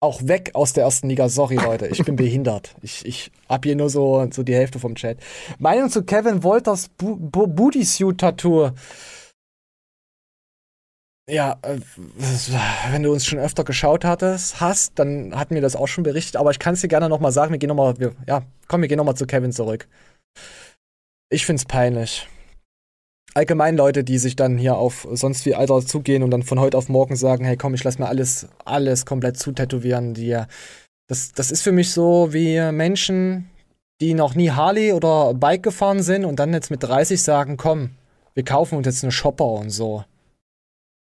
Auch 0.00 0.20
weg 0.24 0.50
aus 0.54 0.72
der 0.72 0.84
ersten 0.84 1.08
Liga. 1.08 1.28
Sorry, 1.28 1.56
Leute. 1.56 1.86
Ich 1.86 2.04
bin 2.04 2.16
behindert. 2.16 2.74
Ich, 2.82 3.06
ich 3.06 3.30
hab 3.48 3.64
hier 3.64 3.76
nur 3.76 3.88
so, 3.88 4.26
so 4.32 4.42
die 4.42 4.54
Hälfte 4.54 4.80
vom 4.80 4.96
Chat. 4.96 5.18
Meinung 5.58 5.90
zu 5.90 6.02
Kevin 6.02 6.42
Wolters 6.42 6.88
Bu 6.88 7.16
Bu 7.16 7.46
Booty 7.46 7.84
Suit 7.84 8.18
Tattoo. 8.18 8.70
Ja, 11.32 11.58
äh, 11.62 11.78
wenn 12.90 13.02
du 13.02 13.10
uns 13.10 13.24
schon 13.24 13.38
öfter 13.38 13.64
geschaut 13.64 14.04
hattest, 14.04 14.60
hast, 14.60 14.98
dann 14.98 15.34
hatten 15.34 15.54
wir 15.54 15.62
das 15.62 15.76
auch 15.76 15.88
schon 15.88 16.04
berichtet, 16.04 16.36
aber 16.36 16.50
ich 16.50 16.58
kann 16.58 16.74
es 16.74 16.82
dir 16.82 16.88
gerne 16.88 17.08
nochmal 17.08 17.32
sagen, 17.32 17.52
wir 17.52 17.58
gehen 17.58 17.68
nochmal, 17.68 17.94
ja, 18.26 18.42
komm, 18.68 18.82
wir 18.82 18.88
gehen 18.88 18.98
nochmal 18.98 19.16
zu 19.16 19.26
Kevin 19.26 19.50
zurück. 19.50 19.88
Ich 21.30 21.46
find's 21.46 21.64
peinlich. 21.64 22.28
Allgemein 23.32 23.78
Leute, 23.78 24.04
die 24.04 24.18
sich 24.18 24.36
dann 24.36 24.58
hier 24.58 24.76
auf 24.76 25.08
sonst 25.12 25.46
wie 25.46 25.54
Alter 25.54 25.80
zugehen 25.80 26.22
und 26.22 26.30
dann 26.30 26.42
von 26.42 26.60
heute 26.60 26.76
auf 26.76 26.90
morgen 26.90 27.16
sagen, 27.16 27.46
hey 27.46 27.56
komm, 27.56 27.72
ich 27.72 27.82
lass 27.82 27.98
mir 27.98 28.08
alles, 28.08 28.46
alles 28.66 29.06
komplett 29.06 29.38
zutätowieren, 29.38 30.12
die, 30.12 30.38
das, 31.08 31.32
das 31.32 31.50
ist 31.50 31.62
für 31.62 31.72
mich 31.72 31.92
so 31.92 32.34
wie 32.34 32.60
Menschen, 32.72 33.48
die 34.02 34.12
noch 34.12 34.34
nie 34.34 34.50
Harley 34.50 34.92
oder 34.92 35.32
Bike 35.32 35.62
gefahren 35.62 36.02
sind 36.02 36.26
und 36.26 36.38
dann 36.38 36.52
jetzt 36.52 36.70
mit 36.70 36.82
30 36.82 37.22
sagen, 37.22 37.56
komm, 37.56 37.92
wir 38.34 38.44
kaufen 38.44 38.76
uns 38.76 38.86
jetzt 38.86 39.02
eine 39.02 39.12
Shopper 39.12 39.46
und 39.46 39.70
so. 39.70 40.04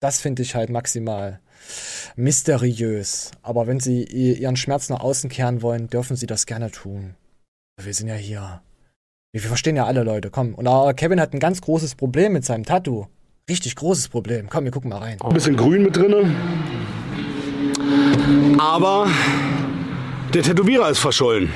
Das 0.00 0.20
finde 0.20 0.42
ich 0.42 0.54
halt 0.54 0.70
maximal 0.70 1.40
mysteriös. 2.16 3.32
Aber 3.42 3.66
wenn 3.66 3.80
sie 3.80 4.04
ihren 4.04 4.56
Schmerz 4.56 4.88
nach 4.88 5.00
außen 5.00 5.28
kehren 5.28 5.60
wollen, 5.62 5.88
dürfen 5.88 6.16
sie 6.16 6.26
das 6.26 6.46
gerne 6.46 6.70
tun. 6.70 7.14
Wir 7.82 7.94
sind 7.94 8.08
ja 8.08 8.14
hier. 8.14 8.62
Wir 9.32 9.40
verstehen 9.40 9.76
ja 9.76 9.86
alle 9.86 10.04
Leute, 10.04 10.30
komm. 10.30 10.54
Und 10.54 10.66
Kevin 10.96 11.20
hat 11.20 11.34
ein 11.34 11.40
ganz 11.40 11.60
großes 11.60 11.96
Problem 11.96 12.32
mit 12.32 12.44
seinem 12.44 12.64
Tattoo. 12.64 13.06
Richtig 13.50 13.76
großes 13.76 14.08
Problem. 14.08 14.48
Komm, 14.48 14.64
wir 14.64 14.70
gucken 14.70 14.90
mal 14.90 14.98
rein. 14.98 15.20
Ein 15.20 15.34
bisschen 15.34 15.56
grün 15.56 15.82
mit 15.82 15.96
drinne. 15.96 16.34
Aber 18.58 19.08
der 20.32 20.42
Tätowierer 20.42 20.90
ist 20.90 20.98
verschollen. 20.98 21.52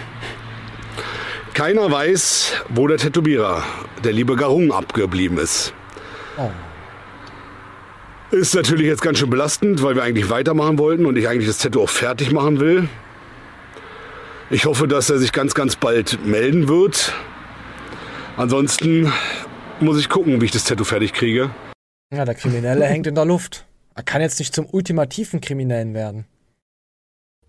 Keiner 1.54 1.90
weiß, 1.90 2.52
wo 2.70 2.86
der 2.88 2.98
Tätowierer, 2.98 3.62
der 4.02 4.12
liebe 4.12 4.36
Garung, 4.36 4.72
abgeblieben 4.72 5.38
ist. 5.38 5.74
Oh. 6.38 6.50
Ist 8.32 8.54
natürlich 8.54 8.86
jetzt 8.86 9.02
ganz 9.02 9.18
schön 9.18 9.28
belastend, 9.28 9.82
weil 9.82 9.94
wir 9.94 10.02
eigentlich 10.02 10.30
weitermachen 10.30 10.78
wollten 10.78 11.04
und 11.04 11.16
ich 11.16 11.28
eigentlich 11.28 11.46
das 11.46 11.58
Tattoo 11.58 11.82
auch 11.82 11.90
fertig 11.90 12.32
machen 12.32 12.60
will. 12.60 12.88
Ich 14.48 14.64
hoffe, 14.64 14.88
dass 14.88 15.10
er 15.10 15.18
sich 15.18 15.32
ganz, 15.32 15.52
ganz 15.52 15.76
bald 15.76 16.24
melden 16.24 16.66
wird. 16.66 17.12
Ansonsten 18.38 19.12
muss 19.80 19.98
ich 19.98 20.08
gucken, 20.08 20.40
wie 20.40 20.46
ich 20.46 20.50
das 20.50 20.64
Tattoo 20.64 20.84
fertig 20.84 21.12
kriege. 21.12 21.50
Ja, 22.10 22.24
der 22.24 22.34
Kriminelle 22.34 22.86
hängt 22.86 23.06
in 23.06 23.14
der 23.14 23.26
Luft. 23.26 23.66
Er 23.94 24.02
kann 24.02 24.22
jetzt 24.22 24.38
nicht 24.38 24.54
zum 24.54 24.66
ultimativen 24.66 25.42
Kriminellen 25.42 25.92
werden. 25.92 26.24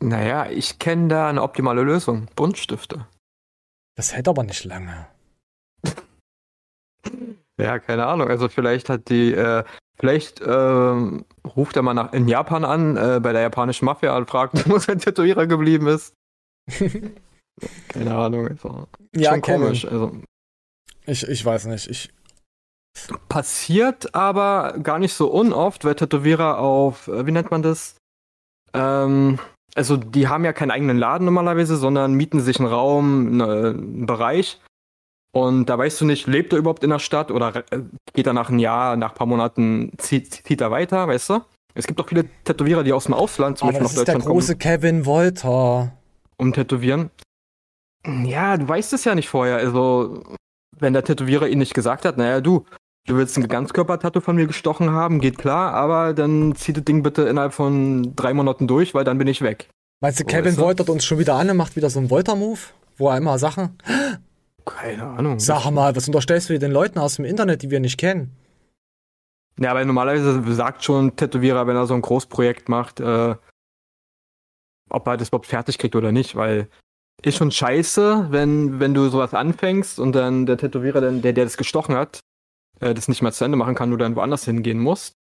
Naja, 0.01 0.49
ich 0.49 0.79
kenne 0.79 1.07
da 1.07 1.29
eine 1.29 1.43
optimale 1.43 1.83
Lösung. 1.83 2.27
Buntstifte. 2.35 3.07
Das 3.95 4.13
hält 4.13 4.27
aber 4.27 4.43
nicht 4.43 4.65
lange. 4.65 5.07
ja, 7.57 7.79
keine 7.79 8.05
Ahnung. 8.05 8.27
Also 8.27 8.49
vielleicht 8.49 8.89
hat 8.89 9.07
die, 9.07 9.31
äh, 9.31 9.63
vielleicht 10.03 10.41
ähm, 10.45 11.23
ruft 11.55 11.77
er 11.77 11.81
mal 11.81 11.93
nach, 11.93 12.11
in 12.11 12.27
Japan 12.27 12.65
an, 12.65 12.97
äh, 12.97 13.21
bei 13.23 13.31
der 13.31 13.41
japanischen 13.41 13.85
Mafia 13.85 14.17
und 14.17 14.29
fragt, 14.29 14.69
wo 14.69 14.77
sein 14.77 14.99
Tätowierer 14.99 15.47
geblieben 15.47 15.87
ist. 15.87 16.13
keine 17.87 18.13
Ahnung. 18.13 18.49
Also, 18.49 18.89
ja, 19.15 19.31
schon 19.31 19.41
Kevin. 19.41 19.61
komisch. 19.61 19.85
Also, 19.85 20.11
Ich, 21.05 21.25
ich 21.25 21.45
weiß 21.45 21.67
nicht. 21.67 21.89
Ich, 21.89 22.13
Passiert 23.29 24.13
aber 24.13 24.75
gar 24.83 24.99
nicht 24.99 25.13
so 25.13 25.31
unoft, 25.31 25.85
weil 25.85 25.95
Tätowierer 25.95 26.59
auf, 26.59 27.07
äh, 27.07 27.25
wie 27.25 27.31
nennt 27.31 27.49
man 27.49 27.61
das? 27.63 27.95
Ähm, 28.73 29.39
also 29.75 29.95
die 29.95 30.27
haben 30.27 30.43
ja 30.43 30.51
keinen 30.51 30.71
eigenen 30.71 30.97
Laden 30.97 31.23
normalerweise, 31.23 31.77
sondern 31.77 32.13
mieten 32.13 32.41
sich 32.41 32.59
einen 32.59 32.67
Raum, 32.67 33.37
ne, 33.37 33.45
einen 33.69 34.05
Bereich. 34.05 34.59
Und 35.35 35.65
da 35.65 35.77
weißt 35.77 35.99
du 36.01 36.05
nicht, 36.05 36.27
lebt 36.27 36.53
er 36.53 36.59
überhaupt 36.59 36.83
in 36.83 36.91
der 36.91 36.99
Stadt 36.99 37.31
oder 37.31 37.63
äh, 37.71 37.79
geht 38.13 38.27
er 38.27 38.33
nach 38.33 38.49
einem 38.49 38.59
Jahr, 38.59 38.95
nach 38.95 39.11
ein 39.11 39.15
paar 39.15 39.27
Monaten, 39.27 39.91
zieht, 39.97 40.31
zieht 40.31 40.61
er 40.61 40.69
weiter, 40.69 41.07
weißt 41.07 41.29
du? 41.31 41.39
Es 41.73 41.87
gibt 41.87 41.99
auch 41.99 42.07
viele 42.07 42.25
Tätowierer, 42.43 42.83
die 42.83 42.93
aus 42.93 43.05
dem 43.05 43.15
Ausland 43.15 43.57
zum 43.57 43.69
aber 43.69 43.79
Beispiel 43.79 43.87
das 43.87 43.95
nach 43.95 44.01
ist 44.01 44.07
der 44.07 44.15
Deutschland 44.15 44.31
große 44.31 44.55
Kevin 44.57 45.05
Wolter. 45.07 45.41
kommen, 45.49 45.91
um 46.37 46.53
tätowieren. 46.53 47.09
Ja, 48.25 48.57
du 48.57 48.67
weißt 48.67 48.93
es 48.93 49.05
ja 49.05 49.15
nicht 49.15 49.27
vorher. 49.27 49.57
Also, 49.57 50.21
wenn 50.77 50.93
der 50.93 51.03
Tätowierer 51.03 51.47
ihn 51.47 51.57
nicht 51.57 51.73
gesagt 51.73 52.05
hat, 52.05 52.17
naja, 52.17 52.39
du, 52.41 52.65
du 53.07 53.15
willst 53.17 53.35
ein 53.37 53.47
Ganzkörper-Tattoo 53.47 54.21
von 54.21 54.35
mir 54.35 54.45
gestochen 54.45 54.91
haben, 54.91 55.19
geht 55.19 55.39
klar, 55.39 55.73
aber 55.73 56.13
dann 56.13 56.53
zieh 56.55 56.73
das 56.73 56.83
Ding 56.83 57.01
bitte 57.01 57.23
innerhalb 57.23 57.53
von 57.53 58.15
drei 58.15 58.35
Monaten 58.35 58.67
durch, 58.67 58.93
weil 58.93 59.03
dann 59.03 59.17
bin 59.17 59.27
ich 59.27 59.41
weg. 59.41 59.69
Meinst 59.99 60.19
du, 60.19 60.23
So, 60.23 60.27
Kevin 60.27 60.45
weißt 60.45 60.57
du? 60.57 60.61
Woltert 60.61 60.89
uns 60.89 61.03
schon 61.05 61.17
wieder 61.17 61.35
an 61.35 61.49
und 61.49 61.57
macht 61.57 61.75
wieder 61.75 61.89
so 61.89 61.97
einen 61.97 62.11
Wolter-Move? 62.11 62.59
Wo 62.97 63.09
er 63.09 63.17
immer 63.17 63.39
Sachen. 63.39 63.77
Keine 64.65 65.03
Ahnung. 65.03 65.39
Sag 65.39 65.69
mal, 65.71 65.95
was 65.95 66.07
unterstellst 66.07 66.49
du 66.49 66.57
den 66.57 66.71
Leuten 66.71 66.99
aus 66.99 67.15
dem 67.15 67.25
Internet, 67.25 67.61
die 67.61 67.71
wir 67.71 67.79
nicht 67.79 67.97
kennen? 67.97 68.31
Ja, 69.59 69.71
aber 69.71 69.85
normalerweise 69.85 70.41
sagt 70.53 70.83
schon 70.83 71.07
ein 71.07 71.15
Tätowierer, 71.15 71.67
wenn 71.67 71.75
er 71.75 71.85
so 71.85 71.93
ein 71.93 72.01
Großprojekt 72.01 72.69
macht, 72.69 72.99
äh, 72.99 73.35
ob 74.89 75.07
er 75.07 75.17
das 75.17 75.29
überhaupt 75.29 75.47
fertig 75.47 75.77
kriegt 75.77 75.95
oder 75.95 76.11
nicht, 76.11 76.35
weil 76.35 76.67
ist 77.21 77.37
schon 77.37 77.51
scheiße, 77.51 78.27
wenn, 78.31 78.79
wenn 78.79 78.93
du 78.93 79.07
sowas 79.09 79.33
anfängst 79.33 79.99
und 79.99 80.13
dann 80.13 80.45
der 80.45 80.57
Tätowierer, 80.57 81.01
dann, 81.01 81.21
der, 81.21 81.33
der 81.33 81.45
das 81.45 81.57
gestochen 81.57 81.95
hat, 81.95 82.19
äh, 82.79 82.93
das 82.93 83.07
nicht 83.07 83.21
mehr 83.21 83.31
zu 83.31 83.45
Ende 83.45 83.57
machen 83.57 83.75
kann, 83.75 83.91
du 83.91 83.97
dann 83.97 84.15
woanders 84.15 84.45
hingehen 84.45 84.79
musst. 84.79 85.13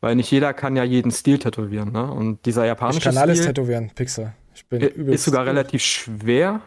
Weil 0.00 0.14
nicht 0.14 0.30
jeder 0.30 0.54
kann 0.54 0.76
ja 0.76 0.84
jeden 0.84 1.10
Stil 1.10 1.40
tätowieren, 1.40 1.90
ne? 1.90 2.12
Und 2.12 2.46
dieser 2.46 2.64
japanische 2.64 2.98
Ich 2.98 3.04
kann 3.04 3.16
alles 3.16 3.38
Stil 3.38 3.48
tätowieren, 3.48 3.90
Pixel. 3.94 4.32
Ich 4.54 4.64
bin 4.66 4.80
ist 4.80 5.24
sogar 5.24 5.44
relativ 5.44 5.82
schwer. 5.82 6.60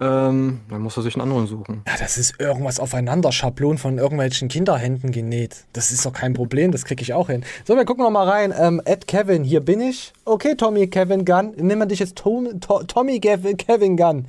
Ähm, 0.00 0.60
dann 0.70 0.80
muss 0.80 0.96
er 0.96 1.02
sich 1.02 1.14
einen 1.14 1.22
anderen 1.22 1.46
suchen. 1.46 1.82
Ja, 1.86 1.92
das 1.98 2.16
ist 2.16 2.40
irgendwas 2.40 2.80
aufeinander, 2.80 3.32
Schablon 3.32 3.76
von 3.76 3.98
irgendwelchen 3.98 4.48
Kinderhänden 4.48 5.12
genäht. 5.12 5.64
Das 5.74 5.92
ist 5.92 6.06
doch 6.06 6.14
kein 6.14 6.32
Problem, 6.32 6.72
das 6.72 6.86
krieg 6.86 7.02
ich 7.02 7.12
auch 7.12 7.28
hin. 7.28 7.44
So, 7.66 7.76
wir 7.76 7.84
gucken 7.84 8.04
noch 8.04 8.10
mal 8.10 8.26
rein. 8.26 8.54
Ähm, 8.58 8.80
Ed 8.86 9.06
Kevin, 9.06 9.44
hier 9.44 9.60
bin 9.60 9.82
ich. 9.82 10.14
Okay, 10.24 10.54
Tommy 10.54 10.88
Kevin 10.88 11.26
Gunn. 11.26 11.52
Nehmen 11.56 11.82
wir 11.82 11.86
dich 11.86 11.98
jetzt 11.98 12.16
Tom, 12.16 12.60
to, 12.60 12.82
Tommy 12.84 13.20
Kevin, 13.20 13.96
Gunn. 13.96 14.26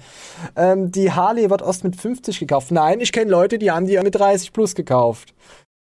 Ähm, 0.57 0.91
die 0.91 1.11
Harley 1.11 1.49
wird 1.49 1.61
erst 1.61 1.85
mit 1.85 1.95
50 1.95 2.39
gekauft. 2.39 2.71
Nein, 2.71 2.99
ich 2.99 3.13
kenne 3.13 3.31
Leute, 3.31 3.57
die 3.57 3.71
haben 3.71 3.87
die 3.87 3.97
mit 3.99 4.15
30 4.15 4.51
plus 4.51 4.75
gekauft. 4.75 5.33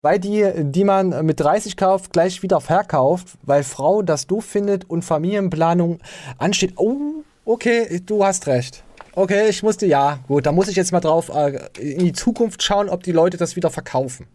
Weil 0.00 0.18
die, 0.18 0.50
die 0.56 0.84
man 0.84 1.26
mit 1.26 1.40
30 1.40 1.76
kauft, 1.76 2.12
gleich 2.12 2.42
wieder 2.42 2.60
verkauft, 2.60 3.38
weil 3.42 3.62
Frau 3.64 4.02
das 4.02 4.26
doof 4.26 4.44
findet 4.44 4.88
und 4.88 5.02
Familienplanung 5.02 5.98
ansteht. 6.38 6.74
Oh, 6.76 7.22
okay, 7.44 8.00
du 8.04 8.24
hast 8.24 8.46
recht. 8.46 8.83
Okay, 9.16 9.48
ich 9.48 9.62
musste, 9.62 9.86
ja, 9.86 10.18
gut, 10.26 10.46
da 10.46 10.52
muss 10.52 10.68
ich 10.68 10.76
jetzt 10.76 10.92
mal 10.92 11.00
drauf 11.00 11.28
äh, 11.28 11.68
in 11.78 12.04
die 12.04 12.12
Zukunft 12.12 12.62
schauen, 12.62 12.88
ob 12.88 13.02
die 13.04 13.12
Leute 13.12 13.36
das 13.36 13.54
wieder 13.54 13.70
verkaufen. 13.70 14.26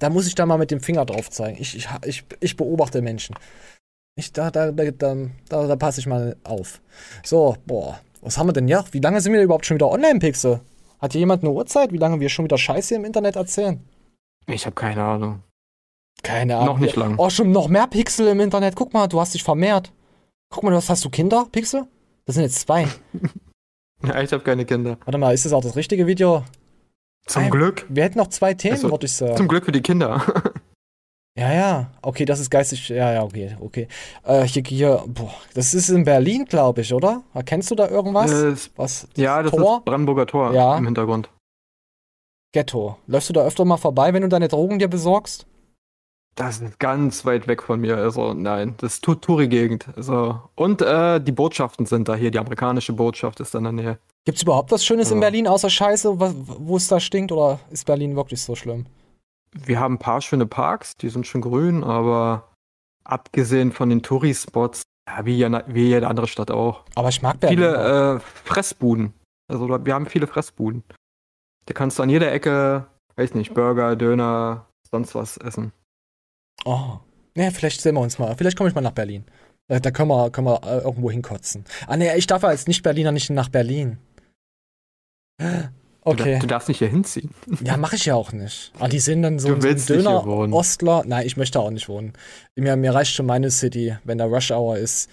Da 0.00 0.10
muss 0.10 0.26
ich 0.26 0.34
da 0.34 0.44
mal 0.46 0.58
mit 0.58 0.72
dem 0.72 0.80
Finger 0.80 1.06
drauf 1.06 1.30
zeigen. 1.30 1.56
Ich, 1.60 1.76
ich, 1.76 1.88
ich, 2.04 2.24
ich 2.40 2.56
beobachte 2.56 3.02
Menschen. 3.02 3.36
Ich, 4.16 4.32
da, 4.32 4.50
da, 4.50 4.72
da, 4.72 4.90
da, 4.90 5.16
da, 5.48 5.66
da 5.66 5.76
passe 5.76 6.00
ich 6.00 6.06
mal 6.06 6.36
auf. 6.42 6.82
So, 7.22 7.56
boah, 7.66 8.00
was 8.20 8.36
haben 8.36 8.48
wir 8.48 8.52
denn 8.52 8.68
ja? 8.68 8.84
Wie 8.90 8.98
lange 8.98 9.20
sind 9.20 9.32
wir 9.32 9.42
überhaupt 9.42 9.66
schon 9.66 9.76
wieder 9.76 9.90
online, 9.90 10.18
Pixel? 10.18 10.60
Hat 10.98 11.12
hier 11.12 11.20
jemand 11.20 11.44
eine 11.44 11.52
Uhrzeit, 11.52 11.92
wie 11.92 11.98
lange 11.98 12.20
wir 12.20 12.28
schon 12.28 12.44
wieder 12.44 12.58
Scheiße 12.58 12.94
im 12.96 13.04
Internet 13.04 13.36
erzählen? 13.36 13.80
Ich 14.46 14.66
habe 14.66 14.74
keine 14.74 15.02
Ahnung. 15.02 15.42
Keine 16.22 16.56
Ahnung. 16.56 16.66
Noch 16.66 16.78
nicht 16.78 16.96
lang. 16.96 17.14
Oh, 17.18 17.30
schon 17.30 17.52
noch 17.52 17.68
mehr 17.68 17.86
Pixel 17.86 18.28
im 18.28 18.40
Internet. 18.40 18.74
Guck 18.76 18.92
mal, 18.92 19.06
du 19.06 19.20
hast 19.20 19.34
dich 19.34 19.42
vermehrt. 19.42 19.92
Guck 20.50 20.64
mal, 20.64 20.72
was 20.72 20.90
hast 20.90 21.04
du 21.04 21.10
Kinder, 21.10 21.46
Pixel? 21.50 21.86
Das 22.26 22.34
sind 22.34 22.44
jetzt 22.44 22.60
zwei. 22.60 22.86
Ja, 24.06 24.20
ich 24.20 24.32
habe 24.32 24.42
keine 24.42 24.64
Kinder. 24.64 24.98
Warte 25.04 25.18
mal, 25.18 25.32
ist 25.32 25.44
das 25.44 25.52
auch 25.52 25.62
das 25.62 25.76
richtige 25.76 26.06
Video? 26.06 26.44
Zum 27.26 27.44
Ein- 27.44 27.50
Glück. 27.50 27.86
Wir 27.88 28.04
hätten 28.04 28.18
noch 28.18 28.28
zwei 28.28 28.54
Themen, 28.54 28.74
Also, 28.74 28.90
würde 28.90 29.06
ich 29.06 29.12
sagen. 29.12 29.36
Zum 29.36 29.48
Glück 29.48 29.64
für 29.64 29.72
die 29.72 29.82
Kinder. 29.82 30.22
Ja, 31.34 31.50
ja. 31.50 31.90
Okay, 32.02 32.26
das 32.26 32.40
ist 32.40 32.50
geistig. 32.50 32.90
Ja, 32.90 33.10
ja, 33.10 33.22
okay, 33.22 33.56
okay. 33.58 33.88
Äh, 34.22 34.42
hier, 34.42 34.62
hier, 34.66 35.02
boah, 35.08 35.32
das 35.54 35.72
ist 35.72 35.88
in 35.88 36.04
Berlin, 36.04 36.44
glaube 36.44 36.82
ich, 36.82 36.92
oder? 36.92 37.22
Erkennst 37.32 37.70
du 37.70 37.74
da 37.74 37.88
irgendwas? 37.88 38.30
Äh, 38.30 38.54
Was? 38.76 39.08
ja, 39.16 39.42
das 39.42 39.50
Tor? 39.50 39.78
ist 39.78 39.86
Brandenburger 39.86 40.26
Tor 40.26 40.52
Ja. 40.52 40.76
im 40.76 40.84
Hintergrund. 40.84 41.30
Ghetto. 42.52 42.98
Läufst 43.06 43.30
du 43.30 43.32
da 43.32 43.44
öfter 43.46 43.64
mal 43.64 43.78
vorbei, 43.78 44.12
wenn 44.12 44.20
du 44.20 44.28
deine 44.28 44.48
Drogen 44.48 44.78
dir 44.78 44.88
besorgst? 44.88 45.46
Das 46.34 46.60
ist 46.60 46.78
ganz 46.78 47.24
weit 47.26 47.46
weg 47.46 47.62
von 47.62 47.80
mir. 47.80 47.96
Also 47.98 48.32
nein, 48.32 48.74
das 48.78 48.94
ist 48.94 49.04
Touri-Gegend. 49.04 49.86
Also, 49.96 50.40
und 50.54 50.80
äh, 50.80 51.20
die 51.20 51.32
Botschaften 51.32 51.84
sind 51.84 52.08
da 52.08 52.14
hier. 52.14 52.30
Die 52.30 52.38
amerikanische 52.38 52.94
Botschaft 52.94 53.40
ist 53.40 53.54
in 53.54 53.64
der 53.64 53.72
Nähe. 53.72 53.98
Gibt's 54.24 54.42
überhaupt 54.42 54.70
was 54.72 54.84
Schönes 54.84 55.10
in 55.10 55.18
Ja. 55.18 55.20
Berlin 55.20 55.46
außer 55.46 55.68
Scheiße, 55.68 56.18
wo 56.18 56.76
es 56.76 56.88
da 56.88 57.00
stinkt? 57.00 57.32
Oder 57.32 57.58
ist 57.70 57.84
Berlin 57.84 58.16
wirklich 58.16 58.40
so 58.42 58.54
schlimm? 58.54 58.86
Wir 59.52 59.78
haben 59.78 59.94
ein 59.94 59.98
paar 59.98 60.22
schöne 60.22 60.46
Parks, 60.46 60.96
die 60.96 61.10
sind 61.10 61.26
schon 61.26 61.42
grün, 61.42 61.84
aber 61.84 62.48
abgesehen 63.04 63.72
von 63.72 63.90
den 63.90 64.02
Touri-Spots, 64.02 64.82
ja, 65.08 65.26
wie, 65.26 65.34
jede- 65.36 65.64
wie 65.66 65.88
jede 65.88 66.06
andere 66.08 66.28
Stadt 66.28 66.50
auch. 66.50 66.84
Aber 66.94 67.10
ich 67.10 67.20
mag 67.20 67.40
Berlin. 67.40 67.58
Viele 67.58 68.14
äh, 68.16 68.20
Fressbuden. 68.20 69.12
Also 69.50 69.68
wir 69.68 69.92
haben 69.94 70.06
viele 70.06 70.26
Fressbuden. 70.26 70.82
Da 71.66 71.74
kannst 71.74 71.98
du 71.98 72.02
an 72.04 72.08
jeder 72.08 72.32
Ecke, 72.32 72.86
weiß 73.16 73.34
nicht, 73.34 73.52
Burger, 73.52 73.96
Döner, 73.96 74.64
sonst 74.90 75.14
was 75.14 75.36
essen. 75.36 75.72
Oh. 76.64 76.98
Ja, 77.36 77.50
vielleicht 77.50 77.80
sehen 77.80 77.94
wir 77.94 78.00
uns 78.00 78.18
mal. 78.18 78.34
Vielleicht 78.36 78.56
komme 78.56 78.68
ich 78.68 78.74
mal 78.74 78.80
nach 78.80 78.92
Berlin. 78.92 79.24
Da, 79.68 79.80
da 79.80 79.90
können 79.90 80.08
wir, 80.08 80.30
können 80.30 80.46
wir 80.46 80.60
äh, 80.64 80.78
irgendwo 80.78 81.10
hinkotzen. 81.10 81.64
Ah 81.86 81.96
nee, 81.96 82.14
ich 82.16 82.26
darf 82.26 82.44
als 82.44 82.66
Nicht-Berliner 82.66 83.12
nicht 83.12 83.30
nach 83.30 83.48
Berlin. 83.48 83.98
Okay. 86.04 86.34
Du, 86.34 86.40
du 86.40 86.46
darfst 86.46 86.68
nicht 86.68 86.78
hier 86.78 86.88
hinziehen. 86.88 87.30
Ja, 87.62 87.76
mache 87.76 87.96
ich 87.96 88.06
ja 88.06 88.14
auch 88.14 88.32
nicht. 88.32 88.72
Ah, 88.78 88.88
die 88.88 88.98
sind 88.98 89.22
dann 89.22 89.38
so, 89.38 89.48
so 89.60 89.68
ein 89.68 89.86
Döner. 89.86 90.26
Ostler. 90.26 91.04
Nein, 91.06 91.26
ich 91.26 91.36
möchte 91.36 91.60
auch 91.60 91.70
nicht 91.70 91.88
wohnen. 91.88 92.12
Mir, 92.56 92.76
mir 92.76 92.94
reicht 92.94 93.14
schon 93.14 93.26
meine 93.26 93.50
City, 93.50 93.96
wenn 94.04 94.18
da 94.18 94.24
Rush 94.24 94.50
Hour 94.50 94.76
ist. 94.76 95.08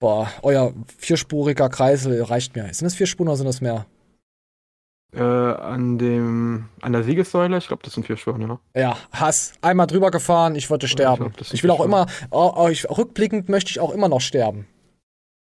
Boah, 0.00 0.30
euer 0.42 0.74
vierspuriger 0.98 1.68
Kreisel 1.68 2.22
reicht 2.22 2.56
mir. 2.56 2.64
Sind 2.74 2.84
das 2.84 2.94
vier 2.94 3.06
Spuren 3.06 3.28
oder 3.28 3.36
sind 3.36 3.46
das 3.46 3.60
mehr? 3.60 3.86
Äh, 5.16 5.20
an 5.20 5.98
dem, 5.98 6.66
an 6.80 6.92
der 6.92 7.04
Siegessäule, 7.04 7.58
ich 7.58 7.68
glaube, 7.68 7.82
das 7.84 7.94
sind 7.94 8.06
vier 8.06 8.16
Spuren, 8.16 8.46
ne? 8.46 8.58
Ja, 8.74 8.96
Hass. 9.12 9.52
Einmal 9.62 9.86
drüber 9.86 10.10
gefahren, 10.10 10.56
ich 10.56 10.70
wollte 10.70 10.88
sterben. 10.88 11.24
glaub, 11.24 11.36
das 11.36 11.52
ich, 11.52 11.62
will 11.62 11.70
auch 11.70 11.84
immer, 11.84 12.06
oh, 12.30 12.52
oh, 12.56 12.68
ich, 12.68 12.88
rückblickend 12.90 13.48
möchte 13.48 13.70
ich 13.70 13.80
auch 13.80 13.90
immer 13.90 14.08
noch 14.08 14.20
sterben. 14.20 14.66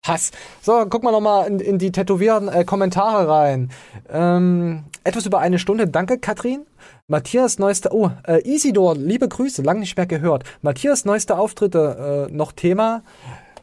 Hass. 0.03 0.31
So, 0.61 0.85
guck 0.89 1.03
mal 1.03 1.11
nochmal 1.11 1.47
in, 1.47 1.59
in 1.59 1.77
die 1.77 1.91
tätowierten 1.91 2.49
äh, 2.49 2.65
Kommentare 2.65 3.27
rein. 3.27 3.69
Ähm, 4.09 4.85
etwas 5.03 5.27
über 5.27 5.39
eine 5.39 5.59
Stunde. 5.59 5.87
Danke, 5.87 6.17
Katrin. 6.17 6.65
Matthias 7.07 7.59
neuester, 7.59 7.93
oh, 7.93 8.09
äh, 8.25 8.41
Isidor, 8.49 8.95
liebe 8.95 9.27
Grüße, 9.27 9.61
lang 9.61 9.79
nicht 9.79 9.97
mehr 9.97 10.07
gehört. 10.07 10.43
Matthias 10.61 11.05
neueste 11.05 11.37
Auftritte, 11.37 12.27
äh, 12.29 12.33
noch 12.33 12.51
Thema. 12.51 13.03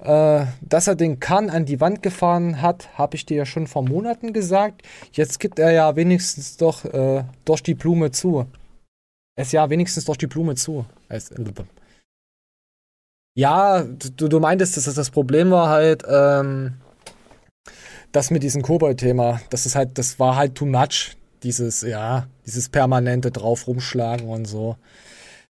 Äh, 0.02 0.46
dass 0.60 0.86
er 0.86 0.94
den 0.94 1.18
Kahn 1.18 1.50
an 1.50 1.64
die 1.64 1.80
Wand 1.80 2.02
gefahren 2.02 2.62
hat, 2.62 2.96
habe 2.96 3.16
ich 3.16 3.26
dir 3.26 3.38
ja 3.38 3.46
schon 3.46 3.66
vor 3.66 3.82
Monaten 3.82 4.32
gesagt. 4.32 4.82
Jetzt 5.12 5.40
gibt 5.40 5.58
er 5.58 5.72
ja 5.72 5.96
wenigstens 5.96 6.56
doch 6.56 6.84
äh, 6.84 7.24
durch 7.44 7.62
die 7.62 7.74
Blume 7.74 8.10
zu. 8.10 8.46
Es 9.36 9.52
ja 9.52 9.68
wenigstens 9.70 10.04
durch 10.04 10.18
die 10.18 10.26
Blume 10.26 10.54
zu. 10.54 10.84
Es, 11.08 11.30
ja, 13.38 13.84
du, 13.84 14.26
du 14.28 14.40
meintest, 14.40 14.76
dass 14.76 14.92
das, 14.92 15.10
Problem 15.10 15.52
war 15.52 15.68
halt, 15.68 16.02
ähm, 16.08 16.74
das 18.10 18.32
mit 18.32 18.42
diesem 18.42 18.62
Kobold-Thema, 18.62 19.40
das 19.50 19.64
ist 19.64 19.76
halt, 19.76 19.96
das 19.96 20.18
war 20.18 20.34
halt 20.34 20.56
too 20.56 20.66
much. 20.66 21.16
Dieses, 21.44 21.82
ja, 21.82 22.26
dieses 22.46 22.68
permanente 22.68 23.30
drauf 23.30 23.68
rumschlagen 23.68 24.28
und 24.28 24.46
so. 24.46 24.76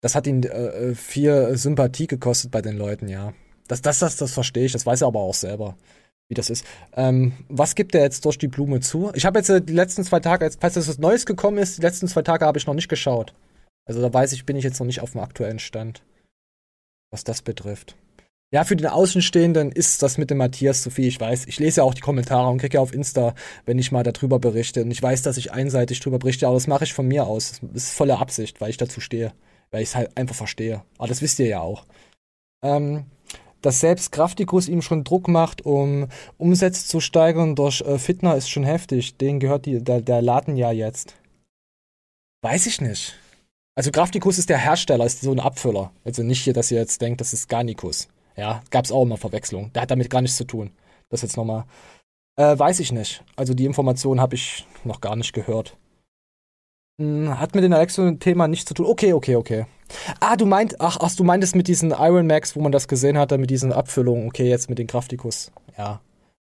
Das 0.00 0.16
hat 0.16 0.26
ihn 0.26 0.42
äh, 0.42 0.96
viel 0.96 1.56
Sympathie 1.56 2.08
gekostet 2.08 2.50
bei 2.50 2.62
den 2.62 2.76
Leuten, 2.76 3.06
ja. 3.06 3.32
Das, 3.68 3.82
das, 3.82 4.00
das, 4.00 4.16
das 4.16 4.32
verstehe 4.32 4.64
ich, 4.64 4.72
das 4.72 4.86
weiß 4.86 5.02
er 5.02 5.08
aber 5.08 5.20
auch 5.20 5.34
selber, 5.34 5.76
wie 6.28 6.34
das 6.34 6.50
ist. 6.50 6.64
Ähm, 6.96 7.32
was 7.48 7.74
gibt 7.74 7.94
er 7.94 8.02
jetzt 8.02 8.24
durch 8.24 8.38
die 8.38 8.48
Blume 8.48 8.80
zu? 8.80 9.12
Ich 9.14 9.24
habe 9.24 9.38
jetzt 9.38 9.50
äh, 9.50 9.60
die 9.62 9.74
letzten 9.74 10.04
zwei 10.04 10.20
Tage, 10.20 10.50
falls 10.58 10.74
das 10.74 10.88
was 10.88 10.98
Neues 10.98 11.26
gekommen 11.26 11.58
ist, 11.58 11.78
die 11.78 11.82
letzten 11.82 12.08
zwei 12.08 12.22
Tage 12.22 12.44
habe 12.44 12.58
ich 12.58 12.66
noch 12.66 12.74
nicht 12.74 12.88
geschaut. 12.88 13.34
Also 13.86 14.02
da 14.02 14.12
weiß 14.12 14.32
ich, 14.32 14.44
bin 14.44 14.56
ich 14.56 14.64
jetzt 14.64 14.80
noch 14.80 14.86
nicht 14.86 15.00
auf 15.00 15.12
dem 15.12 15.20
aktuellen 15.20 15.58
Stand, 15.58 16.02
was 17.10 17.24
das 17.24 17.42
betrifft. 17.42 17.96
Ja, 18.50 18.64
für 18.64 18.76
den 18.76 18.86
Außenstehenden 18.86 19.72
ist 19.72 20.02
das 20.02 20.16
mit 20.16 20.30
dem 20.30 20.38
Matthias 20.38 20.82
zu 20.82 20.88
viel, 20.88 21.06
ich 21.06 21.20
weiß. 21.20 21.46
Ich 21.46 21.58
lese 21.58 21.78
ja 21.78 21.84
auch 21.84 21.92
die 21.92 22.00
Kommentare 22.00 22.48
und 22.48 22.58
kriege 22.58 22.76
ja 22.76 22.80
auf 22.80 22.94
Insta, 22.94 23.34
wenn 23.66 23.78
ich 23.78 23.92
mal 23.92 24.02
darüber 24.02 24.38
berichte. 24.38 24.82
Und 24.82 24.90
ich 24.90 25.02
weiß, 25.02 25.20
dass 25.20 25.36
ich 25.36 25.52
einseitig 25.52 26.00
drüber 26.00 26.18
berichte, 26.18 26.46
aber 26.46 26.56
das 26.56 26.66
mache 26.66 26.84
ich 26.84 26.94
von 26.94 27.06
mir 27.06 27.26
aus. 27.26 27.60
Das 27.60 27.84
ist 27.84 27.92
volle 27.92 28.18
Absicht, 28.18 28.62
weil 28.62 28.70
ich 28.70 28.78
dazu 28.78 29.00
stehe. 29.00 29.34
Weil 29.70 29.82
ich 29.82 29.90
es 29.90 29.96
halt 29.96 30.16
einfach 30.16 30.34
verstehe. 30.34 30.82
Aber 30.96 31.08
das 31.08 31.20
wisst 31.20 31.38
ihr 31.40 31.46
ja 31.46 31.60
auch. 31.60 31.84
Ähm, 32.62 33.04
dass 33.62 33.80
selbst 33.80 34.12
Kraftikus 34.12 34.68
ihm 34.68 34.82
schon 34.82 35.04
Druck 35.04 35.28
macht, 35.28 35.64
um 35.64 36.08
Umsätze 36.36 36.86
zu 36.86 37.00
steigern 37.00 37.56
durch 37.56 37.80
äh, 37.80 37.98
Fitner, 37.98 38.36
ist 38.36 38.48
schon 38.48 38.64
heftig. 38.64 39.16
Den 39.16 39.40
gehört 39.40 39.66
die, 39.66 39.82
der, 39.82 40.00
der 40.00 40.22
Laden 40.22 40.56
ja 40.56 40.70
jetzt. 40.70 41.14
Weiß 42.42 42.66
ich 42.66 42.80
nicht. 42.80 43.14
Also 43.74 43.90
Kraftikus 43.90 44.38
ist 44.38 44.50
der 44.50 44.58
Hersteller, 44.58 45.06
ist 45.06 45.20
so 45.20 45.32
ein 45.32 45.40
Abfüller. 45.40 45.92
Also 46.04 46.22
nicht 46.22 46.42
hier, 46.42 46.52
dass 46.52 46.70
ihr 46.70 46.78
jetzt 46.78 47.00
denkt, 47.00 47.20
das 47.20 47.32
ist 47.32 47.48
Garnikus. 47.48 48.08
Ja, 48.36 48.62
gab's 48.70 48.92
auch 48.92 49.02
immer 49.02 49.16
Verwechslung. 49.16 49.72
Der 49.72 49.82
hat 49.82 49.90
damit 49.90 50.10
gar 50.10 50.22
nichts 50.22 50.36
zu 50.36 50.44
tun. 50.44 50.70
Das 51.08 51.22
jetzt 51.22 51.36
nochmal. 51.36 51.64
Äh, 52.36 52.58
weiß 52.58 52.80
ich 52.80 52.92
nicht. 52.92 53.24
Also 53.36 53.54
die 53.54 53.64
Information 53.64 54.20
habe 54.20 54.36
ich 54.36 54.66
noch 54.84 55.00
gar 55.00 55.16
nicht 55.16 55.32
gehört. 55.32 55.76
Hm, 57.00 57.38
Hat 57.38 57.54
mit 57.54 57.64
dem 57.64 57.72
Alexo-Thema 57.72 58.48
nichts 58.48 58.64
zu 58.66 58.74
tun. 58.74 58.86
Okay, 58.86 59.12
okay, 59.12 59.36
okay. 59.36 59.66
Ah, 60.20 60.36
du 60.36 60.46
meint, 60.46 60.80
ach, 60.80 60.98
ach, 61.00 61.14
du 61.14 61.24
meintest 61.24 61.54
mit 61.56 61.68
diesen 61.68 61.90
Iron 61.92 62.26
Max, 62.26 62.56
wo 62.56 62.60
man 62.60 62.72
das 62.72 62.88
gesehen 62.88 63.16
hatte, 63.16 63.38
mit 63.38 63.50
diesen 63.50 63.72
Abfüllungen. 63.72 64.26
Okay, 64.28 64.48
jetzt 64.48 64.68
mit 64.68 64.78
den 64.78 64.86
Kraftikus. 64.86 65.50
Ja, 65.78 66.00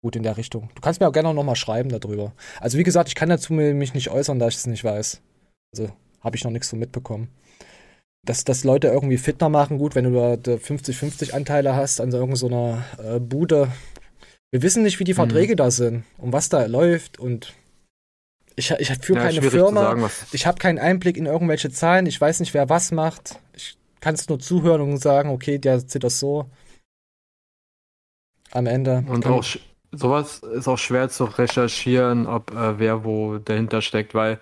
gut 0.03 0.15
in 0.15 0.23
der 0.23 0.37
Richtung. 0.37 0.69
Du 0.75 0.81
kannst 0.81 0.99
mir 0.99 1.07
auch 1.07 1.13
gerne 1.13 1.33
noch 1.33 1.43
mal 1.43 1.55
schreiben 1.55 1.89
darüber. 1.89 2.33
Also 2.59 2.77
wie 2.77 2.83
gesagt, 2.83 3.09
ich 3.09 3.15
kann 3.15 3.29
dazu 3.29 3.53
mi- 3.53 3.73
mich 3.73 3.93
nicht 3.93 4.09
äußern, 4.11 4.39
da 4.39 4.47
ich 4.47 4.55
es 4.57 4.67
nicht 4.67 4.83
weiß. 4.83 5.21
Also 5.73 5.89
habe 6.19 6.35
ich 6.35 6.43
noch 6.43 6.51
nichts 6.51 6.69
so 6.69 6.75
mitbekommen. 6.75 7.29
Dass, 8.23 8.43
dass 8.43 8.63
Leute 8.63 8.89
irgendwie 8.89 9.17
Fitner 9.17 9.49
machen, 9.49 9.79
gut, 9.79 9.95
wenn 9.95 10.03
du 10.03 10.11
da 10.13 10.35
da 10.37 10.51
50-50 10.51 11.31
Anteile 11.33 11.75
hast 11.75 11.99
an 12.01 12.11
so 12.11 12.17
irgendeiner 12.17 12.83
äh, 13.03 13.19
Bude. 13.19 13.69
Wir 14.51 14.61
wissen 14.61 14.83
nicht, 14.83 14.99
wie 14.99 15.05
die 15.05 15.15
Verträge 15.15 15.55
da 15.55 15.71
sind 15.71 16.03
und 16.19 16.31
was 16.33 16.49
da 16.49 16.63
läuft 16.67 17.17
und 17.17 17.53
ich, 18.55 18.71
ich 18.71 18.89
führe 18.99 19.19
Ja, 19.19 19.25
keine 19.27 19.41
Firma. 19.41 19.81
sagen, 19.81 20.09
ich 20.31 20.45
habe 20.45 20.57
keinen 20.57 20.79
Einblick 20.79 21.17
in 21.17 21.25
irgendwelche 21.25 21.71
Zahlen. 21.71 22.05
Ich 22.05 22.19
weiß 22.19 22.39
nicht, 22.39 22.53
wer 22.53 22.69
was 22.69 22.91
macht. 22.91 23.39
Ich 23.53 23.77
kann 23.99 24.15
es 24.15 24.27
nur 24.29 24.39
zuhören 24.39 24.81
und 24.81 24.97
sagen, 24.97 25.29
okay, 25.29 25.57
der 25.57 25.79
sieht 25.79 26.03
das 26.03 26.19
so. 26.19 26.49
Am 28.51 28.65
Ende. 28.67 29.03
Und 29.07 29.25
auch 29.25 29.45
sowas 29.91 30.39
ist 30.39 30.67
auch 30.67 30.77
schwer 30.77 31.09
zu 31.09 31.25
recherchieren, 31.25 32.27
ob 32.27 32.51
äh, 32.51 32.79
wer 32.79 33.03
wo 33.05 33.37
dahinter 33.37 33.81
steckt, 33.81 34.13
weil 34.13 34.39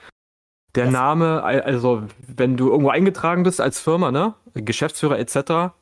der 0.75 0.89
Name, 0.91 1.43
al- 1.43 1.61
also 1.61 2.03
wenn 2.27 2.55
du 2.57 2.69
irgendwo 2.69 2.89
eingetragen 2.89 3.43
bist 3.43 3.59
als 3.61 3.79
Firma, 3.79 4.11
ne, 4.11 4.33
Geschäftsführer 4.53 5.17
etc., 5.19 5.73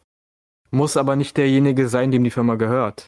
muss 0.71 0.97
aber 0.97 1.15
nicht 1.15 1.38
derjenige 1.38 1.88
sein, 1.88 2.11
dem 2.11 2.23
die 2.23 2.32
Firma 2.32 2.55
gehört. 2.55 3.05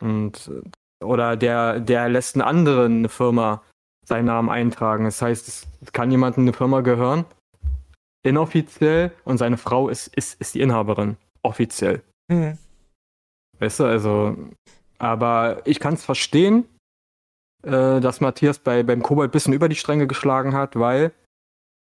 Und 0.00 0.48
äh, 0.48 1.04
oder 1.04 1.36
der, 1.36 1.80
der 1.80 2.08
lässt 2.08 2.34
einen 2.34 2.42
anderen 2.42 2.98
eine 2.98 3.08
Firma 3.08 3.62
seinen 4.04 4.26
Namen 4.26 4.50
eintragen. 4.50 5.04
Das 5.04 5.20
heißt, 5.22 5.48
es 5.48 5.92
kann 5.92 6.10
jemandem 6.10 6.44
eine 6.44 6.52
Firma 6.52 6.80
gehören, 6.80 7.24
inoffiziell, 8.22 9.12
und 9.24 9.38
seine 9.38 9.56
Frau 9.56 9.88
ist, 9.88 10.08
ist, 10.14 10.40
ist 10.40 10.54
die 10.54 10.60
Inhaberin, 10.60 11.16
offiziell. 11.42 12.02
Hm. 12.30 12.58
Weißt 13.58 13.80
du, 13.80 13.84
also, 13.84 14.36
aber 14.98 15.62
ich 15.64 15.80
kann 15.80 15.94
es 15.94 16.04
verstehen, 16.04 16.64
äh, 17.62 18.00
dass 18.00 18.20
Matthias 18.20 18.58
bei, 18.58 18.82
beim 18.82 19.02
Kobold 19.02 19.30
ein 19.30 19.32
bisschen 19.32 19.52
über 19.52 19.68
die 19.68 19.76
Stränge 19.76 20.06
geschlagen 20.06 20.54
hat, 20.54 20.76
weil 20.76 21.12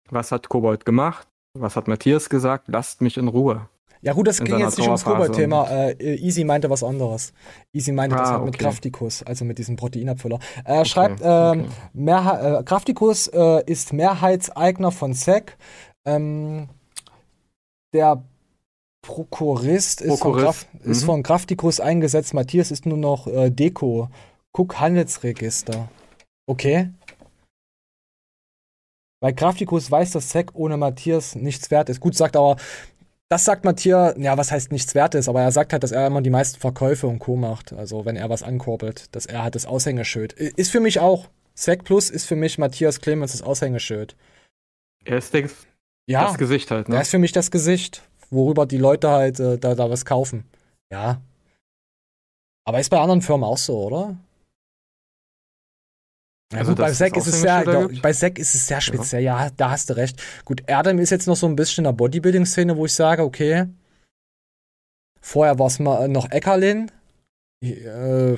was 0.10 0.32
hat 0.32 0.50
Kobold 0.50 0.86
gemacht? 0.86 1.28
Was 1.58 1.76
hat 1.76 1.88
Matthias 1.88 2.30
gesagt? 2.30 2.68
Lasst 2.68 3.02
mich 3.02 3.18
in 3.18 3.28
Ruhe. 3.28 3.70
Ja 4.02 4.14
gut, 4.14 4.28
das 4.28 4.40
In 4.40 4.46
ging 4.46 4.58
jetzt 4.58 4.78
nicht 4.78 4.88
ums 4.88 5.04
Kobold-Thema. 5.04 5.70
Äh, 5.70 6.16
Easy 6.16 6.44
meinte 6.44 6.70
was 6.70 6.84
anderes. 6.84 7.34
Easy 7.72 7.92
meinte 7.92 8.16
das 8.16 8.30
Ah, 8.30 8.34
halt 8.34 8.46
mit 8.46 8.56
okay. 8.56 8.64
Kraftikus, 8.64 9.22
also 9.24 9.46
mit 9.46 9.60
diesem 9.60 9.76
Proteinabfüller. 9.76 10.40
Er 10.66 10.86
schreibt, 10.86 11.22
ähm, 11.24 11.68
Mehrha 11.94 12.60
äh, 12.60 12.64
Kraftikus 12.64 13.28
äh, 13.28 13.64
ist 13.66 13.94
Mehrheitseigner 13.94 14.92
von 14.92 15.14
SEC. 15.14 15.56
Ähm, 16.06 16.68
der 17.94 18.24
Prokurist 19.04 20.02
ist, 20.02 20.20
von, 20.20 20.38
Kraf 20.38 20.68
ist 20.84 21.04
mhm. 21.04 21.06
von 21.06 21.24
Kraftikus 21.24 21.80
eingesetzt. 21.80 22.34
Matthias 22.34 22.72
ist 22.72 22.86
nur 22.86 22.98
noch 22.98 23.28
äh, 23.28 23.50
Deko. 23.52 24.10
Guck 24.52 24.80
Handelsregister. 24.80 25.90
Okay. 26.48 26.90
Weil 29.22 29.34
Kraftikus 29.34 29.90
weiß, 29.90 30.12
dass 30.12 30.32
SEC 30.32 30.52
ohne 30.54 30.78
Matthias 30.78 31.36
nichts 31.36 31.70
wert 31.70 31.90
ist. 31.90 32.00
Gut, 32.00 32.16
sagt 32.16 32.36
aber, 32.36 32.58
das 33.32 33.46
sagt 33.46 33.64
Matthias, 33.64 34.16
ja, 34.18 34.38
was 34.38 34.52
heißt 34.52 34.74
nichts 34.74 34.94
wert 34.94 35.16
ist, 35.16 35.30
aber 35.30 35.42
er 35.42 35.54
sagt 35.54 35.72
halt, 35.72 35.84
dass 35.84 35.94
er 35.94 36.06
immer 36.06 36.22
die 36.22 36.30
meisten 36.30 36.60
Verkäufe 36.60 37.08
und 37.08 37.20
Co. 37.20 37.38
macht. 37.38 37.72
Also 37.72 38.04
wenn 38.04 38.18
er 38.18 38.30
was 38.30 38.44
ankurbelt, 38.44 39.06
dass 39.16 39.26
er 39.26 39.44
halt 39.44 39.56
das 39.56 39.66
Aushängeschild. 39.66 40.34
Ist 40.34 40.70
für 40.70 40.82
mich 40.82 41.00
auch. 41.00 41.30
SEC 41.56 41.86
Plus 41.86 42.10
ist 42.10 42.26
für 42.26 42.36
mich 42.36 42.58
Matthias 42.58 43.00
Clemens 43.00 43.32
das 43.32 43.42
Aushängeschild. 43.42 44.18
Er 45.06 45.18
ist 45.20 45.34
der, 45.34 45.50
Ja. 46.08 46.26
das 46.26 46.38
Gesicht 46.38 46.72
halt, 46.72 46.90
ne? 46.90 46.96
Er 46.96 47.02
ist 47.04 47.10
für 47.12 47.20
mich 47.20 47.32
das 47.32 47.52
Gesicht, 47.52 48.02
worüber 48.32 48.66
die 48.66 48.78
Leute 48.78 49.10
halt 49.10 49.40
äh, 49.40 49.58
da, 49.58 49.76
da 49.76 49.90
was 49.90 50.04
kaufen. 50.04 50.44
Ja. 50.92 51.22
Aber 52.66 52.82
ist 52.82 52.90
bei 52.90 53.00
anderen 53.00 53.22
Firmen 53.22 53.46
auch 53.46 53.58
so, 53.58 53.82
oder? 53.86 54.18
Ja, 56.52 56.60
Also, 56.60 56.72
gut, 56.72 56.80
bei 56.80 56.90
es 56.90 57.00
ist 57.02 57.28
es 57.28 57.42
gibt? 57.42 58.02
bei 58.02 58.14
Sek 58.14 58.38
ist 58.38 58.56
es 58.56 58.68
sehr 58.68 58.82
speziell, 58.82 59.24
ja. 59.24 59.50
da 59.56 59.72
hast 59.72 59.90
du 59.90 59.96
recht. 59.96 60.22
Gut, 60.46 60.64
Erdem 60.68 61.00
ist 61.00 61.10
jetzt 61.10 61.28
noch 61.28 61.36
so 61.36 61.48
ein 61.48 61.56
bisschen 61.56 61.84
in 61.84 61.90
der 61.90 61.94
Bodybuilding-Szene, 61.94 62.76
wo 62.76 62.86
ich 62.86 62.94
sage, 62.94 63.24
okay. 63.24 63.68
Vorher 65.22 65.60
war 65.60 65.68
es 65.68 65.80
mal 65.80 66.06
äh, 66.06 66.08
noch 66.08 66.30
Eckerlin. 66.32 66.92
Äh, 67.64 68.36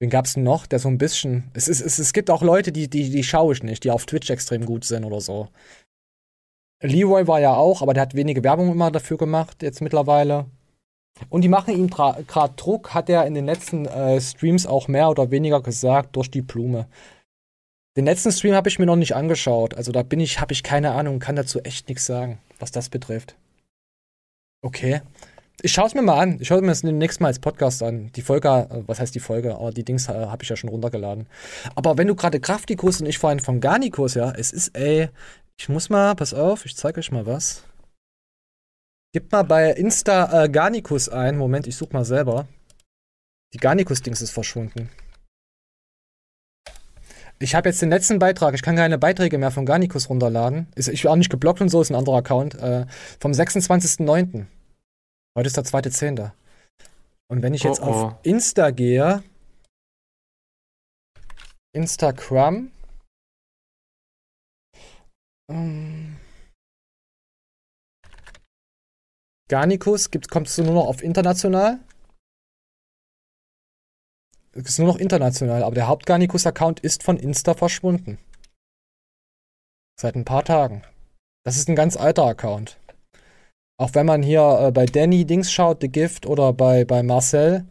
wen 0.00 0.10
gab's 0.10 0.34
denn 0.34 0.44
noch, 0.44 0.66
der 0.66 0.78
so 0.78 0.88
ein 0.88 0.98
bisschen. 0.98 1.50
Es, 1.54 1.66
ist, 1.66 1.80
es, 1.80 1.98
es 1.98 2.12
gibt 2.12 2.30
auch 2.30 2.42
Leute, 2.42 2.72
die, 2.72 2.88
die, 2.88 3.10
die 3.10 3.24
schaue 3.24 3.54
ich 3.54 3.62
nicht, 3.62 3.84
die 3.84 3.90
auf 3.90 4.06
Twitch 4.06 4.30
extrem 4.30 4.64
gut 4.64 4.84
sind 4.84 5.04
oder 5.04 5.20
so. 5.20 5.48
Leroy 6.82 7.26
war 7.26 7.40
ja 7.40 7.54
auch, 7.54 7.82
aber 7.82 7.94
der 7.94 8.02
hat 8.02 8.14
wenige 8.14 8.44
Werbung 8.44 8.70
immer 8.70 8.90
dafür 8.92 9.16
gemacht, 9.16 9.62
jetzt 9.62 9.80
mittlerweile. 9.80 10.46
Und 11.28 11.42
die 11.42 11.48
machen 11.48 11.74
ihm 11.76 11.88
gerade 11.88 12.52
Druck, 12.56 12.94
hat 12.94 13.08
er 13.08 13.26
in 13.26 13.34
den 13.34 13.46
letzten 13.46 13.86
äh, 13.86 14.20
Streams 14.20 14.66
auch 14.66 14.88
mehr 14.88 15.08
oder 15.08 15.30
weniger 15.30 15.60
gesagt, 15.60 16.16
durch 16.16 16.30
die 16.30 16.42
Blume. 16.42 16.86
Den 17.96 18.04
letzten 18.04 18.30
Stream 18.30 18.54
habe 18.54 18.68
ich 18.68 18.78
mir 18.78 18.86
noch 18.86 18.96
nicht 18.96 19.16
angeschaut. 19.16 19.74
Also 19.74 19.90
da 19.90 20.02
bin 20.02 20.20
ich, 20.20 20.40
habe 20.40 20.52
ich 20.52 20.62
keine 20.62 20.92
Ahnung, 20.92 21.18
kann 21.18 21.36
dazu 21.36 21.60
echt 21.60 21.88
nichts 21.88 22.06
sagen, 22.06 22.38
was 22.60 22.70
das 22.70 22.88
betrifft. 22.88 23.34
Okay. 24.62 25.02
Ich 25.60 25.72
schaue 25.72 25.86
es 25.86 25.94
mir 25.94 26.02
mal 26.02 26.20
an. 26.20 26.38
Ich 26.40 26.46
schaue 26.46 26.60
mir 26.60 26.68
das 26.68 26.84
nächste 26.84 27.22
Mal 27.24 27.30
als 27.30 27.40
Podcast 27.40 27.82
an. 27.82 28.12
Die 28.14 28.22
Folge, 28.22 28.48
äh, 28.48 28.82
was 28.86 29.00
heißt 29.00 29.14
die 29.14 29.20
Folge? 29.20 29.56
Aber 29.56 29.72
die 29.72 29.84
Dings 29.84 30.08
äh, 30.08 30.12
habe 30.12 30.44
ich 30.44 30.48
ja 30.48 30.54
schon 30.56 30.70
runtergeladen. 30.70 31.26
Aber 31.74 31.98
wenn 31.98 32.06
du 32.06 32.14
gerade 32.14 32.38
Kraftikus 32.38 33.00
und 33.00 33.08
ich 33.08 33.18
vorhin 33.18 33.40
von 33.40 33.60
Garnikus, 33.60 34.14
ja, 34.14 34.30
es 34.30 34.52
ist, 34.52 34.76
ey, 34.76 35.08
ich 35.56 35.68
muss 35.68 35.90
mal, 35.90 36.14
pass 36.14 36.34
auf, 36.34 36.64
ich 36.64 36.76
zeige 36.76 37.00
euch 37.00 37.10
mal 37.10 37.26
was. 37.26 37.64
Gib 39.14 39.32
mal 39.32 39.42
bei 39.42 39.70
Insta 39.72 40.44
äh, 40.44 40.48
Garnikus 40.48 41.08
ein. 41.08 41.36
Moment, 41.38 41.66
ich 41.66 41.76
suche 41.76 41.92
mal 41.92 42.04
selber. 42.04 42.46
Die 43.54 43.58
Garnikus-Dings 43.58 44.20
ist 44.20 44.30
verschwunden. 44.30 44.90
Ich 47.40 47.54
habe 47.54 47.68
jetzt 47.68 47.80
den 47.80 47.88
letzten 47.88 48.18
Beitrag. 48.18 48.54
Ich 48.54 48.62
kann 48.62 48.76
keine 48.76 48.98
Beiträge 48.98 49.38
mehr 49.38 49.50
von 49.50 49.64
Garnikus 49.64 50.10
runterladen. 50.10 50.66
Ist, 50.74 50.88
ich 50.88 51.02
bin 51.02 51.10
auch 51.10 51.16
nicht 51.16 51.30
geblockt 51.30 51.60
und 51.60 51.68
so, 51.68 51.80
ist 51.80 51.90
ein 51.90 51.94
anderer 51.94 52.18
Account. 52.18 52.54
Äh, 52.56 52.86
vom 53.20 53.32
26.09. 53.32 54.46
Heute 55.36 55.46
ist 55.46 55.56
der 55.56 55.64
2.10. 55.64 56.32
Und 57.30 57.42
wenn 57.42 57.54
ich 57.54 57.62
jetzt 57.62 57.80
Oh, 57.80 57.86
oh. 57.86 57.88
auf 57.88 58.14
Insta 58.24 58.70
gehe, 58.70 59.22
Instagram, 61.72 62.72
ähm, 65.50 66.16
Garnicus 69.48 70.10
kommst 70.30 70.58
du 70.58 70.62
nur 70.62 70.74
noch 70.74 70.86
auf 70.86 71.02
international. 71.02 71.78
Es 74.52 74.70
ist 74.70 74.78
nur 74.78 74.88
noch 74.88 74.98
international, 74.98 75.62
aber 75.62 75.74
der 75.74 75.88
Haupt-Garnicus-Account 75.88 76.80
ist 76.80 77.02
von 77.02 77.16
Insta 77.16 77.54
verschwunden. 77.54 78.18
Seit 79.98 80.16
ein 80.16 80.24
paar 80.24 80.44
Tagen. 80.44 80.82
Das 81.44 81.56
ist 81.56 81.68
ein 81.68 81.76
ganz 81.76 81.96
alter 81.96 82.24
Account. 82.24 82.78
Auch 83.80 83.94
wenn 83.94 84.06
man 84.06 84.22
hier 84.22 84.58
äh, 84.60 84.72
bei 84.72 84.86
Danny 84.86 85.24
Dings 85.24 85.52
schaut, 85.52 85.80
The 85.80 85.88
Gift 85.88 86.26
oder 86.26 86.52
bei, 86.52 86.84
bei 86.84 87.02
Marcel, 87.02 87.64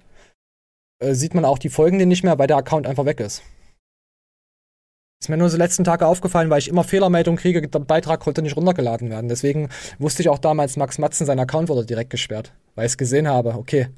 äh, 1.00 1.14
sieht 1.14 1.34
man 1.34 1.46
auch 1.46 1.60
die 1.60 1.70
folgende 1.70 2.06
nicht 2.06 2.24
mehr, 2.24 2.40
weil 2.40 2.48
der 2.48 2.58
Account 2.58 2.88
einfach 2.88 3.06
weg 3.06 3.20
ist. 3.20 3.44
Ist 5.20 5.30
mir 5.30 5.38
nur 5.38 5.50
so 5.50 5.58
letzten 5.58 5.84
Tage 5.84 6.06
aufgefallen, 6.06 6.50
weil 6.50 6.60
ich 6.60 6.68
immer 6.68 6.84
Fehlermeldungen 6.84 7.40
kriege, 7.40 7.62
der 7.62 7.80
Beitrag 7.80 8.20
konnte 8.20 8.44
nicht 8.44 8.56
runtergeladen 8.56 9.10
werden. 9.10 9.30
Deswegen 9.30 9.70
wusste 9.98 10.22
ich 10.22 10.30
auch 10.30 10.38
damals, 10.38 10.78
Max 10.78 11.00
Matzen, 11.00 11.26
sein 11.26 11.40
Account 11.40 11.70
wurde 11.70 11.86
direkt 11.86 12.12
gesperrt, 12.12 12.54
weil 12.76 12.86
ich 12.86 12.92
es 12.92 12.98
gesehen 12.98 13.28
habe. 13.28 13.56
Okay, 13.56 13.90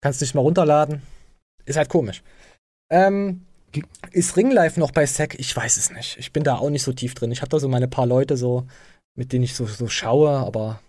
kannst 0.00 0.20
nicht 0.20 0.34
mal 0.34 0.40
runterladen. 0.40 1.02
Ist 1.64 1.76
halt 1.76 1.88
komisch. 1.88 2.22
Ähm, 2.90 3.42
ist 4.10 4.36
Ringlife 4.36 4.80
noch 4.80 4.90
bei 4.90 5.06
Sec? 5.06 5.38
Ich 5.38 5.56
weiß 5.56 5.76
es 5.76 5.90
nicht. 5.92 6.16
Ich 6.18 6.32
bin 6.32 6.42
da 6.42 6.56
auch 6.56 6.70
nicht 6.70 6.82
so 6.82 6.92
tief 6.92 7.14
drin. 7.14 7.30
Ich 7.30 7.40
habe 7.40 7.50
da 7.50 7.60
so 7.60 7.68
meine 7.68 7.88
paar 7.88 8.06
Leute 8.06 8.36
so, 8.36 8.66
mit 9.14 9.32
denen 9.32 9.44
ich 9.44 9.54
so, 9.54 9.66
so 9.66 9.86
schaue, 9.86 10.30
aber 10.30 10.80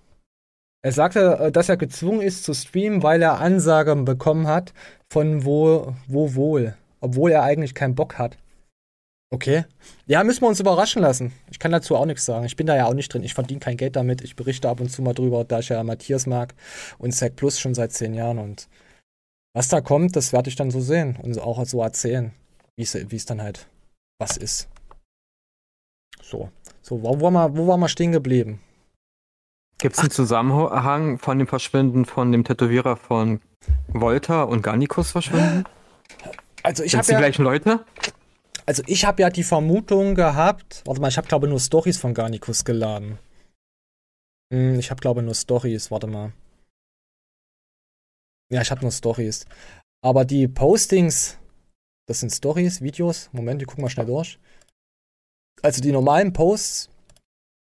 er 0.82 0.92
sagte, 0.92 1.38
äh, 1.40 1.52
dass 1.52 1.70
er 1.70 1.78
gezwungen 1.78 2.22
ist 2.22 2.44
zu 2.44 2.54
streamen, 2.54 3.04
weil 3.04 3.22
er 3.22 3.40
Ansagen 3.40 4.06
bekommen 4.06 4.48
hat 4.48 4.74
von 5.10 5.46
wo, 5.46 5.96
wo 6.08 6.36
wohl. 6.36 6.76
Obwohl 7.02 7.32
er 7.32 7.44
eigentlich 7.44 7.74
keinen 7.74 7.96
Bock 7.96 8.18
hat. 8.18 8.38
Okay. 9.36 9.66
Ja, 10.06 10.24
müssen 10.24 10.44
wir 10.44 10.48
uns 10.48 10.62
überraschen 10.62 11.02
lassen. 11.02 11.34
Ich 11.52 11.60
kann 11.60 11.74
dazu 11.74 11.98
auch 11.98 12.06
nichts 12.06 12.24
sagen. 12.24 12.46
Ich 12.46 12.56
bin 12.56 12.68
da 12.68 12.78
ja 12.78 12.86
auch 12.86 12.94
nicht 12.94 13.14
drin. 13.14 13.22
Ich 13.22 13.34
verdiene 13.34 13.60
kein 13.60 13.76
Geld 13.76 13.98
damit. 13.98 14.22
Ich 14.22 14.38
berichte 14.38 14.70
ab 14.70 14.80
und 14.80 14.88
zu 14.88 15.02
mal 15.02 15.14
drüber, 15.14 15.44
da 15.44 15.60
ich 15.60 15.68
ja 15.68 15.84
Matthias 15.84 16.26
mag 16.26 16.56
und 17.00 17.14
Sec 17.14 17.36
Plus 17.36 17.60
schon 17.60 17.76
seit 17.76 17.92
zehn 17.92 18.14
Jahren. 18.14 18.40
Und 18.40 18.70
was 19.54 19.68
da 19.68 19.82
kommt, 19.82 20.16
das 20.16 20.32
werde 20.32 20.48
ich 20.48 20.56
dann 20.56 20.72
so 20.72 20.80
sehen 20.80 21.18
und 21.22 21.38
auch 21.38 21.66
so 21.66 21.82
erzählen, 21.82 22.32
wie 22.78 22.84
es 22.84 23.26
dann 23.26 23.42
halt 23.42 23.68
was 24.20 24.38
ist. 24.38 24.70
So. 26.24 26.50
So, 26.82 27.04
wo, 27.04 27.20
wo, 27.20 27.34
war, 27.34 27.58
wo 27.58 27.68
waren 27.68 27.82
wir 27.82 27.90
stehen 27.90 28.14
geblieben? 28.14 28.62
Gibt 29.80 29.96
es 29.96 30.00
einen 30.00 30.12
Zusammenhang 30.12 31.20
von 31.20 31.40
dem 31.40 31.48
Verschwinden 31.48 32.06
von 32.06 32.32
dem 32.32 32.46
Tätowierer 32.46 32.96
von 32.96 33.42
Volta 33.90 34.44
und 34.44 34.62
Garnicus 34.62 35.12
verschwinden? 35.12 35.66
Also 36.64 36.84
ich 36.84 36.96
habe 36.96 37.06
die 37.06 37.12
ja, 37.12 37.18
gleichen 37.18 37.44
Leute? 37.44 37.84
Also 38.66 38.84
ich 38.88 39.06
habe 39.06 39.22
ja 39.22 39.30
die 39.30 39.44
Vermutung 39.44 40.16
gehabt, 40.16 40.82
warte 40.86 41.02
mal, 41.02 41.08
ich 41.10 41.18
habe 41.18 41.28
glaube 41.28 41.48
nur 41.48 41.60
Stories 41.60 41.98
von 41.98 42.14
Garnicus 42.14 42.66
geladen. 42.66 43.20
Hm, 44.54 44.80
ich 44.80 44.92
habe 44.92 45.02
glaube 45.02 45.22
nur 45.22 45.36
Stories, 45.36 45.92
warte 45.92 46.08
mal. 46.08 46.34
Ja, 48.52 48.62
ich 48.62 48.72
habe 48.72 48.82
nur 48.82 48.92
Stories. 48.92 49.46
Aber 50.04 50.24
die 50.24 50.48
Postings, 50.48 51.38
das 52.08 52.20
sind 52.20 52.32
Stories, 52.32 52.82
Videos. 52.82 53.30
Moment, 53.34 53.62
ich 53.62 53.68
guck 53.68 53.80
mal 53.80 53.90
schnell 53.90 54.06
durch. 54.06 54.40
Also 55.64 55.82
die 55.82 55.92
normalen 55.92 56.32
Posts 56.32 56.90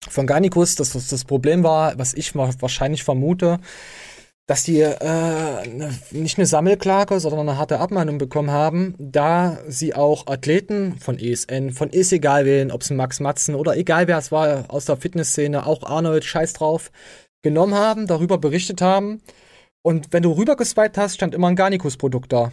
von 0.09 0.27
Garnicus, 0.27 0.75
das, 0.75 0.93
das, 0.93 1.09
das 1.09 1.25
Problem 1.25 1.63
war, 1.63 1.99
was 1.99 2.13
ich 2.13 2.35
wa- 2.35 2.53
wahrscheinlich 2.59 3.03
vermute, 3.03 3.61
dass 4.47 4.63
die 4.63 4.81
äh, 4.81 5.67
ne, 5.69 5.91
nicht 6.11 6.39
eine 6.39 6.47
Sammelklage, 6.47 7.19
sondern 7.19 7.49
eine 7.49 7.59
harte 7.59 7.81
Abmahnung 7.81 8.19
bekommen 8.19 8.51
haben, 8.51 8.95
da 8.99 9.59
sie 9.69 9.95
auch 9.95 10.27
Athleten 10.27 10.97
von 10.99 11.19
ESN, 11.19 11.71
von 11.71 11.89
ist 11.91 12.13
egal 12.13 12.45
wen, 12.45 12.71
ob 12.71 12.83
es 12.83 12.91
Max 12.91 13.21
Matzen 13.21 13.55
oder 13.55 13.77
egal 13.77 14.07
wer 14.07 14.19
es 14.19 14.31
war 14.33 14.67
aus 14.69 14.85
der 14.85 14.99
Fitnessszene, 14.99 15.67
auch 15.67 15.83
Arnold, 15.85 16.25
scheiß 16.25 16.53
drauf, 16.53 16.91
genommen 17.43 17.75
haben, 17.75 18.07
darüber 18.07 18.39
berichtet 18.39 18.83
haben. 18.83 19.23
Und 19.83 20.13
wenn 20.13 20.23
du 20.23 20.33
rübergeswiped 20.33 20.99
hast, 20.99 21.15
stand 21.15 21.35
immer 21.35 21.49
ein 21.49 21.57
Garnicus-Produkt 21.57 22.33
da. 22.33 22.53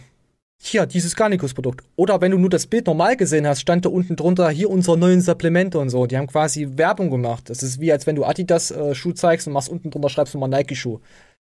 Hier, 0.64 0.86
dieses 0.86 1.16
Garnicus-Produkt. 1.16 1.84
Oder 1.96 2.20
wenn 2.20 2.30
du 2.30 2.38
nur 2.38 2.50
das 2.50 2.66
Bild 2.66 2.86
normal 2.86 3.16
gesehen 3.16 3.46
hast, 3.46 3.60
stand 3.60 3.84
da 3.84 3.88
unten 3.88 4.16
drunter, 4.16 4.48
hier 4.50 4.70
unsere 4.70 4.96
neuen 4.96 5.20
Supplemente 5.20 5.78
und 5.78 5.90
so. 5.90 6.06
Die 6.06 6.16
haben 6.16 6.28
quasi 6.28 6.68
Werbung 6.76 7.10
gemacht. 7.10 7.50
Das 7.50 7.62
ist 7.62 7.80
wie, 7.80 7.90
als 7.90 8.06
wenn 8.06 8.16
du 8.16 8.24
Adidas-Schuh 8.24 9.12
zeigst 9.12 9.46
und 9.46 9.54
machst 9.54 9.70
unten 9.70 9.90
drunter, 9.90 10.08
schreibst 10.08 10.34
du 10.34 10.38
mal 10.38 10.46
Nike-Schuh. 10.46 11.00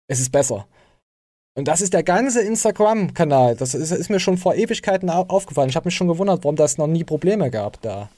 Es 0.08 0.20
ist 0.20 0.32
besser. 0.32 0.66
Und 1.56 1.66
das 1.68 1.80
ist 1.80 1.92
der 1.92 2.02
ganze 2.02 2.40
Instagram-Kanal. 2.42 3.56
Das 3.56 3.74
ist, 3.74 3.90
ist 3.90 4.10
mir 4.10 4.20
schon 4.20 4.38
vor 4.38 4.54
Ewigkeiten 4.54 5.10
au- 5.10 5.26
aufgefallen. 5.28 5.68
Ich 5.68 5.76
habe 5.76 5.86
mich 5.86 5.94
schon 5.94 6.08
gewundert, 6.08 6.44
warum 6.44 6.56
das 6.56 6.78
noch 6.78 6.86
nie 6.86 7.04
Probleme 7.04 7.50
gab 7.50 7.80
da. 7.82 8.08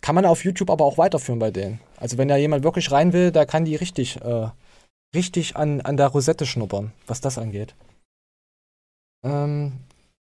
Kann 0.00 0.14
man 0.16 0.26
auf 0.26 0.44
YouTube 0.44 0.70
aber 0.70 0.84
auch 0.84 0.98
weiterführen 0.98 1.38
bei 1.38 1.50
denen. 1.50 1.80
Also 1.96 2.18
wenn 2.18 2.28
da 2.28 2.36
jemand 2.36 2.62
wirklich 2.64 2.90
rein 2.90 3.12
will, 3.12 3.30
da 3.30 3.46
kann 3.46 3.64
die 3.64 3.76
richtig, 3.76 4.20
äh, 4.20 4.48
richtig 5.14 5.56
an, 5.56 5.80
an 5.80 5.96
der 5.96 6.08
Rosette 6.08 6.46
schnuppern, 6.46 6.92
was 7.06 7.20
das 7.20 7.38
angeht. 7.38 7.74
Ähm, 9.24 9.72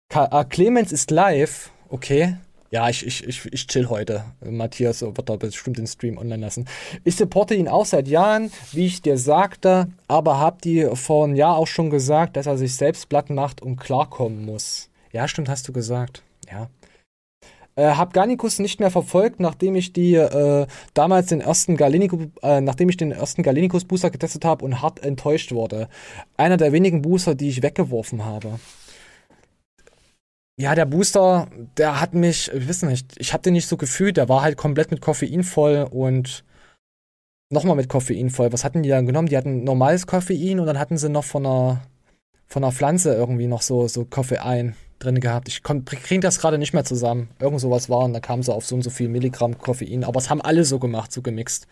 Ka 0.09 0.27
ah, 0.29 0.43
Clemens 0.43 0.91
ist 0.91 1.09
live. 1.09 1.71
Okay. 1.89 2.37
Ja, 2.71 2.89
ich, 2.89 3.05
ich, 3.05 3.25
ich, 3.27 3.45
ich 3.53 3.67
chill 3.67 3.89
heute. 3.89 4.25
Matthias 4.43 5.01
wird 5.01 5.29
da 5.29 5.35
bestimmt 5.35 5.77
den 5.77 5.87
Stream 5.87 6.17
online 6.17 6.41
lassen. 6.41 6.65
Ich 7.03 7.15
supporte 7.15 7.55
ihn 7.55 7.67
auch 7.67 7.85
seit 7.85 8.07
Jahren, 8.07 8.51
wie 8.71 8.87
ich 8.87 9.01
dir 9.01 9.17
sagte, 9.17 9.87
aber 10.07 10.39
hab 10.39 10.61
dir 10.61 10.95
vor 10.95 11.25
einem 11.25 11.35
Jahr 11.35 11.57
auch 11.57 11.67
schon 11.67 11.89
gesagt, 11.89 12.35
dass 12.37 12.47
er 12.47 12.57
sich 12.57 12.75
selbst 12.75 13.07
platt 13.07 13.29
macht 13.29 13.61
und 13.61 13.77
klarkommen 13.77 14.45
muss. 14.45 14.89
Ja, 15.11 15.27
stimmt, 15.27 15.47
hast 15.47 15.67
du 15.67 15.73
gesagt. 15.73 16.23
Ja. 16.51 16.69
Äh, 17.75 17.95
hab 17.95 18.13
Garnicus 18.13 18.59
nicht 18.59 18.79
mehr 18.79 18.91
verfolgt, 18.91 19.39
nachdem 19.39 19.75
ich 19.75 19.91
die 19.93 20.15
äh, 20.15 20.65
damals 20.93 21.27
den 21.27 21.41
ersten 21.41 21.75
Galenicus, 21.75 22.27
äh, 22.41 22.61
nachdem 22.61 22.89
ich 22.89 22.97
den 22.97 23.11
ersten 23.11 23.43
Galenicus 23.43 23.85
Booster 23.85 24.09
getestet 24.09 24.45
habe 24.45 24.63
und 24.63 24.81
hart 24.81 25.03
enttäuscht 25.03 25.51
wurde. 25.51 25.89
Einer 26.37 26.57
der 26.57 26.71
wenigen 26.71 27.01
Booster, 27.01 27.35
die 27.35 27.49
ich 27.49 27.61
weggeworfen 27.61 28.23
habe. 28.25 28.59
Ja, 30.57 30.73
der 30.73 30.85
Booster, 30.85 31.49
der 31.77 31.99
hat 31.99 32.13
mich, 32.13 32.49
ich 32.51 32.69
weiß 32.69 32.83
nicht, 32.83 33.13
ich 33.17 33.33
hab 33.33 33.43
den 33.43 33.53
nicht 33.53 33.67
so 33.67 33.75
gefühlt, 33.75 34.15
der 34.15 34.29
war 34.29 34.41
halt 34.41 34.57
komplett 34.57 34.89
mit 34.89 35.01
Koffein 35.01 35.43
voll 35.43 35.85
und 35.91 36.45
nochmal 37.51 37.75
mit 37.75 37.89
Koffein 37.89 38.29
voll. 38.29 38.53
Was 38.53 38.63
hatten 38.63 38.81
die 38.81 38.89
dann 38.89 39.05
genommen? 39.05 39.27
Die 39.27 39.35
hatten 39.35 39.65
normales 39.65 40.07
Koffein 40.07 40.59
und 40.61 40.65
dann 40.65 40.79
hatten 40.79 40.97
sie 40.97 41.09
noch 41.09 41.25
von 41.25 41.45
einer, 41.45 41.81
von 42.47 42.63
einer 42.63 42.71
Pflanze 42.71 43.13
irgendwie 43.13 43.47
noch 43.47 43.61
so, 43.61 43.89
so 43.89 44.05
Koffein 44.05 44.75
drin 44.99 45.19
gehabt. 45.19 45.49
Ich 45.49 45.61
kon- 45.61 45.83
krieg 45.83 46.21
das 46.21 46.39
gerade 46.39 46.57
nicht 46.57 46.73
mehr 46.73 46.85
zusammen. 46.85 47.27
Irgend 47.37 47.59
sowas 47.59 47.89
war 47.89 48.05
und 48.05 48.13
da 48.13 48.21
kam 48.21 48.41
so 48.41 48.53
auf 48.53 48.65
so 48.65 48.75
und 48.75 48.81
so 48.81 48.89
viel 48.89 49.09
Milligramm 49.09 49.57
Koffein. 49.57 50.05
Aber 50.05 50.19
es 50.19 50.29
haben 50.29 50.41
alle 50.41 50.63
so 50.63 50.79
gemacht, 50.79 51.11
so 51.11 51.21
gemixt. 51.21 51.67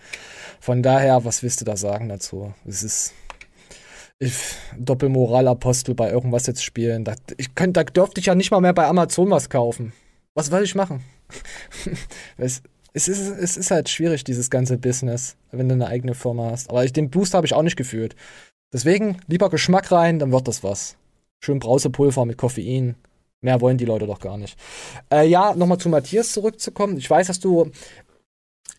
Von 0.59 0.83
daher, 0.83 1.23
was 1.23 1.41
willst 1.41 1.61
du 1.61 1.65
da 1.65 1.77
sagen 1.77 2.09
dazu? 2.09 2.53
Es 2.65 2.83
ist 2.83 3.13
Doppelmoralapostel 4.77 5.95
bei 5.95 6.09
irgendwas 6.09 6.47
jetzt 6.47 6.63
spielen. 6.63 7.03
Da, 7.03 7.15
ich 7.37 7.55
könnt, 7.55 7.77
da 7.77 7.83
dürfte 7.83 8.19
ich 8.19 8.27
ja 8.27 8.35
nicht 8.35 8.51
mal 8.51 8.61
mehr 8.61 8.73
bei 8.73 8.87
Amazon 8.87 9.29
was 9.29 9.49
kaufen. 9.49 9.93
Was 10.33 10.47
soll 10.47 10.63
ich 10.63 10.75
machen? 10.75 11.03
es, 12.37 12.61
es, 12.93 13.07
ist, 13.07 13.19
es 13.19 13.57
ist 13.57 13.71
halt 13.71 13.89
schwierig, 13.89 14.23
dieses 14.23 14.49
ganze 14.49 14.77
Business, 14.77 15.35
wenn 15.51 15.69
du 15.69 15.75
eine 15.75 15.87
eigene 15.87 16.13
Firma 16.13 16.51
hast. 16.51 16.69
Aber 16.69 16.83
ich, 16.83 16.93
den 16.93 17.09
Boost 17.09 17.33
habe 17.33 17.45
ich 17.45 17.53
auch 17.53 17.61
nicht 17.63 17.77
gefühlt. 17.77 18.15
Deswegen 18.71 19.17
lieber 19.27 19.49
Geschmack 19.49 19.91
rein, 19.91 20.19
dann 20.19 20.31
wird 20.31 20.47
das 20.47 20.63
was. 20.63 20.95
Schön 21.39 21.59
Brausepulver 21.59 22.25
mit 22.25 22.37
Koffein. 22.37 22.95
Mehr 23.41 23.59
wollen 23.61 23.77
die 23.77 23.85
Leute 23.85 24.07
doch 24.07 24.19
gar 24.19 24.37
nicht. 24.37 24.57
Äh, 25.11 25.27
ja, 25.27 25.53
nochmal 25.53 25.77
zu 25.77 25.89
Matthias 25.89 26.31
zurückzukommen. 26.31 26.97
Ich 26.97 27.09
weiß, 27.09 27.27
dass 27.27 27.39
du 27.39 27.71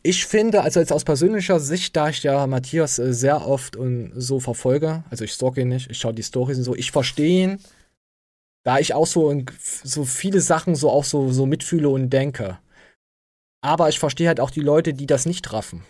ich 0.06 0.26
finde, 0.26 0.62
also 0.62 0.80
jetzt 0.80 0.92
aus 0.92 1.02
persönlicher 1.02 1.58
Sicht, 1.58 1.96
da 1.96 2.10
ich 2.10 2.22
ja 2.22 2.46
Matthias 2.46 2.98
äh, 2.98 3.14
sehr 3.14 3.46
oft 3.46 3.74
und 3.74 4.12
so 4.14 4.38
verfolge, 4.38 5.02
also 5.10 5.24
ich 5.24 5.32
stalke 5.32 5.62
ihn 5.62 5.68
nicht, 5.68 5.90
ich 5.90 5.98
schaue 5.98 6.12
die 6.14 6.22
Stories 6.22 6.58
und 6.58 6.64
so, 6.64 6.74
ich 6.76 6.90
verstehe 6.92 7.44
ihn, 7.44 7.60
da 8.64 8.78
ich 8.78 8.92
auch 8.92 9.06
so, 9.06 9.30
in, 9.30 9.46
so 9.82 10.04
viele 10.04 10.40
Sachen 10.40 10.74
so 10.76 10.90
auch 10.90 11.04
so, 11.04 11.32
so 11.32 11.46
mitfühle 11.46 11.88
und 11.88 12.10
denke. 12.10 12.58
Aber 13.62 13.88
ich 13.88 13.98
verstehe 13.98 14.28
halt 14.28 14.40
auch 14.40 14.50
die 14.50 14.60
Leute, 14.60 14.92
die 14.92 15.06
das 15.06 15.24
nicht 15.26 15.52
raffen. 15.52 15.84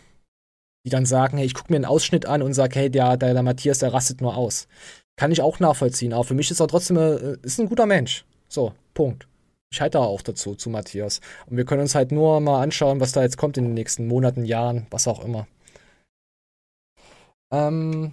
die 0.87 0.91
dann 0.91 1.07
sagen, 1.07 1.39
hey, 1.39 1.47
ich 1.47 1.55
gucke 1.55 1.73
mir 1.73 1.77
einen 1.77 1.85
Ausschnitt 1.87 2.27
an 2.27 2.43
und 2.43 2.55
sage, 2.55 2.79
hey, 2.79 2.91
der, 2.91 3.17
der, 3.17 3.33
der 3.33 3.43
Matthias, 3.43 3.79
der 3.79 3.93
rastet 3.93 4.21
nur 4.21 4.37
aus. 4.37 4.69
Kann 5.17 5.33
ich 5.33 5.41
auch 5.43 5.61
nachvollziehen, 5.61 6.13
aber 6.13 6.25
für 6.25 6.35
mich 6.35 6.51
ist 6.51 6.61
er 6.61 6.69
trotzdem 6.69 6.97
äh, 6.99 7.37
ist 7.43 7.59
ein 7.59 7.69
guter 7.69 7.87
Mensch. 7.87 8.25
So, 8.49 8.75
Punkt. 8.93 9.27
Ich 9.75 9.91
da 9.91 9.99
auch 9.99 10.23
dazu, 10.23 10.55
zu 10.55 10.71
Matthias. 10.71 11.21
Und 11.47 11.57
wir 11.57 11.65
können 11.65 11.81
uns 11.81 11.97
halt 11.97 12.13
nur 12.13 12.41
mal 12.41 12.63
anschauen, 12.63 13.01
was 13.01 13.11
da 13.11 13.23
jetzt 13.23 13.37
kommt 13.37 13.57
in 13.57 13.65
den 13.65 13.75
nächsten 13.75 14.07
Monaten, 14.07 14.45
Jahren, 14.45 14.87
was 14.91 15.09
auch 15.09 15.25
immer. 15.25 15.49
Ähm, 17.53 18.13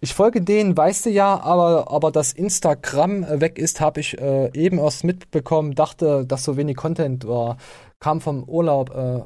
ich 0.00 0.14
folge 0.14 0.40
denen, 0.40 0.74
weißt 0.74 1.06
du 1.06 1.10
ja, 1.10 1.38
aber, 1.38 1.90
aber 1.90 2.10
dass 2.10 2.32
Instagram 2.32 3.24
äh, 3.24 3.40
weg 3.42 3.58
ist, 3.58 3.80
habe 3.80 4.00
ich 4.00 4.18
äh, 4.18 4.50
eben 4.54 4.78
erst 4.78 5.04
mitbekommen, 5.04 5.74
dachte, 5.74 6.24
dass 6.24 6.44
so 6.44 6.56
wenig 6.56 6.76
Content 6.78 7.26
war. 7.26 7.58
Kam 8.00 8.22
vom 8.22 8.44
Urlaub, 8.44 8.90
äh, 8.94 9.20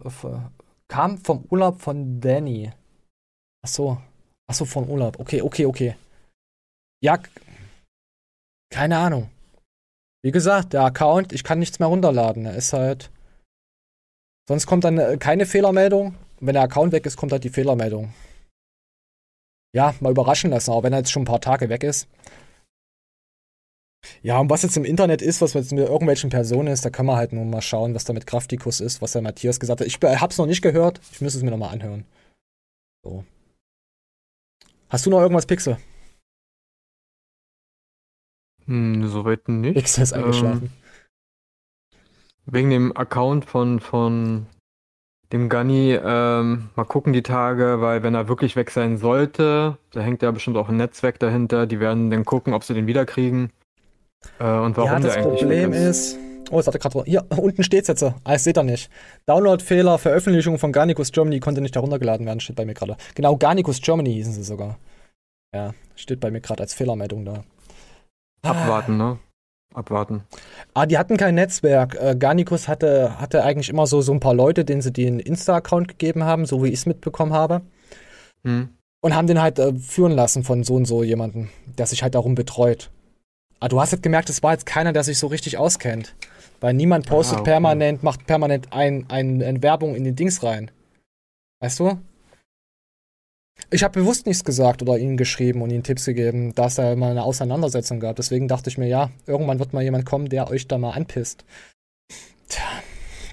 kam 0.88 1.18
vom 1.18 1.44
Urlaub 1.50 1.80
von 1.80 2.20
Danny. 2.20 2.72
Ach 3.64 3.68
so. 3.68 3.98
Ach 4.48 4.54
vom 4.66 4.90
Urlaub. 4.90 5.20
Okay, 5.20 5.40
okay, 5.40 5.66
okay. 5.66 5.94
Ja, 7.00 7.18
keine 8.70 8.98
Ahnung. 8.98 9.30
Wie 10.26 10.32
gesagt, 10.32 10.72
der 10.72 10.82
Account, 10.82 11.32
ich 11.32 11.44
kann 11.44 11.60
nichts 11.60 11.78
mehr 11.78 11.86
runterladen. 11.86 12.46
Er 12.46 12.56
ist 12.56 12.72
halt. 12.72 13.12
Sonst 14.48 14.66
kommt 14.66 14.82
dann 14.82 14.98
äh, 14.98 15.18
keine 15.18 15.46
Fehlermeldung. 15.46 16.16
Wenn 16.40 16.54
der 16.54 16.64
Account 16.64 16.90
weg 16.90 17.06
ist, 17.06 17.16
kommt 17.16 17.30
halt 17.30 17.44
die 17.44 17.48
Fehlermeldung. 17.48 18.12
Ja, 19.72 19.94
mal 20.00 20.10
überraschen 20.10 20.50
lassen, 20.50 20.72
auch 20.72 20.82
wenn 20.82 20.92
er 20.92 20.98
jetzt 20.98 21.12
schon 21.12 21.22
ein 21.22 21.26
paar 21.26 21.40
Tage 21.40 21.68
weg 21.68 21.84
ist. 21.84 22.08
Ja, 24.20 24.40
und 24.40 24.50
was 24.50 24.62
jetzt 24.62 24.76
im 24.76 24.84
Internet 24.84 25.22
ist, 25.22 25.42
was 25.42 25.54
jetzt 25.54 25.70
mit 25.70 25.86
irgendwelchen 25.86 26.30
Personen 26.30 26.72
ist, 26.72 26.84
da 26.84 26.90
kann 26.90 27.06
man 27.06 27.14
halt 27.14 27.32
nur 27.32 27.44
mal 27.44 27.62
schauen, 27.62 27.94
was 27.94 28.02
da 28.02 28.12
mit 28.12 28.26
Kraftikus 28.26 28.80
ist, 28.80 29.00
was 29.00 29.12
der 29.12 29.22
Matthias 29.22 29.60
gesagt 29.60 29.80
hat. 29.80 29.86
Ich 29.86 30.00
hab's 30.02 30.38
noch 30.38 30.46
nicht 30.46 30.60
gehört, 30.60 31.00
ich 31.12 31.20
müsste 31.20 31.38
es 31.38 31.44
mir 31.44 31.52
nochmal 31.52 31.72
anhören. 31.72 32.04
So. 33.04 33.24
Hast 34.88 35.06
du 35.06 35.10
noch 35.10 35.20
irgendwas, 35.20 35.46
Pixel? 35.46 35.78
Hm, 38.66 39.06
soweit 39.08 39.48
nicht. 39.48 39.74
Pixel 39.74 40.02
ist 40.02 40.12
eingeschlafen. 40.12 40.64
Ähm, 40.64 42.00
wegen 42.46 42.70
dem 42.70 42.96
Account 42.96 43.44
von, 43.44 43.80
von 43.80 44.46
dem 45.32 45.48
Gunny, 45.48 45.92
ähm, 45.92 46.68
mal 46.76 46.84
gucken 46.84 47.12
die 47.12 47.22
Tage, 47.22 47.80
weil 47.80 48.02
wenn 48.02 48.14
er 48.14 48.28
wirklich 48.28 48.54
weg 48.54 48.70
sein 48.70 48.96
sollte, 48.96 49.78
da 49.90 50.00
hängt 50.00 50.22
ja 50.22 50.30
bestimmt 50.30 50.56
auch 50.56 50.68
ein 50.68 50.76
Netzwerk 50.76 51.18
dahinter, 51.18 51.66
die 51.66 51.80
werden 51.80 52.10
dann 52.10 52.24
gucken, 52.24 52.54
ob 52.54 52.62
sie 52.62 52.74
den 52.74 52.86
wiederkriegen. 52.86 53.50
Äh, 54.38 54.44
und 54.44 54.76
warum 54.76 54.90
ja, 54.90 55.00
das 55.00 55.14
der 55.14 55.24
eigentlich 55.24 55.40
Problem 55.40 55.72
ist. 55.72 56.18
Oh, 56.50 56.60
es 56.60 56.66
hatte 56.66 56.78
gerade. 56.78 57.02
Hier, 57.04 57.24
unten 57.36 57.64
steht's 57.64 57.88
jetzt. 57.88 58.02
Ah, 58.02 58.14
das 58.24 58.44
seht 58.44 58.56
ihr 58.56 58.62
nicht. 58.62 58.88
Download-Fehler, 59.26 59.98
Veröffentlichung 59.98 60.58
von 60.58 60.70
Garnicus 60.70 61.10
Germany 61.10 61.40
konnte 61.40 61.60
nicht 61.60 61.74
heruntergeladen 61.74 62.24
werden, 62.24 62.38
steht 62.38 62.54
bei 62.54 62.64
mir 62.64 62.74
gerade. 62.74 62.96
Genau, 63.16 63.36
Garnicus 63.36 63.80
Germany 63.80 64.12
hießen 64.12 64.32
sie 64.32 64.44
sogar. 64.44 64.78
Ja, 65.52 65.74
steht 65.96 66.20
bei 66.20 66.30
mir 66.30 66.40
gerade 66.40 66.62
als 66.62 66.74
Fehlermeldung 66.74 67.24
da. 67.24 67.42
Abwarten, 68.46 68.96
ne? 68.96 69.18
Abwarten. 69.74 70.22
Ah, 70.72 70.86
die 70.86 70.96
hatten 70.96 71.16
kein 71.16 71.34
Netzwerk. 71.34 71.96
Äh, 72.00 72.16
Garnicus 72.18 72.66
hatte, 72.66 73.20
hatte 73.20 73.44
eigentlich 73.44 73.68
immer 73.68 73.86
so, 73.86 74.00
so 74.00 74.12
ein 74.12 74.20
paar 74.20 74.34
Leute, 74.34 74.64
denen 74.64 74.80
sie 74.80 74.92
den 74.92 75.20
Insta-Account 75.20 75.88
gegeben 75.88 76.24
haben, 76.24 76.46
so 76.46 76.64
wie 76.64 76.68
ich 76.68 76.74
es 76.74 76.86
mitbekommen 76.86 77.34
habe. 77.34 77.60
Hm. 78.42 78.70
Und 79.02 79.14
haben 79.14 79.26
den 79.26 79.42
halt 79.42 79.58
äh, 79.58 79.74
führen 79.74 80.12
lassen 80.12 80.44
von 80.44 80.64
so 80.64 80.74
und 80.74 80.86
so 80.86 81.02
jemanden, 81.02 81.50
der 81.78 81.86
sich 81.86 82.02
halt 82.02 82.14
darum 82.14 82.34
betreut. 82.34 82.90
Ah, 83.60 83.68
du 83.68 83.80
hast 83.80 83.92
jetzt 83.92 84.02
gemerkt, 84.02 84.30
es 84.30 84.42
war 84.42 84.52
jetzt 84.52 84.66
keiner, 84.66 84.92
der 84.92 85.04
sich 85.04 85.18
so 85.18 85.26
richtig 85.26 85.58
auskennt. 85.58 86.14
Weil 86.60 86.72
niemand 86.72 87.06
postet 87.06 87.38
ah, 87.38 87.40
okay. 87.42 87.50
permanent, 87.50 88.02
macht 88.02 88.26
permanent 88.26 88.72
ein, 88.72 89.04
ein, 89.08 89.42
eine 89.42 89.62
Werbung 89.62 89.94
in 89.94 90.04
den 90.04 90.16
Dings 90.16 90.42
rein. 90.42 90.70
Weißt 91.60 91.80
du? 91.80 91.98
Ich 93.70 93.82
habe 93.82 93.98
bewusst 93.98 94.26
nichts 94.26 94.44
gesagt 94.44 94.80
oder 94.82 94.96
ihnen 94.96 95.16
geschrieben 95.16 95.60
und 95.60 95.70
ihnen 95.70 95.82
Tipps 95.82 96.04
gegeben, 96.04 96.54
da 96.54 96.66
es 96.66 96.76
da 96.76 96.94
mal 96.94 97.10
eine 97.10 97.24
Auseinandersetzung 97.24 97.98
gab. 97.98 98.14
Deswegen 98.16 98.46
dachte 98.46 98.70
ich 98.70 98.78
mir, 98.78 98.86
ja, 98.86 99.10
irgendwann 99.26 99.58
wird 99.58 99.72
mal 99.72 99.82
jemand 99.82 100.06
kommen, 100.06 100.28
der 100.28 100.48
euch 100.48 100.68
da 100.68 100.78
mal 100.78 100.92
anpisst. 100.92 101.44
Tja, 102.48 102.62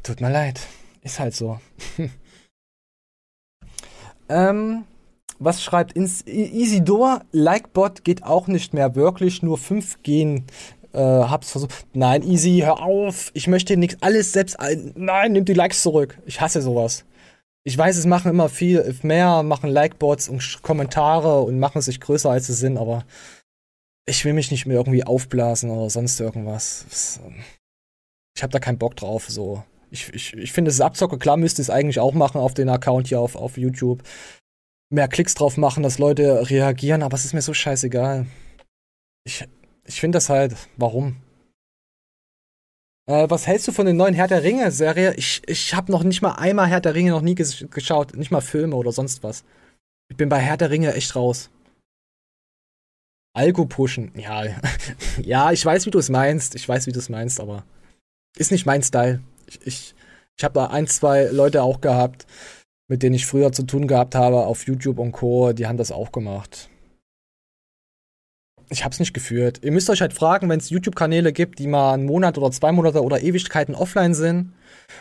tut 0.01 0.21
mir 0.21 0.31
leid. 0.31 0.61
Ist 1.03 1.19
halt 1.19 1.35
so. 1.35 1.59
ähm, 4.29 4.85
was 5.37 5.61
schreibt 5.61 5.93
ins 5.93 6.21
Isidor? 6.21 7.21
Likebot 7.31 8.03
geht 8.03 8.23
auch 8.23 8.47
nicht 8.47 8.73
mehr 8.73 8.95
wirklich, 8.95 9.43
nur 9.43 9.59
5 9.59 10.01
gehen. 10.01 10.45
Äh, 10.93 10.99
hab's 10.99 11.51
versucht. 11.51 11.85
Nein, 11.93 12.23
Easy, 12.23 12.61
hör 12.63 12.81
auf. 12.81 13.29
Ich 13.35 13.47
möchte 13.47 13.77
nichts, 13.77 13.97
alles 14.01 14.31
selbst 14.31 14.59
ein. 14.59 14.93
Nein, 14.95 15.33
nimm 15.33 15.45
die 15.45 15.53
Likes 15.53 15.83
zurück. 15.83 16.17
Ich 16.25 16.41
hasse 16.41 16.61
sowas. 16.61 17.05
Ich 17.65 17.77
weiß, 17.77 17.95
es 17.95 18.05
machen 18.05 18.29
immer 18.29 18.49
viel 18.49 18.93
mehr, 19.03 19.41
machen 19.43 19.69
Likebots 19.69 20.27
und 20.27 20.61
Kommentare 20.61 21.41
und 21.41 21.59
machen 21.59 21.81
sich 21.81 22.01
größer 22.01 22.29
als 22.29 22.47
sie 22.47 22.53
sind, 22.53 22.77
aber 22.77 23.05
ich 24.05 24.25
will 24.25 24.33
mich 24.33 24.51
nicht 24.51 24.65
mehr 24.65 24.77
irgendwie 24.77 25.03
aufblasen 25.05 25.69
oder 25.69 25.89
sonst 25.89 26.19
irgendwas. 26.19 27.19
Ähm, 27.25 27.43
ich 28.35 28.43
habe 28.43 28.51
da 28.51 28.59
keinen 28.59 28.77
Bock 28.77 28.95
drauf, 28.95 29.29
so. 29.29 29.63
Ich, 29.91 30.11
ich, 30.13 30.33
ich 30.33 30.51
finde, 30.51 30.69
es 30.69 30.75
ist 30.75 30.81
Abzocke, 30.81 31.17
klar 31.17 31.37
müsste 31.37 31.61
es 31.61 31.69
eigentlich 31.69 31.99
auch 31.99 32.13
machen 32.13 32.41
auf 32.41 32.53
den 32.53 32.67
Account 32.67 33.07
hier 33.07 33.19
auf, 33.19 33.35
auf 33.35 33.57
YouTube. 33.57 34.03
Mehr 34.89 35.07
Klicks 35.07 35.35
drauf 35.35 35.55
machen, 35.57 35.83
dass 35.83 35.99
Leute 35.99 36.49
reagieren, 36.49 37.03
aber 37.03 37.15
es 37.15 37.25
ist 37.25 37.33
mir 37.33 37.41
so 37.41 37.53
scheißegal. 37.53 38.25
Ich, 39.23 39.45
ich 39.85 39.99
finde 39.99 40.17
das 40.17 40.29
halt, 40.29 40.55
warum? 40.77 41.17
Äh, 43.05 43.29
was 43.29 43.47
hältst 43.47 43.67
du 43.67 43.71
von 43.71 43.85
den 43.85 43.97
neuen 43.97 44.13
Herr 44.13 44.27
der 44.27 44.43
Ringe-Serie? 44.43 45.13
Ich, 45.15 45.41
ich 45.47 45.73
habe 45.73 45.91
noch 45.91 46.03
nicht 46.03 46.21
mal 46.21 46.33
einmal 46.33 46.67
Herr 46.67 46.81
der 46.81 46.95
Ringe 46.95 47.11
noch 47.11 47.21
nie 47.21 47.35
ges 47.35 47.65
geschaut, 47.69 48.15
nicht 48.15 48.31
mal 48.31 48.41
Filme 48.41 48.75
oder 48.75 48.91
sonst 48.91 49.23
was. 49.23 49.43
Ich 50.09 50.17
bin 50.17 50.29
bei 50.29 50.39
Herr 50.39 50.57
der 50.57 50.69
Ringe 50.69 50.93
echt 50.93 51.15
raus. 51.15 51.49
Algo 53.35 53.65
pushen, 53.65 54.11
ja. 54.15 54.43
ja, 55.21 55.51
ich 55.51 55.65
weiß, 55.65 55.85
wie 55.85 55.91
du 55.91 55.99
es 55.99 56.09
meinst. 56.09 56.55
Ich 56.55 56.67
weiß, 56.69 56.87
wie 56.87 56.91
du 56.91 56.99
es 56.99 57.09
meinst, 57.09 57.39
aber 57.39 57.65
ist 58.37 58.51
nicht 58.51 58.65
mein 58.65 58.83
Style. 58.83 59.21
Ich, 59.47 59.59
ich, 59.65 59.95
ich 60.37 60.43
habe 60.43 60.53
da 60.53 60.67
ein, 60.67 60.87
zwei 60.87 61.25
Leute 61.25 61.63
auch 61.63 61.81
gehabt, 61.81 62.25
mit 62.87 63.03
denen 63.03 63.15
ich 63.15 63.25
früher 63.25 63.51
zu 63.51 63.63
tun 63.63 63.87
gehabt 63.87 64.15
habe 64.15 64.45
auf 64.45 64.65
YouTube 64.67 64.99
und 64.99 65.11
Co. 65.11 65.51
Die 65.51 65.67
haben 65.67 65.77
das 65.77 65.91
auch 65.91 66.11
gemacht 66.11 66.69
ich 68.73 68.83
habe 68.83 68.93
es 68.93 68.99
nicht 68.99 69.13
geführt. 69.13 69.59
Ihr 69.63 69.71
müsst 69.71 69.89
euch 69.89 70.01
halt 70.01 70.13
fragen, 70.13 70.49
wenn 70.49 70.59
es 70.59 70.69
YouTube-Kanäle 70.69 71.31
gibt, 71.31 71.59
die 71.59 71.67
mal 71.67 71.93
einen 71.93 72.05
Monat 72.05 72.37
oder 72.37 72.51
zwei 72.51 72.71
Monate 72.71 73.03
oder 73.03 73.21
Ewigkeiten 73.21 73.75
offline 73.75 74.13
sind 74.13 74.53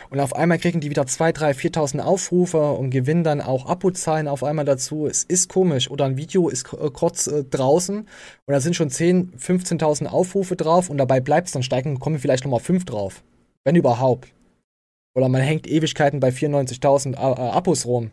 und 0.09 0.19
auf 0.19 0.35
einmal 0.35 0.59
kriegen 0.59 0.79
die 0.79 0.89
wieder 0.89 1.05
2, 1.05 1.31
3, 1.31 1.51
4.000 1.51 1.99
Aufrufe 1.99 2.71
und 2.71 2.89
gewinnen 2.89 3.23
dann 3.23 3.41
auch 3.41 3.65
Abozahlen 3.65 4.27
auf 4.27 4.43
einmal 4.43 4.65
dazu. 4.65 5.07
Es 5.07 5.23
ist 5.23 5.49
komisch. 5.49 5.89
Oder 5.89 6.05
ein 6.05 6.17
Video 6.17 6.49
ist 6.49 6.71
äh, 6.73 6.89
kurz 6.91 7.27
äh, 7.27 7.43
draußen 7.43 7.97
und 7.99 8.07
da 8.47 8.59
sind 8.59 8.75
schon 8.75 8.89
10, 8.89 9.33
15.000 9.37 10.07
Aufrufe 10.07 10.55
drauf 10.55 10.89
und 10.89 10.97
dabei 10.97 11.19
bleibt 11.19 11.47
es 11.47 11.53
dann 11.53 11.63
steigen, 11.63 11.99
kommen 11.99 12.19
vielleicht 12.19 12.43
nochmal 12.43 12.59
5 12.59 12.85
drauf. 12.85 13.23
Wenn 13.63 13.75
überhaupt. 13.75 14.29
Oder 15.15 15.29
man 15.29 15.41
hängt 15.41 15.67
Ewigkeiten 15.67 16.19
bei 16.19 16.29
94.000 16.29 17.13
äh, 17.13 17.17
Abos 17.17 17.85
rum 17.85 18.11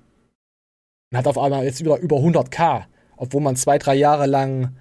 und 1.11 1.19
hat 1.19 1.27
auf 1.27 1.39
einmal 1.39 1.65
jetzt 1.65 1.81
wieder 1.81 1.99
über 1.99 2.19
100k, 2.19 2.85
obwohl 3.17 3.41
man 3.41 3.57
zwei, 3.57 3.79
drei 3.79 3.95
Jahre 3.95 4.27
lang 4.27 4.77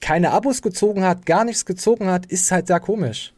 keine 0.00 0.30
Abos 0.30 0.62
gezogen 0.62 1.04
hat, 1.04 1.26
gar 1.26 1.44
nichts 1.44 1.64
gezogen 1.66 2.08
hat, 2.08 2.26
ist 2.26 2.50
halt 2.50 2.66
sehr 2.66 2.80
komisch. 2.80 3.34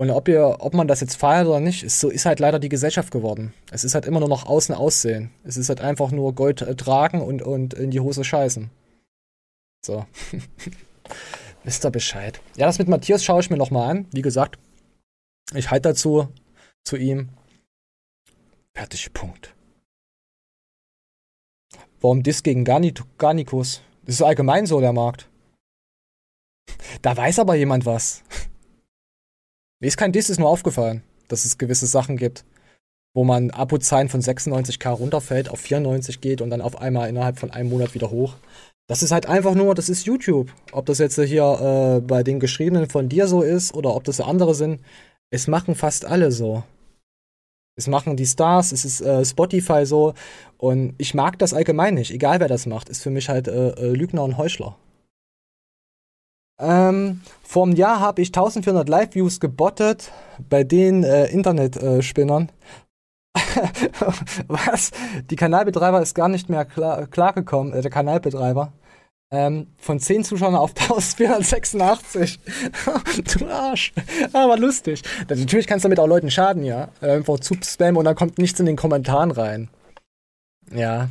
Und 0.00 0.10
ob 0.10 0.28
ihr, 0.28 0.56
ob 0.60 0.72
man 0.72 0.88
das 0.88 1.00
jetzt 1.00 1.16
feiert 1.16 1.46
oder 1.46 1.60
nicht, 1.60 1.82
ist 1.82 2.00
so, 2.00 2.08
ist 2.08 2.24
halt 2.24 2.40
leider 2.40 2.58
die 2.58 2.70
Gesellschaft 2.70 3.10
geworden. 3.10 3.52
Es 3.70 3.84
ist 3.84 3.94
halt 3.94 4.06
immer 4.06 4.20
nur 4.20 4.30
noch 4.30 4.46
außen 4.46 4.74
aussehen. 4.74 5.30
Es 5.44 5.58
ist 5.58 5.68
halt 5.68 5.82
einfach 5.82 6.10
nur 6.10 6.34
Gold 6.34 6.62
äh, 6.62 6.74
tragen 6.74 7.20
und, 7.20 7.42
und 7.42 7.74
in 7.74 7.90
die 7.90 8.00
Hose 8.00 8.24
scheißen. 8.24 8.70
So. 9.84 10.06
Wisst 11.64 11.84
ihr 11.84 11.90
Bescheid. 11.90 12.40
Ja, 12.56 12.64
das 12.64 12.78
mit 12.78 12.88
Matthias 12.88 13.22
schaue 13.22 13.40
ich 13.40 13.50
mir 13.50 13.58
nochmal 13.58 13.90
an. 13.90 14.06
Wie 14.10 14.22
gesagt, 14.22 14.58
ich 15.52 15.70
halte 15.70 15.90
dazu 15.90 16.28
zu 16.82 16.96
ihm. 16.96 17.28
Fertig, 18.74 19.12
Punkt. 19.12 19.54
Warum 22.00 22.22
Dis 22.22 22.42
gegen 22.42 22.64
Garnikus? 22.64 23.82
Das 24.06 24.14
ist 24.14 24.22
allgemein 24.22 24.64
so, 24.64 24.80
der 24.80 24.94
Markt. 24.94 25.29
Da 27.02 27.16
weiß 27.16 27.38
aber 27.38 27.54
jemand 27.54 27.86
was. 27.86 28.22
Mir 29.80 29.86
ist 29.88 29.96
kein 29.96 30.12
Diss, 30.12 30.28
ist 30.28 30.38
nur 30.38 30.48
aufgefallen, 30.48 31.02
dass 31.28 31.44
es 31.44 31.56
gewisse 31.56 31.86
Sachen 31.86 32.16
gibt, 32.16 32.44
wo 33.14 33.24
man 33.24 33.50
Abozahlen 33.50 34.08
von 34.08 34.20
96k 34.20 34.90
runterfällt, 34.90 35.48
auf 35.48 35.60
94 35.60 36.20
geht 36.20 36.42
und 36.42 36.50
dann 36.50 36.60
auf 36.60 36.80
einmal 36.80 37.08
innerhalb 37.08 37.38
von 37.38 37.50
einem 37.50 37.70
Monat 37.70 37.94
wieder 37.94 38.10
hoch. 38.10 38.36
Das 38.88 39.02
ist 39.02 39.12
halt 39.12 39.26
einfach 39.26 39.54
nur, 39.54 39.74
das 39.74 39.88
ist 39.88 40.04
YouTube. 40.04 40.52
Ob 40.72 40.86
das 40.86 40.98
jetzt 40.98 41.18
hier 41.18 41.44
äh, 41.44 42.00
bei 42.00 42.22
den 42.22 42.40
Geschriebenen 42.40 42.90
von 42.90 43.08
dir 43.08 43.28
so 43.28 43.40
ist 43.40 43.72
oder 43.72 43.94
ob 43.94 44.04
das 44.04 44.20
andere 44.20 44.54
sind, 44.54 44.80
es 45.30 45.46
machen 45.46 45.74
fast 45.74 46.04
alle 46.04 46.32
so. 46.32 46.64
Es 47.76 47.86
machen 47.86 48.16
die 48.16 48.26
Stars, 48.26 48.72
es 48.72 48.84
ist 48.84 49.00
äh, 49.00 49.24
Spotify 49.24 49.86
so. 49.86 50.14
Und 50.58 50.94
ich 50.98 51.14
mag 51.14 51.38
das 51.38 51.54
allgemein 51.54 51.94
nicht, 51.94 52.10
egal 52.10 52.40
wer 52.40 52.48
das 52.48 52.66
macht, 52.66 52.88
ist 52.88 53.02
für 53.02 53.10
mich 53.10 53.28
halt 53.28 53.48
äh, 53.48 53.70
äh 53.70 53.92
Lügner 53.92 54.24
und 54.24 54.36
Heuchler. 54.36 54.76
Ähm, 56.60 57.22
vor 57.42 57.66
einem 57.66 57.74
Jahr 57.74 58.00
habe 58.00 58.22
ich 58.22 58.28
1400 58.28 58.88
Live-Views 58.88 59.40
gebottet 59.40 60.12
bei 60.48 60.62
den 60.62 61.02
äh, 61.04 61.26
Internetspinnern. 61.26 62.52
Was? 64.48 64.90
Die 65.30 65.36
Kanalbetreiber 65.36 66.02
ist 66.02 66.14
gar 66.14 66.28
nicht 66.28 66.48
mehr 66.48 66.64
klar, 66.64 67.06
klargekommen, 67.06 67.72
äh, 67.72 67.82
der 67.82 67.90
Kanalbetreiber. 67.90 68.72
Ähm, 69.32 69.68
von 69.78 70.00
10 70.00 70.24
Zuschauern 70.24 70.56
auf 70.56 70.70
1486. 70.76 72.40
du 73.38 73.46
Arsch. 73.46 73.92
Aber 74.32 74.58
lustig. 74.58 75.02
Natürlich 75.28 75.66
kannst 75.66 75.84
du 75.84 75.88
damit 75.88 76.00
auch 76.00 76.08
Leuten 76.08 76.30
schaden, 76.30 76.64
ja. 76.64 76.88
Einfach 77.00 77.38
zu 77.40 77.54
spammen 77.62 77.96
und 77.96 78.04
dann 78.04 78.16
kommt 78.16 78.38
nichts 78.38 78.60
in 78.60 78.66
den 78.66 78.76
Kommentaren 78.76 79.30
rein. 79.30 79.68
Ja. 80.72 81.08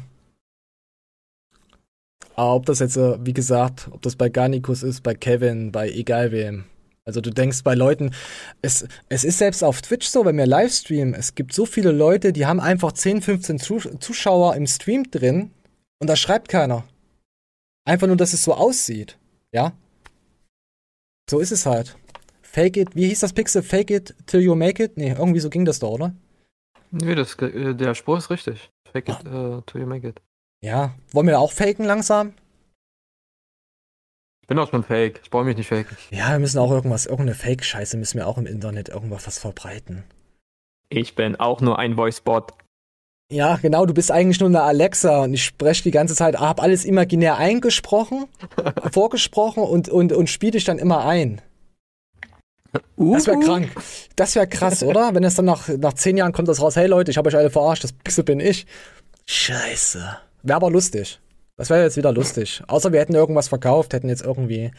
Aber 2.40 2.56
ob 2.56 2.66
das 2.68 2.80
jetzt, 2.80 2.96
äh, 2.96 3.18
wie 3.20 3.34
gesagt, 3.34 3.90
ob 3.92 4.02
das 4.02 4.16
bei 4.16 4.30
Garnicus 4.30 4.82
ist, 4.82 5.04
bei 5.04 5.14
Kevin, 5.14 5.74
bei 5.74 5.90
egal 5.90 6.32
wem. 6.32 6.64
Also 7.04 7.20
du 7.20 7.32
denkst 7.32 7.66
bei 7.66 7.76
Leuten, 7.76 8.12
es, 8.62 8.88
es 9.10 9.26
ist 9.26 9.40
selbst 9.40 9.62
auf 9.62 9.82
Twitch 9.82 10.08
so, 10.08 10.24
wenn 10.24 10.38
wir 10.38 10.48
Livestreamen, 10.48 11.14
es 11.14 11.36
gibt 11.36 11.52
so 11.52 11.66
viele 11.66 11.92
Leute, 11.92 12.32
die 12.32 12.46
haben 12.46 12.62
einfach 12.62 12.94
10, 12.94 13.24
15 13.24 13.60
Zuschauer 14.00 14.56
im 14.56 14.68
Stream 14.68 15.12
drin 15.12 15.52
und 16.00 16.10
da 16.10 16.16
schreibt 16.16 16.48
keiner. 16.48 16.86
Einfach 17.84 18.08
nur, 18.08 18.16
dass 18.16 18.32
es 18.32 18.42
so 18.42 18.54
aussieht. 18.54 19.18
Ja? 19.52 19.74
So 21.30 21.40
ist 21.40 21.52
es 21.52 21.66
halt. 21.66 21.98
Fake 22.42 22.78
it, 22.78 22.96
wie 22.96 23.10
hieß 23.10 23.20
das 23.20 23.34
Pixel? 23.34 23.64
Fake 23.64 23.92
it 23.92 24.16
till 24.28 24.40
you 24.40 24.56
make 24.56 24.82
it? 24.82 24.96
Nee, 24.96 25.12
irgendwie 25.12 25.42
so 25.42 25.50
ging 25.50 25.66
das 25.66 25.80
doch, 25.80 25.92
oder? 25.92 26.16
Nee, 26.92 27.16
das, 27.16 27.36
äh, 27.36 27.76
der 27.76 27.96
Spruch 27.96 28.20
ist 28.20 28.30
richtig. 28.30 28.72
Fake 28.94 29.10
it 29.10 29.26
uh, 29.26 29.60
till 29.66 29.82
you 29.82 29.88
make 29.88 30.08
it. 30.08 30.22
Ja, 30.62 30.94
wollen 31.12 31.28
wir 31.28 31.40
auch 31.40 31.52
faken 31.52 31.86
langsam? 31.86 32.34
Ich 34.42 34.48
bin 34.48 34.60
auch 34.60 34.70
schon 34.70 34.84
fake. 34.84 35.22
Ich 35.24 35.30
brauche 35.30 35.46
mich 35.46 35.56
nicht 35.56 35.70
faken. 35.70 35.96
Ja, 36.10 36.32
wir 36.32 36.40
müssen 36.40 36.58
auch 36.58 36.72
irgendwas, 36.72 37.06
irgendeine 37.06 37.36
Fake-Scheiße 37.36 37.98
müssen 37.98 38.18
wir 38.18 38.28
auch 38.28 38.38
im 38.38 38.48
Internet 38.48 38.90
irgendwas 38.90 39.28
was 39.28 39.40
verbreiten. 39.40 40.04
Ich 40.90 41.16
bin 41.16 41.36
auch 41.36 41.62
nur 41.62 41.78
ein 41.78 41.98
Voicebot. 41.98 42.54
Ja, 43.32 43.58
genau, 43.58 43.86
du 43.86 43.94
bist 43.94 44.12
eigentlich 44.12 44.40
nur 44.40 44.50
eine 44.50 44.64
Alexa 44.64 45.22
und 45.22 45.36
ich 45.36 45.46
spreche 45.46 45.84
die 45.84 45.92
ganze 45.92 46.16
Zeit, 46.16 46.40
habe 46.40 46.64
alles 46.64 46.84
imaginär 46.84 47.38
eingesprochen, 47.38 48.26
vorgesprochen 48.92 49.64
und, 49.64 49.88
und, 49.88 50.12
und 50.14 50.30
spiele 50.32 50.54
dich 50.54 50.64
dann 50.64 50.80
immer 50.80 51.06
ein. 51.06 51.40
Uh, 52.98 53.14
das 53.14 53.28
wäre 53.28 53.40
krank. 53.40 53.72
Das 54.16 54.36
wäre 54.36 54.48
krass, 54.48 54.84
oder? 54.84 55.14
Wenn 55.14 55.24
es 55.24 55.36
dann 55.36 55.46
nach, 55.46 55.68
nach 55.68 55.94
zehn 55.94 56.18
Jahren 56.18 56.34
kommt 56.34 56.48
das 56.48 56.62
raus, 56.62 56.76
hey 56.76 56.88
Leute, 56.88 57.12
ich 57.12 57.18
habe 57.18 57.30
euch 57.30 57.36
alle 57.36 57.52
verarscht, 57.52 57.84
das 57.84 57.94
Pixel 57.94 58.24
bin 58.24 58.40
ich. 58.40 58.66
Scheiße. 59.28 60.18
Wäre 60.44 60.58
aber 60.58 60.72
lustig. 60.72 61.20
Das 61.58 61.70
wäre 61.70 61.84
jetzt 61.84 61.98
wieder 61.98 62.14
lustig. 62.14 62.64
Außer 62.68 62.94
wir 62.94 63.00
hätten 63.00 63.16
irgendwas 63.16 63.50
verkauft, 63.50 63.94
hätten 63.94 64.08
jetzt 64.08 64.24
irgendwie, 64.24 64.72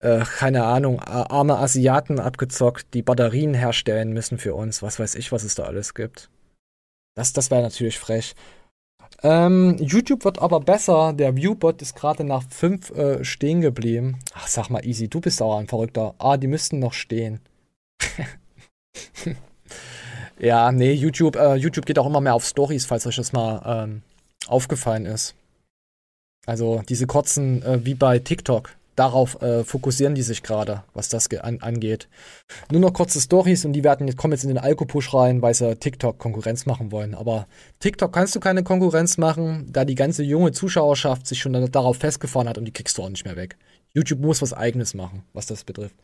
äh, 0.00 0.20
keine 0.20 0.64
Ahnung, 0.64 1.00
arme 1.00 1.58
Asiaten 1.58 2.18
abgezockt, 2.18 2.94
die 2.94 3.02
Batterien 3.02 3.52
herstellen 3.52 4.12
müssen 4.12 4.38
für 4.38 4.54
uns. 4.54 4.82
Was 4.82 4.98
weiß 4.98 5.16
ich, 5.16 5.32
was 5.32 5.44
es 5.44 5.54
da 5.54 5.64
alles 5.64 5.94
gibt. 5.94 6.30
Das, 7.14 7.32
das 7.32 7.50
wäre 7.50 7.62
natürlich 7.62 7.98
frech. 7.98 8.34
Ähm, 9.22 9.76
YouTube 9.80 10.24
wird 10.24 10.40
aber 10.40 10.60
besser. 10.60 11.12
Der 11.12 11.36
Viewbot 11.36 11.82
ist 11.82 11.96
gerade 11.96 12.24
nach 12.24 12.44
5 12.48 12.90
äh, 12.90 13.24
stehen 13.24 13.60
geblieben. 13.60 14.18
Ach, 14.34 14.46
sag 14.46 14.70
mal, 14.70 14.86
Easy, 14.86 15.08
du 15.08 15.20
bist 15.20 15.42
auch 15.42 15.58
ein 15.58 15.68
Verrückter. 15.68 16.14
Ah, 16.18 16.36
die 16.36 16.46
müssten 16.46 16.78
noch 16.78 16.92
stehen. 16.92 17.40
ja, 20.38 20.70
nee, 20.72 20.92
YouTube, 20.92 21.36
äh, 21.36 21.56
YouTube 21.56 21.84
geht 21.84 21.98
auch 21.98 22.06
immer 22.06 22.20
mehr 22.20 22.34
auf 22.34 22.44
Stories, 22.44 22.86
falls 22.86 23.06
euch 23.06 23.16
das 23.16 23.32
mal 23.32 23.84
ähm, 23.84 24.02
aufgefallen 24.48 25.06
ist. 25.06 25.34
Also 26.46 26.82
diese 26.88 27.06
kurzen, 27.06 27.62
äh, 27.62 27.84
wie 27.84 27.94
bei 27.94 28.18
TikTok, 28.18 28.70
darauf 28.98 29.40
äh, 29.42 29.64
fokussieren 29.64 30.14
die 30.14 30.22
sich 30.22 30.42
gerade, 30.42 30.82
was 30.92 31.08
das 31.08 31.28
an 31.30 31.60
angeht. 31.60 32.08
Nur 32.70 32.80
noch 32.80 32.92
kurze 32.92 33.20
Stories 33.20 33.64
und 33.64 33.72
die 33.72 33.84
werden 33.84 34.14
kommen 34.16 34.32
jetzt 34.32 34.42
in 34.42 34.48
den 34.48 34.58
Alkopush 34.58 35.14
rein, 35.14 35.40
weil 35.40 35.54
sie 35.54 35.76
TikTok 35.76 36.18
Konkurrenz 36.18 36.66
machen 36.66 36.90
wollen. 36.90 37.14
Aber 37.14 37.46
TikTok 37.78 38.12
kannst 38.12 38.34
du 38.34 38.40
keine 38.40 38.64
Konkurrenz 38.64 39.18
machen, 39.18 39.68
da 39.72 39.84
die 39.84 39.94
ganze 39.94 40.22
junge 40.22 40.52
Zuschauerschaft 40.52 41.26
sich 41.26 41.38
schon 41.38 41.52
darauf 41.70 41.98
festgefahren 41.98 42.48
hat 42.48 42.58
und 42.58 42.64
die 42.64 42.72
kriegst 42.72 42.98
du 42.98 43.02
auch 43.02 43.08
nicht 43.08 43.24
mehr 43.24 43.36
weg. 43.36 43.56
YouTube 43.94 44.20
muss 44.20 44.42
was 44.42 44.52
eigenes 44.52 44.94
machen, 44.94 45.22
was 45.32 45.46
das 45.46 45.64
betrifft. 45.64 45.96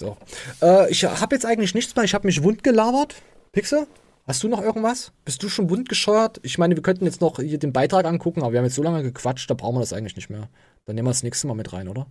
So. 0.00 0.16
Äh, 0.62 0.90
ich 0.90 1.04
habe 1.04 1.34
jetzt 1.34 1.46
eigentlich 1.46 1.74
nichts 1.74 1.94
mehr. 1.94 2.04
Ich 2.04 2.14
habe 2.14 2.26
mich 2.26 2.42
wund 2.42 2.62
gelabert. 2.62 3.16
Pixel? 3.52 3.86
Hast 4.28 4.42
du 4.42 4.48
noch 4.48 4.60
irgendwas? 4.60 5.12
Bist 5.24 5.42
du 5.42 5.48
schon 5.48 5.70
wundgescheuert? 5.70 6.38
Ich 6.42 6.58
meine, 6.58 6.76
wir 6.76 6.82
könnten 6.82 7.06
jetzt 7.06 7.22
noch 7.22 7.38
hier 7.38 7.58
den 7.58 7.72
Beitrag 7.72 8.04
angucken, 8.04 8.42
aber 8.42 8.52
wir 8.52 8.58
haben 8.58 8.66
jetzt 8.66 8.74
so 8.74 8.82
lange 8.82 9.02
gequatscht, 9.02 9.48
da 9.48 9.54
brauchen 9.54 9.76
wir 9.76 9.80
das 9.80 9.94
eigentlich 9.94 10.16
nicht 10.16 10.28
mehr. 10.28 10.50
Dann 10.84 10.96
nehmen 10.96 11.06
wir 11.06 11.12
das 11.12 11.22
nächste 11.22 11.46
Mal 11.46 11.54
mit 11.54 11.72
rein, 11.72 11.88
oder? 11.88 12.06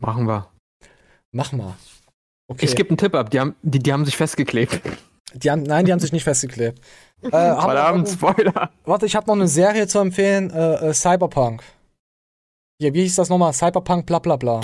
Machen 0.00 0.26
wir. 0.26 0.48
Machen 1.30 1.58
wir. 1.58 1.76
Okay. 2.48 2.64
Ich 2.64 2.74
gebe 2.74 2.88
einen 2.88 2.98
Tipp 2.98 3.14
ab, 3.14 3.30
die 3.30 3.38
haben, 3.38 3.54
die, 3.62 3.78
die 3.78 3.92
haben 3.92 4.04
sich 4.04 4.16
festgeklebt. 4.16 4.80
Die 5.34 5.50
haben, 5.52 5.62
nein, 5.62 5.84
die 5.84 5.92
haben 5.92 6.00
sich 6.00 6.12
nicht 6.12 6.24
festgeklebt. 6.24 6.80
Äh, 7.24 7.30
Verdammt, 7.30 8.06
Spoiler. 8.06 8.70
Warte, 8.84 9.06
ich 9.06 9.16
habe 9.16 9.26
noch 9.28 9.34
eine 9.34 9.48
Serie 9.48 9.86
zu 9.86 9.98
empfehlen, 9.98 10.50
äh, 10.50 10.90
äh, 10.90 10.92
Cyberpunk. 10.92 11.62
Ja, 12.78 12.92
wie 12.92 13.00
hieß 13.00 13.14
das 13.14 13.30
nochmal? 13.30 13.54
Cyberpunk 13.54 14.04
bla 14.04 14.18
bla 14.18 14.36
bla. 14.36 14.60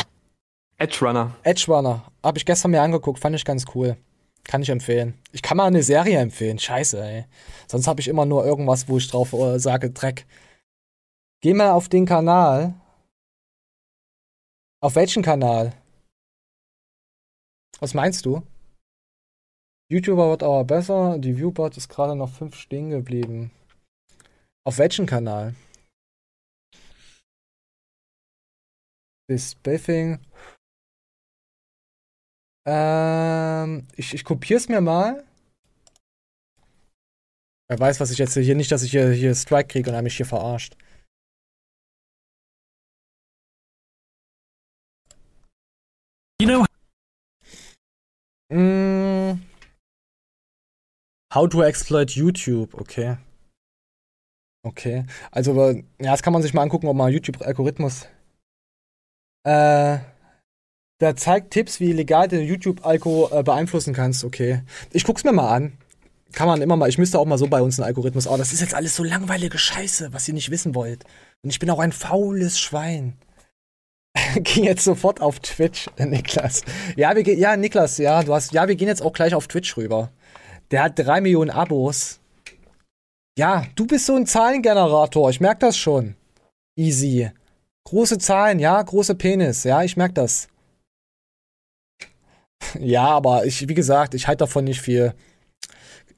Edge 0.77 0.99
Runner. 1.01 1.35
Edge 1.43 1.65
Runner. 1.69 2.03
Habe 2.23 2.37
ich 2.37 2.45
gestern 2.45 2.73
mir 2.73 2.83
angeguckt, 2.83 3.19
fand 3.19 3.35
ich 3.35 3.47
ganz 3.47 3.65
cool. 3.75 3.97
Kann 4.45 4.63
ich 4.63 4.71
empfehlen. 4.71 5.15
Ich 5.33 5.43
kann 5.43 5.57
mal 5.57 5.67
eine 5.67 5.83
Serie 5.83 6.19
empfehlen. 6.19 6.59
Scheiße, 6.59 7.03
ey. 7.03 7.25
Sonst 7.69 7.87
habe 7.87 8.01
ich 8.01 8.09
immer 8.09 8.27
nur 8.27 8.45
irgendwas, 8.45 8.89
wo 8.89 8.99
ich 8.99 9.09
drauf 9.09 9.33
äh, 9.33 9.59
sage, 9.59 9.91
Dreck. 9.91 10.27
Geh 11.43 11.55
mal 11.55 11.71
auf 11.71 11.89
den 11.89 12.07
Kanal. 12.07 12.75
Auf 14.83 14.95
welchen 14.97 15.23
Kanal? 15.23 15.73
Was 17.81 17.95
meinst 17.95 18.27
du? 18.27 18.43
YouTuber 19.91 20.31
wird 20.31 20.43
aber 20.43 20.65
besser. 20.65 21.19
Die 21.19 21.37
Viewbot 21.37 21.77
ist 21.77 21.89
gerade 21.89 22.15
noch 22.15 22.31
5 22.31 22.55
stehen 22.55 22.91
geblieben. 22.91 23.51
Auf 24.65 24.79
welchen 24.79 25.07
Kanal? 25.07 25.55
This 29.29 29.55
Biffing. 29.55 30.19
Ähm, 32.67 33.87
ich, 33.97 34.15
ich 34.15 34.25
kopiere 34.25 34.59
es 34.59 34.69
mir 34.69 34.81
mal. 34.81 35.25
Er 37.69 37.79
weiß, 37.79 38.01
was 38.01 38.11
ich 38.11 38.19
jetzt 38.19 38.35
hier 38.35 38.55
nicht, 38.55 38.73
dass 38.73 38.83
ich 38.83 38.91
hier, 38.91 39.11
hier 39.13 39.35
Strike 39.35 39.69
kriege 39.69 39.91
und 39.91 39.97
er 39.97 40.03
mich 40.03 40.17
hier 40.17 40.27
verarscht. 40.27 40.77
You 46.41 46.49
know. 46.49 46.65
Mm. 48.53 49.41
How 51.33 51.49
to 51.49 51.63
exploit 51.63 52.11
YouTube, 52.11 52.75
okay. 52.75 53.19
Okay. 54.67 55.07
Also, 55.31 55.71
ja, 55.71 55.83
das 55.99 56.23
kann 56.23 56.33
man 56.33 56.43
sich 56.43 56.53
mal 56.53 56.63
angucken, 56.63 56.89
ob 56.89 56.97
man 56.97 57.13
YouTube-Algorithmus. 57.13 58.09
Äh. 59.47 60.01
Der 61.01 61.17
zeigt 61.17 61.53
Tipps, 61.53 61.81
wie 61.81 61.93
legal 61.93 62.29
du 62.29 62.41
YouTube-Alko 62.41 63.31
äh, 63.33 63.43
beeinflussen 63.43 63.95
kannst. 63.95 64.25
Okay. 64.25 64.63
Ich 64.93 65.05
guck's 65.05 65.25
mir 65.25 65.33
mal 65.33 65.51
an. 65.51 65.73
Kann 66.33 66.47
man 66.47 66.63
immer 66.63 66.77
mal. 66.77 66.89
Ich 66.89 66.99
müsste 66.99 67.19
auch 67.19 67.25
mal 67.25 67.39
so 67.39 67.49
bei 67.49 67.63
uns 67.63 67.79
einen 67.79 67.87
Algorithmus. 67.87 68.27
Oh, 68.27 68.37
das 68.37 68.53
ist 68.53 68.61
jetzt 68.61 68.75
alles 68.75 68.95
so 68.95 69.03
langweilige 69.03 69.59
Scheiße, 69.59 70.13
was 70.13 70.29
ihr 70.29 70.35
nicht 70.35 70.51
wissen 70.51 70.75
wollt. 70.75 71.05
Und 71.43 71.51
ich 71.51 71.59
bin 71.59 71.71
auch 71.71 71.79
ein 71.79 71.93
faules 71.93 72.61
Schwein. 72.61 73.17
Geh 74.37 74.63
jetzt 74.63 74.85
sofort 74.85 75.21
auf 75.21 75.41
Twitch, 75.41 75.89
Niklas. 75.99 76.63
Ja, 76.97 77.15
wir 77.17 77.23
ja, 77.35 77.57
Niklas, 77.57 77.99
ja, 77.99 78.23
du 78.23 78.35
hast, 78.35 78.53
ja, 78.53 78.69
wir 78.69 78.75
gehen 78.77 78.89
jetzt 78.89 79.03
auch 79.03 79.13
gleich 79.13 79.35
auf 79.35 79.49
Twitch 79.49 79.77
rüber. 79.77 80.11
Der 80.71 80.85
hat 80.85 80.99
drei 80.99 81.21
Millionen 81.21 81.51
Abos. 81.51 82.21
Ja, 83.39 83.65
du 83.75 83.87
bist 83.87 84.07
so 84.07 84.15
ein 84.15 84.27
Zahlengenerator. 84.27 85.31
Ich 85.31 85.41
merk 85.41 85.61
das 85.61 85.77
schon. 85.77 86.15
Easy. 86.77 87.31
Große 87.85 88.19
Zahlen, 88.19 88.59
ja, 88.59 88.81
große 88.81 89.15
Penis. 89.15 89.65
Ja, 89.65 89.83
ich 89.83 89.97
merk 89.97 90.15
das. 90.15 90.49
Ja, 92.79 93.07
aber 93.07 93.47
ich, 93.47 93.69
wie 93.69 93.75
gesagt, 93.75 94.15
ich 94.15 94.29
halte 94.29 94.41
davon 94.41 94.65
nicht 94.65 94.81
viel. 94.81 95.15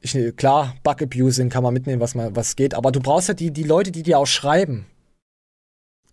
Ich, 0.01 0.17
klar, 0.37 0.75
Bug-Abusing 0.83 1.49
kann 1.49 1.63
man 1.63 1.73
mitnehmen, 1.73 2.01
was, 2.01 2.15
man, 2.15 2.35
was 2.35 2.57
geht, 2.57 2.75
aber 2.75 2.91
du 2.91 3.01
brauchst 3.01 3.29
ja 3.29 3.35
die, 3.35 3.53
die 3.53 3.63
Leute, 3.63 3.93
die 3.93 4.03
dir 4.03 4.19
auch 4.19 4.27
schreiben. 4.27 4.87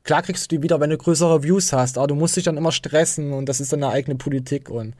Klar 0.04 0.22
kriegst 0.22 0.52
du 0.52 0.56
die 0.56 0.64
wieder, 0.64 0.80
wenn 0.80 0.92
du 0.92 0.98
größere 0.98 1.44
Views 1.44 1.74
hast, 1.74 1.98
aber 1.98 2.08
du 2.08 2.16
musst 2.16 2.36
dich 2.36 2.44
dann 2.44 2.58
immer 2.58 2.72
stressen 2.72 3.34
und 3.34 3.48
das 3.48 3.60
ist 3.60 3.74
dann 3.74 3.84
eine 3.84 3.92
eigene 3.92 4.16
Politik 4.16 4.70
und 4.70 4.96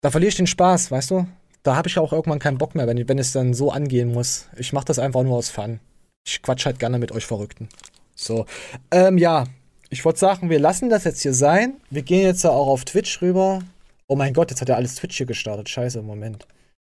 da 0.00 0.10
verliere 0.10 0.28
ich 0.28 0.36
den 0.36 0.46
Spaß, 0.46 0.90
weißt 0.90 1.10
du? 1.10 1.26
Da 1.62 1.74
habe 1.74 1.88
ich 1.88 1.98
auch 1.98 2.12
irgendwann 2.12 2.38
keinen 2.38 2.58
Bock 2.58 2.74
mehr, 2.74 2.86
wenn, 2.86 3.08
wenn 3.08 3.18
es 3.18 3.32
dann 3.32 3.54
so 3.54 3.72
angehen 3.72 4.12
muss. 4.12 4.46
Ich 4.56 4.72
mache 4.72 4.84
das 4.84 4.98
einfach 4.98 5.22
nur 5.22 5.36
aus 5.36 5.50
Fun. 5.50 5.80
Ich 6.24 6.42
quatsch 6.42 6.66
halt 6.66 6.78
gerne 6.78 6.98
mit 6.98 7.12
euch 7.12 7.26
Verrückten. 7.26 7.68
So, 8.14 8.46
ähm, 8.90 9.18
ja, 9.18 9.44
ich 9.90 10.04
wollte 10.04 10.18
sagen, 10.18 10.48
wir 10.50 10.60
lassen 10.60 10.90
das 10.90 11.04
jetzt 11.04 11.22
hier 11.22 11.34
sein. 11.34 11.74
Wir 11.90 12.02
gehen 12.02 12.22
jetzt 12.22 12.44
auch 12.44 12.68
auf 12.68 12.84
Twitch 12.84 13.20
rüber. 13.22 13.60
Oh 14.08 14.16
mein 14.16 14.34
Gott, 14.34 14.50
jetzt 14.50 14.60
hat 14.60 14.68
er 14.68 14.76
alles 14.76 14.96
Twitch 14.96 15.16
hier 15.16 15.26
gestartet. 15.26 15.68
Scheiße, 15.68 16.02
Moment. 16.02 16.46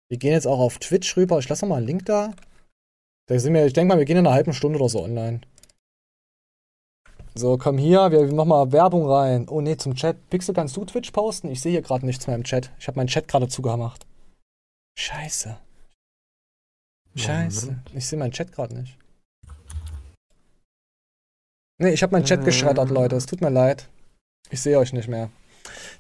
Wir 0.10 0.18
gehen 0.18 0.32
jetzt 0.32 0.48
auch 0.48 0.60
auf 0.60 0.78
Twitch 0.78 1.18
rüber. 1.18 1.40
Ich 1.40 1.50
lasse 1.50 1.66
noch 1.66 1.70
mal 1.70 1.78
einen 1.78 1.88
Link 1.88 2.06
da. 2.06 2.34
Da 3.28 3.40
sind 3.40 3.54
wir, 3.54 3.66
ich 3.66 3.74
denke 3.74 3.94
mal, 3.94 3.98
wir 3.98 4.06
gehen 4.06 4.18
in 4.18 4.26
einer 4.26 4.36
halben 4.36 4.54
Stunde 4.54 4.80
oder 4.80 4.90
so 4.90 5.04
online. 5.04 5.42
So, 7.36 7.58
komm 7.58 7.78
hier, 7.78 8.12
wir 8.12 8.34
machen 8.34 8.50
mal 8.50 8.72
Werbung 8.72 9.08
rein. 9.08 9.48
Oh 9.50 9.62
nee, 9.62 9.78
zum 9.78 9.96
Chat. 9.96 10.30
Pixel, 10.30 10.56
kannst 10.56 10.76
du 10.78 10.86
Twitch 10.86 11.12
posten? 11.12 11.50
Ich 11.52 11.62
sehe 11.62 11.72
hier 11.72 11.82
gerade 11.82 12.06
nichts 12.06 12.26
mehr 12.26 12.36
im 12.36 12.44
Chat. 12.44 12.72
Ich 12.80 12.88
habe 12.88 12.98
meinen 12.98 13.08
Chat 13.08 13.28
gerade 13.28 13.48
zugemacht. 13.48 14.08
Scheiße. 14.98 15.58
Scheiße. 17.16 17.78
Ich 17.94 18.08
sehe 18.08 18.18
meinen 18.18 18.32
Chat 18.32 18.52
gerade 18.52 18.76
nicht. 18.76 18.98
Nee, 21.80 21.92
ich 21.92 22.02
habe 22.02 22.14
meinen 22.14 22.26
Chat 22.26 22.44
geschreddert, 22.44 22.90
Leute. 22.90 23.16
Es 23.16 23.26
tut 23.26 23.42
mir 23.42 23.50
leid. 23.50 23.88
Ich 24.50 24.62
sehe 24.62 24.80
euch 24.80 24.94
nicht 24.94 25.08
mehr. 25.08 25.30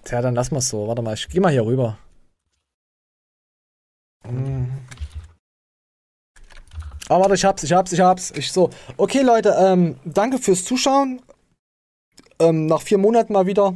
Tja, 0.03 0.21
dann 0.21 0.35
wir 0.55 0.59
es 0.59 0.69
so. 0.69 0.87
Warte 0.87 1.01
mal, 1.01 1.13
ich 1.13 1.27
geh 1.29 1.39
mal 1.39 1.51
hier 1.51 1.65
rüber. 1.65 1.97
Hm. 4.23 4.71
Ah, 7.09 7.19
warte, 7.19 7.35
ich 7.35 7.45
hab's, 7.45 7.63
ich 7.63 7.71
hab's, 7.71 7.93
ich 7.93 8.01
hab's. 8.01 8.31
Ich 8.31 8.51
so. 8.51 8.69
Okay, 8.97 9.21
Leute, 9.21 9.55
ähm, 9.57 9.97
danke 10.03 10.39
fürs 10.39 10.65
Zuschauen. 10.65 11.21
Ähm, 12.39 12.65
nach 12.65 12.81
vier 12.81 12.97
Monaten 12.97 13.33
mal 13.33 13.45
wieder. 13.45 13.75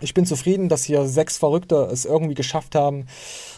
Ich 0.00 0.14
bin 0.14 0.26
zufrieden, 0.26 0.68
dass 0.68 0.84
hier 0.84 1.06
sechs 1.06 1.38
Verrückte 1.38 1.88
es 1.90 2.04
irgendwie 2.04 2.34
geschafft 2.34 2.74
haben, 2.74 3.06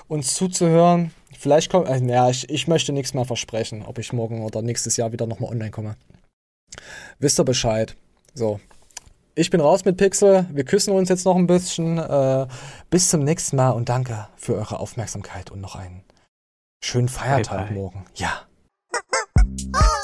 uns 0.08 0.34
zuzuhören. 0.34 1.12
Vielleicht 1.36 1.70
kommt, 1.70 1.88
äh, 1.88 2.00
naja, 2.00 2.30
ich, 2.30 2.48
ich 2.50 2.68
möchte 2.68 2.92
nichts 2.92 3.14
mehr 3.14 3.24
versprechen, 3.24 3.84
ob 3.84 3.98
ich 3.98 4.12
morgen 4.12 4.44
oder 4.44 4.62
nächstes 4.62 4.96
Jahr 4.96 5.12
wieder 5.12 5.26
nochmal 5.26 5.50
online 5.50 5.70
komme. 5.70 5.96
Wisst 7.18 7.40
ihr 7.40 7.44
Bescheid. 7.44 7.96
So. 8.34 8.60
Ich 9.38 9.50
bin 9.50 9.60
raus 9.60 9.84
mit 9.84 9.96
Pixel. 9.96 10.46
Wir 10.50 10.64
küssen 10.64 10.92
uns 10.92 11.08
jetzt 11.08 11.24
noch 11.24 11.36
ein 11.36 11.46
bisschen. 11.46 11.96
Äh, 11.96 12.48
bis 12.90 13.08
zum 13.08 13.22
nächsten 13.22 13.54
Mal 13.54 13.70
und 13.70 13.88
danke 13.88 14.26
für 14.36 14.54
eure 14.56 14.80
Aufmerksamkeit 14.80 15.52
und 15.52 15.60
noch 15.60 15.76
einen 15.76 16.02
schönen 16.82 17.08
Feiertag 17.08 17.58
Bye, 17.58 17.66
bye. 17.66 17.74
morgen. 17.76 18.04
Ja. 18.16 18.42